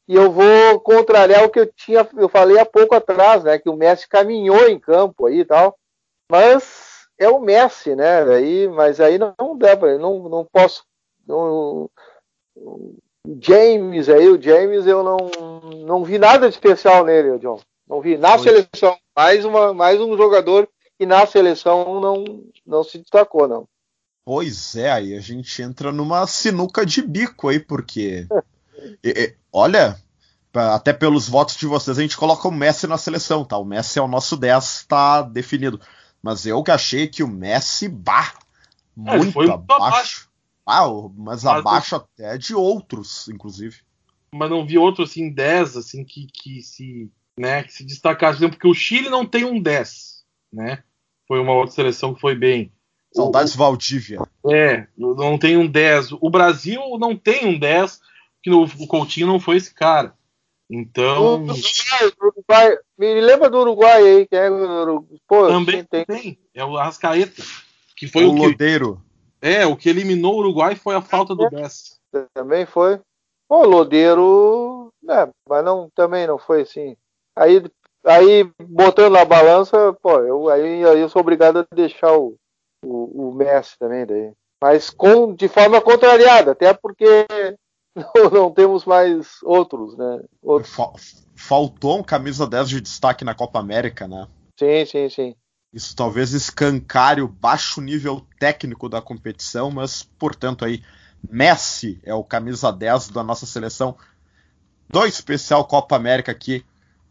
E 0.08 0.16
eu 0.16 0.32
vou 0.32 0.80
contrariar 0.80 1.44
o 1.46 1.50
que 1.50 1.60
eu 1.60 1.72
tinha, 1.74 2.08
eu 2.18 2.28
falei 2.28 2.60
há 2.60 2.66
pouco 2.66 2.96
atrás, 2.96 3.44
né? 3.44 3.58
Que 3.58 3.70
o 3.70 3.76
Messi 3.76 4.08
caminhou 4.08 4.68
em 4.68 4.80
campo 4.80 5.26
aí 5.26 5.40
e 5.40 5.46
tal. 5.46 5.78
Mas 6.30 7.08
é 7.18 7.30
o 7.30 7.40
Messi, 7.40 7.96
né? 7.96 8.24
Aí, 8.24 8.68
mas 8.68 9.00
aí 9.00 9.18
não, 9.18 9.34
não 9.40 9.58
dá 9.58 9.78
pra, 9.78 9.98
não, 9.98 10.28
não 10.28 10.46
posso. 10.46 10.84
Não, 11.28 11.90
James 13.40 14.10
aí, 14.10 14.28
o 14.28 14.42
James, 14.42 14.88
eu 14.88 15.04
não, 15.04 15.18
não 15.86 16.04
vi 16.04 16.18
nada 16.18 16.50
de 16.50 16.56
especial 16.56 17.06
nele, 17.06 17.38
John. 17.40 17.60
Não 17.88 18.02
vi 18.02 18.18
na 18.18 18.38
seleção. 18.38 18.98
Mais, 19.16 19.46
uma, 19.46 19.74
mais 19.74 20.00
um 20.00 20.16
jogador 20.18 20.68
que 20.98 21.06
na 21.06 21.26
seleção 21.26 22.00
não, 22.00 22.44
não 22.66 22.84
se 22.84 22.98
destacou, 22.98 23.48
não. 23.48 23.68
Pois 24.24 24.76
é, 24.76 24.92
aí 24.92 25.16
a 25.16 25.20
gente 25.20 25.62
entra 25.62 25.92
numa 25.92 26.26
sinuca 26.28 26.86
de 26.86 27.02
bico 27.02 27.50
aí, 27.50 27.60
porque. 27.60 28.28
e- 29.04 29.10
e- 29.10 29.36
olha, 29.52 29.98
até 30.54 30.92
pelos 30.94 31.28
votos 31.30 31.56
de 31.56 31.66
vocês, 31.66 31.98
a 31.98 32.02
gente 32.02 32.18
coloca 32.18 32.48
o 32.48 32.52
Messi 32.52 32.88
na 32.88 32.98
seleção, 32.98 33.44
tá? 33.46 33.58
O 33.58 33.66
Messi 33.66 34.00
é 34.00 34.02
o 34.02 34.08
nosso 34.08 34.36
10, 34.38 34.86
tá 34.88 35.22
definido. 35.22 35.80
Mas 36.22 36.46
eu 36.46 36.62
que 36.64 36.72
achei 36.72 37.08
que 37.08 37.24
o 37.24 37.28
Messi, 37.28 37.88
bah, 37.88 38.34
É, 39.08 39.18
muito 39.18 39.32
foi 39.32 39.48
muito 39.48 39.72
abaixo. 39.72 40.30
Ah, 40.66 40.88
o- 40.88 41.10
mas 41.10 41.44
Mas 41.44 41.46
abaixo 41.46 41.96
até 41.96 42.38
de 42.38 42.54
outros, 42.54 43.28
inclusive. 43.30 43.78
Mas 44.34 44.50
não 44.50 44.66
vi 44.66 44.78
outro 44.78 45.04
assim, 45.04 45.30
10, 45.30 45.76
assim, 45.76 46.04
que, 46.06 46.28
que 46.28 46.62
se. 46.62 47.10
Né, 47.40 47.64
que 47.64 47.74
se 47.74 47.84
destacasse. 47.84 48.48
Porque 48.48 48.68
o 48.68 48.74
Chile 48.74 49.10
não 49.10 49.26
tem 49.26 49.44
um 49.46 49.60
10, 49.60 50.24
né? 50.54 50.84
Foi 51.28 51.40
uma 51.40 51.54
outra 51.54 51.74
seleção 51.74 52.14
que 52.14 52.22
foi 52.22 52.36
bem. 52.36 52.72
Saudades 53.14 53.56
Valdívia. 53.56 54.20
É, 54.50 54.88
não 54.98 55.38
tem 55.38 55.58
um 55.58 55.66
10. 55.68 56.12
O 56.12 56.30
Brasil 56.30 56.82
não 57.00 57.16
tem 57.18 57.46
um 57.48 57.58
10, 57.58 58.00
que 58.42 58.50
no- 58.50 58.64
o 58.64 58.88
Coutinho 58.88 59.28
não 59.28 59.40
foi 59.40 59.58
esse 59.58 59.74
cara. 59.74 60.14
Então, 60.70 61.44
Uruguai, 61.44 62.12
Uruguai, 62.22 62.78
me 62.98 63.20
lembra 63.20 63.50
do 63.50 63.60
Uruguai 63.60 64.02
aí, 64.04 64.26
que 64.28 64.36
é 64.36 64.50
o. 64.50 65.06
Pô, 65.28 65.48
também 65.48 65.84
tem. 65.84 66.06
tem. 66.06 66.40
É 66.54 66.64
o 66.64 66.78
Arrascaeta. 66.78 67.44
Que 67.98 68.08
foi 68.08 68.24
o 68.26 68.32
o 68.32 68.36
que, 68.36 68.42
Lodeiro. 68.42 69.02
é, 69.42 69.66
o 69.66 69.76
que 69.76 69.90
eliminou 69.90 70.36
o 70.36 70.40
Uruguai 70.40 70.76
foi 70.76 70.96
a 70.96 71.02
falta 71.02 71.36
do 71.36 71.50
10. 71.50 72.00
Também 72.34 72.66
foi. 72.66 73.00
Pô, 73.50 73.66
Lodeiro. 73.66 74.94
Né, 75.04 75.28
mas 75.50 75.66
não, 75.66 75.90
também 75.94 76.26
não 76.26 76.38
foi 76.38 76.62
assim. 76.62 76.96
Aí, 77.36 77.62
aí 78.06 78.50
botando 78.64 79.14
na 79.14 79.26
balança, 79.26 79.92
pô, 80.02 80.20
eu, 80.20 80.48
aí, 80.48 80.86
aí 80.86 81.00
eu 81.00 81.10
sou 81.10 81.22
obrigado 81.22 81.60
a 81.60 81.76
deixar 81.76 82.16
o, 82.16 82.36
o, 82.86 83.30
o 83.30 83.34
Messi 83.34 83.78
também 83.78 84.06
daí. 84.06 84.32
Mas 84.62 84.90
com, 84.92 85.34
de 85.34 85.48
forma 85.48 85.82
contrariada, 85.82 86.52
até 86.52 86.72
porque 86.74 87.26
não, 88.16 88.30
não 88.32 88.52
temos 88.52 88.86
mais 88.86 89.38
outros, 89.44 89.98
né? 89.98 90.20
Outros. 90.42 90.74
Fa- 90.74 90.94
Faltou 91.36 92.00
um 92.00 92.04
camisa 92.04 92.46
10 92.46 92.70
de 92.70 92.82
destaque 92.82 93.26
na 93.26 93.34
Copa 93.34 93.60
América, 93.60 94.08
né? 94.08 94.28
Sim, 94.60 94.86
sim, 94.86 95.10
sim. 95.10 95.36
Isso 95.74 95.96
talvez 95.96 96.34
escancare 96.34 97.22
o 97.22 97.28
baixo 97.28 97.82
nível 97.82 98.26
técnico 98.40 98.88
da 98.88 99.02
competição, 99.02 99.72
mas, 99.72 100.04
portanto, 100.04 100.64
aí, 100.66 100.84
Messi 101.30 102.00
é 102.04 102.14
o 102.14 102.24
camisa 102.24 102.72
10 102.72 103.10
da 103.10 103.24
nossa 103.24 103.46
seleção 103.46 103.96
do 104.90 105.06
especial 105.06 105.66
Copa 105.66 105.96
América 105.96 106.32
aqui 106.32 106.66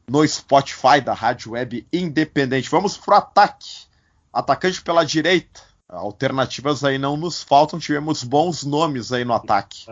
no 0.09 0.27
Spotify 0.27 1.01
da 1.03 1.15
Rádio 1.15 1.53
Web 1.53 1.87
Independente. 1.93 2.69
Vamos 2.71 2.97
pro 2.97 3.15
ataque. 3.15 3.87
Atacante 4.33 4.83
pela 4.83 5.05
direita. 5.05 5.61
Alternativas 5.89 6.85
aí 6.85 6.99
não 6.99 7.17
nos 7.17 7.43
faltam, 7.43 7.79
tivemos 7.79 8.23
bons 8.23 8.63
nomes 8.65 9.13
aí 9.13 9.25
no 9.25 9.33
ataque. 9.33 9.87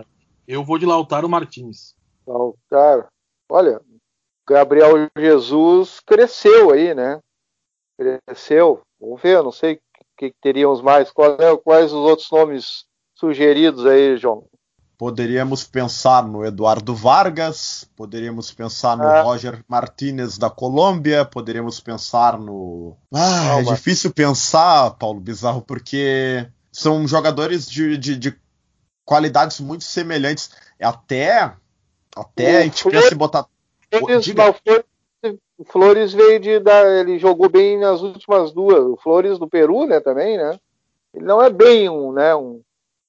Eu 0.49 0.65
vou 0.65 0.79
de 0.79 0.87
Lautaro 0.87 1.29
Martins. 1.29 1.95
Cara, 2.70 3.07
olha, 3.51 3.81
Gabriel 4.49 5.09
Jesus 5.16 6.01
cresceu 6.01 6.70
aí, 6.70 6.95
né? 6.95 7.20
Cresceu. 7.99 8.81
Vamos 9.01 9.20
ver, 9.20 9.43
não 9.43 9.53
sei 9.53 9.75
o 9.75 9.79
que, 10.16 10.31
que 10.31 10.35
teríamos 10.41 10.81
mais. 10.81 11.11
Qual 11.11 11.33
é- 11.39 11.57
quais 11.59 11.93
os 11.93 11.99
outros 11.99 12.31
nomes 12.31 12.85
sugeridos 13.15 13.85
aí, 13.87 14.16
João? 14.16 14.45
Poderíamos 14.97 15.62
pensar 15.65 16.27
no 16.27 16.45
Eduardo 16.45 16.93
Vargas, 16.93 17.89
poderíamos 17.95 18.51
pensar 18.51 18.97
no 18.97 19.05
Ah. 19.05 19.23
Roger 19.23 19.62
Martinez 19.69 20.37
da 20.37 20.51
Colômbia, 20.51 21.25
poderíamos 21.25 21.79
pensar 21.79 22.37
no. 22.37 22.97
Ah, 23.15 23.59
é 23.61 23.62
mas- 23.62 23.77
difícil 23.77 24.12
pensar, 24.12 24.91
Paulo 24.99 25.20
Bizarro, 25.20 25.62
porque 25.62 26.49
são 26.73 27.07
jogadores 27.07 27.69
de, 27.70 27.97
de, 27.97 28.16
de 28.16 28.41
qualidades 29.09 29.59
muito 29.59 29.85
semelhantes. 29.85 30.51
Até. 30.78 31.51
Até 32.14 32.55
O 32.56 32.59
a 32.59 32.62
gente 32.62 32.82
Flores- 32.82 33.01
pensa 33.02 33.14
em 33.14 33.18
botar. 33.18 33.47
Flores, 33.90 34.26
não, 34.35 34.52
Flores, 34.52 34.85
o 35.56 35.64
Flores 35.64 36.12
veio 36.12 36.39
de 36.39 36.59
dar, 36.60 36.85
ele 37.01 37.18
jogou 37.18 37.48
bem 37.48 37.78
nas 37.80 38.02
últimas 38.02 38.52
duas. 38.52 38.80
O 38.85 38.98
Flores 39.02 39.39
do 39.39 39.48
Peru, 39.48 39.86
né, 39.86 39.98
também, 40.01 40.36
né? 40.36 40.59
Ele 41.14 41.24
não 41.24 41.43
é 41.43 41.48
bem 41.48 41.89
um, 41.89 42.12
né, 42.12 42.35
um, 42.35 42.60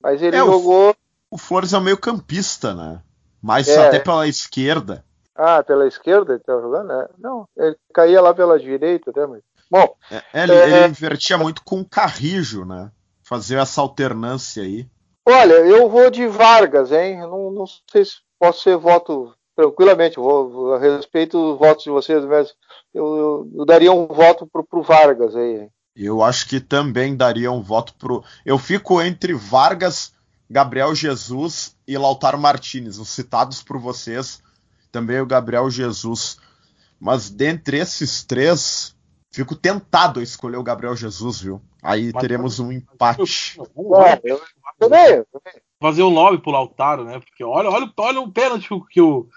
mas 0.02 0.22
ele 0.22 0.38
É, 0.38 0.44
o- 0.44 0.48
jogou 0.52 0.96
O 1.32 1.38
Flores 1.38 1.74
é 1.74 1.78
o 1.78 1.82
meio-campista, 1.82 2.74
né? 2.74 3.02
Mais 3.42 3.68
É. 3.68 3.88
até 3.88 4.00
pela 4.00 4.26
esquerda. 4.28 5.04
ah, 5.36 5.64
pela 5.64 5.88
esquerda, 5.88 6.34
ele 6.34 6.44
tá 6.44 6.54
jogando, 6.60 6.88
né? 6.88 7.08
Não, 7.18 7.48
ele 7.58 7.76
caía 7.94 8.20
lá 8.22 8.34
pela 8.34 8.60
direita 8.60 9.10
até, 9.12 9.26
mas 9.28 9.42
bom, 9.72 9.96
É, 10.12 10.44
ele, 10.44 10.52
É. 10.54 10.66
ele 10.84 10.88
invertia 10.88 11.38
muito 11.38 11.62
com 11.64 11.80
o 11.82 11.86
Carrijo, 11.88 12.66
né? 12.66 12.90
Fazia 13.24 13.60
essa 13.60 13.80
alternância 13.82 14.64
aí. 14.64 14.88
Olha, 15.30 15.54
eu 15.54 15.90
vou 15.90 16.10
de 16.10 16.28
Vargas, 16.28 16.92
hein? 16.92 17.18
Não, 17.20 17.52
não 17.52 17.66
sei 17.92 18.06
se 18.06 18.14
posso 18.40 18.62
ser 18.64 18.78
voto 18.78 19.34
tranquilamente, 19.56 20.18
eu 20.18 20.24
vou, 20.24 20.50
vou- 20.50 20.74
a 20.74 20.80
respeito 20.80 21.38
dos 21.38 21.60
votos 21.60 21.84
de 21.84 21.90
vocês, 21.90 22.24
mas 22.26 22.54
eu, 22.94 23.06
eu- 23.18 23.52
eu 23.56 23.66
daria 23.66 23.92
um 23.92 24.08
voto 24.08 24.48
pro, 24.48 24.64
pro 24.64 24.82
Vargas 24.82 25.36
aí. 25.36 25.68
Eu 25.96 26.24
acho 26.24 26.48
que 26.48 26.62
também 26.62 27.16
daria 27.16 27.52
um 27.52 27.62
voto 27.62 27.94
pro. 27.96 28.24
Eu 28.46 28.58
fico 28.58 29.02
entre 29.02 29.34
Vargas, 29.34 30.14
Gabriel 30.50 30.96
Jesus 30.96 31.76
e 31.86 31.98
Lautaro 31.98 32.40
Martinez, 32.40 32.98
os 33.00 33.10
citados 33.10 33.62
por 33.62 33.78
vocês. 33.78 34.42
Também 34.92 35.20
o 35.20 35.26
Gabriel 35.26 35.70
Jesus. 35.70 36.38
Mas 37.00 37.30
dentre 37.30 37.78
esses 37.80 38.24
três, 38.24 38.96
fico 39.30 39.56
tentado 39.56 40.20
a 40.20 40.24
escolher 40.24 40.58
o 40.58 40.64
Gabriel 40.64 40.96
Jesus, 40.96 41.42
viu? 41.42 41.62
Aí 41.84 42.12
teremos 42.14 42.60
um 42.60 42.72
empate. 42.72 43.58
É, 44.06 44.20
eu 44.24 44.42
também, 44.80 45.16
eu 45.16 45.26
também. 45.32 45.62
Fazer 45.82 46.02
o 46.04 46.10
lobby 46.10 46.42
pro 46.42 46.52
Lautaro, 46.52 47.04
né? 47.06 47.20
Porque 47.20 47.44
olha, 47.44 47.70
olha, 47.70 47.92
olha 47.98 48.20
o 48.22 48.32
pênalti 48.32 48.68
que 48.90 49.02
o- 49.02 49.28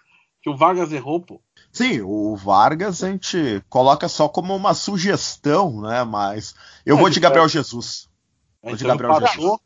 que 0.43 0.51
o, 0.51 0.57
Vargas 0.57 0.93
errou, 0.93 1.21
pô. 1.21 1.41
Sim, 1.73 2.01
o 2.03 2.35
Vargas 2.37 3.03
a 3.05 3.09
gente 3.11 3.63
coloca 3.69 4.09
só 4.09 4.29
como 4.29 4.55
uma 4.57 4.75
sugestão, 4.75 5.81
né? 5.81 6.03
Mas 6.05 6.55
eu 6.85 6.97
É, 6.97 6.99
vou 7.01 7.09
de 7.09 7.15
de 7.15 7.21
Gabriel 7.21 7.49
Jesus. 7.49 8.09
Vou 8.63 8.75
de 8.75 8.85
Então 8.85 8.97
Gabriel. 8.97 9.21
Jesus. 9.31 9.59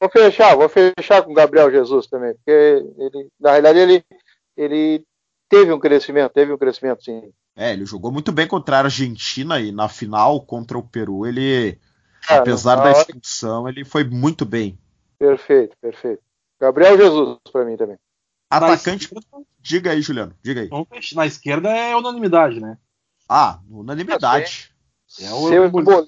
Vou 0.00 0.10
fechar, 0.10 0.56
vou 0.56 0.68
fechar 0.68 1.22
com 1.22 1.30
o 1.32 1.34
Gabriel 1.34 1.70
Jesus 1.70 2.06
também, 2.08 2.34
porque 2.34 2.50
ele, 2.50 3.28
na 3.40 3.50
realidade, 3.50 3.78
ele, 3.78 4.04
ele 4.56 5.04
teve 5.48 5.72
um 5.72 5.78
crescimento, 5.78 6.32
teve 6.32 6.52
um 6.52 6.58
crescimento, 6.58 7.04
sim. 7.04 7.32
É, 7.54 7.72
ele 7.72 7.84
jogou 7.84 8.10
muito 8.10 8.32
bem 8.32 8.48
contra 8.48 8.76
a 8.76 8.80
Argentina 8.80 9.60
e 9.60 9.70
na 9.70 9.88
final 9.88 10.40
contra 10.40 10.78
o 10.78 10.82
Peru 10.82 11.26
ele, 11.26 11.78
Ah, 12.28 12.36
apesar 12.38 12.76
da 12.76 12.82
hora- 12.90 12.92
expulsão, 12.92 13.68
ele 13.68 13.84
foi 13.84 14.02
muito 14.04 14.44
bem. 14.44 14.76
Perfeito, 15.22 15.76
perfeito. 15.80 16.20
Gabriel 16.60 16.96
Jesus 16.96 17.38
para 17.52 17.64
mim 17.64 17.76
também. 17.76 17.96
Atacante, 18.50 19.04
esquerda, 19.04 19.26
diga 19.60 19.90
aí, 19.92 20.02
Juliano, 20.02 20.34
diga 20.42 20.62
aí. 20.62 20.68
Na 21.14 21.26
esquerda 21.26 21.70
é 21.70 21.94
unanimidade, 21.96 22.60
né? 22.60 22.76
Ah, 23.28 23.60
unanimidade. 23.70 24.74
É 25.20 25.32
o- 25.32 25.48
Cebolinha, 25.48 26.06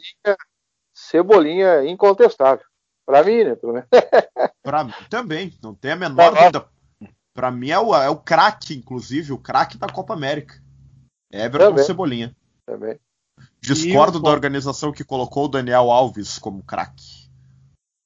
Cebolinha 0.92 1.84
incontestável. 1.84 2.64
Para 3.06 3.22
mim, 3.22 3.44
né? 3.44 3.54
Pelo 3.54 3.74
menos. 3.74 3.88
Pra 4.64 4.82
mim 4.82 4.92
também, 5.08 5.56
não 5.62 5.74
tem 5.74 5.92
a 5.92 5.96
menor 5.96 6.32
Tá, 6.34 6.50
dúvida. 6.50 6.68
Pra 7.34 7.50
mim 7.52 7.70
é 7.70 7.78
o, 7.78 7.94
é 7.94 8.08
o 8.10 8.16
craque, 8.16 8.74
inclusive, 8.74 9.32
o 9.32 9.38
craque 9.38 9.78
da 9.78 9.86
Copa 9.88 10.14
América. 10.14 10.60
Everton 11.32 11.68
Também. 11.70 11.84
Cebolinha. 11.84 12.36
Também. 12.66 12.98
Discordo 13.60 14.18
E 14.18 14.20
o- 14.20 14.22
da 14.24 14.30
organização 14.30 14.90
que 14.92 15.04
colocou 15.04 15.44
o 15.44 15.48
Daniel 15.48 15.90
Alves 15.90 16.38
como 16.38 16.62
craque. 16.64 17.23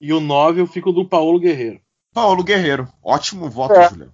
E 0.00 0.12
o 0.12 0.20
9 0.20 0.60
eu 0.60 0.66
fico 0.66 0.92
do 0.92 1.06
Paulo 1.06 1.38
Guerreiro. 1.38 1.80
Paulo 2.14 2.42
Guerreiro, 2.44 2.88
ótimo 3.02 3.48
voto, 3.48 3.74
É. 3.74 3.88
Juliano. 3.88 4.12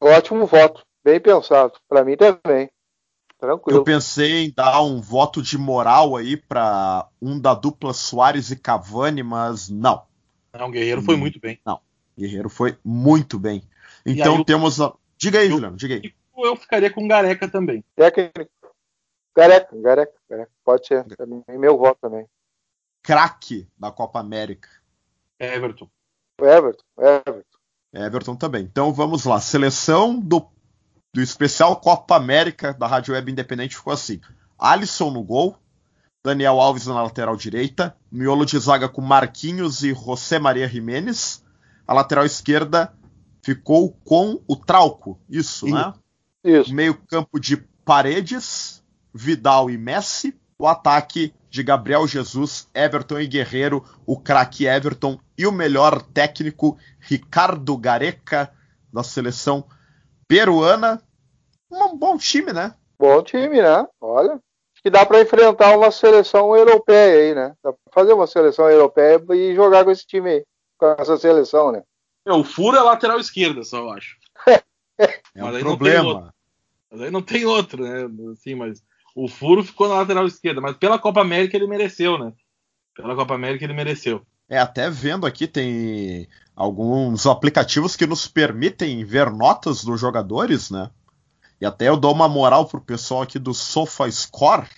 Ótimo 0.00 0.46
voto. 0.46 0.84
bem 1.04 1.20
pensado. 1.20 1.74
Para 1.88 2.04
mim 2.04 2.16
também. 2.16 2.70
Tranquilo. 3.38 3.80
Eu 3.80 3.84
pensei 3.84 4.44
em 4.44 4.52
dar 4.52 4.82
um 4.82 5.00
voto 5.00 5.42
de 5.42 5.58
moral 5.58 6.16
aí 6.16 6.36
para 6.36 7.08
um 7.20 7.40
da 7.40 7.54
dupla 7.54 7.92
Soares 7.92 8.52
e 8.52 8.56
Cavani, 8.56 9.22
mas 9.22 9.68
não. 9.68 10.04
Não, 10.52 10.68
o 10.68 10.70
Guerreiro 10.70 11.02
foi 11.02 11.16
hum, 11.16 11.18
muito 11.18 11.40
bem. 11.40 11.58
Não, 11.66 11.80
Guerreiro 12.16 12.48
foi 12.48 12.78
muito 12.84 13.38
bem. 13.40 13.62
Então 14.06 14.36
aí, 14.36 14.44
temos. 14.44 14.80
A... 14.80 14.92
Diga 15.16 15.40
aí, 15.40 15.46
eu, 15.46 15.52
Juliano, 15.52 15.76
diga 15.76 15.94
aí. 15.94 16.14
Eu 16.36 16.56
ficaria 16.56 16.92
com 16.92 17.08
Gareca 17.08 17.48
também. 17.48 17.84
Técnico. 17.96 18.48
Gareca, 19.36 19.76
Gareca, 19.76 20.12
Gareca. 20.28 20.52
Pode 20.64 20.86
ser. 20.86 21.04
Também. 21.16 21.42
Meu 21.48 21.76
voto 21.76 21.98
também. 22.00 22.26
Craque 23.02 23.66
da 23.76 23.90
Copa 23.90 24.20
América. 24.20 24.68
Everton. 25.42 25.90
Everton, 26.40 26.84
Everton. 26.98 27.58
Everton 27.92 28.36
também. 28.36 28.62
Então 28.62 28.92
vamos 28.92 29.24
lá. 29.24 29.40
Seleção 29.40 30.18
do, 30.18 30.46
do 31.12 31.20
especial 31.20 31.76
Copa 31.76 32.16
América 32.16 32.72
da 32.72 32.86
Rádio 32.86 33.14
Web 33.14 33.32
Independente 33.32 33.76
ficou 33.76 33.92
assim: 33.92 34.20
Alisson 34.58 35.10
no 35.10 35.22
gol, 35.22 35.58
Daniel 36.24 36.60
Alves 36.60 36.86
na 36.86 37.02
lateral 37.02 37.36
direita, 37.36 37.96
miolo 38.10 38.46
de 38.46 38.58
zaga 38.58 38.88
com 38.88 39.02
Marquinhos 39.02 39.82
e 39.82 39.92
José 39.92 40.38
Maria 40.38 40.68
Jimenez. 40.68 41.44
A 41.86 41.92
lateral 41.92 42.24
esquerda 42.24 42.94
ficou 43.42 43.90
com 44.04 44.40
o 44.46 44.54
Trauco, 44.54 45.18
isso, 45.28 45.66
isso. 45.66 45.74
né? 45.74 45.92
Isso. 46.44 46.72
Meio 46.72 46.94
campo 46.94 47.38
de 47.40 47.56
Paredes, 47.84 48.82
Vidal 49.12 49.68
e 49.68 49.76
Messi. 49.76 50.38
O 50.58 50.66
ataque 50.66 51.34
de 51.52 51.62
Gabriel 51.62 52.06
Jesus, 52.08 52.66
Everton 52.74 53.20
e 53.20 53.26
Guerreiro, 53.26 53.84
o 54.06 54.18
craque 54.18 54.66
Everton 54.66 55.20
e 55.36 55.46
o 55.46 55.52
melhor 55.52 56.00
técnico 56.00 56.78
Ricardo 56.98 57.76
Gareca 57.76 58.50
da 58.90 59.02
seleção 59.02 59.62
peruana. 60.26 61.02
Um 61.70 61.94
bom 61.94 62.16
time, 62.16 62.54
né? 62.54 62.74
Bom 62.98 63.22
time, 63.22 63.60
né? 63.60 63.86
Olha, 64.00 64.40
que 64.82 64.88
dá 64.88 65.04
para 65.04 65.20
enfrentar 65.20 65.76
uma 65.76 65.90
seleção 65.90 66.56
europeia 66.56 67.20
aí, 67.20 67.34
né? 67.34 67.54
Dá 67.62 67.70
para 67.70 67.92
fazer 67.92 68.14
uma 68.14 68.26
seleção 68.26 68.70
europeia 68.70 69.22
e 69.32 69.54
jogar 69.54 69.84
com 69.84 69.90
esse 69.90 70.06
time 70.06 70.30
aí, 70.30 70.44
com 70.78 70.86
essa 70.98 71.18
seleção, 71.18 71.70
né? 71.70 71.82
É, 72.26 72.32
o 72.32 72.42
furo 72.42 72.78
é 72.78 72.80
lateral 72.80 73.20
esquerda, 73.20 73.62
só 73.62 73.76
eu 73.80 73.90
acho. 73.90 74.16
é 75.36 75.44
um 75.44 75.60
problema. 75.60 76.32
Mas 76.90 77.02
aí 77.02 77.10
não 77.10 77.20
tem 77.20 77.44
outro, 77.44 77.84
né? 77.84 78.08
Assim, 78.32 78.54
mas 78.54 78.82
o 79.14 79.28
furo 79.28 79.62
ficou 79.62 79.88
na 79.88 79.96
lateral 79.96 80.26
esquerda, 80.26 80.60
mas 80.60 80.76
pela 80.76 80.98
Copa 80.98 81.20
América 81.20 81.56
ele 81.56 81.66
mereceu, 81.66 82.18
né? 82.18 82.32
Pela 82.94 83.14
Copa 83.14 83.34
América 83.34 83.64
ele 83.64 83.74
mereceu. 83.74 84.22
É, 84.48 84.58
até 84.58 84.90
vendo 84.90 85.26
aqui, 85.26 85.46
tem 85.46 86.28
alguns 86.54 87.26
aplicativos 87.26 87.96
que 87.96 88.06
nos 88.06 88.26
permitem 88.26 89.04
ver 89.04 89.30
notas 89.30 89.84
dos 89.84 90.00
jogadores, 90.00 90.70
né? 90.70 90.90
E 91.60 91.64
até 91.64 91.88
eu 91.88 91.96
dou 91.96 92.12
uma 92.12 92.28
moral 92.28 92.66
pro 92.66 92.80
pessoal 92.80 93.22
aqui 93.22 93.38
do 93.38 93.54
SofaScore, 93.54 94.68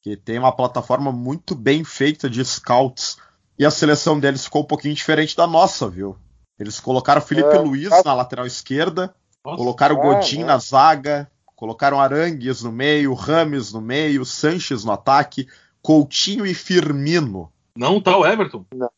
que 0.00 0.16
tem 0.16 0.38
uma 0.38 0.54
plataforma 0.54 1.10
muito 1.10 1.54
bem 1.54 1.82
feita 1.82 2.30
de 2.30 2.44
scouts. 2.44 3.18
E 3.58 3.64
a 3.64 3.70
seleção 3.70 4.18
deles 4.18 4.44
ficou 4.44 4.62
um 4.62 4.66
pouquinho 4.66 4.94
diferente 4.94 5.36
da 5.36 5.46
nossa, 5.46 5.88
viu? 5.88 6.16
Eles 6.58 6.78
colocaram 6.78 7.20
Felipe 7.20 7.54
é, 7.54 7.58
Luiz 7.58 7.90
na 8.04 8.14
lateral 8.14 8.46
esquerda, 8.46 9.14
nossa, 9.44 9.56
colocaram 9.56 9.96
Godin 9.96 10.42
é, 10.42 10.44
na 10.44 10.58
zaga, 10.58 11.30
Colocaram 11.64 11.98
Arangues 11.98 12.62
no 12.62 12.70
meio, 12.70 13.14
Rames 13.14 13.72
no 13.72 13.80
meio, 13.80 14.22
Sanches 14.26 14.84
no 14.84 14.92
ataque, 14.92 15.48
Coutinho 15.80 16.44
e 16.44 16.52
Firmino. 16.52 17.50
Não 17.74 17.96
está 17.96 18.18
o 18.18 18.26
Everton? 18.26 18.66
Não. 18.74 18.90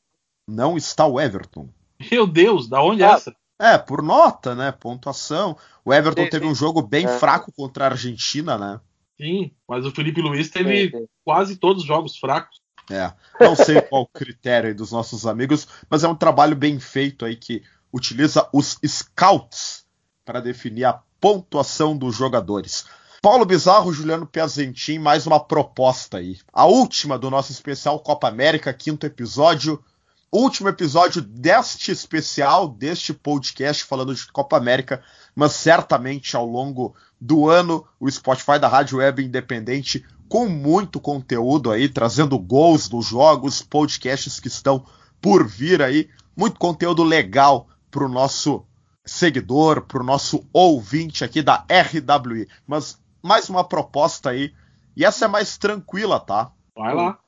Não 0.48 0.76
está 0.76 1.06
o 1.06 1.20
Everton. 1.20 1.68
Meu 2.10 2.26
Deus, 2.26 2.68
da 2.68 2.82
onde 2.82 3.04
é 3.04 3.06
ah, 3.06 3.12
essa? 3.12 3.36
É, 3.56 3.78
por 3.78 4.02
nota, 4.02 4.56
né? 4.56 4.72
Pontuação. 4.72 5.56
O 5.84 5.94
Everton 5.94 6.24
sim, 6.24 6.30
teve 6.30 6.44
sim. 6.44 6.50
um 6.50 6.54
jogo 6.56 6.82
bem 6.82 7.06
é. 7.06 7.18
fraco 7.20 7.52
contra 7.52 7.84
a 7.84 7.90
Argentina, 7.90 8.58
né? 8.58 8.80
Sim, 9.16 9.52
mas 9.68 9.86
o 9.86 9.92
Felipe 9.92 10.20
Luiz 10.20 10.50
teve 10.50 10.90
sim, 10.90 11.06
quase 11.24 11.54
todos 11.58 11.82
os 11.82 11.86
jogos 11.86 12.18
fracos. 12.18 12.60
É, 12.90 13.12
não 13.38 13.54
sei 13.54 13.80
qual 13.80 14.02
o 14.02 14.08
critério 14.08 14.74
dos 14.74 14.90
nossos 14.90 15.24
amigos, 15.24 15.68
mas 15.88 16.02
é 16.02 16.08
um 16.08 16.16
trabalho 16.16 16.56
bem 16.56 16.80
feito 16.80 17.24
aí 17.24 17.36
que 17.36 17.62
utiliza 17.92 18.48
os 18.52 18.76
scouts 18.84 19.86
para 20.24 20.40
definir 20.40 20.86
a 20.86 21.00
pontuação 21.20 21.96
dos 21.96 22.14
jogadores. 22.14 22.84
Paulo 23.22 23.44
Bizarro, 23.44 23.92
Juliano 23.92 24.26
Piazentin, 24.26 24.98
mais 24.98 25.26
uma 25.26 25.40
proposta 25.40 26.18
aí. 26.18 26.38
A 26.52 26.64
última 26.66 27.18
do 27.18 27.30
nosso 27.30 27.50
especial 27.50 27.98
Copa 27.98 28.28
América, 28.28 28.72
quinto 28.72 29.04
episódio. 29.06 29.82
Último 30.30 30.68
episódio 30.68 31.22
deste 31.22 31.90
especial, 31.90 32.68
deste 32.68 33.12
podcast 33.12 33.84
falando 33.84 34.14
de 34.14 34.26
Copa 34.30 34.56
América, 34.56 35.02
mas 35.34 35.52
certamente 35.52 36.36
ao 36.36 36.46
longo 36.46 36.94
do 37.20 37.48
ano 37.48 37.86
o 37.98 38.10
Spotify 38.10 38.58
da 38.58 38.68
Rádio 38.68 38.98
Web 38.98 39.24
Independente 39.24 40.04
com 40.28 40.48
muito 40.48 41.00
conteúdo 41.00 41.70
aí, 41.70 41.88
trazendo 41.88 42.38
gols 42.38 42.88
dos 42.88 43.06
jogos, 43.06 43.62
podcasts 43.62 44.40
que 44.40 44.48
estão 44.48 44.84
por 45.20 45.46
vir 45.46 45.80
aí, 45.80 46.08
muito 46.36 46.58
conteúdo 46.58 47.02
legal 47.02 47.68
para 47.90 48.04
o 48.04 48.08
nosso 48.08 48.64
seguidor, 49.06 49.82
para 49.82 50.02
o 50.02 50.04
nosso 50.04 50.44
ouvinte 50.52 51.24
aqui 51.24 51.40
da 51.40 51.64
RWI. 51.70 52.48
Mas 52.66 53.00
mais 53.22 53.48
uma 53.48 53.64
proposta 53.64 54.30
aí, 54.30 54.52
e 54.96 55.04
essa 55.04 55.24
é 55.24 55.28
mais 55.28 55.56
tranquila, 55.56 56.18
tá? 56.18 56.52
Vai 56.76 56.94
lá. 56.94 57.18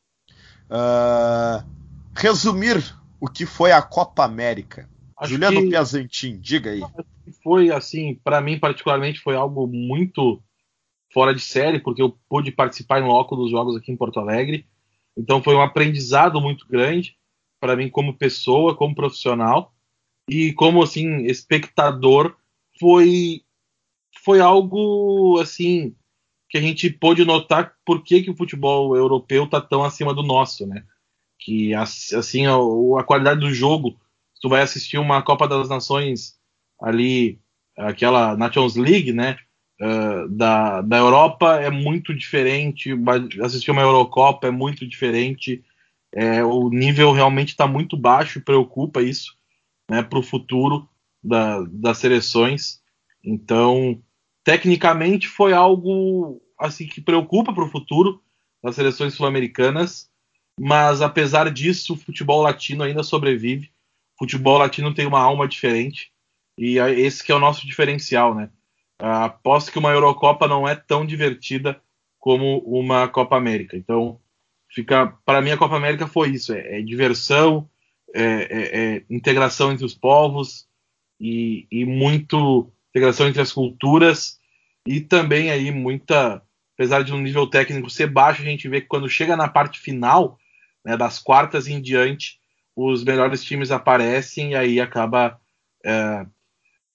Uh, 0.70 1.64
resumir 2.14 2.94
o 3.20 3.28
que 3.28 3.46
foi 3.46 3.72
a 3.72 3.80
Copa 3.80 4.24
América. 4.24 4.88
Acho 5.16 5.32
Juliano 5.32 5.62
que... 5.62 5.70
Piazentin, 5.70 6.38
diga 6.38 6.70
aí. 6.70 6.82
Foi 7.42 7.70
assim, 7.70 8.14
para 8.22 8.40
mim 8.40 8.58
particularmente 8.58 9.20
foi 9.20 9.36
algo 9.36 9.66
muito 9.66 10.42
fora 11.12 11.34
de 11.34 11.40
série, 11.40 11.80
porque 11.80 12.02
eu 12.02 12.16
pude 12.28 12.52
participar 12.52 13.00
em 13.00 13.06
loco 13.06 13.34
dos 13.34 13.50
jogos 13.50 13.76
aqui 13.76 13.90
em 13.90 13.96
Porto 13.96 14.20
Alegre. 14.20 14.66
Então 15.16 15.42
foi 15.42 15.54
um 15.54 15.62
aprendizado 15.62 16.40
muito 16.40 16.66
grande 16.68 17.16
para 17.60 17.74
mim 17.74 17.88
como 17.88 18.16
pessoa, 18.16 18.76
como 18.76 18.94
profissional 18.94 19.72
e 20.28 20.52
como 20.52 20.82
assim 20.82 21.24
espectador 21.24 22.36
foi 22.78 23.42
foi 24.24 24.40
algo 24.40 25.38
assim 25.40 25.94
que 26.50 26.58
a 26.58 26.60
gente 26.60 26.90
pôde 26.90 27.24
notar 27.24 27.74
por 27.84 28.02
que, 28.02 28.22
que 28.22 28.30
o 28.30 28.36
futebol 28.36 28.96
europeu 28.96 29.44
está 29.44 29.60
tão 29.60 29.84
acima 29.84 30.14
do 30.14 30.22
nosso, 30.22 30.66
né? 30.66 30.84
Que 31.38 31.74
assim 31.74 32.46
a, 32.46 32.54
a, 32.98 33.04
qualidade 33.04 33.40
do 33.40 33.52
jogo, 33.52 33.98
se 34.34 34.40
tu 34.40 34.48
vai 34.48 34.62
assistir 34.62 34.98
uma 34.98 35.22
Copa 35.22 35.46
das 35.46 35.68
Nações 35.68 36.38
ali, 36.80 37.38
aquela 37.76 38.36
Nations 38.36 38.76
League, 38.76 39.12
né? 39.12 39.36
Uh, 39.80 40.28
da, 40.30 40.80
da 40.80 40.96
Europa 40.96 41.60
é 41.60 41.70
muito 41.70 42.14
diferente, 42.14 42.90
assistir 43.42 43.70
uma 43.70 43.82
Eurocopa 43.82 44.48
é 44.48 44.50
muito 44.50 44.86
diferente, 44.86 45.62
é, 46.12 46.42
o 46.42 46.68
nível 46.68 47.12
realmente 47.12 47.50
está 47.50 47.66
muito 47.66 47.96
baixo, 47.96 48.40
preocupa 48.40 49.00
isso 49.00 49.37
né, 49.88 50.02
para 50.02 50.18
o 50.18 50.22
futuro 50.22 50.88
da, 51.22 51.62
das 51.70 51.98
seleções. 51.98 52.80
Então, 53.24 54.02
tecnicamente 54.44 55.28
foi 55.28 55.52
algo 55.52 56.40
assim 56.58 56.86
que 56.86 57.00
preocupa 57.00 57.52
para 57.52 57.64
o 57.64 57.70
futuro 57.70 58.22
das 58.62 58.74
seleções 58.74 59.14
sul-americanas, 59.14 60.10
mas 60.58 61.00
apesar 61.00 61.50
disso, 61.50 61.94
o 61.94 61.96
futebol 61.96 62.42
latino 62.42 62.82
ainda 62.82 63.02
sobrevive. 63.02 63.70
O 64.16 64.24
futebol 64.24 64.58
latino 64.58 64.92
tem 64.92 65.06
uma 65.06 65.20
alma 65.20 65.46
diferente 65.46 66.10
e 66.58 66.78
esse 66.78 67.22
que 67.22 67.30
é 67.30 67.34
o 67.34 67.38
nosso 67.38 67.64
diferencial, 67.66 68.34
né? 68.34 68.50
Aposto 68.98 69.70
que 69.70 69.78
uma 69.78 69.92
Eurocopa 69.92 70.48
não 70.48 70.66
é 70.66 70.74
tão 70.74 71.06
divertida 71.06 71.80
como 72.18 72.58
uma 72.58 73.06
Copa 73.06 73.36
América. 73.36 73.76
Então, 73.76 74.20
fica 74.68 75.06
para 75.24 75.40
mim 75.40 75.52
a 75.52 75.56
Copa 75.56 75.76
América 75.76 76.08
foi 76.08 76.30
isso, 76.30 76.52
é, 76.52 76.80
é 76.80 76.82
diversão, 76.82 77.70
é, 78.14 78.22
é, 78.22 78.96
é, 78.96 79.02
integração 79.10 79.72
entre 79.72 79.84
os 79.84 79.94
povos 79.94 80.66
e, 81.20 81.66
e, 81.70 81.84
muito 81.84 82.72
integração 82.90 83.28
entre 83.28 83.42
as 83.42 83.52
culturas 83.52 84.38
e 84.86 85.00
também 85.00 85.50
aí 85.50 85.70
muita, 85.70 86.42
apesar 86.74 87.02
de 87.02 87.12
um 87.12 87.20
nível 87.20 87.46
técnico 87.46 87.90
ser 87.90 88.06
baixo, 88.06 88.42
a 88.42 88.44
gente 88.44 88.68
vê 88.68 88.80
que 88.80 88.86
quando 88.86 89.08
chega 89.08 89.36
na 89.36 89.48
parte 89.48 89.78
final, 89.78 90.38
né, 90.84 90.96
das 90.96 91.18
quartas 91.18 91.68
em 91.68 91.80
diante, 91.80 92.38
os 92.74 93.04
melhores 93.04 93.42
times 93.42 93.70
aparecem 93.70 94.52
e 94.52 94.54
aí 94.54 94.80
acaba 94.80 95.38
é, 95.84 96.26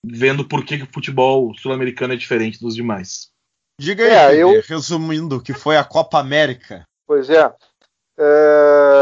vendo 0.04 0.46
por 0.46 0.66
que, 0.66 0.78
que 0.78 0.84
o 0.84 0.94
futebol 0.94 1.54
sul-americano 1.58 2.14
é 2.14 2.18
diferente 2.18 2.60
dos 2.60 2.76
demais. 2.76 3.32
Diga 3.80 4.04
aí, 4.04 4.38
é, 4.38 4.44
eu... 4.44 4.62
resumindo, 4.68 5.42
que 5.42 5.54
foi 5.54 5.78
a 5.78 5.84
Copa 5.84 6.20
América. 6.20 6.88
Pois 7.06 7.30
é. 7.30 7.54
é, 8.18 8.93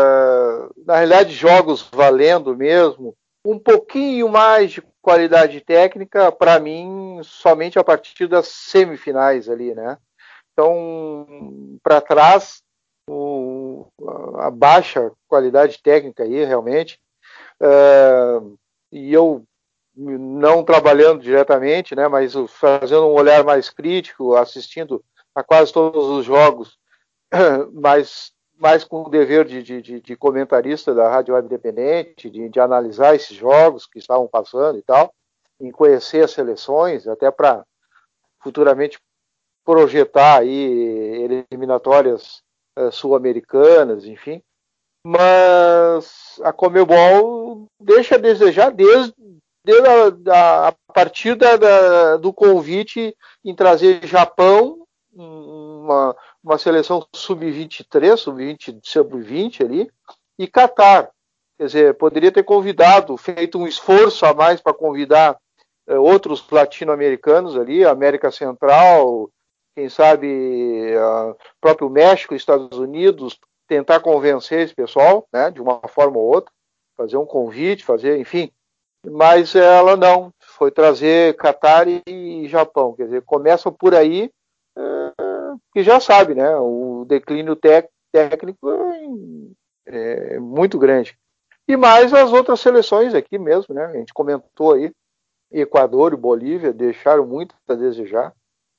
na 0.85 0.95
realidade, 0.95 1.33
jogos 1.33 1.87
valendo 1.91 2.55
mesmo, 2.55 3.15
um 3.45 3.57
pouquinho 3.57 4.29
mais 4.29 4.71
de 4.71 4.83
qualidade 5.01 5.61
técnica, 5.61 6.31
para 6.31 6.59
mim, 6.59 7.19
somente 7.23 7.79
a 7.79 7.83
partir 7.83 8.27
das 8.27 8.47
semifinais 8.47 9.49
ali, 9.49 9.73
né? 9.73 9.97
Então, 10.53 11.25
para 11.81 12.01
trás, 12.01 12.61
o, 13.09 13.87
a 14.35 14.51
baixa 14.51 15.11
qualidade 15.27 15.81
técnica 15.81 16.23
aí, 16.23 16.45
realmente. 16.45 16.99
É, 17.61 18.41
e 18.91 19.13
eu 19.13 19.43
não 19.95 20.63
trabalhando 20.63 21.21
diretamente, 21.21 21.95
né, 21.95 22.07
mas 22.07 22.33
fazendo 22.47 23.07
um 23.07 23.13
olhar 23.13 23.43
mais 23.43 23.69
crítico, 23.69 24.35
assistindo 24.35 25.03
a 25.35 25.43
quase 25.43 25.71
todos 25.71 26.07
os 26.07 26.25
jogos, 26.25 26.77
mas 27.73 28.31
mais 28.61 28.83
com 28.83 29.01
o 29.01 29.09
dever 29.09 29.43
de, 29.43 29.63
de, 29.63 29.99
de, 29.99 30.15
comentarista 30.15 30.93
da 30.93 31.09
Rádio 31.09 31.33
Web 31.33 31.47
Independente, 31.47 32.29
de, 32.29 32.47
de, 32.47 32.59
analisar 32.59 33.15
esses 33.15 33.35
jogos 33.35 33.87
que 33.87 33.97
estavam 33.97 34.27
passando 34.27 34.77
e 34.77 34.83
tal, 34.83 35.11
em 35.59 35.71
conhecer 35.71 36.23
as 36.23 36.31
seleções, 36.31 37.07
até 37.07 37.31
para 37.31 37.65
futuramente 38.39 38.99
projetar 39.65 40.39
aí 40.39 41.47
eliminatórias 41.51 42.43
uh, 42.77 42.91
sul-americanas, 42.91 44.05
enfim. 44.05 44.43
Mas 45.03 46.39
a 46.43 46.53
Comebol 46.53 47.65
deixa 47.79 48.13
a 48.13 48.19
desejar 48.19 48.69
desde, 48.69 49.15
desde 49.65 49.87
a, 50.29 50.67
a 50.67 50.71
partir 50.93 51.33
da, 51.33 51.57
da, 51.57 52.17
do 52.17 52.31
convite 52.31 53.15
em 53.43 53.55
trazer 53.55 54.05
Japão, 54.05 54.85
uma, 55.13 56.15
uma 56.43 56.57
seleção 56.57 57.05
sub-23, 57.15 58.17
sub-20, 58.17 58.79
sub-20 58.83 59.65
ali, 59.65 59.91
e 60.37 60.47
Catar. 60.47 61.11
Quer 61.57 61.65
dizer, 61.65 61.93
poderia 61.95 62.31
ter 62.31 62.43
convidado, 62.43 63.15
feito 63.17 63.57
um 63.59 63.67
esforço 63.67 64.25
a 64.25 64.33
mais 64.33 64.59
para 64.59 64.73
convidar 64.73 65.37
eh, 65.87 65.97
outros 65.97 66.43
latino-americanos 66.49 67.55
ali, 67.55 67.85
América 67.85 68.31
Central, 68.31 69.29
quem 69.75 69.87
sabe 69.87 70.27
uh, 70.95 71.35
próprio 71.59 71.89
México, 71.89 72.35
Estados 72.35 72.77
Unidos, 72.77 73.39
tentar 73.67 74.01
convencer 74.01 74.61
esse 74.61 74.75
pessoal, 74.75 75.25
né, 75.31 75.49
de 75.49 75.61
uma 75.61 75.79
forma 75.87 76.17
ou 76.17 76.25
outra, 76.25 76.51
fazer 76.97 77.17
um 77.17 77.25
convite, 77.25 77.85
fazer, 77.85 78.19
enfim. 78.19 78.51
Mas 79.05 79.55
ela 79.55 79.95
não, 79.95 80.31
foi 80.39 80.71
trazer 80.71 81.35
Catar 81.37 81.87
e 81.87 82.47
Japão, 82.47 82.93
quer 82.93 83.05
dizer, 83.05 83.21
começa 83.23 83.71
por 83.71 83.95
aí, 83.95 84.29
uh, 84.77 85.30
que 85.73 85.83
já 85.83 85.99
sabe, 85.99 86.35
né, 86.35 86.55
o 86.57 87.05
declínio 87.07 87.55
técnico 87.55 88.69
é, 89.87 90.35
é 90.35 90.39
muito 90.39 90.77
grande. 90.77 91.17
E 91.67 91.77
mais 91.77 92.13
as 92.13 92.33
outras 92.33 92.59
seleções 92.59 93.13
aqui 93.13 93.37
mesmo, 93.37 93.73
né, 93.73 93.85
a 93.85 93.93
gente 93.93 94.13
comentou 94.13 94.73
aí, 94.73 94.91
Equador 95.51 96.13
e 96.13 96.17
Bolívia 96.17 96.73
deixaram 96.73 97.25
muito 97.25 97.55
a 97.67 97.73
desejar. 97.73 98.33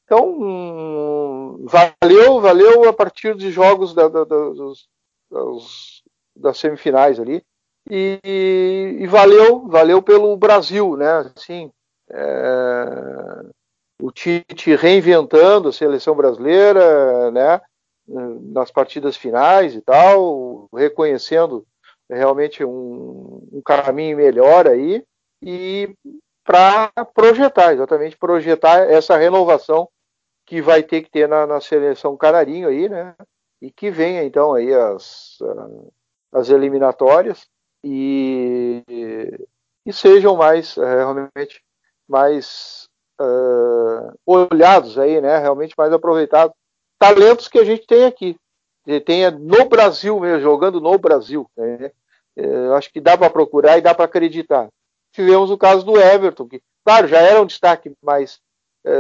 Então, 0.05 0.29
hum, 0.29 1.67
valeu, 1.67 2.41
valeu 2.41 2.89
a 2.89 2.93
partir 2.93 3.35
de 3.35 3.51
jogos 3.51 3.95
da, 3.95 4.09
da, 4.09 4.25
dos, 4.25 4.89
dos, 5.31 6.03
das 6.37 6.59
semifinais 6.59 7.21
ali. 7.21 7.43
E, 7.91 8.21
e, 9.01 9.07
valeu, 9.07 9.67
valeu 9.67 10.03
pelo 10.03 10.37
Brasil, 10.37 10.97
né? 10.97 11.31
Assim, 11.35 11.73
é, 12.11 13.47
Tite 14.13 14.77
reinventando 14.77 15.69
a 15.69 15.73
seleção 15.73 16.15
brasileira, 16.15 17.31
né? 17.31 17.61
Nas 18.07 18.71
partidas 18.71 19.17
finais 19.17 19.75
e 19.75 19.81
tal, 19.81 20.69
reconhecendo 20.75 21.65
realmente 22.11 22.65
um, 22.65 23.49
um 23.53 23.63
caminho 23.65 24.17
melhor 24.17 24.67
aí 24.67 25.05
e 25.43 25.95
para 26.45 26.91
projetar, 27.15 27.73
exatamente 27.73 28.17
projetar 28.17 28.91
essa 28.91 29.17
renovação 29.17 29.89
que 30.45 30.61
vai 30.61 30.83
ter 30.83 31.03
que 31.03 31.11
ter 31.11 31.29
na, 31.29 31.47
na, 31.47 31.61
seleção 31.61 32.17
canarinho 32.17 32.69
aí, 32.69 32.89
né? 32.89 33.15
E 33.61 33.71
que 33.71 33.91
venha 33.91 34.25
então 34.25 34.55
aí 34.55 34.75
as, 34.75 35.39
as 36.33 36.49
eliminatórias 36.49 37.47
e, 37.83 38.83
e 39.87 39.93
sejam 39.93 40.37
mais 40.37 40.77
é, 40.77 40.97
realmente 40.97 41.63
mais 42.09 42.82
uh, 43.23 44.13
olhados 44.27 44.99
aí, 44.99 45.21
né? 45.21 45.39
Realmente 45.39 45.75
mais 45.77 45.93
aproveitados. 45.93 46.55
Talentos 46.99 47.49
que 47.49 47.59
a 47.59 47.65
gente 47.65 47.87
tem 47.87 48.05
aqui, 48.05 48.37
tenha 49.05 49.31
no 49.31 49.65
Brasil 49.69 50.19
mesmo, 50.21 50.41
jogando 50.41 50.81
no 50.81 50.97
Brasil. 50.99 51.47
Né? 51.57 51.91
Eu 52.37 52.75
acho 52.75 52.93
que 52.93 53.01
dá 53.01 53.17
para 53.19 53.29
procurar 53.31 53.79
e 53.79 53.81
dá 53.81 53.95
para 53.95 54.05
acreditar 54.05 54.69
tivemos 55.13 55.51
o 55.51 55.59
caso 55.59 55.85
do 55.85 56.01
Everton, 56.01 56.49
que, 56.49 56.61
claro, 56.85 57.07
já 57.07 57.21
era 57.21 57.41
um 57.41 57.47
destaque, 57.47 57.93
mas 58.03 58.41
é, 58.85 58.93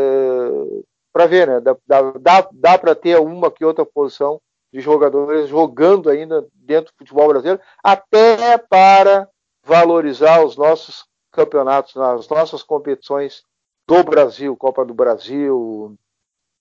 para 1.12 1.26
ver, 1.26 1.48
né? 1.48 1.60
Dá, 1.60 2.12
dá, 2.20 2.48
dá 2.52 2.78
para 2.78 2.94
ter 2.94 3.18
uma 3.18 3.50
que 3.50 3.64
outra 3.64 3.84
posição 3.84 4.40
de 4.72 4.80
jogadores 4.80 5.48
jogando 5.48 6.08
ainda 6.08 6.46
dentro 6.54 6.92
do 6.92 6.98
futebol 6.98 7.28
brasileiro, 7.28 7.60
até 7.82 8.56
para 8.56 9.28
valorizar 9.64 10.44
os 10.44 10.56
nossos 10.56 11.04
campeonatos, 11.30 11.96
as 11.96 12.28
nossas 12.28 12.62
competições 12.62 13.42
do 13.86 14.02
Brasil, 14.02 14.56
Copa 14.56 14.84
do 14.84 14.94
Brasil, 14.94 15.96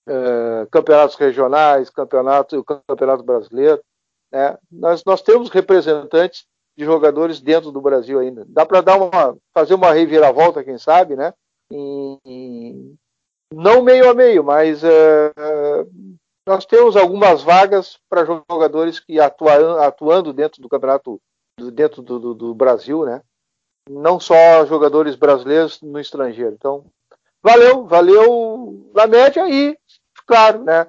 é, 0.06 0.66
campeonatos 0.70 1.16
regionais, 1.16 1.90
campeonato, 1.90 2.64
campeonato 2.64 3.22
brasileiro. 3.22 3.82
Né? 4.30 4.56
Nós, 4.70 5.04
nós 5.04 5.22
temos 5.22 5.50
representantes 5.50 6.46
de 6.76 6.84
jogadores 6.84 7.40
dentro 7.40 7.70
do 7.70 7.80
Brasil 7.80 8.18
ainda. 8.18 8.44
Dá 8.48 8.64
para 8.64 8.80
dar 8.80 8.96
uma 8.96 9.36
fazer 9.52 9.74
uma 9.74 9.92
reviravolta, 9.92 10.64
quem 10.64 10.78
sabe, 10.78 11.14
né? 11.16 11.32
E, 11.70 12.94
não 13.54 13.82
meio 13.82 14.10
a 14.10 14.14
meio, 14.14 14.42
mas 14.42 14.82
uh, 14.82 15.90
nós 16.46 16.64
temos 16.64 16.96
algumas 16.96 17.42
vagas 17.42 17.98
para 18.08 18.24
jogadores 18.24 18.98
que 18.98 19.20
atuam, 19.20 19.78
atuando 19.80 20.32
dentro 20.32 20.60
do 20.60 20.68
campeonato, 20.68 21.20
dentro 21.72 22.02
do, 22.02 22.18
do, 22.18 22.34
do, 22.34 22.54
Brasil, 22.54 23.04
né? 23.04 23.22
Não 23.88 24.18
só 24.18 24.64
jogadores 24.66 25.14
brasileiros 25.14 25.80
no 25.82 26.00
estrangeiro. 26.00 26.54
Então, 26.54 26.86
valeu, 27.42 27.86
valeu 27.86 28.90
na 28.94 29.06
média 29.06 29.48
e, 29.48 29.76
claro, 30.26 30.64
né? 30.64 30.86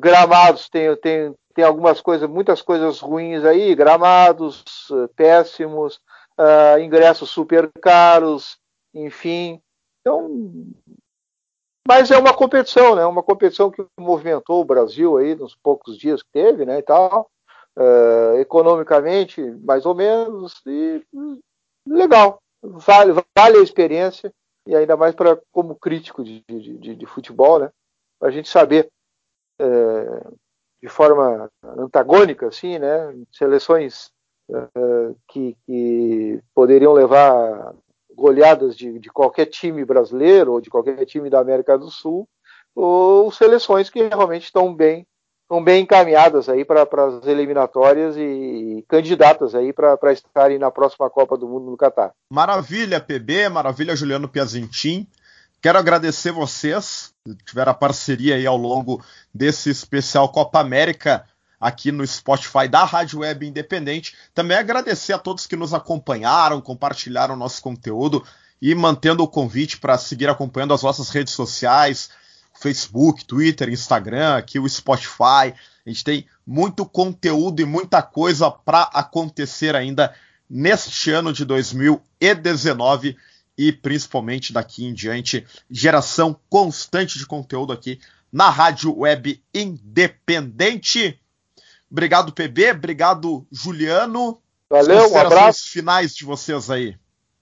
Gramados 0.00 0.68
tem, 0.68 0.96
tem, 0.96 1.34
tem 1.54 1.64
algumas 1.64 2.00
coisas, 2.00 2.28
muitas 2.28 2.60
coisas 2.62 3.00
ruins 3.00 3.44
aí, 3.44 3.74
gramados 3.74 4.64
péssimos, 5.14 6.00
uh, 6.38 6.80
ingressos 6.80 7.30
super 7.30 7.70
caros, 7.80 8.58
enfim. 8.94 9.60
Então, 10.00 10.28
mas 11.86 12.10
é 12.10 12.18
uma 12.18 12.34
competição, 12.34 12.94
né? 12.94 13.04
Uma 13.06 13.22
competição 13.22 13.70
que 13.70 13.84
movimentou 13.98 14.60
o 14.60 14.64
Brasil 14.64 15.16
aí 15.16 15.34
nos 15.34 15.54
poucos 15.54 15.96
dias 15.96 16.22
que 16.22 16.28
teve, 16.32 16.64
né? 16.66 16.78
E 16.78 16.82
tal, 16.82 17.30
uh, 17.78 18.38
economicamente, 18.38 19.40
mais 19.64 19.86
ou 19.86 19.94
menos, 19.94 20.60
e 20.66 21.02
legal, 21.86 22.38
vale, 22.62 23.12
vale 23.36 23.58
a 23.58 23.62
experiência 23.62 24.32
e 24.68 24.76
ainda 24.76 24.96
mais 24.98 25.14
para 25.14 25.40
como 25.50 25.74
crítico 25.74 26.22
de, 26.22 26.44
de, 26.46 26.94
de, 26.94 27.06
futebol, 27.06 27.58
né? 27.58 27.70
Para 28.20 28.28
a 28.28 28.30
gente 28.30 28.50
saber 28.50 28.90
de 30.80 30.88
forma 30.88 31.50
antagônica, 31.64 32.46
assim, 32.46 32.78
né? 32.78 33.14
Seleções 33.32 34.10
uh, 34.50 35.16
que, 35.28 35.56
que, 35.66 36.40
poderiam 36.54 36.92
levar 36.92 37.74
goleadas 38.14 38.76
de, 38.76 38.98
de, 38.98 39.08
qualquer 39.10 39.46
time 39.46 39.84
brasileiro 39.84 40.52
ou 40.52 40.60
de 40.60 40.70
qualquer 40.70 41.04
time 41.06 41.30
da 41.30 41.40
América 41.40 41.78
do 41.78 41.90
Sul, 41.90 42.28
ou 42.74 43.32
seleções 43.32 43.88
que 43.88 44.02
realmente 44.02 44.44
estão 44.44 44.74
bem 44.74 45.06
estão 45.48 45.64
bem 45.64 45.82
encaminhadas 45.82 46.46
aí 46.46 46.62
para 46.62 46.82
as 46.82 47.26
eliminatórias 47.26 48.14
e 48.18 48.84
candidatas 48.86 49.54
aí 49.54 49.72
para 49.72 50.12
estarem 50.12 50.58
na 50.58 50.70
próxima 50.70 51.08
Copa 51.08 51.38
do 51.38 51.48
Mundo 51.48 51.70
no 51.70 51.76
Catar. 51.76 52.12
Maravilha, 52.30 53.00
PB, 53.00 53.48
maravilha, 53.48 53.96
Juliano 53.96 54.28
Piazentin. 54.28 55.08
Quero 55.62 55.78
agradecer 55.78 56.32
vocês, 56.32 57.14
tiveram 57.46 57.72
a 57.72 57.74
parceria 57.74 58.36
aí 58.36 58.46
ao 58.46 58.58
longo 58.58 59.02
desse 59.32 59.70
especial 59.70 60.28
Copa 60.28 60.60
América 60.60 61.24
aqui 61.58 61.90
no 61.90 62.06
Spotify 62.06 62.68
da 62.68 62.84
Rádio 62.84 63.20
Web 63.20 63.46
Independente. 63.46 64.14
Também 64.34 64.56
agradecer 64.56 65.14
a 65.14 65.18
todos 65.18 65.46
que 65.46 65.56
nos 65.56 65.72
acompanharam, 65.72 66.60
compartilharam 66.60 67.34
nosso 67.34 67.62
conteúdo 67.62 68.22
e 68.60 68.74
mantendo 68.74 69.24
o 69.24 69.28
convite 69.28 69.78
para 69.78 69.96
seguir 69.96 70.28
acompanhando 70.28 70.74
as 70.74 70.82
nossas 70.82 71.08
redes 71.08 71.32
sociais, 71.32 72.10
Facebook, 72.60 73.24
Twitter, 73.24 73.68
Instagram, 73.68 74.36
aqui 74.36 74.58
o 74.58 74.68
Spotify. 74.68 75.54
A 75.86 75.88
gente 75.88 76.04
tem 76.04 76.26
muito 76.46 76.84
conteúdo 76.84 77.60
e 77.60 77.64
muita 77.64 78.02
coisa 78.02 78.50
para 78.50 78.82
acontecer 78.92 79.76
ainda 79.76 80.14
neste 80.48 81.10
ano 81.10 81.32
de 81.32 81.44
2019 81.44 83.16
e 83.56 83.72
principalmente 83.72 84.52
daqui 84.52 84.84
em 84.84 84.94
diante, 84.94 85.44
geração 85.68 86.38
constante 86.48 87.18
de 87.18 87.26
conteúdo 87.26 87.72
aqui 87.72 88.00
na 88.32 88.50
Rádio 88.50 88.96
Web 88.96 89.42
Independente. 89.52 91.20
Obrigado, 91.90 92.32
PB. 92.32 92.70
Obrigado, 92.72 93.46
Juliano. 93.50 94.40
Valeu, 94.70 95.10
um 95.10 95.18
abraço. 95.18 95.70
finais 95.70 96.14
de 96.14 96.24
vocês 96.24 96.70
aí. 96.70 96.96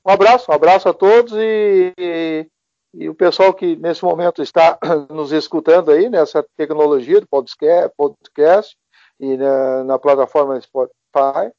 Um 0.05 0.11
abraço, 0.11 0.51
um 0.51 0.55
abraço 0.55 0.89
a 0.89 0.95
todos 0.95 1.33
e, 1.35 2.49
e, 2.95 3.09
o 3.09 3.15
pessoal 3.15 3.53
que 3.53 3.77
nesse 3.77 4.05
momento 4.05 4.43
está 4.43 4.79
nos 5.11 5.33
escutando 5.33 5.91
aí 5.91 6.09
nessa 6.09 6.45
tecnologia 6.57 7.21
do 7.21 7.27
podcast, 7.27 8.77
e 9.21 9.37
na, 9.37 9.85
na 9.85 9.99
plataforma 9.99 10.61
Spotify. 10.61 11.53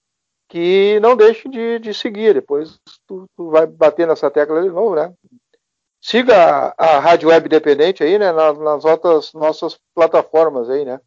que 0.49 0.99
não 1.01 1.15
deixe 1.15 1.49
de, 1.49 1.79
de 1.79 1.93
seguir. 1.93 2.33
Depois 2.33 2.79
tu, 3.07 3.25
tu, 3.35 3.49
vai 3.49 3.65
bater 3.65 4.07
nessa 4.07 4.31
tecla 4.31 4.61
de 4.61 4.69
novo, 4.69 4.95
né? 4.95 5.13
Siga 6.01 6.73
a, 6.77 6.95
a 6.97 6.99
Rádio 6.99 7.29
Web 7.29 7.47
Independente 7.47 8.03
aí, 8.03 8.17
né? 8.17 8.31
Nas, 8.31 8.57
nas 8.57 8.85
outras 8.85 9.33
nossas 9.33 9.77
plataformas 9.93 10.69
aí, 10.69 10.85
né? 10.85 11.01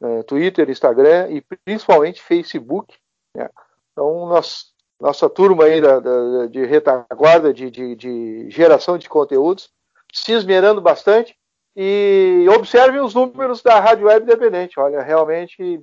Uh, 0.00 0.24
Twitter, 0.24 0.68
Instagram 0.68 1.30
e 1.30 1.40
principalmente 1.64 2.20
Facebook. 2.20 2.94
Né? 3.36 3.48
Então, 3.92 4.26
nós, 4.26 4.71
nossa 5.02 5.28
turma 5.28 5.64
aí 5.64 5.80
da, 5.80 5.98
da, 5.98 6.46
de 6.46 6.64
retaguarda, 6.64 7.52
de, 7.52 7.68
de, 7.68 7.96
de 7.96 8.50
geração 8.50 8.96
de 8.96 9.08
conteúdos, 9.08 9.68
se 10.12 10.30
esmerando 10.30 10.80
bastante 10.80 11.36
e 11.74 12.46
observem 12.56 13.00
os 13.00 13.12
números 13.12 13.62
da 13.62 13.80
Rádio 13.80 14.06
Web 14.06 14.22
Independente. 14.22 14.78
Olha, 14.78 15.02
realmente 15.02 15.82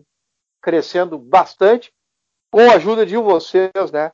crescendo 0.62 1.18
bastante 1.18 1.92
com 2.50 2.62
a 2.72 2.76
ajuda 2.76 3.06
de 3.06 3.18
vocês, 3.18 3.92
né? 3.92 4.10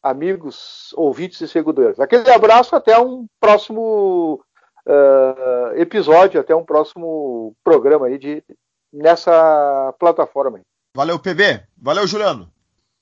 Amigos, 0.00 0.94
ouvintes 0.96 1.40
e 1.40 1.48
seguidores. 1.48 1.98
Aquele 1.98 2.30
abraço, 2.30 2.76
até 2.76 2.96
um 2.96 3.26
próximo 3.40 4.40
uh, 4.86 5.76
episódio, 5.76 6.40
até 6.40 6.54
um 6.54 6.64
próximo 6.64 7.56
programa 7.64 8.06
aí 8.06 8.18
de, 8.18 8.44
nessa 8.92 9.92
plataforma. 9.98 10.60
Valeu, 10.94 11.18
PB. 11.18 11.60
Valeu, 11.76 12.06
Juliano. 12.06 12.53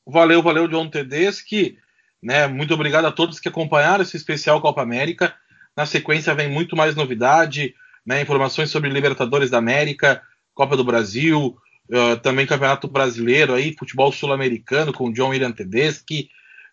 Valeu, 0.06 0.42
valeu, 0.42 0.68
John 0.68 0.88
Tedeschi. 0.88 1.78
Né, 2.22 2.46
muito 2.46 2.72
obrigado 2.74 3.04
a 3.04 3.12
todos 3.12 3.40
que 3.40 3.48
acompanharam 3.48 4.02
esse 4.02 4.16
especial 4.16 4.60
Copa 4.60 4.82
América. 4.82 5.34
Na 5.76 5.86
sequência 5.86 6.34
vem 6.34 6.48
muito 6.48 6.76
mais 6.76 6.94
novidade, 6.94 7.74
né, 8.06 8.20
informações 8.20 8.70
sobre 8.70 8.90
Libertadores 8.90 9.50
da 9.50 9.58
América, 9.58 10.22
Copa 10.54 10.76
do 10.76 10.84
Brasil, 10.84 11.56
uh, 11.90 12.16
também 12.18 12.46
Campeonato 12.46 12.86
Brasileiro, 12.86 13.54
aí, 13.54 13.74
futebol 13.76 14.12
sul-americano 14.12 14.92
com 14.92 15.12
John 15.12 15.30
William 15.30 15.52
Tedeschi. 15.52 16.28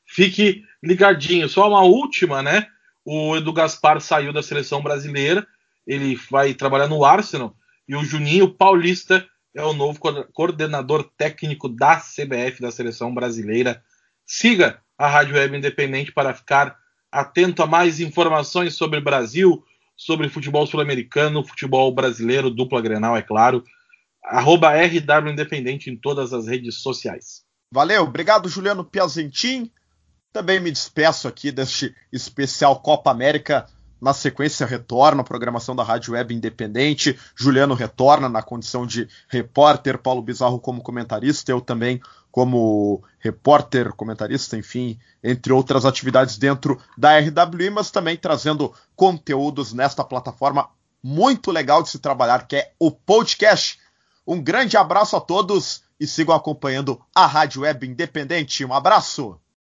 Fique 0.06 0.64
ligadinho. 0.84 1.48
Só 1.48 1.68
uma 1.68 1.82
última, 1.82 2.42
né? 2.42 2.68
O 3.06 3.36
Edu 3.36 3.54
Gaspar 3.54 4.02
saiu 4.02 4.34
da 4.34 4.44
seleção 4.44 4.82
brasileira, 4.82 5.48
ele 5.88 6.16
vai 6.30 6.54
trabalhar 6.54 6.88
no 6.88 7.04
Arsenal, 7.04 7.56
e 7.88 7.96
o 7.96 8.04
Juninho 8.04 8.50
Paulista 8.50 9.26
é 9.56 9.64
o 9.64 9.74
novo 9.74 10.00
coordenador 10.34 11.10
técnico 11.18 11.68
da 11.68 11.98
CBF, 11.98 12.62
da 12.62 12.72
seleção 12.72 13.14
brasileira. 13.14 13.84
Siga 14.26 14.82
a 14.98 15.08
Rádio 15.08 15.36
Web 15.36 15.58
Independente 15.58 16.12
para 16.12 16.34
ficar 16.34 16.78
atento 17.12 17.64
a 17.64 17.68
mais 17.68 18.00
informações 18.00 18.76
sobre 18.76 19.02
Brasil, 19.02 19.64
sobre 19.96 20.30
futebol 20.30 20.66
sul-americano, 20.68 21.44
futebol 21.44 21.92
brasileiro, 21.94 22.50
dupla 22.50 22.82
Grenal, 22.82 23.18
é 23.18 23.22
claro. 23.22 23.64
Arroba 24.24 24.72
RW 24.72 25.32
Independente 25.32 25.90
em 25.90 25.98
todas 25.98 26.34
as 26.34 26.48
redes 26.48 26.76
sociais. 26.82 27.44
Valeu, 27.74 28.04
obrigado 28.04 28.50
Juliano 28.50 28.84
Piazentin. 28.84 29.72
Também 30.32 30.60
me 30.60 30.72
despeço 30.72 31.28
aqui 31.28 31.52
deste 31.52 31.96
especial 32.12 32.80
Copa 32.82 33.10
América. 33.10 33.66
Na 34.02 34.14
sequência, 34.14 34.66
retorna 34.66 35.22
a 35.22 35.26
programação 35.26 35.76
da 35.76 35.84
Rádio 35.84 36.14
Web 36.14 36.34
Independente. 36.34 37.20
Juliano 37.36 37.74
retorna 37.74 38.30
na 38.30 38.42
condição 38.42 38.86
de 38.86 39.08
repórter, 39.28 39.98
Paulo 39.98 40.22
Bizarro 40.22 40.60
como 40.60 40.82
comentarista, 40.82 41.52
eu 41.52 41.60
também 41.60 42.02
como 42.32 43.04
repórter, 43.18 43.92
comentarista, 43.94 44.56
enfim, 44.56 45.00
entre 45.24 45.52
outras 45.52 45.84
atividades 45.84 46.38
dentro 46.38 46.80
da 46.98 47.20
RWI, 47.20 47.70
mas 47.72 47.92
também 47.92 48.16
trazendo 48.16 48.74
conteúdos 48.96 49.74
nesta 49.74 50.04
plataforma 50.04 50.70
muito 51.02 51.52
legal 51.52 51.82
de 51.82 51.90
se 51.90 52.00
trabalhar, 52.00 52.48
que 52.48 52.56
é 52.56 52.72
o 52.80 52.92
podcast. 52.92 53.80
Um 54.26 54.42
grande 54.42 54.78
abraço 54.78 55.16
a 55.16 55.22
todos 55.22 55.84
e 56.00 56.06
sigam 56.06 56.36
acompanhando 56.36 57.02
a 57.14 57.26
Rádio 57.26 57.64
Web 57.64 57.88
Independente. 57.88 58.64
Um 58.64 58.74
abraço! 58.74 59.40